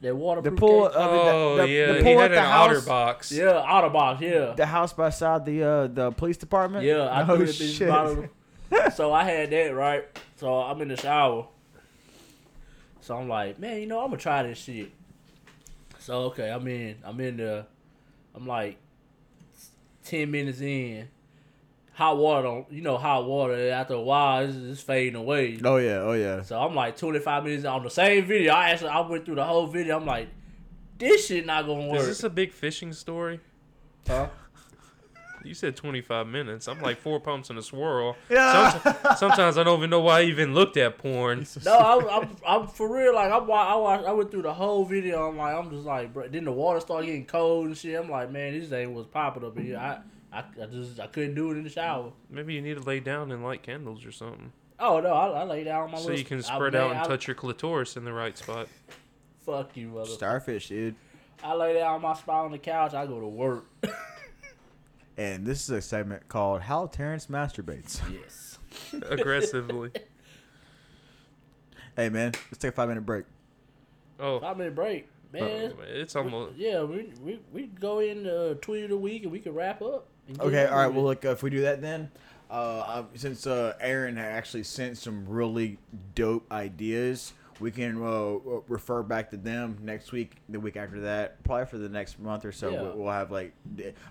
That 0.00 0.08
The 0.08 0.14
waterproof 0.14 0.56
pool, 0.60 0.88
case. 0.88 0.96
I 0.96 1.06
mean, 1.06 1.24
the- 1.24 1.32
oh 1.32 1.56
the, 1.56 1.68
yeah, 1.68 1.86
the 1.86 1.94
he 1.94 2.02
pool 2.02 2.18
had 2.20 2.32
at 2.32 2.38
an 2.38 2.44
the 2.44 2.50
outer 2.50 2.74
house, 2.74 2.84
box. 2.84 3.32
Yeah, 3.32 3.64
outer 3.66 3.88
box. 3.88 4.20
Yeah, 4.20 4.52
the 4.54 4.66
house 4.66 4.92
beside 4.92 5.46
the 5.46 5.62
uh, 5.62 5.86
the 5.86 6.10
police 6.12 6.36
department. 6.36 6.84
yeah. 6.84 7.04
I 7.04 7.22
oh, 7.22 7.36
threw 7.36 7.44
it 7.46 7.60
in 7.60 7.78
the 7.78 7.86
bottom. 7.86 8.30
So 8.94 9.12
I 9.12 9.24
had 9.24 9.50
that 9.50 9.74
right. 9.74 10.04
So 10.36 10.54
I'm 10.60 10.80
in 10.82 10.88
the 10.88 10.96
shower. 10.96 11.46
So 13.00 13.16
I'm 13.16 13.28
like, 13.28 13.58
man, 13.58 13.80
you 13.80 13.86
know, 13.86 14.00
I'm 14.00 14.08
gonna 14.08 14.18
try 14.18 14.42
this 14.42 14.58
shit. 14.58 14.90
So 15.98 16.24
okay, 16.24 16.50
I'm 16.50 16.66
in. 16.68 16.96
I'm 17.04 17.18
in 17.20 17.36
the. 17.38 17.66
I'm 18.34 18.46
like 18.46 18.76
ten 20.04 20.30
minutes 20.30 20.60
in. 20.60 21.08
Hot 21.96 22.18
water 22.18 22.42
don't 22.42 22.70
you 22.70 22.82
know 22.82 22.98
hot 22.98 23.24
water 23.24 23.70
after 23.70 23.94
a 23.94 24.00
while 24.00 24.44
it's, 24.44 24.54
it's 24.54 24.82
fading 24.82 25.14
away. 25.14 25.58
Oh 25.64 25.78
yeah, 25.78 26.00
oh 26.02 26.12
yeah. 26.12 26.42
So 26.42 26.60
I'm 26.60 26.74
like 26.74 26.98
25 26.98 27.44
minutes 27.44 27.64
on 27.64 27.82
the 27.82 27.90
same 27.90 28.26
video. 28.26 28.52
I 28.52 28.70
actually 28.70 28.90
I 28.90 29.00
went 29.00 29.24
through 29.24 29.36
the 29.36 29.44
whole 29.44 29.66
video. 29.66 29.96
I'm 29.96 30.04
like, 30.04 30.28
this 30.98 31.26
shit 31.26 31.46
not 31.46 31.66
gonna 31.66 31.86
work. 31.86 32.00
Is 32.00 32.08
this 32.08 32.24
a 32.24 32.30
big 32.30 32.52
fishing 32.52 32.92
story? 32.92 33.40
Huh? 34.06 34.28
You 35.42 35.54
said 35.54 35.74
25 35.76 36.26
minutes. 36.26 36.68
I'm 36.68 36.82
like 36.82 36.98
four 36.98 37.18
pumps 37.18 37.48
in 37.48 37.56
a 37.56 37.62
swirl. 37.62 38.16
Yeah. 38.28 38.70
Sometimes, 38.72 39.18
sometimes 39.18 39.58
I 39.58 39.62
don't 39.62 39.78
even 39.78 39.90
know 39.90 40.00
why 40.00 40.20
I 40.20 40.22
even 40.24 40.54
looked 40.54 40.76
at 40.76 40.98
porn. 40.98 41.46
No, 41.64 41.72
I, 41.72 42.18
I'm, 42.18 42.36
I'm 42.46 42.66
for 42.66 42.92
real. 42.92 43.14
Like 43.14 43.32
I'm, 43.32 43.44
I 43.50 43.76
watched, 43.76 44.06
I 44.06 44.12
went 44.12 44.30
through 44.30 44.42
the 44.42 44.52
whole 44.52 44.84
video. 44.84 45.28
I'm 45.28 45.38
like, 45.38 45.54
I'm 45.54 45.70
just 45.70 45.86
like, 45.86 46.12
bro. 46.12 46.28
Then 46.28 46.44
the 46.44 46.52
water 46.52 46.80
started 46.80 47.06
getting 47.06 47.24
cold 47.24 47.66
and 47.66 47.76
shit. 47.76 47.98
I'm 47.98 48.10
like, 48.10 48.30
man, 48.30 48.58
this 48.58 48.68
thing 48.68 48.92
was 48.92 49.06
popping 49.06 49.44
up 49.44 49.56
here. 49.56 49.78
I, 49.78 50.00
I, 50.36 50.44
I 50.62 50.66
just, 50.66 51.00
I 51.00 51.06
couldn't 51.06 51.34
do 51.34 51.50
it 51.50 51.56
in 51.56 51.64
the 51.64 51.70
shower. 51.70 52.12
Maybe 52.30 52.54
you 52.54 52.60
need 52.62 52.74
to 52.76 52.82
lay 52.82 53.00
down 53.00 53.32
and 53.32 53.42
light 53.44 53.62
candles 53.62 54.04
or 54.04 54.12
something. 54.12 54.52
Oh 54.78 55.00
no, 55.00 55.12
I, 55.12 55.28
I 55.40 55.44
lay 55.44 55.64
down 55.64 55.84
on 55.84 55.90
my. 55.92 55.98
So 55.98 56.04
little, 56.04 56.18
you 56.18 56.24
can 56.24 56.42
spread 56.42 56.74
man, 56.74 56.82
out 56.82 56.90
and 56.90 57.00
I- 57.00 57.04
touch 57.04 57.26
your 57.26 57.34
clitoris 57.34 57.96
in 57.96 58.04
the 58.04 58.12
right 58.12 58.36
spot. 58.36 58.68
Fuck 59.44 59.76
you, 59.76 59.88
mother. 59.88 60.10
Starfish, 60.10 60.68
dude. 60.68 60.96
I 61.42 61.54
lay 61.54 61.74
down 61.74 61.94
on 61.96 62.02
my 62.02 62.14
spot 62.14 62.44
on 62.46 62.52
the 62.52 62.58
couch. 62.58 62.92
I 62.94 63.06
go 63.06 63.20
to 63.20 63.26
work. 63.26 63.66
And 65.18 65.46
this 65.46 65.62
is 65.62 65.70
a 65.70 65.80
segment 65.80 66.28
called 66.28 66.60
"How 66.60 66.88
Terrence 66.88 67.28
Masturbates." 67.28 68.00
yes. 68.12 68.58
Aggressively. 69.08 69.90
hey 71.96 72.10
man, 72.10 72.32
let's 72.50 72.58
take 72.58 72.72
a 72.72 72.72
five 72.72 72.88
minute 72.88 73.06
break. 73.06 73.24
Oh, 74.20 74.40
Five 74.40 74.58
minute 74.58 74.74
break, 74.74 75.08
man. 75.32 75.72
oh, 75.74 75.82
it's 75.86 76.16
almost. 76.16 76.56
Yeah, 76.56 76.82
we 76.82 77.12
we 77.22 77.40
we 77.50 77.66
go 77.66 78.00
in 78.00 78.26
uh, 78.26 78.54
tweet 78.60 78.84
of 78.84 78.90
the 78.90 78.98
week 78.98 79.22
and 79.22 79.32
we 79.32 79.40
can 79.40 79.54
wrap 79.54 79.80
up. 79.80 80.06
Okay, 80.40 80.66
all 80.66 80.78
right. 80.78 80.92
Well, 80.92 81.04
look, 81.04 81.24
uh, 81.24 81.30
if 81.30 81.42
we 81.42 81.50
do 81.50 81.62
that, 81.62 81.80
then 81.80 82.10
uh, 82.50 83.04
since 83.14 83.46
uh, 83.46 83.74
Aaron 83.80 84.16
had 84.16 84.32
actually 84.32 84.64
sent 84.64 84.98
some 84.98 85.26
really 85.28 85.78
dope 86.14 86.50
ideas, 86.50 87.32
we 87.60 87.70
can 87.70 88.02
uh, 88.02 88.38
refer 88.68 89.02
back 89.02 89.30
to 89.30 89.36
them 89.36 89.78
next 89.82 90.12
week, 90.12 90.36
the 90.48 90.60
week 90.60 90.76
after 90.76 91.00
that, 91.00 91.42
probably 91.44 91.66
for 91.66 91.78
the 91.78 91.88
next 91.88 92.18
month 92.18 92.44
or 92.44 92.52
so. 92.52 92.70
Yeah. 92.70 92.82
We'll, 92.82 92.96
we'll 92.98 93.12
have 93.12 93.30
like, 93.30 93.52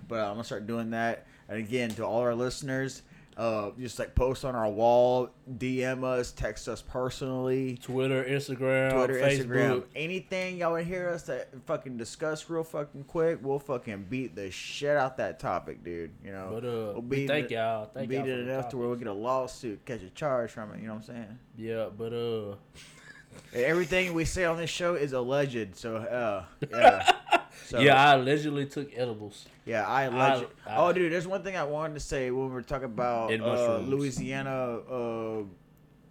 but 0.07 0.19
I'm 0.19 0.33
gonna 0.33 0.43
start 0.43 0.67
doing 0.67 0.91
that. 0.91 1.27
And 1.47 1.59
again, 1.59 1.91
to 1.91 2.05
all 2.05 2.21
our 2.21 2.33
listeners, 2.33 3.03
uh, 3.37 3.71
just 3.77 3.99
like 3.99 4.15
post 4.15 4.45
on 4.45 4.55
our 4.55 4.69
wall, 4.69 5.29
DM 5.57 6.03
us, 6.03 6.31
text 6.31 6.67
us 6.69 6.81
personally. 6.81 7.77
Twitter, 7.81 8.23
Instagram, 8.23 8.93
Twitter, 8.93 9.15
Facebook. 9.15 9.47
Instagram, 9.47 9.83
anything 9.95 10.57
y'all 10.57 10.71
would 10.73 10.85
hear 10.85 11.09
us 11.09 11.23
to 11.23 11.45
fucking 11.65 11.97
discuss 11.97 12.49
real 12.49 12.63
fucking 12.63 13.03
quick, 13.03 13.39
we'll 13.41 13.59
fucking 13.59 14.05
beat 14.09 14.35
the 14.35 14.49
shit 14.51 14.95
out 14.95 15.17
that 15.17 15.39
topic, 15.39 15.83
dude. 15.83 16.11
You 16.23 16.31
know, 16.31 16.49
But 16.53 16.65
uh, 16.65 16.93
We'll 16.93 17.01
beat 17.01 17.27
thank 17.27 17.45
it- 17.51 17.55
y'all. 17.55 17.89
Thank 17.93 18.09
beat 18.09 18.17
y'all 18.19 18.27
it 18.29 18.39
enough 18.39 18.69
to 18.69 18.77
where 18.77 18.87
we 18.89 18.97
get 18.97 19.07
a 19.07 19.13
lawsuit, 19.13 19.85
catch 19.85 20.01
a 20.01 20.09
charge 20.11 20.51
from 20.51 20.71
it. 20.73 20.81
You 20.81 20.87
know 20.87 20.93
what 20.93 21.09
I'm 21.09 21.15
saying? 21.15 21.39
Yeah, 21.57 21.87
but 21.97 22.13
uh, 22.13 22.55
everything 23.53 24.13
we 24.13 24.25
say 24.25 24.45
on 24.45 24.57
this 24.57 24.69
show 24.69 24.95
is 24.95 25.13
alleged. 25.13 25.75
So, 25.75 25.97
uh, 25.97 26.45
yeah. 26.71 27.11
So, 27.65 27.79
yeah, 27.79 28.11
I 28.11 28.13
allegedly 28.13 28.67
took 28.67 28.95
edibles. 28.95 29.45
yeah, 29.65 29.87
I 29.87 30.03
allegedly. 30.03 30.53
Oh, 30.69 30.93
dude, 30.93 31.11
there's 31.11 31.27
one 31.27 31.41
thing 31.43 31.57
I 31.57 31.63
wanted 31.63 31.95
to 31.95 31.99
say 31.99 32.29
when 32.29 32.47
we 32.47 32.53
were 32.53 32.61
talking 32.61 32.85
about 32.85 33.33
uh. 33.33 33.79
Louisiana 33.79 34.77
uh, 34.89 35.43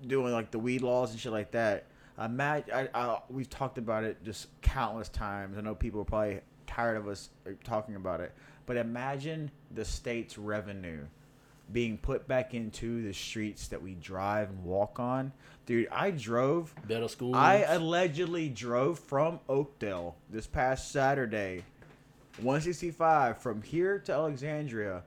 doing 0.05 0.32
like 0.32 0.50
the 0.50 0.59
weed 0.59 0.82
laws 0.82 1.12
and 1.12 1.20
shit 1.20 1.30
like 1.30 1.52
that. 1.52 1.86
Imagine, 2.22 2.74
I, 2.74 2.88
I, 2.94 3.20
we've 3.28 3.48
talked 3.48 3.78
about 3.78 4.05
it 4.05 4.22
just 4.24 4.48
countless 4.62 5.09
times. 5.09 5.57
I 5.57 5.61
know 5.61 5.74
people 5.74 6.00
are 6.00 6.05
probably 6.05 6.40
tired 6.66 6.96
of 6.96 7.07
us 7.07 7.30
uh, 7.46 7.50
talking 7.62 7.94
about 7.96 8.20
it, 8.20 8.32
but 8.66 8.76
imagine 8.76 9.50
the 9.72 9.84
state's 9.84 10.36
revenue 10.36 11.07
being 11.73 11.99
put 11.99 12.29
back 12.29 12.55
into 12.55 13.03
the 13.03 13.12
streets 13.12 13.69
that 13.69 13.83
we 13.83 13.95
drive 13.95 14.51
and 14.51 14.65
walk 14.65 15.01
on. 15.01 15.33
Dude, 15.67 15.89
I 15.91 16.11
drove 16.11 16.75
Better 16.87 17.09
school. 17.09 17.35
I 17.35 17.65
allegedly 17.69 18.49
drove 18.49 18.99
from 18.99 19.41
Oakdale 19.49 20.15
this 20.31 20.47
past 20.47 20.93
Saturday, 20.93 21.65
165 22.39 23.39
from 23.39 23.62
here 23.62 23.99
to 24.01 24.12
Alexandria. 24.12 25.03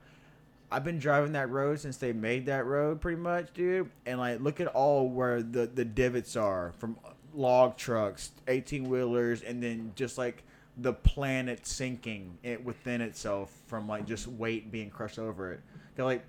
I've 0.70 0.84
been 0.84 0.98
driving 0.98 1.32
that 1.32 1.48
road 1.48 1.80
since 1.80 1.96
they 1.96 2.12
made 2.12 2.46
that 2.46 2.66
road, 2.66 3.00
pretty 3.00 3.20
much, 3.20 3.54
dude. 3.54 3.88
And 4.04 4.18
like, 4.18 4.40
look 4.40 4.60
at 4.60 4.66
all 4.68 5.08
where 5.08 5.42
the 5.42 5.66
the 5.66 5.84
divots 5.84 6.36
are 6.36 6.72
from 6.78 6.96
log 7.34 7.76
trucks, 7.76 8.32
18 8.48 8.88
wheelers, 8.88 9.42
and 9.42 9.62
then 9.62 9.92
just 9.94 10.18
like 10.18 10.42
the 10.76 10.92
planet 10.92 11.66
sinking 11.66 12.36
it 12.42 12.62
within 12.64 13.00
itself 13.00 13.50
from 13.66 13.88
like 13.88 14.06
just 14.06 14.26
weight 14.26 14.70
being 14.70 14.90
crushed 14.90 15.18
over 15.18 15.52
it. 15.52 15.60
'Cause, 15.96 16.04
like 16.04 16.24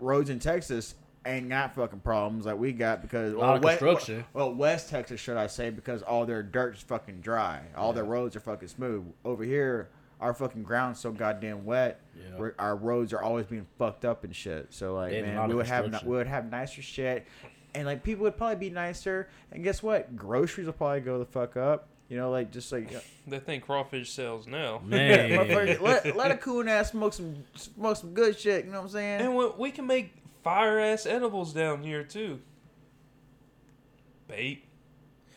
roads 0.00 0.30
in 0.30 0.38
Texas 0.38 0.94
ain't 1.24 1.48
got 1.48 1.74
fucking 1.74 2.00
problems 2.00 2.46
like 2.46 2.58
we 2.58 2.72
got 2.72 3.00
because 3.00 3.32
A 3.32 3.38
lot 3.38 3.56
of 3.56 3.62
we- 3.62 3.68
construction. 3.70 4.24
well, 4.32 4.52
West 4.52 4.90
Texas, 4.90 5.20
should 5.20 5.36
I 5.36 5.46
say, 5.46 5.70
because 5.70 6.02
all 6.02 6.26
their 6.26 6.42
dirt's 6.42 6.82
fucking 6.82 7.20
dry. 7.20 7.60
All 7.76 7.92
their 7.92 8.04
roads 8.04 8.34
are 8.34 8.40
fucking 8.40 8.68
smooth. 8.68 9.04
Over 9.24 9.44
here, 9.44 9.88
our 10.20 10.34
fucking 10.34 10.62
ground's 10.64 10.98
so 11.00 11.12
goddamn 11.12 11.64
wet. 11.64 12.00
Yeah. 12.16 12.48
Our 12.58 12.74
roads 12.76 13.12
are 13.12 13.22
always 13.22 13.46
being 13.46 13.66
fucked 13.78 14.04
up 14.04 14.24
and 14.24 14.34
shit. 14.34 14.68
So 14.70 14.94
like, 14.94 15.12
And 15.12 15.26
man, 15.26 15.48
we 15.48 15.54
would 15.54 15.66
have 15.66 16.02
we 16.04 16.16
would 16.16 16.26
have 16.26 16.50
nicer 16.50 16.82
shit, 16.82 17.26
and 17.74 17.86
like 17.86 18.02
people 18.02 18.24
would 18.24 18.36
probably 18.36 18.56
be 18.56 18.70
nicer. 18.70 19.28
And 19.52 19.62
guess 19.62 19.82
what? 19.82 20.16
Groceries 20.16 20.66
will 20.66 20.74
probably 20.74 21.00
go 21.00 21.18
the 21.20 21.24
fuck 21.24 21.56
up. 21.56 21.88
You 22.12 22.18
know, 22.18 22.30
like 22.30 22.52
just 22.52 22.70
like 22.70 22.94
uh, 22.94 23.00
They 23.26 23.38
think 23.38 23.64
crawfish 23.64 24.12
sells 24.12 24.46
now. 24.46 24.82
Man. 24.84 25.30
Motherfucker, 25.48 25.80
let, 25.80 26.14
let 26.14 26.30
a 26.30 26.36
coon 26.36 26.68
ass 26.68 26.90
smoke 26.90 27.14
some 27.14 27.36
smoke 27.54 27.96
some 27.96 28.12
good 28.12 28.38
shit. 28.38 28.66
You 28.66 28.70
know 28.70 28.80
what 28.80 28.84
I'm 28.84 28.90
saying? 28.90 29.20
And 29.22 29.34
we, 29.34 29.48
we 29.56 29.70
can 29.70 29.86
make 29.86 30.12
fire 30.44 30.78
ass 30.78 31.06
edibles 31.06 31.54
down 31.54 31.82
here 31.82 32.04
too. 32.04 32.40
Bait. 34.28 34.62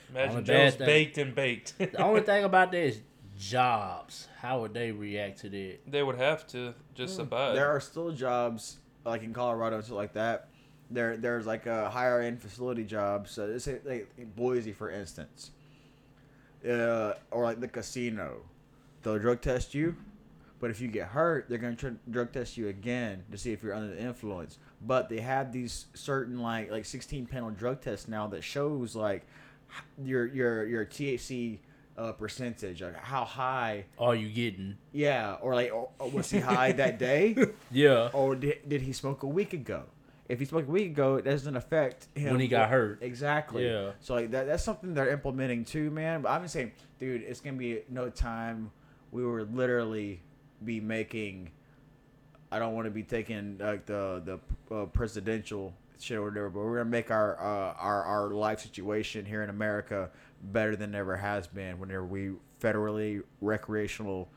Imagine 0.09 0.31
Only 0.31 0.43
Joe's 0.43 0.75
thing- 0.75 0.85
baked 0.85 1.17
and 1.17 1.33
baked. 1.33 1.77
the 1.77 2.01
only 2.01 2.19
thing 2.19 2.43
about 2.43 2.73
that 2.73 2.77
is 2.77 2.99
jobs. 3.39 4.27
How 4.41 4.59
would 4.59 4.73
they 4.73 4.91
react 4.91 5.39
to 5.39 5.49
that? 5.49 5.77
they 5.87 6.03
would 6.03 6.17
have 6.17 6.45
to 6.47 6.73
just 6.93 7.15
hmm. 7.15 7.21
abide. 7.21 7.55
There 7.55 7.69
are 7.69 7.79
still 7.79 8.11
jobs 8.11 8.79
like 9.05 9.23
in 9.23 9.31
Colorado 9.31 9.77
and 9.77 9.85
stuff 9.85 9.95
like 9.95 10.13
that. 10.13 10.49
There, 10.91 11.15
there's 11.15 11.45
like 11.45 11.67
a 11.67 11.89
higher 11.89 12.19
end 12.19 12.41
facility 12.41 12.83
jobs. 12.83 13.31
So 13.31 13.45
let's 13.45 13.63
say 13.63 13.79
like 13.85 14.35
Boise, 14.35 14.73
for 14.73 14.91
instance, 14.91 15.51
uh, 16.67 17.13
or 17.31 17.43
like 17.43 17.59
the 17.59 17.67
casino, 17.67 18.37
they'll 19.03 19.19
drug 19.19 19.41
test 19.41 19.73
you, 19.73 19.95
but 20.59 20.69
if 20.71 20.81
you 20.81 20.87
get 20.87 21.07
hurt, 21.07 21.47
they're 21.49 21.57
gonna 21.57 21.75
drug 22.09 22.31
test 22.31 22.57
you 22.57 22.67
again 22.69 23.23
to 23.31 23.37
see 23.37 23.51
if 23.53 23.61
you're 23.63 23.73
under 23.73 23.93
the 23.93 24.01
influence. 24.01 24.57
But 24.81 25.09
they 25.09 25.19
have 25.19 25.51
these 25.51 25.85
certain 25.93 26.39
like 26.39 26.71
like 26.71 26.85
16 26.85 27.25
panel 27.27 27.49
drug 27.51 27.81
tests 27.81 28.07
now 28.07 28.27
that 28.27 28.43
shows 28.43 28.95
like 28.95 29.25
your 30.03 30.25
your 30.27 30.65
your 30.65 30.85
THC 30.85 31.59
uh, 31.97 32.11
percentage, 32.11 32.81
like 32.81 32.95
how 32.97 33.23
high, 33.23 33.85
Are 33.97 34.15
you 34.15 34.27
getting? 34.29 34.77
yeah, 34.91 35.37
or 35.41 35.55
like 35.55 35.71
or, 35.73 35.89
or 35.99 36.09
was 36.09 36.29
he 36.29 36.39
high 36.39 36.71
that 36.73 36.99
day? 36.99 37.35
Yeah. 37.71 38.09
or 38.13 38.35
did, 38.35 38.67
did 38.67 38.81
he 38.81 38.91
smoke 38.93 39.23
a 39.23 39.27
week 39.27 39.53
ago? 39.53 39.83
If 40.27 40.39
he 40.39 40.45
smoked 40.45 40.67
a 40.67 40.71
week 40.71 40.91
ago, 40.91 41.15
it 41.15 41.25
doesn't 41.25 41.55
affect 41.55 42.07
him 42.15 42.31
When 42.31 42.39
he 42.39 42.47
got 42.47 42.69
hurt. 42.69 42.99
Exactly. 43.03 43.67
Yeah. 43.67 43.91
So 43.99 44.15
like 44.15 44.31
that, 44.31 44.47
that's 44.47 44.63
something 44.63 44.93
they're 44.93 45.09
implementing 45.09 45.63
too, 45.65 45.91
man. 45.91 46.21
But 46.21 46.29
I'm 46.29 46.41
just 46.43 46.53
saying, 46.53 46.71
dude, 46.99 47.21
it's 47.21 47.39
gonna 47.41 47.57
be 47.57 47.81
no 47.89 48.09
time. 48.09 48.71
We 49.11 49.23
will 49.25 49.45
literally 49.45 50.21
be 50.63 50.79
making. 50.79 51.51
I 52.51 52.59
don't 52.59 52.73
want 52.73 52.85
to 52.85 52.91
be 52.91 53.03
taking 53.03 53.57
like 53.59 53.85
the 53.85 54.39
the 54.69 54.75
uh, 54.75 54.85
presidential 54.87 55.73
shit 55.99 56.17
or 56.17 56.23
whatever, 56.23 56.49
but 56.49 56.59
we're 56.61 56.77
gonna 56.77 56.89
make 56.89 57.11
our 57.11 57.37
uh, 57.39 57.73
our 57.77 58.03
our 58.03 58.29
life 58.31 58.61
situation 58.61 59.25
here 59.25 59.43
in 59.43 59.49
America 59.51 60.09
better 60.41 60.75
than 60.75 60.95
ever 60.95 61.15
has 61.17 61.45
been. 61.47 61.79
Whenever 61.79 62.03
we 62.05 62.31
federally 62.59 63.21
recreational. 63.41 64.29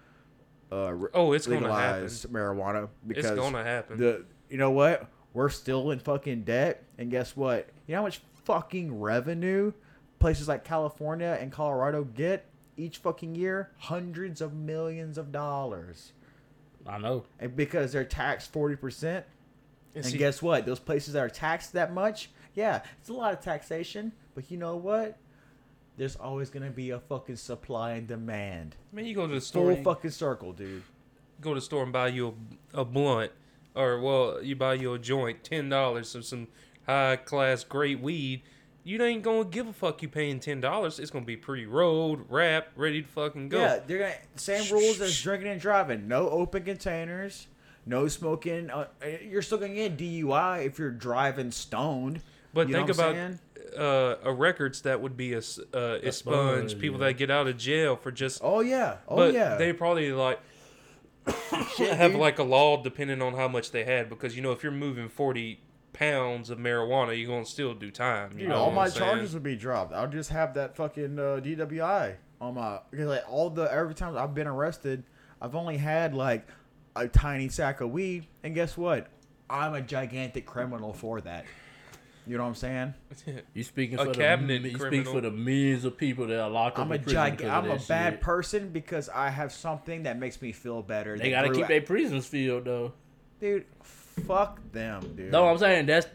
Uh, 0.70 0.92
Oh, 1.14 1.32
it's 1.32 1.46
gonna 1.46 1.72
happen. 1.72 2.04
marijuana 2.30 2.88
because 3.06 3.24
it's 3.24 3.34
gonna 3.34 3.64
happen. 3.64 3.96
the 3.98 4.24
you 4.50 4.58
know 4.58 4.70
what? 4.70 5.08
We're 5.34 5.48
still 5.50 5.90
in 5.90 5.98
fucking 6.00 6.42
debt, 6.42 6.82
and 6.96 7.10
guess 7.10 7.36
what? 7.36 7.68
You 7.86 7.92
know 7.94 7.98
how 8.00 8.04
much 8.04 8.20
fucking 8.44 8.98
revenue 9.00 9.72
places 10.18 10.48
like 10.48 10.64
California 10.64 11.36
and 11.40 11.52
Colorado 11.52 12.04
get 12.04 12.46
each 12.76 12.98
fucking 12.98 13.34
year? 13.34 13.70
Hundreds 13.78 14.40
of 14.40 14.54
millions 14.54 15.18
of 15.18 15.30
dollars, 15.30 16.12
I 16.86 16.98
know. 16.98 17.24
and 17.38 17.54
because 17.54 17.92
they're 17.92 18.04
taxed 18.04 18.52
forty 18.52 18.74
percent. 18.76 19.26
And 19.94 20.04
And 20.04 20.12
see- 20.12 20.18
guess 20.18 20.42
what? 20.42 20.66
Those 20.66 20.78
places 20.80 21.14
that 21.14 21.20
are 21.20 21.28
taxed 21.30 21.72
that 21.72 21.92
much, 21.92 22.30
yeah, 22.54 22.82
it's 23.00 23.08
a 23.08 23.12
lot 23.14 23.32
of 23.32 23.40
taxation. 23.40 24.12
But 24.34 24.50
you 24.50 24.56
know 24.56 24.76
what? 24.76 25.16
There's 25.96 26.14
always 26.16 26.50
gonna 26.50 26.70
be 26.70 26.90
a 26.90 27.00
fucking 27.00 27.36
supply 27.36 27.92
and 27.92 28.06
demand. 28.06 28.76
Man, 28.92 29.04
you 29.04 29.14
go 29.14 29.26
to 29.26 29.34
the 29.34 29.40
store, 29.40 29.74
Full 29.74 29.82
fucking 29.84 30.10
circle, 30.12 30.52
dude. 30.52 30.82
go 31.40 31.50
to 31.50 31.54
the 31.56 31.60
store 31.64 31.82
and 31.82 31.92
buy 31.92 32.08
you 32.08 32.34
a, 32.74 32.80
a 32.80 32.84
blunt, 32.84 33.32
or 33.78 34.00
well, 34.00 34.42
you 34.42 34.56
buy 34.56 34.74
you 34.74 34.92
a 34.94 34.98
joint, 34.98 35.44
ten 35.44 35.68
dollars 35.68 36.14
of 36.14 36.24
some 36.24 36.48
high 36.86 37.16
class 37.16 37.62
great 37.64 38.00
weed. 38.00 38.42
You 38.82 39.02
ain't 39.02 39.22
gonna 39.22 39.44
give 39.44 39.68
a 39.68 39.72
fuck. 39.72 40.02
You 40.02 40.08
paying 40.08 40.40
ten 40.40 40.60
dollars? 40.60 40.98
It's 40.98 41.10
gonna 41.10 41.24
be 41.24 41.36
pre-rolled, 41.36 42.24
wrapped, 42.28 42.76
ready 42.76 43.02
to 43.02 43.08
fucking 43.08 43.50
go. 43.50 43.58
Yeah, 43.60 43.80
they're 43.86 43.98
gonna 43.98 44.14
same 44.36 44.72
rules 44.72 45.00
as 45.00 45.20
drinking 45.20 45.48
and 45.48 45.60
driving. 45.60 46.08
No 46.08 46.28
open 46.28 46.64
containers, 46.64 47.46
no 47.86 48.08
smoking. 48.08 48.70
Uh, 48.70 48.86
you're 49.22 49.42
still 49.42 49.58
gonna 49.58 49.74
get 49.74 49.96
DUI 49.96 50.66
if 50.66 50.78
you're 50.78 50.90
driving 50.90 51.50
stoned. 51.50 52.20
But 52.52 52.68
You 52.68 52.74
think 52.74 52.88
about 52.88 53.14
saying? 53.14 53.38
uh, 53.76 54.16
a 54.24 54.32
records 54.32 54.82
that 54.82 55.00
would 55.00 55.16
be 55.16 55.34
a, 55.34 55.38
uh, 55.38 55.98
expunge 56.02 56.70
sponge, 56.70 56.78
people 56.80 56.98
yeah. 56.98 57.08
that 57.08 57.14
get 57.14 57.30
out 57.30 57.46
of 57.46 57.56
jail 57.58 57.94
for 57.94 58.10
just. 58.10 58.40
Oh 58.42 58.60
yeah. 58.60 58.96
Oh 59.06 59.16
but 59.16 59.34
yeah. 59.34 59.56
they 59.56 59.72
probably 59.72 60.12
like 60.12 60.40
Shit, 61.76 61.96
have 61.96 62.12
dude. 62.12 62.20
like 62.20 62.38
a 62.38 62.42
law 62.42 62.82
depending 62.82 63.22
on 63.22 63.34
how 63.34 63.48
much 63.48 63.70
they 63.70 63.84
had 63.84 64.08
because 64.08 64.36
you 64.36 64.42
know 64.42 64.52
if 64.52 64.62
you're 64.62 64.72
moving 64.72 65.08
forty 65.08 65.60
pounds 65.92 66.50
of 66.50 66.58
marijuana, 66.58 67.18
you're 67.18 67.28
gonna 67.28 67.44
still 67.44 67.74
do 67.74 67.90
time. 67.90 68.32
You 68.34 68.40
Dude, 68.40 68.48
know 68.50 68.56
all 68.56 68.70
my 68.70 68.84
I'm 68.84 68.90
saying? 68.90 69.04
charges 69.04 69.34
would 69.34 69.42
be 69.42 69.56
dropped. 69.56 69.92
I'll 69.92 70.06
just 70.08 70.30
have 70.30 70.54
that 70.54 70.76
fucking 70.76 71.18
uh, 71.18 71.40
DWI 71.42 72.14
on 72.40 72.54
my 72.54 72.78
because 72.90 73.06
like 73.06 73.24
all 73.28 73.50
the 73.50 73.62
every 73.72 73.94
time 73.94 74.16
I've 74.16 74.34
been 74.34 74.46
arrested, 74.46 75.02
I've 75.40 75.54
only 75.54 75.76
had 75.76 76.14
like 76.14 76.46
a 76.94 77.08
tiny 77.08 77.48
sack 77.48 77.80
of 77.80 77.90
weed, 77.90 78.26
and 78.42 78.54
guess 78.54 78.76
what? 78.76 79.08
I'm 79.50 79.74
a 79.74 79.80
gigantic 79.80 80.46
criminal 80.46 80.92
for 80.92 81.20
that. 81.22 81.44
You 82.28 82.36
know 82.36 82.42
what 82.44 82.50
I'm 82.50 82.54
saying? 82.54 82.94
You 83.54 83.62
speaking 83.64 83.98
A 83.98 84.04
for 84.04 84.12
cabinet 84.12 84.62
the 84.62 84.68
you 84.70 84.74
speak 84.76 84.80
criminal. 84.90 85.12
for 85.14 85.20
the 85.22 85.30
millions 85.30 85.84
of 85.84 85.96
people 85.96 86.26
that 86.26 86.38
are 86.38 86.50
locked 86.50 86.78
up 86.78 86.84
I'm 86.86 86.92
a 86.92 86.96
in 86.96 87.02
prison 87.02 87.24
gig- 87.24 87.36
because 87.38 87.50
I'm 87.50 87.64
of 87.70 87.76
a 87.76 87.78
that 87.78 87.88
bad 87.88 88.12
shit. 88.14 88.20
person 88.20 88.68
because 88.70 89.08
I 89.08 89.30
have 89.30 89.52
something 89.52 90.02
that 90.04 90.18
makes 90.18 90.40
me 90.42 90.52
feel 90.52 90.82
better. 90.82 91.16
They 91.16 91.30
that 91.30 91.42
gotta 91.42 91.54
keep 91.54 91.64
out- 91.64 91.68
their 91.68 91.80
prisons 91.82 92.26
filled 92.26 92.64
though. 92.66 92.92
dude. 93.40 93.64
Fuck 93.82 94.60
them, 94.72 95.14
dude. 95.16 95.30
No, 95.32 95.48
I'm 95.48 95.58
saying 95.58 95.86
that's 95.86 96.06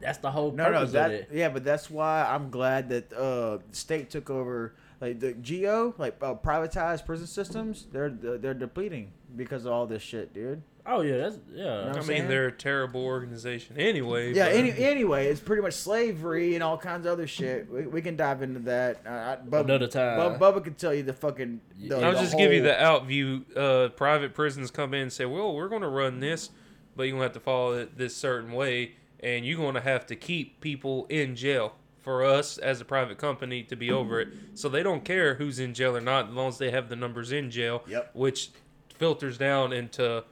that's 0.00 0.18
the 0.18 0.30
whole 0.30 0.50
No, 0.50 0.64
no, 0.64 0.72
purpose 0.72 0.88
of 0.88 0.92
that 0.94 1.10
it. 1.12 1.28
yeah, 1.32 1.48
but 1.48 1.62
that's 1.64 1.88
why 1.88 2.24
I'm 2.28 2.50
glad 2.50 2.88
that 2.88 3.12
uh, 3.12 3.58
the 3.70 3.76
state 3.76 4.10
took 4.10 4.30
over 4.30 4.74
like 5.00 5.20
the 5.20 5.32
geo, 5.34 5.94
like 5.96 6.16
uh, 6.20 6.34
privatized 6.34 7.06
prison 7.06 7.26
systems. 7.28 7.86
They're 7.92 8.10
they're 8.10 8.52
depleting 8.54 9.12
because 9.36 9.64
of 9.64 9.72
all 9.72 9.86
this 9.86 10.02
shit, 10.02 10.34
dude. 10.34 10.62
Oh 10.84 11.02
yeah, 11.02 11.16
that's 11.18 11.38
yeah. 11.54 11.64
No. 11.64 11.70
I 11.82 11.88
I'm 11.88 11.94
mean, 11.94 12.02
saying? 12.02 12.28
they're 12.28 12.48
a 12.48 12.52
terrible 12.52 13.04
organization 13.04 13.76
anyway. 13.78 14.34
Yeah. 14.34 14.46
but- 14.46 14.56
Any, 14.56 14.70
anyway, 14.78 15.28
it's 15.28 15.40
pretty 15.40 15.62
much 15.62 15.74
slavery 15.74 16.54
and 16.54 16.62
all 16.62 16.76
kinds 16.76 17.06
of 17.06 17.12
other 17.12 17.26
shit. 17.28 17.70
We, 17.70 17.86
we 17.86 18.02
can 18.02 18.16
dive 18.16 18.42
into 18.42 18.58
that 18.60 19.00
uh, 19.06 19.10
I, 19.10 19.38
Bubba, 19.48 19.60
Another 19.64 19.86
time. 19.86 20.18
Bubba, 20.18 20.38
Bubba 20.40 20.64
can 20.64 20.74
tell 20.74 20.92
you 20.92 21.04
the 21.04 21.12
fucking. 21.12 21.60
The, 21.86 21.96
I'll 22.00 22.12
the 22.14 22.18
just 22.20 22.36
give 22.36 22.52
you 22.52 22.62
the 22.62 22.80
out 22.82 23.06
view. 23.06 23.44
Uh, 23.54 23.88
private 23.90 24.34
prisons 24.34 24.70
come 24.72 24.92
in 24.94 25.02
and 25.02 25.12
say, 25.12 25.24
"Well, 25.24 25.54
we're 25.54 25.68
going 25.68 25.82
to 25.82 25.88
run 25.88 26.18
this, 26.18 26.50
but 26.96 27.04
you're 27.04 27.12
going 27.12 27.20
to 27.20 27.26
have 27.26 27.32
to 27.34 27.40
follow 27.40 27.74
it 27.74 27.96
this 27.96 28.16
certain 28.16 28.52
way, 28.52 28.92
and 29.20 29.46
you're 29.46 29.58
going 29.58 29.74
to 29.74 29.80
have 29.80 30.04
to 30.06 30.16
keep 30.16 30.60
people 30.60 31.06
in 31.08 31.36
jail 31.36 31.74
for 32.00 32.24
us 32.24 32.58
as 32.58 32.80
a 32.80 32.84
private 32.84 33.18
company 33.18 33.62
to 33.62 33.76
be 33.76 33.92
over 33.92 34.20
it." 34.20 34.28
So 34.54 34.68
they 34.68 34.82
don't 34.82 35.04
care 35.04 35.36
who's 35.36 35.60
in 35.60 35.74
jail 35.74 35.96
or 35.96 36.00
not, 36.00 36.28
as 36.28 36.34
long 36.34 36.48
as 36.48 36.58
they 36.58 36.72
have 36.72 36.88
the 36.88 36.96
numbers 36.96 37.30
in 37.30 37.52
jail. 37.52 37.84
Yep. 37.86 38.10
Which 38.14 38.50
filters 38.98 39.38
down 39.38 39.72
into 39.72 40.24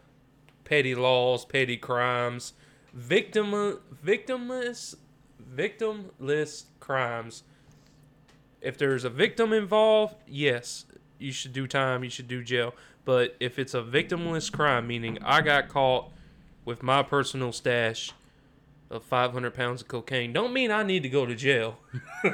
petty 0.70 0.94
laws, 0.94 1.44
petty 1.44 1.76
crimes, 1.76 2.54
victim 2.94 3.78
victimless 4.04 4.94
victimless 5.54 6.64
crimes 6.78 7.42
if 8.60 8.76
there's 8.78 9.04
a 9.04 9.10
victim 9.10 9.52
involved, 9.52 10.16
yes, 10.26 10.84
you 11.18 11.32
should 11.32 11.52
do 11.52 11.66
time, 11.66 12.04
you 12.04 12.10
should 12.10 12.28
do 12.28 12.42
jail. 12.42 12.74
But 13.04 13.36
if 13.40 13.58
it's 13.58 13.74
a 13.74 13.82
victimless 13.82 14.52
crime, 14.52 14.86
meaning 14.86 15.18
I 15.24 15.40
got 15.40 15.68
caught 15.68 16.10
with 16.64 16.82
my 16.82 17.02
personal 17.02 17.52
stash 17.52 18.12
of 18.90 19.02
500 19.04 19.54
pounds 19.54 19.82
of 19.82 19.88
cocaine, 19.88 20.32
don't 20.32 20.52
mean 20.52 20.70
I 20.70 20.82
need 20.82 21.02
to 21.04 21.08
go 21.08 21.26
to 21.26 21.34
jail. 21.34 21.78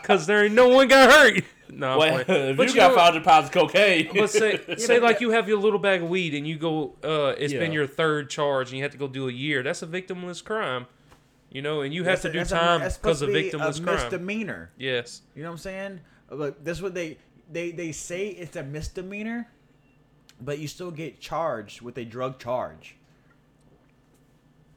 Because 0.00 0.26
there 0.26 0.44
ain't 0.44 0.54
no 0.54 0.68
one 0.68 0.88
got 0.88 1.10
hurt. 1.10 1.44
No, 1.74 1.92
I'm 1.92 1.98
Well, 1.98 2.18
if 2.28 2.56
But 2.56 2.68
you, 2.68 2.74
you 2.74 2.80
got 2.80 2.94
500 2.94 3.24
pounds 3.24 3.46
of 3.46 3.52
cocaine, 3.52 4.10
but 4.14 4.28
say 4.30 4.60
say 4.76 5.00
like 5.00 5.20
you 5.20 5.30
have 5.30 5.48
your 5.48 5.58
little 5.58 5.78
bag 5.78 6.02
of 6.02 6.08
weed 6.10 6.34
and 6.34 6.46
you 6.46 6.56
go 6.58 6.94
uh 7.02 7.34
it's 7.38 7.52
been 7.54 7.72
your 7.72 7.86
third 7.86 8.28
charge 8.30 8.68
and 8.68 8.76
you 8.78 8.82
have 8.84 8.92
to 8.92 8.98
go 8.98 9.08
do 9.08 9.28
a 9.28 9.32
year. 9.32 9.62
That's 9.62 9.82
a 9.82 9.86
victimless 9.86 10.44
crime. 10.44 10.86
You 11.50 11.60
know, 11.62 11.80
and 11.82 11.92
you 11.92 12.04
have 12.04 12.22
That's 12.22 12.22
to 12.22 12.28
a- 12.28 12.32
do 12.32 12.40
a- 12.40 12.44
time 12.44 12.80
because 12.80 12.94
supposed 12.94 13.22
of 13.22 13.28
to 13.30 13.34
victimless 13.34 13.78
a 13.80 13.82
crime. 13.82 13.94
misdemeanor. 13.96 14.70
Yes. 14.78 15.22
You 15.34 15.42
know 15.42 15.48
what 15.48 15.52
I'm 15.54 15.58
saying? 15.58 16.00
But 16.28 16.64
that's 16.64 16.80
what 16.82 16.94
they 16.94 17.18
they 17.50 17.70
they 17.72 17.92
say 17.92 18.28
it's 18.28 18.56
a 18.56 18.62
misdemeanor, 18.62 19.48
but 20.40 20.58
you 20.58 20.66
still 20.68 20.90
get 20.90 21.20
charged 21.20 21.80
with 21.82 21.96
a 21.98 22.04
drug 22.04 22.38
charge. 22.38 22.96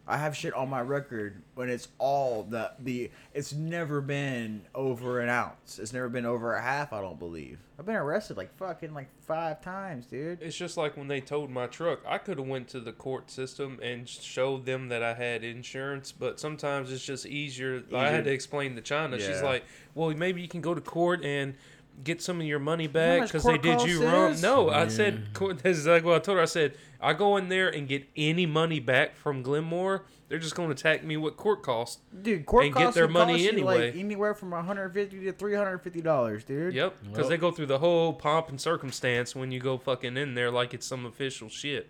I 0.07 0.17
have 0.17 0.35
shit 0.35 0.53
on 0.53 0.69
my 0.69 0.81
record 0.81 1.41
when 1.55 1.69
it's 1.69 1.87
all 1.97 2.43
the 2.43 2.71
the 2.79 3.09
it's 3.33 3.53
never 3.53 4.01
been 4.01 4.61
over 4.75 5.19
an 5.19 5.29
ounce. 5.29 5.79
It's 5.79 5.93
never 5.93 6.09
been 6.09 6.25
over 6.25 6.53
a 6.53 6.61
half, 6.61 6.93
I 6.93 7.01
don't 7.01 7.17
believe. 7.17 7.59
I've 7.79 7.85
been 7.85 7.95
arrested 7.95 8.37
like 8.37 8.55
fucking 8.55 8.93
like 8.93 9.09
five 9.21 9.61
times, 9.61 10.05
dude. 10.05 10.41
It's 10.41 10.55
just 10.55 10.77
like 10.77 10.95
when 10.95 11.07
they 11.07 11.21
towed 11.21 11.49
my 11.49 11.65
truck. 11.67 12.01
I 12.07 12.19
could 12.19 12.37
have 12.37 12.47
went 12.47 12.67
to 12.69 12.79
the 12.79 12.93
court 12.93 13.31
system 13.31 13.79
and 13.81 14.07
showed 14.07 14.65
them 14.65 14.89
that 14.89 15.01
I 15.01 15.13
had 15.15 15.43
insurance, 15.43 16.11
but 16.11 16.39
sometimes 16.39 16.91
it's 16.91 17.03
just 17.03 17.25
easier. 17.25 17.83
I 17.93 18.09
had 18.09 18.25
to 18.25 18.31
explain 18.31 18.75
to 18.75 18.81
China. 18.81 19.19
She's 19.19 19.41
like, 19.41 19.63
"Well, 19.95 20.11
maybe 20.11 20.41
you 20.41 20.47
can 20.47 20.61
go 20.61 20.75
to 20.75 20.81
court 20.81 21.25
and 21.25 21.55
get 22.03 22.21
some 22.21 22.39
of 22.41 22.45
your 22.47 22.59
money 22.59 22.87
back 22.87 23.23
because 23.23 23.43
they 23.43 23.57
did 23.57 23.77
costs 23.77 23.87
you 23.87 24.03
wrong." 24.05 24.31
is? 24.31 24.41
No, 24.41 24.69
I 24.69 24.87
said 24.87 25.33
court. 25.33 25.59
This 25.63 25.77
is 25.77 25.87
like 25.87 26.03
what 26.03 26.15
I 26.15 26.19
told 26.19 26.37
her. 26.37 26.41
I 26.41 26.45
said 26.45 26.75
I 27.01 27.13
go 27.13 27.37
in 27.37 27.49
there 27.49 27.69
and 27.69 27.87
get 27.87 28.05
any 28.15 28.45
money 28.45 28.79
back 28.79 29.15
from 29.15 29.43
Glenmora. 29.43 30.01
They're 30.27 30.39
just 30.39 30.55
going 30.55 30.69
to 30.69 30.73
attack 30.73 31.03
me 31.03 31.17
with 31.17 31.37
court 31.37 31.61
costs. 31.61 32.01
Dude, 32.23 32.47
court 32.47 32.65
And 32.65 32.73
get 32.73 32.83
costs 32.83 32.95
their 32.95 33.05
will 33.05 33.13
money 33.13 33.33
cost 33.33 33.43
you, 33.43 33.49
anyway. 33.51 33.87
like 33.91 33.95
anywhere 33.95 34.33
from 34.33 34.49
150 34.51 35.19
to 35.25 35.31
350 35.31 36.01
dollars, 36.01 36.43
dude. 36.43 36.73
Yep, 36.73 36.95
because 37.03 37.17
Well- 37.19 37.29
they 37.29 37.37
go 37.37 37.51
through 37.51 37.67
the 37.67 37.77
whole 37.79 38.11
pomp 38.13 38.49
and 38.49 38.59
circumstance 38.59 39.35
when 39.35 39.51
you 39.51 39.59
go 39.59 39.77
fucking 39.77 40.17
in 40.17 40.33
there 40.33 40.49
like 40.49 40.73
it's 40.73 40.85
some 40.87 41.05
official 41.05 41.47
shit. 41.49 41.89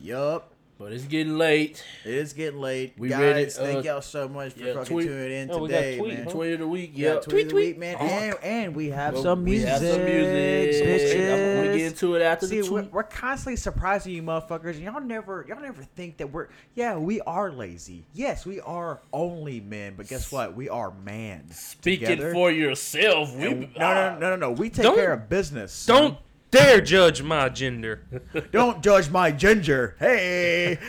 Yup. 0.00 0.52
But 0.80 0.94
it's 0.94 1.04
getting 1.04 1.36
late. 1.36 1.84
It 2.06 2.14
is 2.14 2.32
getting 2.32 2.58
late. 2.58 2.94
We 2.96 3.10
Guys, 3.10 3.20
ready, 3.20 3.44
thank 3.50 3.78
uh, 3.86 3.92
y'all 3.92 4.00
so 4.00 4.26
much 4.28 4.54
for 4.54 4.60
yeah, 4.60 4.72
fucking 4.72 4.86
tweet- 4.94 5.06
tuning 5.08 5.30
in 5.30 5.50
Oh, 5.50 5.58
we 5.58 5.68
got 5.68 5.76
today, 5.76 5.98
tweet, 5.98 6.14
man. 6.14 6.24
huh? 6.24 6.30
Tweet 6.32 6.52
of 6.54 6.58
the 6.60 6.66
week, 6.68 6.90
Yeah, 6.94 7.12
yeah. 7.14 7.20
tweet, 7.20 7.42
of 7.44 7.48
the 7.50 7.54
week, 7.54 7.78
man. 7.78 7.96
Oh. 8.00 8.04
And, 8.06 8.34
and 8.42 8.74
we 8.74 8.88
have 8.88 9.12
Well, 9.12 9.22
some 9.22 9.44
we 9.44 9.50
music. 9.50 9.68
have 9.68 9.78
some 9.80 10.04
music. 10.06 10.70
bitches. 10.86 11.20
I'm 11.58 11.64
gonna 11.64 11.76
get 11.76 11.86
into 11.86 12.14
it 12.14 12.22
after 12.22 12.46
See, 12.46 12.60
the 12.62 12.72
we're, 12.72 12.80
tweet. 12.80 12.92
we're 12.94 13.02
constantly 13.02 13.56
surprising 13.56 14.14
you 14.14 14.22
motherfuckers, 14.22 14.76
and 14.76 14.80
y'all 14.80 15.00
never, 15.02 15.44
y'all 15.46 15.60
never 15.60 15.82
think 15.82 16.16
that 16.16 16.32
we're. 16.32 16.48
Yeah, 16.74 16.96
we 16.96 17.20
are 17.20 17.52
lazy. 17.52 18.06
Yes, 18.14 18.46
we 18.46 18.60
are 18.60 19.02
only 19.12 19.60
men, 19.60 19.92
but 19.98 20.08
guess 20.08 20.32
what? 20.32 20.56
We 20.56 20.70
are 20.70 20.92
man. 21.04 21.50
Speaking 21.52 22.08
together. 22.08 22.32
for 22.32 22.50
yourself, 22.50 23.34
we 23.36 23.46
And- 23.48 23.60
no, 23.76 23.94
no, 23.94 24.18
no, 24.18 24.30
no, 24.30 24.36
no. 24.36 24.50
We 24.52 24.70
take 24.70 24.84
Don't- 24.84 24.96
care 24.96 25.12
of 25.12 25.28
business. 25.28 25.84
Don't 25.84 26.16
dare 26.50 26.80
judge 26.80 27.22
my 27.22 27.48
gender. 27.48 28.02
don't 28.52 28.82
judge 28.82 29.10
my 29.10 29.30
ginger. 29.30 29.96
Hey, 29.98 30.78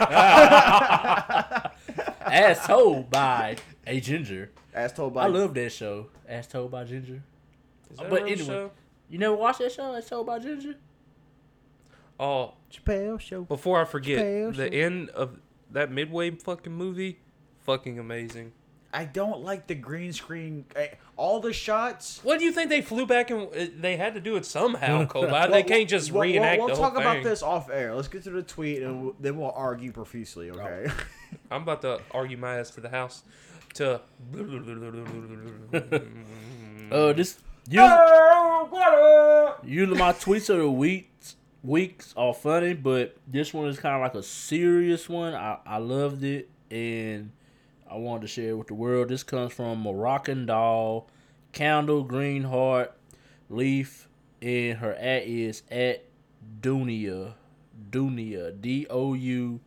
as 2.20 2.64
told 2.66 3.10
by 3.10 3.56
a 3.86 4.00
ginger. 4.00 4.50
as 4.74 4.92
told 4.92 5.14
by 5.14 5.24
I 5.24 5.26
love 5.28 5.54
that 5.54 5.72
show. 5.72 6.08
As 6.26 6.46
told 6.46 6.70
by 6.70 6.84
ginger. 6.84 7.22
But 7.96 8.22
anyway. 8.22 8.36
show? 8.36 8.70
You 9.08 9.18
never 9.18 9.36
watched 9.36 9.58
that 9.60 9.72
show? 9.72 9.92
As 9.94 10.08
told 10.08 10.26
by 10.26 10.38
ginger. 10.38 10.76
Oh, 12.18 12.54
Chappelle 12.72 13.20
show. 13.20 13.42
before 13.42 13.80
I 13.80 13.84
forget, 13.84 14.18
Chappelle 14.18 14.56
the 14.56 14.66
show. 14.66 14.72
end 14.72 15.10
of 15.10 15.38
that 15.70 15.90
Midway 15.90 16.30
fucking 16.30 16.72
movie, 16.72 17.18
fucking 17.60 17.98
amazing. 17.98 18.52
I 18.92 19.04
don't 19.06 19.42
like 19.42 19.66
the 19.66 19.74
green 19.74 20.12
screen. 20.12 20.66
eh, 20.76 20.88
All 21.16 21.40
the 21.40 21.52
shots. 21.52 22.20
What 22.22 22.38
do 22.38 22.44
you 22.44 22.52
think 22.52 22.68
they 22.68 22.82
flew 22.82 23.06
back 23.06 23.30
and 23.30 23.48
uh, 23.54 23.66
they 23.78 23.96
had 23.96 24.14
to 24.14 24.20
do 24.20 24.36
it 24.36 24.44
somehow, 24.44 25.06
Kobe? 25.12 25.50
they 25.50 25.62
can't 25.62 25.88
just 25.88 26.10
we'll- 26.12 26.20
we'll- 26.20 26.30
reenact 26.32 26.58
We'll, 26.58 26.68
the 26.68 26.74
whole 26.74 26.84
talk 26.90 26.96
about 26.98 27.14
thing. 27.14 27.22
this 27.24 27.42
off 27.42 27.70
air. 27.70 27.94
Let's 27.94 28.08
get 28.08 28.22
to 28.24 28.30
the 28.30 28.42
tweet 28.42 28.82
and 28.82 29.02
we'll, 29.02 29.16
then 29.18 29.38
we'll 29.38 29.52
argue 29.52 29.92
profusely. 29.92 30.50
Okay. 30.50 30.90
I'm 31.50 31.62
about 31.62 31.80
to 31.82 32.00
argue 32.10 32.36
my 32.36 32.58
ass 32.58 32.70
to 32.72 32.80
the 32.82 32.88
house. 32.90 33.22
To 33.74 34.00
Uh, 36.90 37.12
this 37.14 37.38
you 37.70 37.80
usually 39.64 39.98
my 39.98 40.12
tweets 40.12 40.50
of 40.50 40.58
the 40.58 40.70
weeks 40.70 41.36
weeks 41.62 42.12
are 42.16 42.34
funny, 42.34 42.74
but 42.74 43.16
this 43.26 43.54
one 43.54 43.66
is 43.68 43.78
kind 43.78 43.94
of 43.94 44.02
like 44.02 44.14
a 44.14 44.22
serious 44.22 45.08
one. 45.08 45.34
I 45.34 45.58
I 45.64 45.78
loved 45.78 46.22
it 46.24 46.50
and 46.70 47.30
I 47.92 47.96
wanted 47.96 48.22
to 48.22 48.28
share 48.28 48.56
with 48.56 48.68
the 48.68 48.74
world. 48.74 49.10
This 49.10 49.22
comes 49.22 49.52
from 49.52 49.82
Moroccan 49.82 50.46
doll, 50.46 51.10
Candle 51.52 52.04
Green 52.04 52.44
Heart, 52.44 52.96
Leaf, 53.50 54.08
and 54.40 54.78
her 54.78 54.94
at 54.94 55.24
is 55.24 55.62
at 55.70 56.06
Dounia, 56.62 57.34
Dounia, 57.90 58.58
D 58.58 58.86
O 58.88 59.12
U 59.12 59.60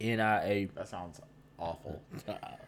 N 0.00 0.18
I 0.18 0.44
A. 0.44 0.64
that 0.74 0.88
sounds 0.88 1.20
awful, 1.56 2.02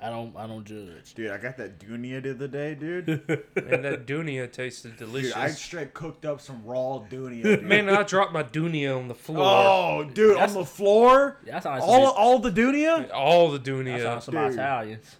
I 0.00 0.10
don't 0.10 0.36
I 0.36 0.46
don't 0.46 0.64
judge. 0.64 1.14
dude. 1.14 1.30
I 1.32 1.38
got 1.38 1.56
that 1.56 1.80
dunia 1.80 2.22
the 2.22 2.30
other 2.30 2.46
day, 2.46 2.74
dude. 2.76 3.08
and 3.56 3.84
that 3.84 4.06
dunia 4.06 4.50
tasted 4.50 4.96
delicious. 4.96 5.32
Dude, 5.34 5.42
I 5.42 5.48
straight 5.50 5.92
cooked 5.92 6.24
up 6.24 6.40
some 6.40 6.64
raw 6.64 7.00
dunia. 7.10 7.42
Dude. 7.42 7.62
Man, 7.64 7.88
I 7.88 8.04
dropped 8.04 8.32
my 8.32 8.44
dunia 8.44 8.96
on 8.96 9.08
the 9.08 9.14
floor. 9.14 9.42
Oh, 9.44 10.04
dude, 10.04 10.36
That's- 10.36 10.50
on 10.54 10.60
the 10.62 10.64
floor. 10.66 11.40
That 11.46 11.64
sounds 11.64 11.82
All, 11.84 12.04
like 12.04 12.14
all 12.16 12.38
the 12.38 12.50
dunia. 12.52 13.10
All 13.12 13.50
the 13.50 13.58
that 13.58 13.68
dunia. 13.70 14.02
sounds 14.02 14.24
some 14.24 14.34
dude. 14.34 14.52
Italians. 14.52 15.16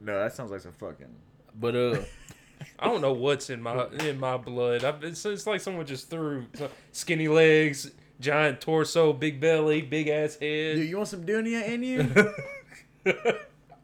No, 0.00 0.18
that 0.18 0.34
sounds 0.34 0.50
like 0.50 0.60
some 0.60 0.72
fucking. 0.72 1.06
But 1.58 1.74
uh, 1.74 2.02
I 2.78 2.86
don't 2.86 3.00
know 3.00 3.12
what's 3.12 3.48
in 3.50 3.62
my 3.62 3.86
in 4.00 4.20
my 4.20 4.36
blood. 4.36 4.84
I, 4.84 4.94
it's, 5.02 5.24
it's 5.24 5.46
like 5.46 5.60
someone 5.60 5.86
just 5.86 6.10
threw 6.10 6.46
skinny 6.92 7.28
legs, 7.28 7.90
giant 8.20 8.60
torso, 8.60 9.12
big 9.14 9.40
belly, 9.40 9.80
big 9.82 10.08
ass 10.08 10.34
head. 10.34 10.76
Dude, 10.76 10.88
you 10.88 10.96
want 10.96 11.08
some 11.08 11.24
Dunia 11.24 11.66
in 11.66 11.82
you? 11.82 13.14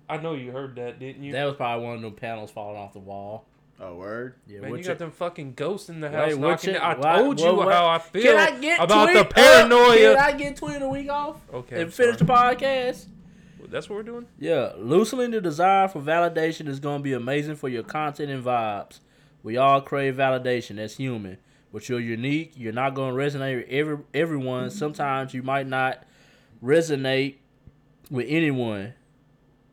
I 0.09 0.17
know 0.19 0.35
you 0.35 0.53
heard 0.53 0.77
that, 0.77 0.99
didn't 1.01 1.23
you? 1.23 1.33
That 1.33 1.45
was 1.45 1.57
probably 1.57 1.85
one 1.85 1.97
of 1.97 2.03
them 2.03 2.15
panels 2.15 2.51
falling 2.51 2.77
off 2.79 2.93
the 2.93 2.99
wall. 3.01 3.47
oh, 3.81 3.95
word. 3.97 4.35
Yeah, 4.47 4.61
Man, 4.61 4.71
you 4.71 4.77
you- 4.79 4.85
got 4.85 4.99
them 4.99 5.11
fucking 5.11 5.53
ghosts 5.55 5.89
in 5.91 6.01
the 6.01 6.09
house 6.11 6.35
what 6.35 6.41
knocking. 6.51 6.75
you- 6.75 6.81
I 6.81 6.95
why- 6.95 7.17
told 7.19 7.41
you 7.41 7.47
what- 7.47 7.57
what- 7.57 7.73
how 7.75 7.87
I 7.89 7.99
feel 7.99 8.23
Can 8.23 8.37
I 8.39 8.59
get 8.61 8.81
about 8.83 9.13
the 9.13 9.21
uh, 9.21 9.25
paranoia. 9.25 10.15
Can 10.15 10.17
I 10.17 10.33
get 10.33 10.57
tweet 10.57 10.81
a 10.81 10.89
week 10.89 11.11
off 11.11 11.37
Okay, 11.53 11.83
and 11.83 11.93
finish 11.93 12.17
the 12.17 12.27
sorry. 12.27 12.57
podcast? 12.57 13.07
That's 13.69 13.91
what 13.91 13.97
we're 13.97 14.03
doing. 14.05 14.27
Yeah, 14.39 14.73
loosening 14.79 15.33
the 15.33 15.41
desire 15.41 15.89
for 15.89 16.01
validation 16.01 16.69
is 16.69 16.79
going 16.79 17.01
to 17.01 17.03
be 17.03 17.13
amazing 17.15 17.57
for 17.57 17.69
your 17.69 17.83
content 17.83 18.31
and 18.31 18.43
vibes. 18.45 19.01
We 19.43 19.57
all 19.57 19.81
crave 19.81 20.15
validation. 20.15 20.77
That's 20.77 20.97
human. 20.97 21.39
But 21.73 21.89
you're 21.89 21.99
unique. 22.01 22.53
You're 22.57 22.73
not 22.73 22.95
going 22.95 23.15
to 23.15 23.21
resonate 23.21 23.57
with 23.57 23.67
every 23.69 23.99
everyone. 24.15 24.71
Sometimes 24.71 25.35
you 25.35 25.43
might 25.43 25.67
not 25.67 26.05
resonate 26.63 27.35
with 28.11 28.27
anyone. 28.29 28.95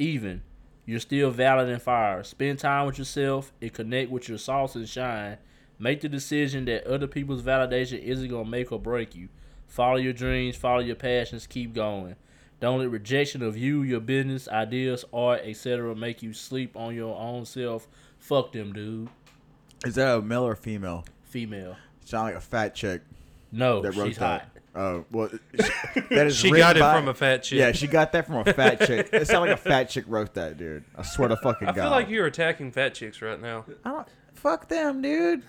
Even 0.04 0.42
you're 0.86 1.00
still 1.00 1.32
valid 1.32 1.70
and 1.70 1.82
fire. 1.82 2.24
Spend 2.24 2.60
time 2.60 2.88
with 2.88 2.98
yourself 2.98 3.54
and 3.62 3.72
connect 3.72 4.12
with 4.12 4.28
your 4.28 4.38
sauce 4.38 4.76
and 4.76 4.88
shine. 4.88 5.38
Make 5.80 6.02
the 6.02 6.10
decision 6.10 6.66
that 6.66 6.86
other 6.86 7.08
people's 7.08 7.42
validation 7.42 8.00
isn't 8.00 8.28
going 8.28 8.44
to 8.44 8.52
make 8.52 8.72
or 8.72 8.80
break 8.80 9.16
you. 9.16 9.30
Follow 9.66 9.96
your 9.96 10.12
dreams. 10.12 10.58
Follow 10.58 10.82
your 10.82 10.98
passions. 10.98 11.48
Keep 11.48 11.74
going. 11.74 12.16
Don't 12.60 12.80
let 12.80 12.92
rejection 12.92 13.42
of 13.42 13.58
you, 13.58 13.82
your 13.82 14.02
business, 14.02 14.48
ideas, 14.50 15.06
art, 15.14 15.42
etc. 15.44 15.96
make 15.96 16.22
you 16.22 16.34
sleep 16.34 16.76
on 16.76 16.96
your 16.96 17.18
own 17.18 17.46
self. 17.46 17.88
Fuck 18.20 18.52
them, 18.52 18.74
dude. 18.74 19.10
Is 19.86 19.96
that 19.96 20.18
a 20.18 20.22
male 20.22 20.46
or 20.46 20.56
female? 20.56 21.06
Female. 21.24 21.78
Sound 22.06 22.28
like 22.28 22.36
a 22.36 22.42
fat 22.42 22.76
chick 22.76 23.02
No, 23.52 23.90
she's 23.92 24.18
hot. 24.18 24.48
Oh, 24.76 25.06
well, 25.12 25.30
that 25.54 26.28
is 26.28 26.36
She 26.36 26.48
written 26.50 26.60
got 26.68 26.78
it 26.78 26.80
by- 26.80 26.96
from 26.98 27.08
a 27.08 27.14
fat 27.14 27.44
chick. 27.44 27.60
Yeah, 27.60 27.72
she 27.74 27.86
got 27.88 28.12
that 28.14 28.26
from 28.26 28.38
a 28.48 28.54
fat 28.54 28.80
chick. 28.88 29.10
It 29.14 29.28
sounded 29.28 29.52
like 29.52 29.60
a 29.60 29.62
fat 29.62 29.84
chick 29.90 30.06
wrote 30.08 30.34
that, 30.34 30.58
dude. 30.58 30.84
I 30.96 31.04
swear 31.04 31.28
to 31.30 31.38
fucking 31.38 31.68
I 31.68 31.72
God. 31.74 31.80
I 31.80 31.84
feel 31.84 31.92
like 31.92 32.10
you're 32.10 32.26
attacking 32.26 32.72
fat 32.72 32.96
chicks 32.96 33.22
right 33.22 33.40
now. 33.40 33.66
I 33.86 33.90
don't, 33.92 34.08
fuck 34.34 34.68
them, 34.70 35.02
dude. 35.04 35.44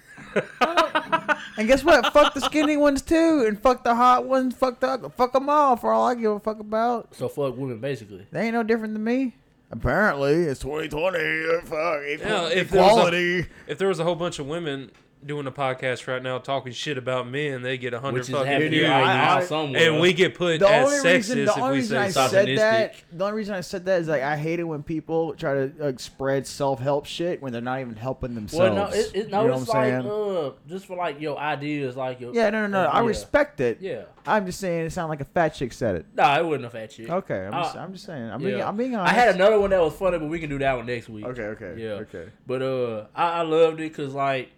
I 0.60 0.74
don't- 0.74 1.38
and 1.56 1.66
guess 1.68 1.82
what? 1.84 2.12
Fuck 2.12 2.34
the 2.34 2.40
skinny 2.40 2.76
ones 2.76 3.00
too, 3.00 3.44
and 3.48 3.58
fuck 3.58 3.82
the 3.84 3.94
hot 3.94 4.26
ones. 4.26 4.54
Fuck 4.54 4.80
the 4.80 5.10
fuck 5.16 5.32
them 5.32 5.48
all 5.48 5.76
for 5.76 5.92
all 5.92 6.06
I 6.08 6.14
give 6.16 6.32
a 6.32 6.40
fuck 6.40 6.58
about. 6.60 7.14
So 7.14 7.28
fuck 7.28 7.56
women, 7.56 7.78
basically. 7.78 8.26
They 8.30 8.42
ain't 8.42 8.54
no 8.54 8.62
different 8.62 8.92
than 8.92 9.04
me. 9.04 9.36
Apparently, 9.70 10.34
it's 10.44 10.60
2020. 10.60 11.18
Uh, 11.18 11.60
fuck 11.62 12.02
equal- 12.06 12.28
Yeah, 12.28 12.48
if 12.48 12.70
there 12.70 12.82
a- 12.82 12.86
equality. 12.86 13.46
If 13.66 13.78
there 13.78 13.88
was 13.88 13.98
a 14.00 14.04
whole 14.04 14.14
bunch 14.16 14.38
of 14.38 14.46
women 14.46 14.90
doing 15.26 15.46
a 15.46 15.52
podcast 15.52 16.06
right 16.06 16.22
now 16.22 16.38
talking 16.38 16.72
shit 16.72 16.98
about 16.98 17.28
men, 17.28 17.62
they 17.62 17.78
get 17.78 17.94
a 17.94 18.00
hundred 18.00 18.26
fucking 18.26 18.46
happening 18.46 18.70
views. 18.70 18.88
I- 18.88 19.00
right 19.00 19.16
now 19.16 19.36
I- 19.38 19.44
somewhere. 19.44 19.90
and 19.92 20.00
we 20.00 20.12
get 20.12 20.34
put 20.34 20.60
The 20.60 20.68
as 20.68 20.86
only 20.86 20.98
sexist 20.98 21.14
reason, 21.14 21.36
the 21.38 21.42
if 21.52 21.58
only 21.58 21.70
we 21.70 21.76
reason 21.78 21.96
say 22.10 22.20
I 22.24 22.28
said 22.28 22.58
that, 22.58 22.94
the 23.12 23.24
only 23.24 23.36
reason 23.36 23.54
I 23.54 23.60
said 23.62 23.84
that 23.86 24.00
is 24.02 24.08
like 24.08 24.22
I 24.22 24.36
hate 24.36 24.60
it 24.60 24.64
when 24.64 24.82
people 24.82 25.34
try 25.34 25.54
to 25.54 25.72
like 25.78 26.00
spread 26.00 26.46
self 26.46 26.80
help 26.80 27.06
shit 27.06 27.40
when 27.42 27.52
they're 27.52 27.62
not 27.62 27.80
even 27.80 27.96
helping 27.96 28.34
themselves. 28.34 28.74
well, 28.74 28.90
no, 28.90 28.94
it, 28.96 29.10
it, 29.14 29.30
no, 29.30 29.42
you 29.42 29.48
know 29.48 29.54
it's 29.58 29.66
what 29.68 29.76
I'm 29.76 30.02
like 30.02 30.02
saying? 30.02 30.46
uh, 30.46 30.50
just 30.68 30.86
for 30.86 30.96
like 30.96 31.20
your 31.20 31.38
ideas, 31.38 31.96
like 31.96 32.20
your 32.20 32.34
yeah, 32.34 32.50
no, 32.50 32.66
no, 32.66 32.84
no. 32.84 32.88
I 32.90 33.00
yeah. 33.00 33.06
respect 33.06 33.60
it. 33.60 33.78
yeah. 33.80 34.02
I'm 34.26 34.46
just 34.46 34.58
saying 34.58 34.86
it 34.86 34.90
sounded 34.90 35.10
like 35.10 35.20
a 35.20 35.26
fat 35.26 35.50
chick 35.50 35.70
said 35.72 35.96
it. 35.96 36.06
Nah, 36.14 36.38
it 36.38 36.46
wasn't 36.46 36.64
a 36.64 36.70
fat 36.70 36.86
chick. 36.90 37.10
Okay, 37.10 37.46
I'm, 37.46 37.52
just, 37.62 37.76
Uh, 37.76 37.78
I'm 37.80 37.92
just 37.92 38.06
saying. 38.06 38.30
I'm 38.30 38.40
yeah. 38.40 38.48
being, 38.48 38.62
I'm 38.62 38.76
being 38.76 38.96
I 38.96 39.10
had 39.10 39.34
another 39.34 39.60
one 39.60 39.68
that 39.68 39.80
was 39.82 39.92
funny, 39.94 40.18
but 40.18 40.28
we 40.30 40.38
can 40.38 40.48
do 40.48 40.58
that 40.60 40.76
one 40.76 40.86
next 40.86 41.10
week. 41.10 41.26
Okay, 41.26 41.42
okay, 41.42 41.74
Yeah. 41.76 41.90
okay. 42.04 42.28
But 42.46 42.62
uh, 42.62 43.04
I, 43.14 43.40
I 43.40 43.42
loved 43.42 43.80
it 43.80 43.92
because 43.92 44.14
like 44.14 44.50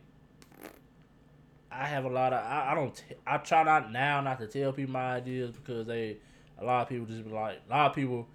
I 1.79 1.87
have 1.87 2.05
a 2.05 2.09
lot 2.09 2.33
of 2.33 2.45
I, 2.45 2.73
I 2.73 2.75
don't 2.75 2.95
t- 2.95 3.15
I 3.27 3.37
try 3.39 3.63
not 3.63 3.93
now 3.93 4.21
not 4.21 4.39
to 4.41 4.47
tell 4.47 4.73
people 4.73 4.93
my 4.93 5.15
ideas 5.17 5.51
because 5.53 5.87
they 5.87 6.17
a 6.59 6.65
lot 6.65 6.83
of 6.83 6.89
people 6.89 7.07
just 7.07 7.25
be 7.25 7.31
like 7.31 7.61
a 7.69 7.71
lot 7.71 7.91
of 7.91 7.95
people 7.95 8.27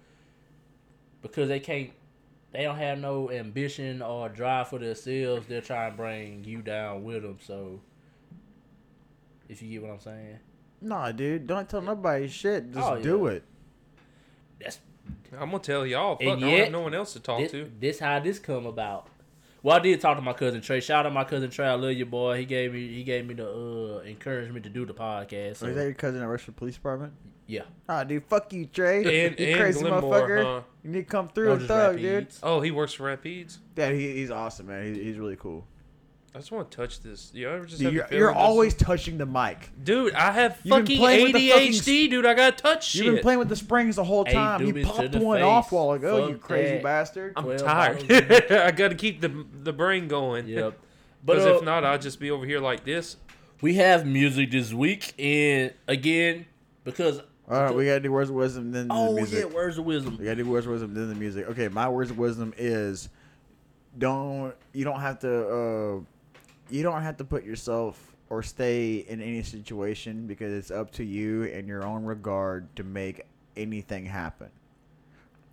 because 1.22 1.48
they 1.48 1.60
can't 1.60 1.90
they 2.52 2.62
don't 2.64 2.76
have 2.76 2.98
no 2.98 3.30
ambition 3.30 4.02
or 4.02 4.28
drive 4.28 4.68
for 4.68 4.78
themselves 4.78 5.46
they're 5.48 5.60
trying 5.60 5.90
to 5.92 5.96
bring 5.96 6.44
you 6.44 6.62
down 6.62 7.02
with 7.04 7.22
them 7.22 7.38
so 7.44 7.80
if 9.48 9.62
you 9.62 9.70
get 9.70 9.82
what 9.82 9.92
I'm 9.94 10.00
saying 10.00 10.38
Nah, 10.84 11.12
dude, 11.12 11.46
don't 11.46 11.68
tell 11.68 11.80
nobody 11.80 12.26
shit. 12.26 12.72
Just 12.72 12.84
Oh, 12.84 13.00
do 13.00 13.26
it. 13.26 13.44
that's 14.60 14.80
I'm 15.38 15.50
gonna 15.52 15.60
tell 15.60 15.86
y'all. 15.86 16.16
Fuck, 16.16 16.22
And 16.22 16.30
I 16.30 16.40
don't 16.40 16.50
yet, 16.50 16.58
have 16.64 16.72
no 16.72 16.80
one 16.80 16.92
else 16.92 17.12
to 17.12 17.20
talk 17.20 17.38
this, 17.38 17.52
to. 17.52 17.70
this 17.78 18.00
how 18.00 18.18
this 18.18 18.40
come 18.40 18.66
about. 18.66 19.06
Well, 19.62 19.76
I 19.76 19.78
did 19.78 20.00
talk 20.00 20.16
to 20.16 20.22
my 20.22 20.32
cousin 20.32 20.60
Trey. 20.60 20.80
Shout 20.80 21.06
out 21.06 21.08
to 21.08 21.14
my 21.14 21.24
cousin 21.24 21.48
Trey. 21.50 21.66
I 21.68 21.74
love 21.74 21.92
you, 21.92 22.04
boy. 22.06 22.36
He 22.38 22.44
gave 22.44 22.72
me 22.72 22.88
he 22.88 23.04
gave 23.04 23.26
me 23.26 23.34
the 23.34 23.48
uh, 23.48 24.02
encouragement 24.08 24.64
to 24.64 24.70
do 24.70 24.84
the 24.84 24.94
podcast. 24.94 25.58
So, 25.58 25.66
Is 25.66 25.76
that 25.76 25.84
your 25.84 25.94
cousin 25.94 26.20
that 26.20 26.26
works 26.26 26.42
for 26.42 26.52
police 26.52 26.74
department? 26.74 27.12
yeah, 27.46 27.62
Ah, 27.88 28.02
dude, 28.02 28.24
fuck 28.26 28.52
you, 28.52 28.66
Trey. 28.66 29.26
And, 29.26 29.38
you 29.38 29.46
and 29.46 29.56
crazy 29.60 29.84
Glenmora, 29.84 30.02
motherfucker. 30.02 30.42
huh? 30.44 30.60
You 30.82 30.90
need 30.90 30.98
to 31.00 31.04
come 31.04 31.28
through 31.28 31.46
No, 31.46 31.52
and 31.52 31.68
thug, 31.68 31.94
rap 31.94 32.00
dude. 32.02 32.28
Oh, 32.42 32.60
he 32.60 32.70
works 32.70 32.92
for 32.94 33.04
Rapides. 33.04 33.58
Yeah, 33.76 33.90
he, 33.92 34.12
he's 34.14 34.30
awesome, 34.30 34.66
man. 34.68 34.94
He, 34.94 35.02
he's 35.04 35.18
really 35.18 35.36
cool. 35.36 35.66
I 36.34 36.38
just 36.38 36.50
want 36.50 36.70
to 36.70 36.76
touch 36.76 37.00
this. 37.02 37.30
You 37.34 37.50
ever 37.50 37.66
just 37.66 37.78
Dude, 37.78 37.84
have 37.86 37.92
the 37.92 37.96
you're, 37.96 38.06
feeling 38.06 38.20
you're 38.20 38.32
this- 38.32 38.38
always 38.40 38.74
touching 38.74 39.18
the 39.18 39.26
mic. 39.26 39.68
dude. 39.84 40.14
I 40.14 40.30
have 40.32 40.58
You've 40.64 40.72
been 40.76 40.80
fucking 40.82 40.98
playing 40.98 41.22
with 41.24 41.34
the 41.34 41.50
fucking 41.50 41.72
ADHD, 41.72 42.08
dude. 42.10 42.24
I 42.24 42.32
gotta 42.34 42.56
touch 42.56 42.88
shit. 42.88 43.04
You've 43.04 43.14
been 43.16 43.22
playing 43.22 43.38
with 43.38 43.50
the 43.50 43.56
springs 43.56 43.96
the 43.96 44.04
whole 44.04 44.24
Hey, 44.24 44.32
time. 44.32 44.60
do 44.60 44.66
you 44.66 44.72
me 44.72 44.82
to 44.82 44.88
popped 44.88 45.12
the 45.12 45.18
one 45.18 45.38
face. 45.38 45.44
off 45.44 45.72
a 45.72 45.74
while 45.74 45.92
ago, 45.92 46.28
you 46.28 46.32
Fuck 46.34 46.42
crazy 46.42 46.72
that. 46.74 46.82
bastard. 46.82 47.34
I'm 47.36 47.44
12 47.44 47.60
tired. 47.62 48.12
I 48.52 48.70
gotta 48.70 48.94
keep 48.94 49.20
the 49.20 49.44
the 49.62 49.72
brain 49.74 50.08
going. 50.08 50.46
yep. 50.48 50.78
But 51.24 51.34
Because 51.34 51.46
uh, 51.46 51.54
if 51.58 51.62
not, 51.64 51.84
I'll 51.84 51.98
just 51.98 52.18
be 52.18 52.30
over 52.32 52.44
here 52.46 52.58
like 52.60 52.84
this. 52.84 53.16
we 53.60 53.74
have 53.74 54.04
music 54.06 54.50
this 54.50 54.72
week, 54.72 55.12
and 55.20 55.72
again, 55.86 56.46
because 56.82 57.20
All 57.48 57.62
right, 57.62 57.72
we 57.74 57.84
gotta 57.84 58.00
do 58.00 58.10
words 58.10 58.28
of 58.30 58.34
wisdom, 58.36 58.72
then 58.72 58.88
oh 58.90 59.10
the 59.10 59.20
music. 59.20 59.38
yeah, 59.38 59.44
words 59.44 59.76
of 59.78 59.84
wisdom. 59.84 60.16
We 60.18 60.24
gotta 60.24 60.42
do 60.42 60.50
words 60.50 60.64
of 60.66 60.72
wisdom, 60.72 60.94
then 60.94 61.10
the 61.10 61.14
music. 61.14 61.46
Okay, 61.50 61.68
my 61.68 61.88
words 61.90 62.10
of 62.10 62.16
wisdom 62.18 62.52
is 62.56 63.08
don't 63.98 64.54
you 64.72 64.84
don't 64.84 65.00
have 65.00 65.18
to 65.20 65.46
uh 65.48 66.00
you 66.72 66.82
don't 66.82 67.02
have 67.02 67.16
to 67.18 67.24
put 67.24 67.44
yourself 67.44 68.14
or 68.30 68.42
stay 68.42 68.96
in 69.08 69.20
any 69.20 69.42
situation 69.42 70.26
because 70.26 70.52
it's 70.52 70.70
up 70.70 70.90
to 70.92 71.04
you 71.04 71.44
and 71.44 71.68
your 71.68 71.84
own 71.84 72.04
regard 72.04 72.74
to 72.76 72.82
make 72.84 73.26
anything 73.56 74.06
happen. 74.06 74.48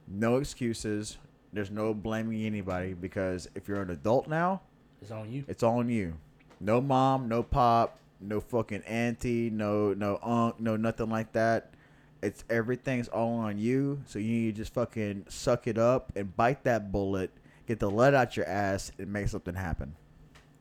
No 0.07 0.37
excuses. 0.37 1.17
There's 1.51 1.71
no 1.71 1.93
blaming 1.93 2.43
anybody 2.45 2.93
because 2.93 3.49
if 3.55 3.67
you're 3.67 3.81
an 3.81 3.89
adult 3.89 4.27
now, 4.27 4.61
It's 5.01 5.11
on 5.11 5.31
you. 5.31 5.43
it's 5.47 5.63
on 5.63 5.89
you. 5.89 6.15
No 6.59 6.79
mom, 6.81 7.27
no 7.27 7.43
pop, 7.43 7.97
no 8.21 8.39
fucking 8.39 8.83
auntie, 8.83 9.49
no 9.49 9.93
no 9.93 10.19
unc, 10.21 10.59
no 10.59 10.75
nothing 10.77 11.09
like 11.09 11.31
that. 11.33 11.73
It's 12.21 12.43
everything's 12.49 13.07
all 13.07 13.33
on 13.39 13.57
you. 13.57 14.01
So 14.05 14.19
you 14.19 14.27
need 14.31 14.55
to 14.55 14.61
just 14.61 14.73
fucking 14.73 15.25
suck 15.29 15.67
it 15.67 15.77
up 15.77 16.11
and 16.15 16.35
bite 16.35 16.63
that 16.65 16.91
bullet, 16.91 17.31
get 17.67 17.79
the 17.79 17.89
lead 17.89 18.13
out 18.13 18.35
your 18.37 18.47
ass, 18.47 18.91
and 18.97 19.11
make 19.11 19.27
something 19.29 19.55
happen. 19.55 19.95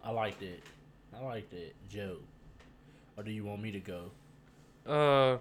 I 0.09 0.11
like 0.11 0.39
that. 0.41 0.63
I 1.15 1.23
like 1.23 1.51
that, 1.51 1.75
Joe. 1.91 2.17
Or 3.19 3.23
do 3.23 3.31
you 3.31 3.45
want 3.45 3.61
me 3.61 3.73
to 3.73 3.79
go? 3.79 4.11
Uh, 4.87 5.37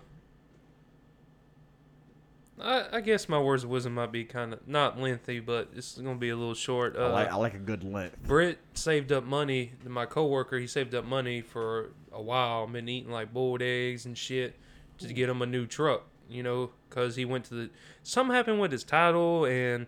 I, 2.61 2.97
I 2.97 2.99
guess 2.99 3.29
my 3.29 3.39
words 3.39 3.63
of 3.63 3.69
wisdom 3.69 3.93
might 3.93 4.11
be 4.11 4.25
kind 4.25 4.51
of 4.51 4.67
not 4.67 4.99
lengthy, 4.99 5.39
but 5.39 5.69
it's 5.73 5.97
gonna 5.97 6.15
be 6.15 6.31
a 6.31 6.35
little 6.35 6.53
short. 6.53 6.97
Uh, 6.97 7.05
I 7.05 7.11
like 7.11 7.31
I 7.31 7.35
like 7.35 7.53
a 7.53 7.59
good 7.59 7.85
length. 7.85 8.21
Britt 8.23 8.59
saved 8.73 9.13
up 9.13 9.23
money. 9.23 9.71
My 9.85 10.05
coworker, 10.05 10.59
he 10.59 10.67
saved 10.67 10.93
up 10.93 11.05
money 11.05 11.39
for 11.39 11.91
a 12.11 12.21
while. 12.21 12.67
Been 12.67 12.89
eating 12.89 13.09
like 13.09 13.31
boiled 13.31 13.61
eggs 13.61 14.05
and 14.05 14.17
shit 14.17 14.57
to 14.97 15.13
get 15.13 15.29
him 15.29 15.41
a 15.41 15.45
new 15.45 15.65
truck. 15.65 16.03
You 16.29 16.43
know, 16.43 16.71
cause 16.89 17.15
he 17.15 17.23
went 17.23 17.45
to 17.45 17.53
the 17.53 17.69
something 18.03 18.35
happened 18.35 18.59
with 18.59 18.73
his 18.73 18.83
title 18.83 19.45
and 19.45 19.87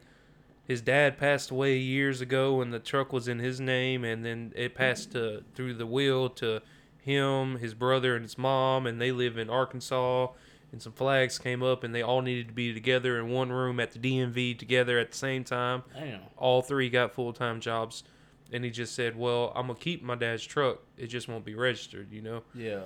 his 0.69 0.81
dad 0.81 1.17
passed 1.17 1.49
away 1.49 1.75
years 1.77 2.21
ago 2.21 2.61
and 2.61 2.71
the 2.71 2.77
truck 2.77 3.11
was 3.11 3.27
in 3.27 3.39
his 3.39 3.59
name 3.59 4.03
and 4.05 4.23
then 4.23 4.53
it 4.55 4.75
passed 4.75 5.11
to 5.13 5.43
through 5.55 5.73
the 5.73 5.87
will 5.87 6.29
to 6.29 6.61
him, 6.99 7.57
his 7.57 7.73
brother 7.73 8.15
and 8.15 8.23
his 8.23 8.37
mom 8.37 8.85
and 8.85 9.01
they 9.01 9.11
live 9.11 9.35
in 9.35 9.49
Arkansas 9.49 10.27
and 10.71 10.79
some 10.79 10.93
flags 10.93 11.39
came 11.39 11.63
up 11.63 11.83
and 11.83 11.95
they 11.95 12.03
all 12.03 12.21
needed 12.21 12.49
to 12.49 12.53
be 12.53 12.71
together 12.71 13.19
in 13.19 13.29
one 13.29 13.51
room 13.51 13.79
at 13.79 13.93
the 13.93 13.97
DMV 13.97 14.59
together 14.59 14.99
at 14.99 15.09
the 15.09 15.17
same 15.17 15.43
time 15.43 15.81
Damn. 15.91 16.21
all 16.37 16.61
three 16.61 16.87
got 16.91 17.15
full 17.15 17.33
time 17.33 17.59
jobs. 17.59 18.03
And 18.51 18.63
he 18.63 18.69
just 18.69 18.95
said, 18.95 19.15
Well, 19.15 19.51
I'm 19.55 19.67
going 19.67 19.77
to 19.77 19.83
keep 19.83 20.01
my 20.01 20.15
dad's 20.15 20.43
truck. 20.43 20.79
It 20.97 21.07
just 21.07 21.27
won't 21.27 21.45
be 21.45 21.53
registered, 21.53 22.11
you 22.11 22.23
know? 22.23 22.41
Yeah. 22.55 22.81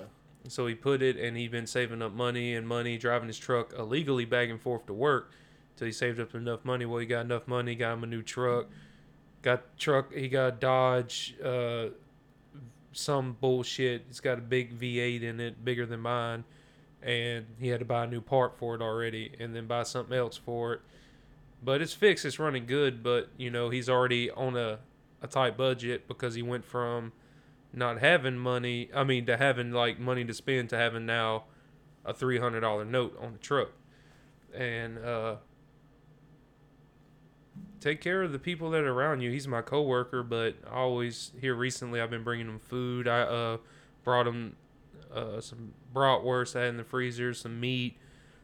So 0.49 0.67
he 0.67 0.75
put 0.75 1.01
it, 1.01 1.15
and 1.15 1.37
he'd 1.37 1.51
been 1.51 1.67
saving 1.67 2.01
up 2.01 2.11
money 2.11 2.53
and 2.53 2.67
money, 2.67 2.97
driving 2.97 3.29
his 3.29 3.37
truck 3.39 3.71
illegally 3.79 4.25
back 4.25 4.49
and 4.49 4.59
forth 4.59 4.85
to 4.87 4.93
work 4.93 5.31
till 5.77 5.85
he 5.85 5.91
saved 5.91 6.19
up 6.19 6.35
enough 6.35 6.63
money. 6.65 6.85
Well, 6.85 6.99
he 6.99 7.05
got 7.05 7.21
enough 7.21 7.47
money, 7.47 7.75
got 7.75 7.93
him 7.93 8.03
a 8.03 8.07
new 8.07 8.21
truck. 8.21 8.67
Got 9.41 9.77
truck, 9.77 10.13
he 10.13 10.29
got 10.29 10.61
Dodge, 10.61 11.35
uh, 11.43 11.87
some 12.93 13.35
bullshit. 13.39 14.05
It's 14.09 14.21
got 14.21 14.37
a 14.37 14.41
big 14.41 14.79
V8 14.79 15.21
in 15.21 15.39
it, 15.39 15.65
bigger 15.65 15.85
than 15.85 15.99
mine. 15.99 16.45
And 17.01 17.45
he 17.59 17.67
had 17.67 17.79
to 17.79 17.85
buy 17.85 18.05
a 18.05 18.07
new 18.07 18.21
part 18.21 18.57
for 18.57 18.75
it 18.75 18.81
already 18.81 19.33
and 19.37 19.53
then 19.53 19.67
buy 19.67 19.83
something 19.83 20.17
else 20.17 20.37
for 20.37 20.73
it 20.73 20.81
but 21.63 21.81
it's 21.81 21.93
fixed. 21.93 22.25
It's 22.25 22.39
running 22.39 22.65
good, 22.65 23.01
but 23.03 23.29
you 23.37 23.49
know 23.49 23.69
he's 23.69 23.89
already 23.89 24.29
on 24.31 24.57
a 24.57 24.79
a 25.21 25.27
tight 25.27 25.55
budget 25.55 26.07
because 26.07 26.35
he 26.35 26.41
went 26.41 26.65
from 26.65 27.13
not 27.71 27.99
having 27.99 28.37
money. 28.37 28.89
I 28.93 29.03
mean, 29.03 29.25
to 29.27 29.37
having 29.37 29.71
like 29.71 29.99
money 29.99 30.25
to 30.25 30.33
spend 30.33 30.69
to 30.69 30.77
having 30.77 31.05
now 31.05 31.45
a 32.03 32.13
three 32.13 32.39
hundred 32.39 32.61
dollar 32.61 32.85
note 32.85 33.17
on 33.21 33.33
the 33.33 33.39
truck, 33.39 33.69
and 34.53 34.97
uh, 34.99 35.35
take 37.83 37.99
care 37.99 38.23
of 38.23 38.31
the 38.31 38.39
people 38.39 38.71
that 38.71 38.83
are 38.83 38.93
around 38.93 39.19
you. 39.21 39.29
He's 39.29 39.47
my 39.47 39.61
coworker, 39.61 40.23
but 40.23 40.55
I 40.71 40.75
always 40.75 41.31
here 41.39 41.53
recently 41.53 41.99
I've 41.99 42.09
been 42.09 42.23
bringing 42.23 42.47
him 42.47 42.59
food. 42.59 43.07
I 43.07 43.21
uh, 43.21 43.57
brought 44.05 44.25
him 44.25 44.55
uh, 45.13 45.41
some 45.41 45.73
bratwurst 45.93 46.55
I 46.55 46.61
had 46.61 46.69
in 46.69 46.77
the 46.77 46.83
freezer, 46.83 47.33
some 47.33 47.59
meat. 47.59 47.97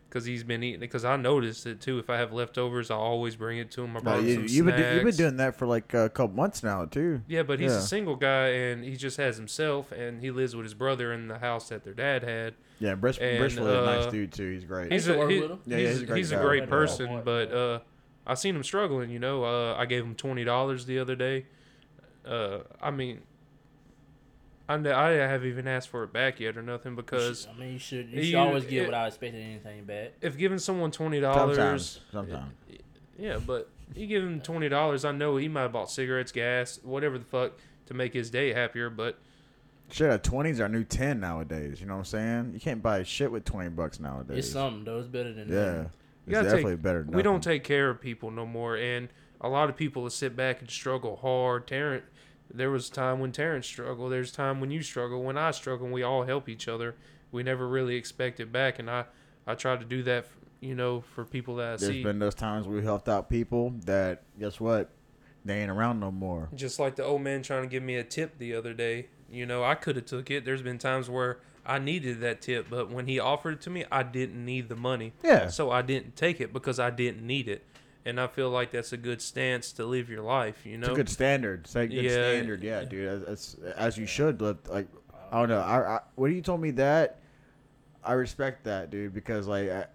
Because 0.09 0.25
he's 0.25 0.43
been 0.43 0.63
eating 0.63 0.77
it. 0.79 0.79
Because 0.79 1.05
I 1.05 1.17
noticed 1.17 1.67
it 1.67 1.81
too. 1.81 1.99
If 1.99 2.09
I 2.09 2.17
have 2.17 2.33
leftovers, 2.33 2.89
I 2.89 2.95
always 2.95 3.35
bring 3.35 3.59
it 3.59 3.69
to 3.73 3.83
him. 3.83 3.91
I 3.91 3.99
No, 3.99 4.01
brought 4.01 4.19
him 4.21 4.25
you, 4.25 4.33
some 4.33 4.45
you've 4.47 4.65
been 4.65 4.95
you've 4.95 5.03
been 5.03 5.15
doing 5.15 5.37
that 5.37 5.55
for 5.55 5.67
like 5.67 5.93
a 5.93 6.09
couple 6.09 6.35
months 6.35 6.63
now 6.63 6.85
too. 6.85 7.21
Yeah, 7.27 7.43
but 7.43 7.59
he's 7.59 7.71
Yeah. 7.71 7.77
a 7.77 7.81
single 7.81 8.15
guy 8.15 8.47
and 8.47 8.83
he 8.83 8.95
just 8.95 9.17
has 9.17 9.37
himself 9.37 9.91
and 9.91 10.19
he 10.19 10.31
lives 10.31 10.55
with 10.55 10.63
his 10.65 10.73
brother 10.73 11.13
in 11.13 11.27
the 11.27 11.37
house 11.37 11.69
that 11.69 11.83
their 11.83 11.93
dad 11.93 12.23
had. 12.23 12.55
Yeah, 12.79 12.95
Brish, 12.95 13.19
And, 13.21 13.37
Bristol 13.37 13.67
is 13.67 13.73
a 13.83 13.85
nice 13.85 14.05
uh, 14.07 14.09
dude 14.09 14.31
too. 14.33 14.51
He's 14.51 14.63
great. 14.63 14.91
He's 14.91 15.05
used 15.05 15.19
to 15.19 15.23
a 15.23 15.29
he- 15.29 15.41
with. 15.41 15.51
Yeah, 15.67 15.77
he's, 15.77 15.85
yeah, 15.85 15.89
he's 15.91 16.01
a 16.01 16.05
great 16.07 16.17
he's 16.17 16.31
a 16.31 16.37
great 16.37 16.69
person, 16.69 17.21
but 17.23 17.51
uh, 17.53 17.79
I 18.29 18.35
seen 18.35 18.55
him 18.55 18.63
struggling. 18.63 19.09
You 19.09 19.19
know, 19.19 19.43
uh, 19.43 19.75
I 19.77 19.85
gave 19.85 20.03
him 20.03 20.15
twenty 20.15 20.43
dollars 20.43 20.85
the 20.85 20.99
other 20.99 21.15
day. 21.15 21.45
Uh, 22.25 22.59
I 22.81 22.91
mean, 22.91 23.21
I 24.67 24.75
I 24.75 25.09
haven't 25.11 25.47
even 25.47 25.67
asked 25.67 25.89
for 25.89 26.03
it 26.03 26.13
back 26.13 26.39
yet 26.39 26.55
or 26.57 26.61
nothing 26.61 26.95
because 26.95 27.47
I 27.53 27.59
mean, 27.59 27.73
you 27.73 27.79
should 27.79 28.09
you 28.09 28.21
You- 28.21 28.37
always 28.37 28.65
give 28.65 28.83
it- 28.83 28.87
without 28.87 29.07
expecting 29.07 29.41
anything 29.41 29.85
back. 29.85 30.13
if 30.21 30.37
giving 30.37 30.59
someone 30.59 30.91
twenty 30.91 31.19
sometimes, 31.21 31.57
dollars, 31.57 32.01
sometimes. 32.11 32.53
yeah, 33.17 33.39
but 33.45 33.69
you 33.95 34.05
give 34.05 34.23
him 34.23 34.41
twenty 34.41 34.69
dollars, 34.69 35.05
I 35.05 35.11
know 35.11 35.37
he 35.37 35.47
might 35.47 35.63
have 35.63 35.71
bought 35.71 35.89
cigarettes, 35.89 36.31
gas, 36.31 36.79
whatever 36.83 37.17
the 37.17 37.25
fuck 37.25 37.53
to 37.87 37.93
make 37.95 38.13
his 38.13 38.29
day 38.29 38.53
happier, 38.53 38.89
but. 38.89 39.17
Shit, 39.91 40.11
a 40.13 40.19
twenties 40.19 40.59
are 40.59 40.65
a 40.65 40.69
new 40.69 40.83
ten 40.83 41.19
nowadays. 41.19 41.81
You 41.81 41.87
know 41.87 41.93
what 41.93 41.99
I'm 41.99 42.05
saying? 42.05 42.51
You 42.53 42.59
can't 42.59 42.83
buy 42.83 43.01
shit 43.01 43.31
with 43.31 43.43
twenty 43.43 43.69
bucks 43.69 43.99
nowadays. 43.99 44.37
It's 44.45 44.51
something 44.51 44.83
though. 44.83 44.99
It's 44.99 45.07
better 45.07 45.33
than 45.33 45.49
Yeah, 45.49 45.55
nothing. 45.65 45.89
It's 46.29 46.37
You 46.37 46.43
gotta 46.43 46.49
definitely 46.49 46.73
take- 46.73 46.81
better. 46.83 47.05
We 47.09 47.21
don't 47.21 47.43
take 47.43 47.63
care 47.63 47.89
of 47.89 47.99
people 48.01 48.31
no 48.31 48.45
more 48.45 48.75
and 48.77 49.09
a 49.41 49.49
lot 49.49 49.69
of 49.69 49.75
people 49.75 50.03
will 50.03 50.09
sit 50.09 50.35
back 50.35 50.59
and 50.61 50.69
struggle 50.69 51.17
hard. 51.17 51.67
Terrence 51.67 52.05
there 52.51 52.71
was 52.71 52.89
time 52.89 53.19
when 53.19 53.31
Terrence 53.31 53.67
struggled. 53.67 54.11
There's 54.11 54.31
time 54.31 54.59
when 54.59 54.71
you 54.71 54.81
struggle. 54.81 55.21
When 55.23 55.37
I 55.37 55.51
struggle 55.51 55.85
And 55.85 55.93
we 55.93 56.01
all 56.03 56.23
help 56.23 56.49
each 56.49 56.67
other. 56.67 56.95
We 57.31 57.43
never 57.43 57.67
really 57.67 57.95
expect 57.95 58.39
it 58.39 58.51
back 58.51 58.79
and 58.79 58.89
I 58.89 59.05
I 59.47 59.55
try 59.55 59.75
to 59.75 59.85
do 59.85 60.03
that 60.03 60.25
you 60.61 60.75
know 60.75 61.01
for 61.01 61.23
people 61.25 61.55
that 61.57 61.73
I 61.73 61.75
There's 61.77 61.91
see. 61.93 62.03
been 62.03 62.19
those 62.19 62.35
times 62.35 62.67
we 62.67 62.81
helped 62.83 63.07
out 63.07 63.29
people 63.29 63.73
that 63.85 64.23
guess 64.39 64.59
what? 64.59 64.89
They 65.45 65.61
ain't 65.61 65.71
around 65.71 65.99
no 66.01 66.11
more. 66.11 66.49
just 66.53 66.79
like 66.79 66.95
the 66.97 67.03
old 67.05 67.21
man 67.21 67.41
trying 67.43 67.61
to 67.63 67.69
give 67.69 67.81
me 67.81 67.95
a 67.95 68.03
tip 68.03 68.37
the 68.39 68.53
other 68.53 68.73
day. 68.73 69.07
You 69.31 69.45
know 69.45 69.63
I 69.63 69.75
could 69.75 69.95
have 69.95 70.05
took 70.05 70.29
it. 70.31 70.43
There's 70.43 70.61
been 70.61 70.77
times 70.79 71.09
where 71.09 71.39
I 71.69 71.79
needed 71.79 72.21
that 72.21 72.41
tip 72.41 72.67
but 72.69 72.89
when 72.89 73.07
he 73.07 73.19
offered 73.19 73.53
it 73.55 73.61
to 73.61 73.69
me 73.69 73.85
I 73.91 74.03
didn't 74.03 74.43
need 74.43 74.69
the 74.69 74.75
money 74.75 75.13
Yeah. 75.23 75.47
so 75.49 75.69
I 75.71 75.81
didn't 75.81 76.15
take 76.15 76.41
it 76.41 76.51
because 76.53 76.79
I 76.79 76.89
didn't 76.89 77.25
need 77.25 77.47
it. 77.47 77.63
And 78.05 78.19
I 78.19 78.27
feel 78.27 78.49
like 78.49 78.71
that's 78.71 78.93
a 78.93 78.97
good 78.97 79.21
stance 79.21 79.73
to 79.73 79.85
live 79.85 80.09
your 80.09 80.21
life, 80.23 80.65
you 80.65 80.77
know. 80.77 80.87
It's 80.87 80.93
a 80.93 80.95
good 80.95 81.09
standard. 81.09 81.65
It's 81.65 81.75
a 81.75 81.85
good 81.85 81.91
Yeah. 82.05 82.11
standard. 82.11 82.63
Yeah, 82.63 82.83
dude. 82.85 83.25
That's 83.27 83.55
as 83.75 83.97
you 83.97 84.05
should 84.07 84.41
live. 84.41 84.57
Like, 84.69 84.87
I 85.31 85.39
don't 85.39 85.49
know. 85.49 85.59
I, 85.59 85.95
I 85.95 85.99
when 86.15 86.33
you 86.33 86.41
told 86.41 86.61
me 86.61 86.71
that, 86.71 87.19
I 88.03 88.13
respect 88.13 88.63
that, 88.63 88.89
dude. 88.89 89.13
Because 89.13 89.47
like, 89.47 89.69
I, 89.69 89.85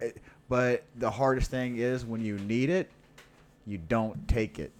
it, 0.00 0.18
but 0.48 0.84
the 0.96 1.10
hardest 1.10 1.50
thing 1.50 1.76
is 1.78 2.06
when 2.06 2.24
you 2.24 2.38
need 2.38 2.70
it, 2.70 2.88
you 3.66 3.76
don't 3.76 4.26
take 4.28 4.58
it. 4.60 4.70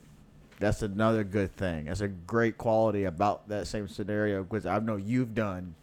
That's 0.60 0.82
another 0.82 1.24
good 1.24 1.54
thing. 1.56 1.86
That's 1.86 2.00
a 2.00 2.08
great 2.08 2.56
quality 2.56 3.04
about 3.04 3.48
that 3.48 3.66
same 3.66 3.88
scenario 3.88 4.44
because 4.44 4.66
I 4.66 4.78
know 4.78 4.96
you've 4.96 5.34
done 5.34 5.74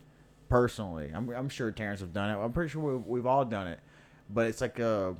personally. 0.49 1.11
I'm, 1.13 1.29
I'm 1.29 1.49
sure 1.49 1.71
Terrence 1.71 2.01
have 2.01 2.13
done 2.13 2.29
it. 2.29 2.43
I'm 2.43 2.51
pretty 2.51 2.69
sure 2.71 2.95
we've, 2.97 3.05
we've 3.05 3.25
all 3.25 3.45
done 3.45 3.67
it. 3.67 3.79
But 4.29 4.47
it's 4.47 4.61
like 4.61 4.79
a 4.79 5.15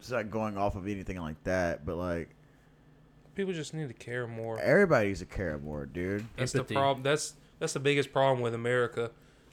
it's 0.00 0.10
not 0.10 0.30
going 0.30 0.56
off 0.56 0.76
of 0.76 0.86
anything 0.86 1.20
like 1.20 1.42
that, 1.44 1.84
but 1.84 1.96
like 1.96 2.30
People 3.34 3.52
just 3.52 3.74
need 3.74 3.88
to 3.88 3.94
care 3.94 4.26
more. 4.26 4.58
everybody 4.58 5.08
needs 5.08 5.20
to 5.20 5.26
care 5.26 5.58
more, 5.58 5.84
dude. 5.84 6.26
That's 6.36 6.54
Empathy. 6.54 6.74
the 6.74 6.80
problem. 6.80 7.02
That's 7.02 7.34
that's 7.58 7.72
the 7.74 7.80
biggest 7.80 8.12
problem 8.12 8.40
with 8.40 8.54
America. 8.54 9.10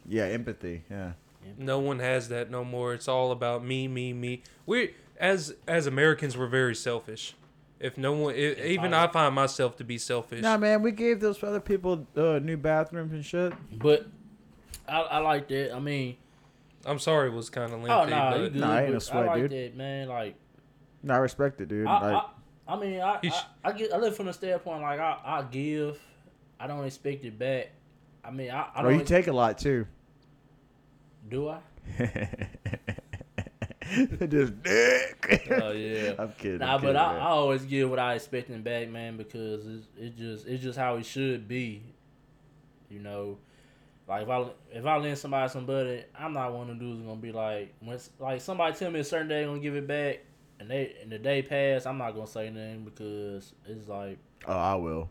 Yeah, 0.08 0.24
empathy. 0.26 0.84
Yeah, 0.90 1.14
No 1.58 1.80
one 1.80 2.00
has 2.00 2.30
that 2.30 2.50
no 2.52 2.64
more. 2.64 2.94
It's 2.94 3.08
all 3.08 3.32
about 3.32 3.64
me, 3.64 3.88
me, 3.88 4.14
me. 4.14 4.44
We 4.66 4.96
as 5.20 5.56
as 5.68 5.88
Americans, 5.88 6.38
we're 6.38 6.48
very 6.48 6.76
selfish. 6.76 7.36
If 7.84 7.98
no 7.98 8.14
one, 8.14 8.34
i 8.34 8.38
even 8.38 8.94
I 8.94 9.08
find 9.08 9.36
myself 9.36 9.76
to 9.76 9.84
be 9.84 9.98
selfish. 9.98 10.42
nah, 10.42 10.58
man, 10.58 10.82
we 10.82 10.94
gave 10.94 11.20
those 11.20 11.44
other 11.44 11.60
people 11.60 12.08
uh, 12.16 12.40
new 12.40 12.56
bathrooms 12.56 13.12
and 13.12 13.26
shit. 13.26 13.52
But 13.78 14.08
I, 14.88 15.02
I 15.02 15.18
like 15.18 15.50
that. 15.50 15.76
I 15.76 15.80
mean, 15.82 16.16
I'm 16.86 16.98
sorry, 16.98 17.28
it 17.28 17.34
was 17.34 17.50
kind 17.50 17.74
of 17.74 17.82
oh 17.82 17.84
lengthy, 17.84 18.12
no, 18.12 18.16
you 18.16 18.32
but 18.32 18.38
good. 18.38 18.56
Nah, 18.56 18.78
ain't 18.78 18.88
no 18.88 18.94
but 18.94 19.04
sweat, 19.04 19.24
I 19.24 19.28
like 19.28 19.42
dude. 19.42 19.52
that, 19.52 19.76
man. 19.76 20.08
Like 20.08 20.36
No, 21.04 21.16
I 21.16 21.18
respect 21.18 21.60
it, 21.60 21.68
dude. 21.68 21.86
I, 21.86 22.12
like, 22.12 22.24
I, 22.68 22.74
I 22.74 22.80
mean, 22.80 23.02
I, 23.02 23.20
sh- 23.22 23.34
I, 23.66 23.70
I 23.70 23.72
get 23.74 23.92
I 23.92 23.98
live 23.98 24.16
from 24.16 24.28
the 24.28 24.34
standpoint 24.34 24.82
like 24.82 25.02
I, 25.02 25.20
I 25.26 25.42
give, 25.52 26.00
I 26.62 26.68
don't 26.68 26.86
expect 26.86 27.26
it 27.26 27.38
back. 27.38 27.72
I 28.24 28.32
mean, 28.32 28.50
I, 28.50 28.62
I 28.62 28.72
oh, 28.78 28.84
don't 28.84 29.00
you 29.00 29.04
take 29.04 29.28
a 29.28 29.34
lot 29.34 29.58
too. 29.58 29.86
do 31.30 31.50
I? 31.50 31.60
Just 34.30 34.64
dick. 34.64 35.48
Oh 35.52 35.72
yeah. 35.72 36.14
I'm 36.20 36.32
kidding. 36.38 36.60
Nah, 36.60 36.76
I'm 36.76 36.82
but 36.82 36.96
I. 36.96 37.18
I 37.18 37.28
always 37.28 37.64
get 37.64 37.90
what 37.90 38.00
I 38.00 38.16
expecting 38.16 38.62
back, 38.62 38.90
man, 38.90 39.18
because 39.18 39.66
it's 39.68 39.88
it 39.98 40.18
just 40.18 40.48
it's 40.48 40.64
just 40.64 40.78
how 40.78 40.96
it 40.96 41.06
should 41.06 41.48
be. 41.48 41.84
You 42.90 43.00
know, 43.00 43.38
like 44.08 44.24
if 44.24 44.30
I 44.30 44.46
if 44.72 44.86
I 44.86 44.98
lend 44.98 45.18
somebody 45.18 45.50
some 45.50 45.66
money, 45.66 46.04
I'm 46.18 46.34
not 46.34 46.54
one 46.54 46.70
of 46.70 46.80
the 46.80 46.86
dudes 46.86 47.02
gonna 47.02 47.16
be 47.16 47.32
like 47.32 47.74
when 47.80 48.00
like 48.20 48.42
somebody 48.42 48.76
tell 48.76 48.92
me 48.92 49.00
a 49.00 49.04
certain 49.04 49.28
day 49.28 49.42
they 49.42 49.46
gonna 49.46 49.60
give 49.60 49.76
it 49.76 49.88
back, 49.88 50.20
and 50.60 50.70
they 50.70 50.96
and 51.02 51.12
the 51.12 51.20
day 51.20 51.42
pass, 51.42 51.86
I'm 51.86 51.98
not 51.98 52.12
gonna 52.14 52.28
say 52.28 52.50
nothing 52.50 52.84
because 52.86 53.54
it's 53.66 53.88
like 53.88 54.18
oh, 54.48 54.54
I 54.54 54.76
will. 54.76 55.10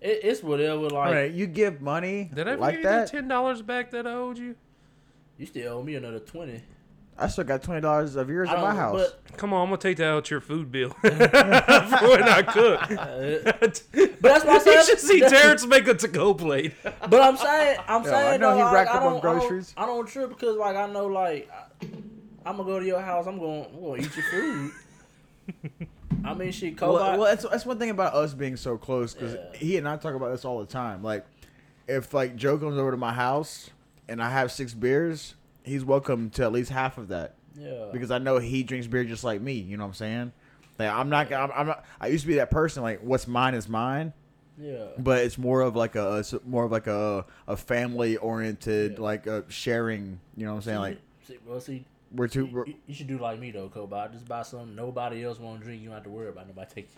it, 0.00 0.20
it's 0.22 0.42
whatever. 0.42 0.82
Like 0.82 0.92
All 0.94 1.12
right, 1.12 1.32
you 1.32 1.46
give 1.46 1.80
money 1.80 2.30
did 2.32 2.48
I 2.48 2.52
ever 2.52 2.60
like 2.60 2.72
give 2.72 2.80
you 2.80 2.88
that? 2.88 3.06
that 3.06 3.10
ten 3.10 3.28
dollars 3.28 3.62
back 3.62 3.90
that 3.92 4.06
I 4.06 4.12
owed 4.12 4.38
you? 4.38 4.56
you 5.38 5.46
still 5.46 5.78
owe 5.78 5.82
me 5.82 5.94
another 5.94 6.20
twenty. 6.20 6.62
I 7.16 7.28
still 7.28 7.44
got 7.44 7.62
twenty 7.62 7.80
dollars 7.80 8.16
of 8.16 8.28
yours 8.28 8.48
I 8.48 8.54
at 8.54 8.60
my 8.60 8.68
don't- 8.68 8.76
house. 8.76 9.12
but 9.26 9.36
Come 9.36 9.52
on, 9.52 9.62
I'm 9.62 9.66
gonna 9.68 9.78
take 9.80 9.96
that 9.98 10.08
out 10.10 10.30
your 10.30 10.40
food 10.40 10.70
bill 10.72 10.90
for 10.90 11.08
when 11.10 12.22
I 12.22 12.42
cook. 12.42 12.80
but 13.60 14.22
that's 14.22 14.44
why 14.44 14.54
I 14.54 14.58
said. 14.58 14.72
you 14.74 14.82
said 14.82 14.84
should 14.84 15.00
see 15.00 15.20
Terrence 15.20 15.66
make 15.66 15.86
a 15.88 15.94
to-go 15.94 16.34
plate. 16.34 16.72
But 16.82 17.20
I'm 17.20 17.36
saying, 17.36 17.78
I'm 17.88 18.04
Yeah, 18.04 18.10
saying 18.10 18.34
I 18.34 18.36
know 18.36 18.50
though, 18.50 18.56
he 18.58 18.62
like, 18.62 18.74
racked 18.74 18.90
I 18.90 18.94
up 18.98 19.02
on 19.02 19.12
don't, 19.14 19.18
I 19.24 19.28
don't- 19.30 19.38
groceries. 19.40 19.74
I 19.76 19.86
don't 19.86 20.06
trip 20.08 20.28
because 20.30 20.56
like 20.56 20.76
I 20.76 20.86
know 20.86 21.06
like 21.06 21.50
I, 22.44 22.50
am 22.50 22.56
gonna 22.56 22.64
go 22.64 22.78
to 22.80 22.86
your 22.86 23.00
house. 23.00 23.26
I'm 23.26 23.38
going, 23.38 23.64
I'm 23.74 23.80
gonna 23.82 24.02
eat 24.02 24.10
your 24.16 24.24
food. 24.30 24.70
I 26.24 26.32
mean, 26.34 26.52
she 26.52 26.70
well, 26.80 26.94
Cobot. 26.94 27.18
well, 27.18 27.24
that's 27.24 27.44
that's 27.48 27.66
one 27.66 27.78
thing 27.78 27.90
about 27.90 28.14
us 28.14 28.34
being 28.34 28.56
so 28.56 28.76
close 28.78 29.14
because 29.14 29.34
Yeah. 29.34 29.58
he 29.58 29.76
and 29.76 29.88
I 29.88 29.96
talk 29.96 30.14
about 30.14 30.30
this 30.30 30.44
all 30.44 30.58
the 30.60 30.66
time. 30.66 31.02
Like, 31.02 31.26
if 31.86 32.14
like 32.14 32.34
Joe 32.36 32.56
comes 32.56 32.78
over 32.78 32.90
to 32.92 32.96
my 32.96 33.12
house 33.12 33.70
and 34.08 34.22
I 34.22 34.30
have 34.30 34.50
six 34.52 34.72
beers, 34.74 35.34
he's 35.64 35.84
welcome 35.84 36.30
to 36.30 36.42
at 36.44 36.52
least 36.52 36.70
half 36.70 36.98
of 36.98 37.08
that 37.08 37.34
yeah, 37.58 37.86
because 37.92 38.10
I 38.10 38.18
know 38.18 38.38
he 38.38 38.62
drinks 38.62 38.86
beer 38.86 39.04
just 39.04 39.24
like 39.24 39.40
me. 39.40 39.54
You 39.54 39.76
know 39.76 39.84
what 39.84 39.88
I'm 39.88 39.94
saying? 39.94 40.32
Like, 40.78 40.90
I'm 40.90 41.08
not. 41.08 41.32
I'm, 41.32 41.50
I'm 41.54 41.66
not. 41.68 41.84
I 42.00 42.08
used 42.08 42.22
to 42.22 42.28
be 42.28 42.34
that 42.36 42.50
person. 42.50 42.82
Like, 42.82 43.00
what's 43.00 43.28
mine 43.28 43.54
is 43.54 43.68
mine. 43.68 44.12
yeah. 44.58 44.86
But 44.98 45.22
it's 45.24 45.38
more 45.38 45.60
of 45.60 45.76
like 45.76 45.94
a, 45.94 46.16
it's 46.18 46.34
more 46.44 46.64
of 46.64 46.72
like 46.72 46.86
a 46.88 47.24
a 47.46 47.56
family 47.56 48.16
oriented 48.16 48.94
Yeah. 48.94 49.00
like 49.00 49.26
a 49.28 49.44
sharing. 49.48 50.18
You 50.36 50.46
know 50.46 50.52
what 50.52 50.56
I'm 50.58 50.62
saying? 50.62 50.78
Like 50.78 50.98
see, 51.28 51.38
well, 51.46 51.60
see, 51.60 51.84
we're 52.12 52.26
two. 52.28 52.46
you, 52.46 52.52
We're, 52.52 52.66
you- 52.66 52.74
you 52.88 52.94
should 52.94 53.06
do 53.06 53.18
like 53.18 53.38
me 53.38 53.52
though, 53.52 53.68
Cobot. 53.68 54.12
Just 54.12 54.26
buy 54.26 54.42
some. 54.42 54.74
nobody 54.74 55.22
else 55.24 55.38
want 55.38 55.60
to 55.60 55.64
drink. 55.64 55.80
You 55.80 55.88
don't 55.90 55.94
have 55.94 56.04
to 56.04 56.10
worry 56.10 56.28
about 56.30 56.48
nobody 56.48 56.68
taking. 56.74 56.90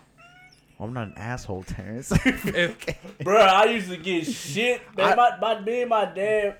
I'm 0.80 0.92
not 0.94 1.08
an 1.08 1.14
asshole, 1.16 1.62
Terrence. 1.64 2.12
If, 2.24 2.98
Bro, 3.22 3.36
I 3.40 3.64
used 3.66 3.88
to 3.90 3.96
get 3.98 4.26
shit. 4.26 4.80
Man, 4.96 5.12
I- 5.12 5.14
my, 5.14 5.54
my, 5.54 5.60
me 5.60 5.80
and 5.82 5.90
my 5.90 6.04
dad, 6.06 6.56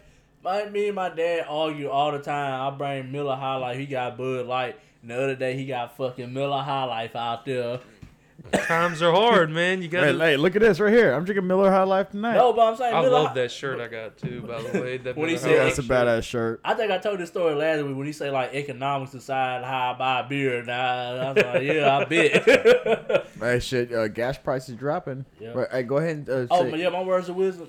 my, 0.47 0.65
me 0.71 0.87
and 0.87 0.95
my 0.95 1.09
dad 1.09 1.45
argue 1.49 1.89
all 1.91 2.13
the 2.13 2.21
time. 2.21 2.73
I 2.73 2.77
bring 2.77 3.11
Miller 3.13 3.35
High 3.37 3.57
Life. 3.57 3.79
He 3.79 3.87
got 3.87 4.17
Bud 4.17 4.47
Light. 4.47 4.79
And 5.03 5.11
the 5.11 5.23
other 5.23 5.35
day, 5.37 5.57
he 5.57 5.67
got 5.67 5.97
fucking 5.97 6.33
Miller 6.33 6.63
High 6.63 6.85
Life 6.85 7.17
out 7.17 7.45
there. 7.45 7.81
times 8.53 9.03
are 9.03 9.13
hard, 9.13 9.51
man. 9.51 9.83
You 9.83 9.89
gotta. 9.89 10.17
hey, 10.17 10.37
look 10.37 10.55
at 10.55 10.63
this 10.63 10.79
right 10.79 10.93
here. 10.93 11.13
I'm 11.13 11.25
drinking 11.25 11.49
Miller 11.49 11.69
High 11.71 11.83
Life 11.83 12.11
tonight. 12.11 12.37
No, 12.37 12.53
but 12.53 12.63
I'm 12.69 12.77
saying 12.77 12.95
I 12.95 13.01
Miller 13.01 13.13
love 13.13 13.29
High- 13.29 13.35
that 13.35 13.51
shirt 13.51 13.81
I 13.81 13.89
got 13.89 14.17
too. 14.19 14.43
By 14.43 14.63
the 14.63 14.81
way, 14.81 14.99
that 14.99 15.17
When 15.17 15.29
he 15.29 15.35
Miller 15.35 15.39
said 15.39 15.51
yeah, 15.51 15.59
High 15.59 15.65
that's 15.65 15.79
a 15.79 15.83
Life 15.83 15.91
badass 15.91 16.23
shirt. 16.23 16.61
I 16.65 16.75
think 16.75 16.93
I 16.93 16.99
told 16.99 17.19
this 17.19 17.29
story 17.29 17.55
last 17.57 17.83
week 17.85 17.97
when 17.97 18.07
he 18.07 18.13
said 18.13 18.33
like 18.33 18.55
economics 18.55 19.11
decide 19.13 19.65
how 19.65 19.93
I 19.95 19.99
buy 19.99 20.23
beer. 20.29 20.63
Now 20.63 20.83
I 21.15 21.33
was 21.33 21.45
like, 21.45 21.63
yeah, 21.63 21.99
I 21.99 22.05
bet. 22.85 23.27
Hey, 23.41 23.59
shit, 23.61 23.93
uh, 23.93 24.07
gas 24.09 24.39
prices 24.39 24.77
dropping. 24.77 25.25
Yeah. 25.41 25.49
Right, 25.53 25.69
hey, 25.73 25.83
go 25.83 25.97
ahead 25.97 26.17
and 26.17 26.29
uh, 26.29 26.47
oh, 26.51 26.63
say- 26.63 26.71
but 26.71 26.79
yeah, 26.79 26.89
my 26.91 27.03
words 27.03 27.29
of 27.29 27.35
wisdom. 27.37 27.69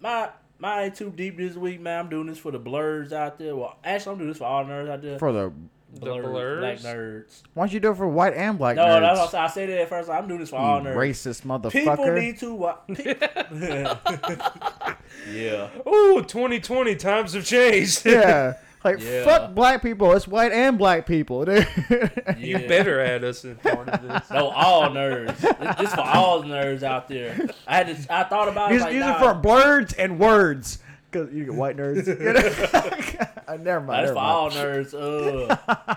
My 0.00 0.28
mine 0.60 0.84
ain't 0.86 0.94
too 0.94 1.10
deep 1.10 1.36
this 1.38 1.56
week, 1.56 1.80
man. 1.80 2.00
I'm 2.00 2.08
doing 2.08 2.26
this 2.26 2.38
for 2.38 2.52
the 2.52 2.58
blurs 2.58 3.12
out 3.12 3.38
there. 3.38 3.56
Well, 3.56 3.76
actually, 3.82 4.12
I'm 4.12 4.18
doing 4.18 4.30
this 4.30 4.38
for 4.38 4.44
all 4.44 4.64
nerds 4.64 4.90
out 4.90 5.02
there. 5.02 5.18
for 5.18 5.32
the. 5.32 5.52
The 5.92 5.98
black 6.06 6.22
blurs? 6.22 6.84
nerds. 6.84 7.42
Why 7.52 7.64
don't 7.64 7.72
you 7.72 7.80
do 7.80 7.90
it 7.90 7.96
for 7.96 8.06
white 8.06 8.34
and 8.34 8.56
black 8.56 8.76
No, 8.76 8.84
nerds? 8.84 9.00
that's 9.00 9.32
what 9.32 9.42
I 9.42 9.46
said. 9.48 9.70
It 9.70 9.80
at 9.80 9.88
first. 9.88 10.08
I'm 10.08 10.28
doing 10.28 10.38
this 10.38 10.50
for 10.50 10.60
You 10.60 10.62
all 10.62 10.80
nerds. 10.80 10.94
racist 10.94 11.42
motherfucker. 11.42 11.72
People 11.72 12.12
need 12.14 12.38
to 12.38 12.54
watch. 12.54 12.78
Yeah. 15.32 15.68
Ooh, 15.86 16.22
2020 16.22 16.96
times 16.96 17.34
have 17.34 17.44
changed. 17.44 18.04
Yeah. 18.06 18.54
Like 18.82 19.00
Yeah. 19.00 19.24
fuck 19.24 19.54
black 19.54 19.82
people. 19.82 20.12
It's 20.14 20.26
white 20.26 20.52
and 20.52 20.78
black 20.78 21.06
people. 21.06 21.44
dude. 21.44 21.66
you 22.38 22.58
better 22.66 23.00
add 23.00 23.24
us 23.24 23.44
in 23.44 23.56
part 23.56 23.88
of 23.88 24.02
this. 24.02 24.30
No, 24.30 24.48
all 24.48 24.88
nerds. 24.88 25.36
This 25.78 25.92
for 25.94 26.00
all 26.00 26.42
nerds 26.42 26.82
out 26.82 27.06
there. 27.08 27.48
I 27.66 27.76
had 27.76 27.86
to. 27.88 28.14
I 28.14 28.24
thought 28.24 28.48
about 28.48 28.70
it. 28.70 28.74
These, 28.74 28.82
Like, 28.82 28.92
these 28.92 29.00
nah, 29.00 29.12
are 29.12 29.34
for 29.34 29.40
blurs 29.40 29.92
and 29.92 30.18
words. 30.18 30.78
Cause 31.12 31.28
you 31.32 31.44
get 31.44 31.54
white 31.54 31.76
nerds. 31.76 32.06
Never 33.60 33.80
mind. 33.80 34.06
That's 34.06 34.10
never 34.10 34.12
for 34.14 34.18
all 34.18 34.48
mind. 34.50 34.60
nerds. 34.60 34.94
Uh, 34.94 35.96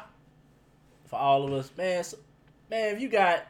for 1.06 1.16
all 1.20 1.46
of 1.46 1.54
us, 1.54 1.72
man. 1.78 2.00
s 2.00 2.16
man, 2.70 2.96
if 2.96 3.02
you 3.02 3.10
got 3.10 3.46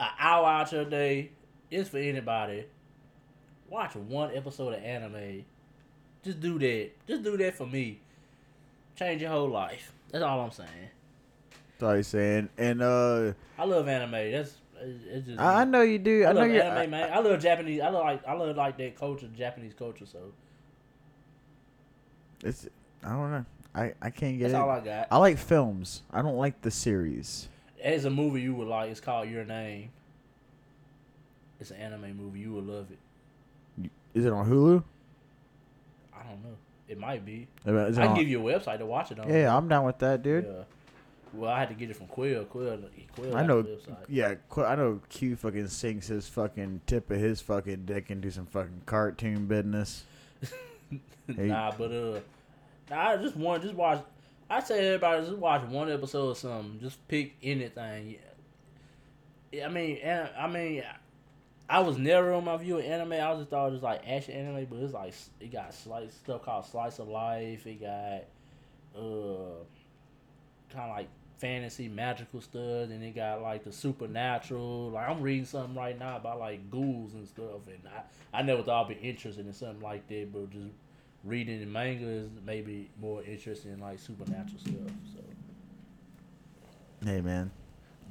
an 0.00 0.08
hour 0.18 0.46
out 0.46 0.72
your 0.72 0.84
day, 0.86 1.30
it's 1.70 1.90
for 1.90 1.98
anybody. 1.98 2.64
Watch 3.68 3.94
one 3.96 4.34
episode 4.34 4.72
of 4.74 4.82
anime. 4.82 5.44
Just 6.24 6.40
do 6.40 6.58
that. 6.58 6.90
Just 7.06 7.22
do 7.22 7.36
that 7.36 7.54
for 7.54 7.66
me. 7.66 8.00
Change 8.98 9.22
your 9.22 9.30
whole 9.30 9.48
life. 9.48 9.92
That's 10.10 10.24
all 10.24 10.40
I'm 10.40 10.50
saying. 10.50 10.68
That's 11.78 11.82
all 11.82 11.94
he's 11.94 12.06
saying. 12.08 12.48
And 12.58 12.82
uh, 12.82 13.32
I 13.58 13.64
love 13.64 13.86
anime. 13.86 14.32
That's 14.32 14.54
it's 14.80 15.26
just. 15.26 15.40
I, 15.40 15.60
I 15.60 15.64
know 15.64 15.82
you 15.82 15.98
do. 15.98 16.24
I, 16.24 16.30
I 16.30 16.32
know 16.32 16.40
love 16.40 16.50
you. 16.50 16.60
anime, 16.60 16.90
man. 16.90 17.12
I 17.12 17.18
love 17.20 17.40
Japanese. 17.40 17.80
I 17.80 17.88
love 17.90 18.04
like 18.04 18.26
I 18.26 18.32
love 18.32 18.56
like 18.56 18.76
that 18.78 18.96
culture, 18.96 19.28
Japanese 19.36 19.74
culture. 19.74 20.06
So 20.06 20.18
It's. 22.44 22.66
I 23.04 23.10
don't 23.10 23.30
know. 23.30 23.44
I 23.74 23.94
I 24.02 24.10
can't 24.10 24.38
get 24.38 24.50
that's 24.50 24.54
it. 24.54 24.60
all 24.60 24.70
I 24.70 24.80
got. 24.80 25.08
I 25.10 25.18
like 25.18 25.38
films. 25.38 26.02
I 26.12 26.22
don't 26.22 26.36
like 26.36 26.60
the 26.62 26.70
series. 26.70 27.48
As 27.82 28.04
a 28.04 28.10
movie 28.10 28.40
you 28.40 28.54
would 28.54 28.66
like, 28.66 28.90
it's 28.90 29.00
called 29.00 29.28
Your 29.28 29.44
Name. 29.44 29.90
It's 31.60 31.70
an 31.70 31.76
anime 31.76 32.16
movie. 32.16 32.40
You 32.40 32.52
would 32.54 32.66
love 32.66 32.86
it. 32.90 33.90
Is 34.14 34.24
it 34.24 34.32
on 34.32 34.48
Hulu? 34.50 34.82
I 36.12 36.22
don't 36.24 36.42
know. 36.42 36.56
It 36.88 36.98
might 36.98 37.24
be. 37.24 37.46
Is 37.66 37.98
it 37.98 38.02
I 38.02 38.06
can 38.06 38.16
give 38.16 38.28
you 38.28 38.48
a 38.48 38.52
website 38.58 38.78
to 38.78 38.86
watch 38.86 39.12
it 39.12 39.18
on. 39.20 39.28
Yeah, 39.28 39.54
I'm 39.54 39.68
down 39.68 39.84
with 39.84 39.98
that, 39.98 40.22
dude. 40.22 40.44
Yeah. 40.46 40.64
Well, 41.34 41.50
I 41.50 41.60
had 41.60 41.68
to 41.68 41.74
get 41.74 41.90
it 41.90 41.96
from 41.96 42.06
Quill. 42.06 42.44
Quill. 42.46 42.78
Quill 43.14 43.36
I 43.36 43.44
know. 43.44 43.62
website. 43.62 43.96
Yeah, 44.08 44.34
Qu- 44.48 44.64
I 44.64 44.74
know. 44.74 45.00
Q 45.10 45.36
fucking 45.36 45.68
sinks 45.68 46.06
his 46.06 46.26
fucking 46.26 46.80
tip 46.86 47.10
of 47.10 47.18
his 47.18 47.42
fucking 47.42 47.84
dick 47.84 48.10
into 48.10 48.30
some 48.30 48.46
fucking 48.46 48.82
cartoon 48.86 49.46
business. 49.46 50.04
Hey. 51.36 51.48
nah, 51.48 51.70
but 51.76 51.92
uh, 51.92 52.20
nah, 52.88 53.10
I 53.10 53.16
just 53.18 53.36
want 53.36 53.62
just 53.62 53.74
watch. 53.74 54.02
I 54.48 54.60
say 54.60 54.86
everybody 54.86 55.26
just 55.26 55.36
watch 55.36 55.62
one 55.68 55.92
episode 55.92 56.28
or 56.30 56.34
something. 56.34 56.78
Just 56.80 57.06
pick 57.06 57.34
anything. 57.42 58.16
Yeah. 59.52 59.66
I 59.66 59.68
mean, 59.68 59.98
an- 59.98 60.30
I 60.38 60.46
mean, 60.46 60.82
I 61.68 61.80
was 61.80 61.98
never 61.98 62.32
on 62.32 62.44
my 62.44 62.56
view 62.56 62.78
of 62.78 62.84
anime. 62.84 63.12
I 63.12 63.30
was 63.30 63.40
just 63.40 63.50
thought 63.50 63.68
it 63.68 63.72
was 63.72 63.82
like 63.82 64.02
action 64.08 64.34
anime, 64.34 64.66
but 64.70 64.78
it's 64.78 64.94
like 64.94 65.14
it 65.40 65.52
got 65.52 65.74
slice 65.74 66.14
stuff 66.14 66.42
called 66.44 66.64
slice 66.64 66.98
of 66.98 67.08
life. 67.08 67.66
It 67.66 67.80
got 67.80 68.24
uh, 68.98 69.64
kind 70.72 70.90
of 70.90 70.96
like 70.96 71.08
fantasy 71.38 71.88
magical 71.88 72.40
stuff, 72.40 72.90
and 72.90 73.02
it 73.02 73.14
got 73.14 73.42
like 73.42 73.64
the 73.64 73.72
supernatural. 73.72 74.90
Like 74.90 75.08
I'm 75.08 75.20
reading 75.20 75.44
something 75.44 75.74
right 75.76 75.98
now 75.98 76.16
about 76.16 76.38
like 76.38 76.70
ghouls 76.70 77.12
and 77.14 77.28
stuff, 77.28 77.66
and 77.66 77.80
I 77.86 78.38
I 78.38 78.42
never 78.42 78.62
thought 78.62 78.90
I'd 78.90 79.00
be 79.00 79.08
interested 79.08 79.46
in 79.46 79.52
something 79.52 79.80
like 79.80 80.08
that, 80.08 80.32
but 80.32 80.50
just 80.50 80.72
reading 81.24 81.60
the 81.60 81.66
manga 81.66 82.06
is 82.06 82.30
maybe 82.46 82.90
more 83.00 83.22
interesting 83.24 83.72
in 83.72 83.80
like 83.80 83.98
supernatural 83.98 84.58
stuff. 84.58 84.74
So 85.14 85.20
Hey 87.04 87.20
man, 87.20 87.50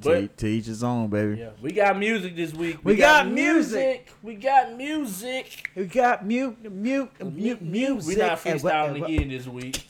But- 0.01 0.37
to 0.37 0.47
each 0.47 0.65
his 0.65 0.83
own, 0.83 1.09
baby. 1.09 1.39
yeah, 1.39 1.49
we 1.61 1.71
got 1.71 1.97
music 1.97 2.35
this 2.35 2.53
week. 2.53 2.77
We 2.83 2.95
got 2.95 3.27
music. 3.27 4.11
We 4.21 4.35
got 4.35 4.75
music. 4.77 5.69
We 5.75 5.85
got 5.85 6.25
mute, 6.25 6.71
mute, 6.71 7.11
mute, 7.33 7.61
music. 7.61 8.15
We 8.17 8.21
not 8.21 8.45
and 8.45 8.61
what- 8.61 8.73
freestyling 8.73 8.91
and 8.91 9.01
what- 9.01 9.09
again 9.09 9.29
this 9.29 9.47
week. 9.47 9.83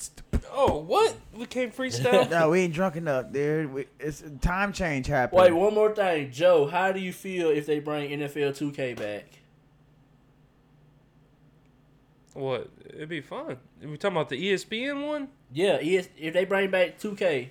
Oh, 0.52 0.80
what? 0.80 1.16
We 1.36 1.46
can't 1.46 1.76
freestyle? 1.76 2.30
No, 2.32 2.50
we 2.50 2.62
ain't 2.62 2.74
drunk 2.74 2.96
enough, 2.96 3.32
dude. 3.32 3.72
We, 3.72 3.86
it's 4.00 4.24
time 4.42 4.74
change 4.74 5.06
happened. 5.08 5.40
Wait, 5.42 5.52
one 5.52 5.74
more 5.74 5.94
thing, 5.94 6.32
Joe. 6.32 6.66
How 6.68 6.92
do 6.92 7.00
you 7.00 7.14
feel 7.14 7.50
if 7.50 7.66
they 7.66 7.80
bring 7.80 8.10
NFL 8.10 8.58
2K 8.58 8.96
back? 8.98 9.26
what? 12.34 12.70
It'd 12.94 13.10
be 13.10 13.22
fun. 13.22 13.58
we 13.82 13.98
talking 13.98 14.16
about 14.18 14.30
the 14.30 14.42
ESPN 14.52 15.06
one? 15.08 15.28
Yeah, 15.52 15.78
ES, 15.82 16.10
if 16.18 16.34
they 16.34 16.46
bring 16.46 16.70
back 16.70 17.00
2K, 17.00 17.50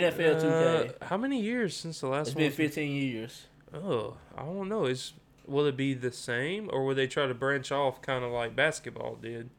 NFL 0.00 0.42
2K. 0.42 0.90
Uh, 1.02 1.04
how 1.06 1.16
many 1.16 1.40
years 1.40 1.76
since 1.76 2.00
the 2.00 2.08
last 2.08 2.28
It's 2.28 2.36
one? 2.36 2.44
been 2.44 2.52
15 2.52 2.92
years. 2.92 3.46
Oh, 3.72 4.16
I 4.36 4.42
don't 4.44 4.68
know. 4.68 4.84
Is 4.86 5.12
will 5.46 5.66
it 5.66 5.76
be 5.76 5.94
the 5.94 6.10
same, 6.12 6.70
or 6.72 6.84
will 6.84 6.94
they 6.94 7.06
try 7.06 7.26
to 7.26 7.34
branch 7.34 7.70
off, 7.72 8.00
kind 8.00 8.24
of 8.24 8.30
like 8.32 8.54
basketball 8.56 9.16
did? 9.16 9.50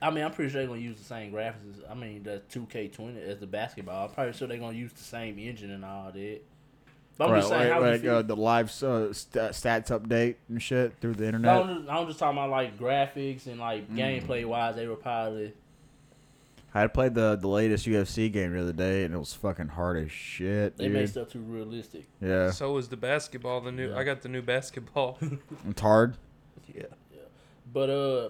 I 0.00 0.10
mean, 0.10 0.24
I'm 0.24 0.30
pretty 0.32 0.50
sure 0.50 0.60
they're 0.60 0.68
gonna 0.68 0.80
use 0.80 0.98
the 0.98 1.04
same 1.04 1.32
graphics. 1.32 1.70
As, 1.70 1.90
I 1.90 1.94
mean, 1.94 2.22
the 2.22 2.40
2K20 2.52 3.18
as 3.28 3.38
the 3.38 3.46
basketball. 3.46 4.08
I'm 4.08 4.14
pretty 4.14 4.36
sure 4.38 4.46
they're 4.48 4.58
gonna 4.58 4.76
use 4.76 4.92
the 4.92 5.02
same 5.02 5.38
engine 5.38 5.70
and 5.70 5.84
all 5.84 6.10
that. 6.12 6.40
But 7.16 7.24
I'm 7.24 7.30
right, 7.32 7.38
just 7.38 7.48
saying, 7.48 7.62
right, 7.62 7.72
how 7.72 7.80
right, 7.80 7.90
would 7.90 7.94
you 8.04 8.08
feel? 8.10 8.14
uh, 8.18 8.22
the 8.22 8.36
live 8.36 8.66
uh, 8.82 9.12
st- 9.12 9.50
stats 9.52 9.88
update 10.00 10.36
and 10.48 10.62
shit 10.62 10.94
through 11.00 11.14
the 11.14 11.22
No, 11.22 11.26
internet. 11.26 11.56
I'm 11.62 11.76
just, 11.78 11.90
I'm 11.90 12.06
just 12.06 12.18
talking 12.20 12.38
about 12.38 12.50
like 12.50 12.78
graphics 12.78 13.46
and 13.48 13.58
like 13.58 13.90
Mm. 13.90 13.96
gameplay 13.98 14.44
wise. 14.46 14.76
They 14.76 14.86
were 14.86 14.94
probably 14.94 15.52
I 16.74 16.86
played 16.86 17.14
the 17.14 17.36
the 17.36 17.48
latest 17.48 17.86
UFC 17.86 18.30
game 18.32 18.52
the 18.52 18.60
other 18.60 18.72
day, 18.72 19.04
and 19.04 19.14
it 19.14 19.18
was 19.18 19.32
fucking 19.34 19.68
hard 19.68 19.96
as 20.04 20.12
shit. 20.12 20.76
they 20.76 20.84
dude. 20.84 20.92
made 20.92 21.08
stuff 21.08 21.30
too 21.30 21.40
realistic. 21.40 22.06
Yeah, 22.20 22.50
So 22.50 22.76
is 22.76 22.88
the 22.88 22.96
basketball. 22.96 23.60
The 23.62 23.72
new. 23.72 23.90
Yeah. 23.90 23.96
I 23.98 24.04
got 24.04 24.20
the 24.22 24.28
new 24.28 24.42
basketball. 24.42 25.18
it's 25.68 25.80
hard. 25.80 26.16
yeah. 26.74 26.82
Yeah. 27.12 27.20
But 27.72 27.90
uh, 27.90 28.28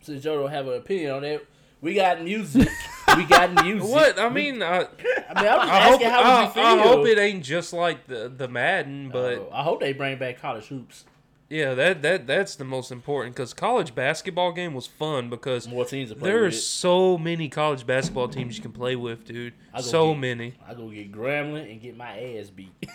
since 0.00 0.22
Joe 0.22 0.40
don't 0.42 0.50
have 0.50 0.66
an 0.68 0.74
opinion 0.74 1.12
on 1.12 1.24
it, 1.24 1.46
we 1.80 1.94
got 1.94 2.22
music. 2.22 2.68
we 3.16 3.24
got 3.24 3.52
music. 3.64 3.88
What? 3.88 4.18
I 4.18 4.28
mean, 4.28 4.62
I, 4.62 4.78
I 4.78 4.80
mean, 4.80 4.88
I'm 5.28 5.36
just 5.36 5.46
I 5.46 5.80
hope. 5.82 5.92
asking 5.92 6.08
how 6.10 6.20
I, 6.22 6.44
you 6.44 6.50
feel? 6.50 6.62
I 6.64 6.78
hope 6.78 7.06
it 7.06 7.18
ain't 7.18 7.44
just 7.44 7.72
like 7.72 8.06
the 8.08 8.28
the 8.34 8.48
Madden, 8.48 9.10
but 9.10 9.38
Uh, 9.38 9.54
I 9.54 9.62
hope 9.62 9.80
they 9.80 9.92
bring 9.92 10.18
back 10.18 10.40
college 10.40 10.66
hoops. 10.66 11.04
Yeah, 11.48 11.74
that 11.74 12.02
that 12.02 12.26
that's 12.26 12.56
the 12.56 12.64
most 12.64 12.90
important 12.90 13.36
because 13.36 13.54
college 13.54 13.94
basketball 13.94 14.52
game 14.52 14.74
was 14.74 14.86
fun 14.86 15.30
because 15.30 15.68
More 15.68 15.84
teams 15.84 16.10
to 16.10 16.16
play 16.16 16.30
there 16.30 16.44
are 16.44 16.50
so 16.50 17.16
many 17.16 17.48
college 17.48 17.86
basketball 17.86 18.28
teams 18.28 18.56
you 18.56 18.62
can 18.62 18.72
play 18.72 18.96
with, 18.96 19.24
dude. 19.24 19.54
So 19.80 20.12
get- 20.12 20.20
many. 20.20 20.54
I 20.66 20.74
go 20.74 20.88
get 20.88 21.12
Grambling 21.12 21.70
and 21.70 21.80
get 21.80 21.96
my 21.96 22.18
ass 22.38 22.50
beat. 22.50 22.72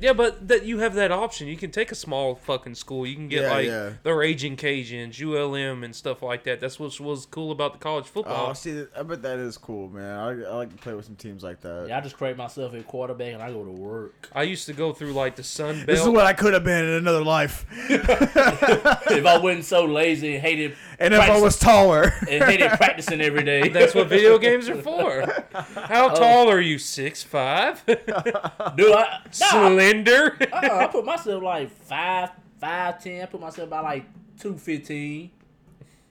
Yeah, 0.00 0.12
but 0.12 0.46
that 0.48 0.64
you 0.64 0.78
have 0.78 0.94
that 0.94 1.10
option. 1.10 1.48
You 1.48 1.56
can 1.56 1.72
take 1.72 1.90
a 1.90 1.96
small 1.96 2.36
fucking 2.36 2.76
school. 2.76 3.04
You 3.06 3.16
can 3.16 3.26
get 3.26 3.42
Yeah, 3.42 3.50
like 3.50 3.66
yeah. 3.66 3.90
the 4.04 4.14
Raging 4.14 4.56
Cajuns, 4.56 5.20
ULM, 5.20 5.82
and 5.82 5.96
stuff 5.96 6.22
like 6.22 6.44
that. 6.44 6.60
That's 6.60 6.78
what 6.78 6.98
was 7.00 7.26
cool 7.26 7.50
about 7.50 7.72
the 7.72 7.78
college 7.80 8.04
oh, 8.06 8.12
football. 8.12 8.50
Oh, 8.50 8.52
see, 8.52 8.84
I 8.96 9.02
bet 9.02 9.22
that 9.22 9.38
is 9.38 9.58
cool, 9.58 9.88
man. 9.88 10.16
I, 10.16 10.48
I 10.48 10.54
like 10.54 10.70
to 10.70 10.76
play 10.76 10.94
with 10.94 11.06
some 11.06 11.16
teams 11.16 11.42
like 11.42 11.60
that. 11.62 11.86
yeah, 11.88 11.98
I 11.98 12.00
just 12.00 12.16
create 12.16 12.36
myself 12.36 12.72
a 12.72 12.82
quarterback 12.84 13.34
and 13.34 13.42
I 13.42 13.50
go 13.50 13.64
to 13.64 13.70
work. 13.70 14.28
I 14.32 14.44
used 14.44 14.66
to 14.66 14.72
go 14.74 14.92
through 14.92 15.12
like 15.12 15.34
the 15.34 15.42
Sun 15.42 15.74
Belt. 15.76 15.86
This 15.86 16.00
is 16.02 16.08
what 16.08 16.26
I 16.26 16.34
could 16.34 16.52
have 16.54 16.62
been 16.64 16.84
in 16.84 16.90
another 16.90 17.24
life, 17.24 17.66
if 19.10 19.26
I 19.26 19.38
wasn't 19.38 19.64
so 19.64 19.84
lazy 19.84 20.34
and 20.34 20.42
hated 20.42 20.76
and 20.98 21.14
if 21.14 21.20
I 21.20 21.40
was 21.40 21.58
taller. 21.58 22.12
and 22.28 22.44
hated 22.44 22.70
practicing 22.72 23.20
every 23.20 23.42
day. 23.44 23.68
That's 23.70 23.94
what 23.94 24.08
video 24.08 24.38
games 24.38 24.68
are 24.68 24.80
for. 24.80 25.22
How 25.52 26.10
Oh. 26.10 26.14
tall 26.14 26.50
are 26.50 26.60
you? 26.60 26.78
Six 26.78 27.22
five? 27.22 27.84
Dude, 27.86 27.98
I, 28.08 28.74
nah, 28.76 29.18
Slender? 29.30 30.36
uh, 30.52 30.56
I 30.78 30.86
put 30.88 31.04
myself 31.04 31.42
like 31.42 31.70
five, 31.70 32.30
five 32.60 33.02
ten. 33.02 33.22
I 33.22 33.26
put 33.26 33.40
myself 33.40 33.68
about 33.68 33.84
like 33.84 34.04
two 34.38 34.56
fifteen. 34.58 35.30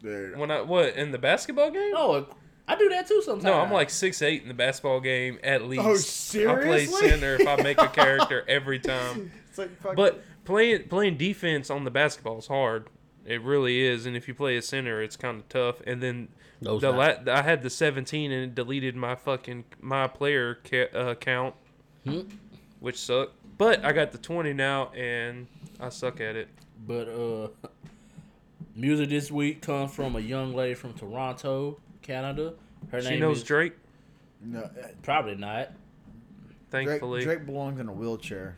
When 0.01 0.51
I 0.51 0.61
what 0.61 0.95
in 0.95 1.11
the 1.11 1.17
basketball 1.17 1.71
game? 1.71 1.93
Oh, 1.95 2.27
I 2.67 2.75
do 2.75 2.89
that 2.89 3.07
too 3.07 3.21
sometimes. 3.21 3.43
No, 3.45 3.53
I'm 3.53 3.71
like 3.71 3.89
six 3.89 4.21
eight 4.21 4.41
in 4.41 4.47
the 4.49 4.53
basketball 4.53 4.99
game 4.99 5.39
at 5.43 5.63
least. 5.65 5.83
Oh, 5.85 5.95
seriously? 5.95 6.73
I 6.73 6.87
play 6.99 7.07
center 7.09 7.35
if 7.35 7.47
I 7.47 7.55
make 7.61 7.77
a 7.81 7.87
character 7.87 8.43
every 8.47 8.79
time. 8.79 9.31
it's 9.49 9.57
like 9.57 9.75
fucking, 9.81 9.95
But 9.95 10.23
playing 10.45 10.87
playing 10.89 11.17
defense 11.17 11.69
on 11.69 11.83
the 11.83 11.91
basketball 11.91 12.37
is 12.39 12.47
hard. 12.47 12.87
It 13.25 13.41
really 13.41 13.81
is, 13.81 14.05
and 14.05 14.15
if 14.17 14.27
you 14.27 14.33
play 14.33 14.57
a 14.57 14.61
center, 14.61 15.01
it's 15.01 15.15
kind 15.15 15.39
of 15.39 15.47
tough. 15.47 15.81
And 15.87 16.01
then 16.03 16.27
No, 16.59 16.77
the 16.79 16.91
la- 16.91 17.31
I 17.33 17.41
had 17.41 17.61
the 17.63 17.69
17 17.69 18.31
and 18.31 18.43
it 18.43 18.55
deleted 18.55 18.95
my 18.97 19.15
fucking 19.15 19.63
my 19.79 20.07
player 20.07 20.59
ca- 20.69 20.89
uh, 20.93 21.15
count, 21.15 21.55
Hmm? 22.03 22.21
which 22.81 22.97
sucked. 22.99 23.33
But 23.57 23.85
I 23.85 23.93
got 23.93 24.11
the 24.11 24.17
20 24.17 24.51
now, 24.51 24.91
and 24.93 25.47
I 25.79 25.87
suck 25.89 26.19
at 26.19 26.35
it. 26.35 26.49
But 26.85 27.07
uh, 27.07 27.47
music 28.75 29.09
this 29.09 29.31
week 29.31 29.61
comes 29.61 29.93
from 29.93 30.15
a 30.15 30.19
young 30.19 30.53
lady 30.53 30.73
from 30.73 30.93
Toronto, 30.93 31.79
Canada. 32.01 32.55
Her 32.91 33.01
she 33.01 33.11
name 33.11 33.19
knows 33.21 33.37
is 33.37 33.43
Drake. 33.43 33.73
no, 34.41 34.59
uh, 34.61 34.69
probably 35.01 35.35
not. 35.35 35.69
Drake, 36.71 36.87
Thankfully, 36.89 37.23
Drake 37.23 37.45
belongs 37.45 37.79
in 37.79 37.87
a 37.87 37.93
wheelchair. 37.93 38.57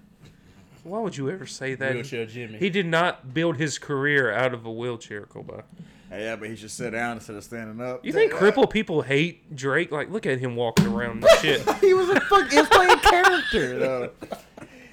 Why 0.86 1.00
would 1.00 1.18
you 1.18 1.32
ever 1.32 1.48
say 1.48 1.74
that? 1.76 1.96
Wheelchair 1.96 2.28
Jimmy. 2.28 2.60
He 2.60 2.70
did 2.70 2.86
not 2.86 3.34
build 3.34 3.58
his 3.58 3.80
career 3.80 4.32
out 4.32 4.54
of 4.54 4.66
a 4.66 4.72
wheelchair, 4.72 5.24
Koba. 5.24 5.64
Yeah, 6.12 6.36
but 6.36 6.48
he 6.48 6.56
should 6.56 6.70
sit 6.70 6.92
down 6.92 7.18
instead 7.18 7.36
of 7.36 7.44
standing 7.44 7.84
up. 7.86 8.06
You 8.06 8.14
think 8.14 8.32
crippled 8.32 8.70
people 8.70 9.02
hate 9.02 9.56
Drake? 9.56 9.92
Like, 9.92 10.12
look 10.12 10.28
at 10.28 10.38
him 10.40 10.56
walking 10.56 10.86
around 10.86 11.24
and 11.26 11.40
shit. 11.42 11.62
he 11.82 11.94
was 11.96 12.08
a 12.10 12.20
fuck. 12.22 12.50
He 12.52 12.58
was 12.60 12.70
playing 12.70 13.00
character 13.00 13.80
though. 13.80 14.12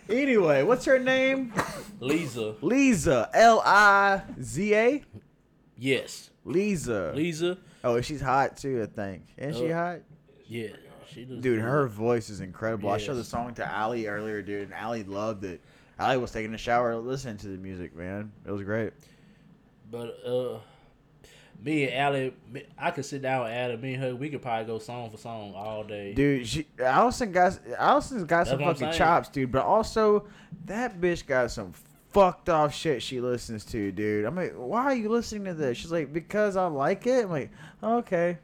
Anyway, 0.08 0.62
what's 0.62 0.84
her 0.86 0.98
name? 0.98 1.52
Liza. 2.00 2.56
Liza. 2.62 3.28
L 3.34 3.62
I 3.64 4.22
Z 4.42 4.74
A. 4.74 5.04
Yes, 5.76 6.30
Liza. 6.44 7.12
Liza. 7.14 7.58
Oh, 7.84 8.00
she's 8.00 8.20
hot 8.22 8.56
too. 8.56 8.82
I 8.82 8.86
think. 8.86 9.26
Isn't 9.36 9.62
she 9.62 9.72
Uh, 9.72 9.76
hot? 9.76 9.98
Yeah, 10.46 10.68
she 11.12 11.24
does. 11.24 11.40
Dude, 11.40 11.60
her 11.60 11.86
voice 11.86 12.30
is 12.30 12.40
incredible. 12.40 12.88
I 12.90 12.96
showed 12.98 13.14
the 13.16 13.24
song 13.24 13.54
to 13.54 13.64
Allie 13.70 14.06
earlier, 14.06 14.40
dude, 14.42 14.62
and 14.64 14.74
Allie 14.74 15.04
loved 15.04 15.44
it. 15.44 15.60
Allie 15.98 16.18
was 16.18 16.32
taking 16.32 16.54
a 16.54 16.58
shower 16.58 16.96
listening 16.96 17.36
to 17.38 17.48
the 17.48 17.58
music, 17.58 17.94
man. 17.94 18.32
It 18.46 18.50
was 18.50 18.62
great. 18.62 18.92
But 19.90 20.18
uh, 20.26 20.58
me 21.62 21.84
and 21.84 21.94
Allie, 21.94 22.34
I 22.78 22.90
could 22.90 23.04
sit 23.04 23.22
down 23.22 23.44
with 23.44 23.52
Allie. 23.52 23.76
Me 23.76 23.94
and 23.94 24.02
her, 24.02 24.16
we 24.16 24.30
could 24.30 24.42
probably 24.42 24.66
go 24.66 24.78
song 24.78 25.10
for 25.10 25.16
song 25.16 25.54
all 25.54 25.84
day. 25.84 26.14
Dude, 26.14 26.46
she 26.46 26.66
Allison 26.78 27.32
got 27.32 27.58
Allison's 27.78 28.24
got 28.24 28.46
some 28.46 28.58
That's 28.58 28.80
I'm 28.80 28.88
fucking 28.88 28.98
chops, 28.98 29.28
dude. 29.28 29.52
But 29.52 29.64
also, 29.64 30.26
that 30.64 31.00
bitch 31.00 31.26
got 31.26 31.50
some 31.50 31.72
fucked 32.10 32.48
off 32.48 32.74
shit 32.74 33.02
she 33.02 33.20
listens 33.20 33.64
to, 33.66 33.92
dude. 33.92 34.24
I'm 34.24 34.34
like, 34.36 34.54
why 34.54 34.84
are 34.84 34.94
you 34.94 35.08
listening 35.08 35.44
to 35.44 35.54
this? 35.54 35.78
She's 35.78 35.92
like, 35.92 36.12
because 36.12 36.56
I 36.56 36.66
like 36.66 37.06
it. 37.06 37.24
I'm 37.24 37.30
like, 37.30 37.50
okay, 37.82 38.38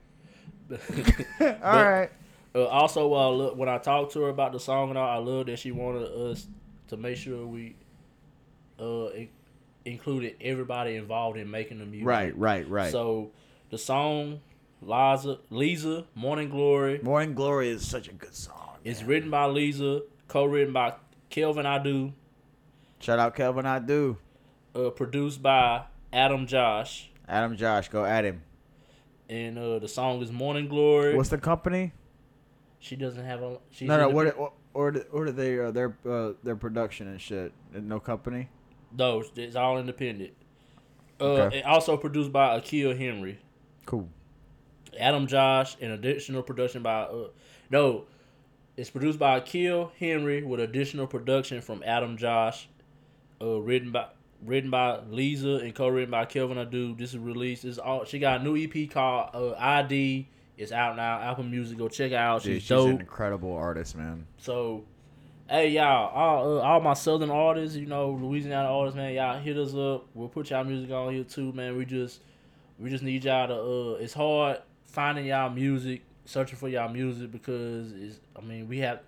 all 1.41 1.85
right. 1.85 2.11
Uh, 2.55 2.65
also, 2.66 3.12
uh, 3.15 3.31
look, 3.31 3.57
when 3.57 3.69
I 3.69 3.79
talked 3.79 4.12
to 4.15 4.23
her 4.23 4.29
about 4.31 4.53
the 4.53 4.61
song 4.61 4.91
and 4.91 4.99
all, 4.99 5.09
I 5.09 5.16
love 5.16 5.47
that 5.47 5.59
she 5.59 5.70
wanted 5.70 6.05
us 6.05 6.47
to 6.89 6.97
make 6.97 7.16
sure 7.16 7.47
we 7.47 7.77
uh 8.78 9.09
included 9.85 10.36
everybody 10.40 10.97
involved 10.97 11.39
in 11.39 11.51
making 11.51 11.78
the 11.78 11.86
music. 11.86 12.06
Right, 12.06 12.36
right, 12.36 12.69
right. 12.69 12.93
So 12.93 13.31
the 13.70 13.78
song 13.78 14.40
Liza 14.82 15.39
Lisa 15.51 16.05
Morning 16.15 16.48
Glory 16.51 17.01
Morning 17.02 17.35
Glory 17.35 17.70
is 17.70 17.86
such 17.86 18.09
a 18.09 18.12
good 18.12 18.35
song. 18.35 18.77
It's 18.85 19.01
man. 19.01 19.09
written 19.09 19.31
by 19.31 19.47
Liza, 19.47 20.02
co-written 20.28 20.73
by 20.73 20.94
Kelvin 21.31 21.66
Adu, 21.66 22.12
Shout 23.01 23.19
out 23.19 23.35
Kelvin, 23.35 23.65
Adu. 23.65 24.16
uh, 24.74 24.90
produced 24.90 25.43
by 25.43 25.85
Adam 26.12 26.47
Josh, 26.47 27.10
Adam 27.28 27.56
Josh, 27.56 27.89
go 27.89 28.05
at 28.05 28.24
him. 28.24 28.43
and 29.28 29.59
uh, 29.59 29.78
the 29.78 29.89
song 29.89 30.23
is 30.23 30.31
Morning 30.32 30.69
Glory. 30.69 31.16
What's 31.16 31.28
the 31.28 31.39
company? 31.39 31.93
she 32.81 32.94
doesn't 32.97 33.24
have 33.24 33.43
a. 33.43 33.59
She's 33.73 33.89
no, 33.89 33.98
no. 33.98 34.09
What? 34.09 34.39
What? 34.39 34.52
Or 34.74 34.95
or 35.11 35.27
do 35.27 35.32
they 35.32 35.59
uh, 35.59 35.70
their 35.70 35.97
uh, 36.09 36.32
their 36.43 36.57
production 36.57 37.09
and 37.09 37.20
shit? 37.20 37.53
And 37.74 37.89
no 37.89 37.99
company. 38.01 38.49
No, 38.97 39.23
it's 39.36 39.57
all 39.57 39.78
independent. 39.78 40.32
Uh, 41.20 41.24
Okay. 41.24 41.59
and 41.59 41.66
also 41.66 41.97
produced 41.97 42.32
by 42.32 42.57
Akil 42.57 42.95
Henry. 42.97 43.39
Cool. 43.86 44.09
Adam 44.99 45.27
Josh 45.27 45.77
and 45.81 45.93
additional 45.93 46.43
production 46.43 46.82
by 46.82 47.03
uh, 47.03 47.28
no, 47.70 48.05
it's 48.77 48.90
produced 48.90 49.19
by 49.19 49.39
Akil 49.39 49.93
Henry 49.99 50.43
with 50.43 50.61
additional 50.61 51.07
production 51.07 51.61
from 51.61 51.82
Adam 51.85 52.16
Josh, 52.16 52.69
uh, 53.40 53.59
written 53.61 53.90
by 53.90 54.07
written 54.45 54.70
by 54.70 55.01
Liza 55.11 55.57
and 55.57 55.74
co-written 55.74 56.11
by 56.12 56.24
Kelvin 56.24 56.59
Adu. 56.59 56.97
This 56.97 57.11
is 57.11 57.19
released. 57.19 57.65
Is 57.65 57.78
all 57.78 58.05
she 58.05 58.19
got 58.19 58.40
a 58.40 58.45
new 58.45 58.57
EP 58.57 58.89
called 58.90 59.31
uh, 59.35 59.55
ID. 59.59 60.28
It's 60.59 60.73
out 60.73 60.97
now. 60.97 61.21
Apple 61.21 61.45
Music. 61.45 61.79
Go 61.79 61.89
check 61.89 62.11
it 62.13 62.17
out. 62.17 62.43
Dude, 62.43 62.55
She's 62.55 62.63
she's 62.63 62.69
dope. 62.69 62.89
an 62.89 63.01
incredible 63.01 63.55
artist, 63.55 63.97
man. 63.97 64.27
So, 64.39 64.85
hey 65.49 65.71
y'all, 65.71 66.09
all, 66.13 66.59
uh, 66.59 66.61
all 66.63 66.81
my 66.81 66.95
southern 66.95 67.31
artists, 67.31 67.77
you 67.77 67.87
know, 67.87 68.11
Louisiana 68.11 68.69
artists, 68.69 68.97
man, 68.97 69.15
y'all 69.15 69.39
hit 69.39 69.57
us 69.57 69.73
up. 69.75 70.07
We'll 70.15 70.29
put 70.29 70.51
y'all 70.51 70.65
music 70.65 70.91
on 70.91 71.15
here 71.15 71.25
too, 71.25 71.53
man. 71.53 71.77
We 71.77 71.85
just, 71.85 72.21
we 72.79 72.91
just 72.91 73.05
need 73.05 73.25
y'all 73.25 73.47
to. 73.49 73.55
Uh, 73.55 74.03
it's 74.03 74.15
hard 74.15 74.61
finding 74.85 75.27
y'all 75.27 75.49
music, 75.51 76.03
searching 76.25 76.59
for 76.59 76.69
y'all 76.69 76.89
music 76.93 77.31
because 77.31 77.93
it's. 77.93 78.19
I 78.37 78.41
mean, 78.41 78.69
we 78.69 78.79
have. 78.79 79.01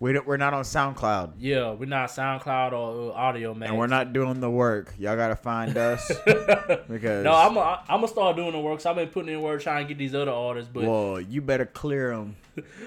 We 0.00 0.14
don't, 0.14 0.26
we're 0.26 0.38
not 0.38 0.54
on 0.54 0.64
SoundCloud, 0.64 1.34
Yeah, 1.38 1.72
we're 1.72 1.84
not 1.84 2.08
SoundCloud 2.08 2.72
or 2.72 3.12
uh, 3.12 3.20
Audiomack. 3.20 3.66
and 3.66 3.76
we're 3.76 3.86
not 3.86 4.14
doing 4.14 4.40
the 4.40 4.48
work. 4.48 4.94
Y'all 4.98 5.14
gotta 5.14 5.36
find 5.36 5.76
us 5.76 6.10
because. 6.88 7.22
no, 7.22 7.34
I'm 7.34 7.58
i 7.58 7.80
I'm 7.86 7.98
gonna 7.98 8.08
start 8.08 8.34
doing 8.36 8.52
the 8.52 8.60
work. 8.60 8.80
So 8.80 8.88
I've 8.88 8.96
been 8.96 9.08
putting 9.10 9.34
in 9.34 9.42
work 9.42 9.60
trying 9.62 9.84
to 9.86 9.88
get 9.88 9.98
these 9.98 10.14
other 10.14 10.32
artists, 10.32 10.70
but 10.72 10.84
Well, 10.84 11.20
you 11.20 11.42
better 11.42 11.66
clear 11.66 12.16
them 12.16 12.34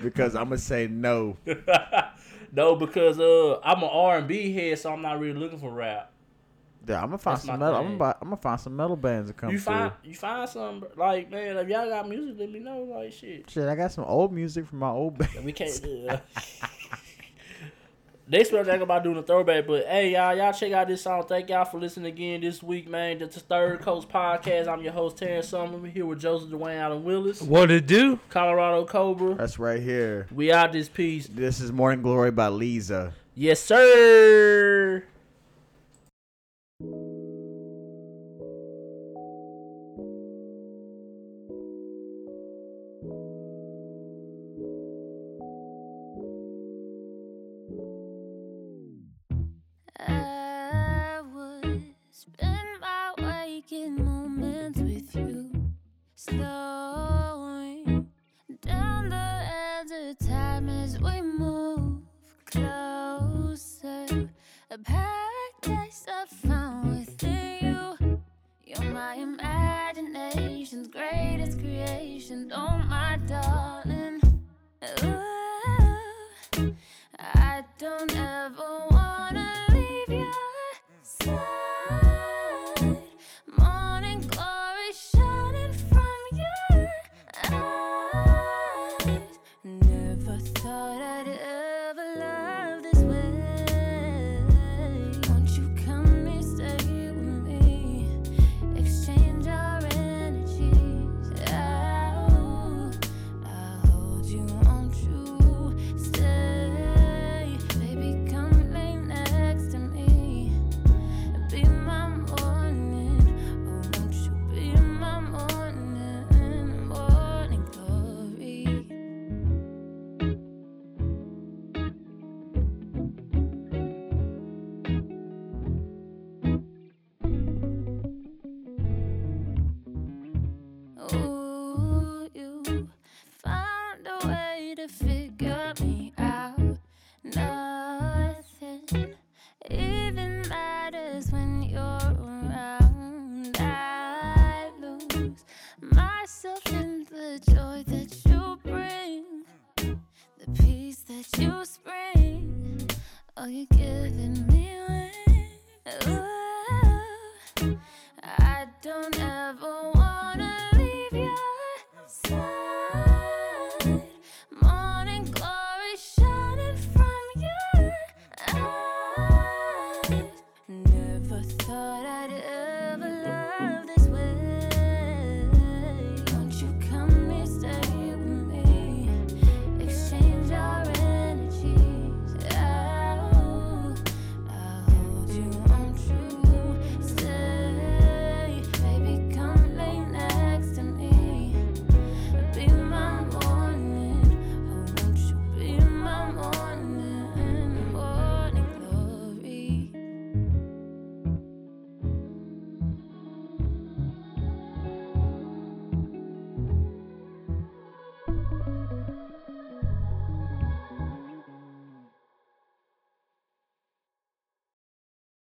because 0.02 0.36
I'm 0.36 0.46
gonna 0.46 0.58
say 0.58 0.88
no. 0.88 1.38
no, 2.52 2.76
because 2.76 3.20
uh, 3.20 3.60
I'm 3.64 3.84
an 3.84 3.90
R 3.92 4.18
and 4.18 4.28
B 4.28 4.52
head, 4.52 4.80
so 4.80 4.92
I'm 4.92 5.04
not 5.04 5.20
really 5.20 5.38
looking 5.40 5.60
for 5.60 5.70
rap. 5.72 6.10
Yeah, 6.88 6.96
I'm 6.98 7.06
gonna 7.10 7.18
find 7.20 7.38
That's 7.38 7.46
some 7.46 7.60
metal. 7.60 7.76
I'm 7.76 7.84
gonna, 7.86 7.98
buy, 7.98 8.16
I'm 8.22 8.30
gonna 8.30 8.38
find 8.38 8.60
some 8.60 8.76
metal 8.76 8.98
bands 8.98 9.30
to 9.30 9.34
come 9.34 9.52
you 9.52 9.58
through. 9.60 9.74
find 9.74 9.92
you 10.04 10.16
find 10.16 10.50
some 10.50 10.84
like 10.98 11.32
man, 11.32 11.58
if 11.58 11.70
y'all 11.70 11.88
got 11.88 12.10
music, 12.10 12.36
let 12.38 12.52
me 12.52 12.60
know. 12.60 12.80
Like 12.80 13.14
shit, 13.14 13.50
Shit, 13.50 13.70
I 13.70 13.76
got 13.76 13.92
some 13.92 14.04
old 14.04 14.34
music 14.34 14.68
from 14.68 14.80
my 14.80 14.90
old 14.90 15.18
band. 15.18 15.46
we 15.46 15.54
can't. 15.54 15.80
Uh, 16.10 16.18
they 18.28 18.44
spell 18.44 18.64
that 18.64 18.82
about 18.82 19.04
doing 19.04 19.18
a 19.18 19.24
throwback, 19.24 19.68
but 19.68 19.86
hey 19.86 20.14
y'all, 20.14 20.36
y'all 20.36 20.54
check 20.54 20.72
out 20.72 20.88
this 20.88 21.02
song. 21.02 21.26
Thank 21.28 21.50
y'all 21.50 21.66
for 21.66 21.80
listening 21.80 22.12
again 22.12 22.42
this 22.42 22.64
week, 22.64 22.88
man. 22.90 23.20
This 23.20 23.36
is 23.36 23.44
Third 23.44 23.82
Coast 23.82 24.08
Podcast. 24.10 24.68
I'm 24.68 24.82
your 24.82 24.94
host 24.94 25.18
Terrence 25.18 25.50
Summer. 25.50 25.78
We're 25.78 25.92
here 25.92 26.06
with 26.06 26.22
Joseph 26.22 26.50
Dwayne 26.50 26.78
Allen 26.78 27.04
Willis, 27.04 27.42
What 27.42 27.70
it 27.70 27.86
do? 27.86 28.20
Colorado 28.30 28.86
Cobra. 28.86 29.36
That's 29.36 29.60
right 29.60 29.82
here. 29.82 30.28
We 30.34 30.52
out 30.54 30.72
this 30.72 30.88
piece. 30.88 31.28
This 31.28 31.60
is 31.60 31.72
Morning 31.72 32.02
Glory 32.02 32.32
by 32.32 32.48
Liza. 32.48 33.14
Yes, 33.36 33.60
sir. 33.60 35.04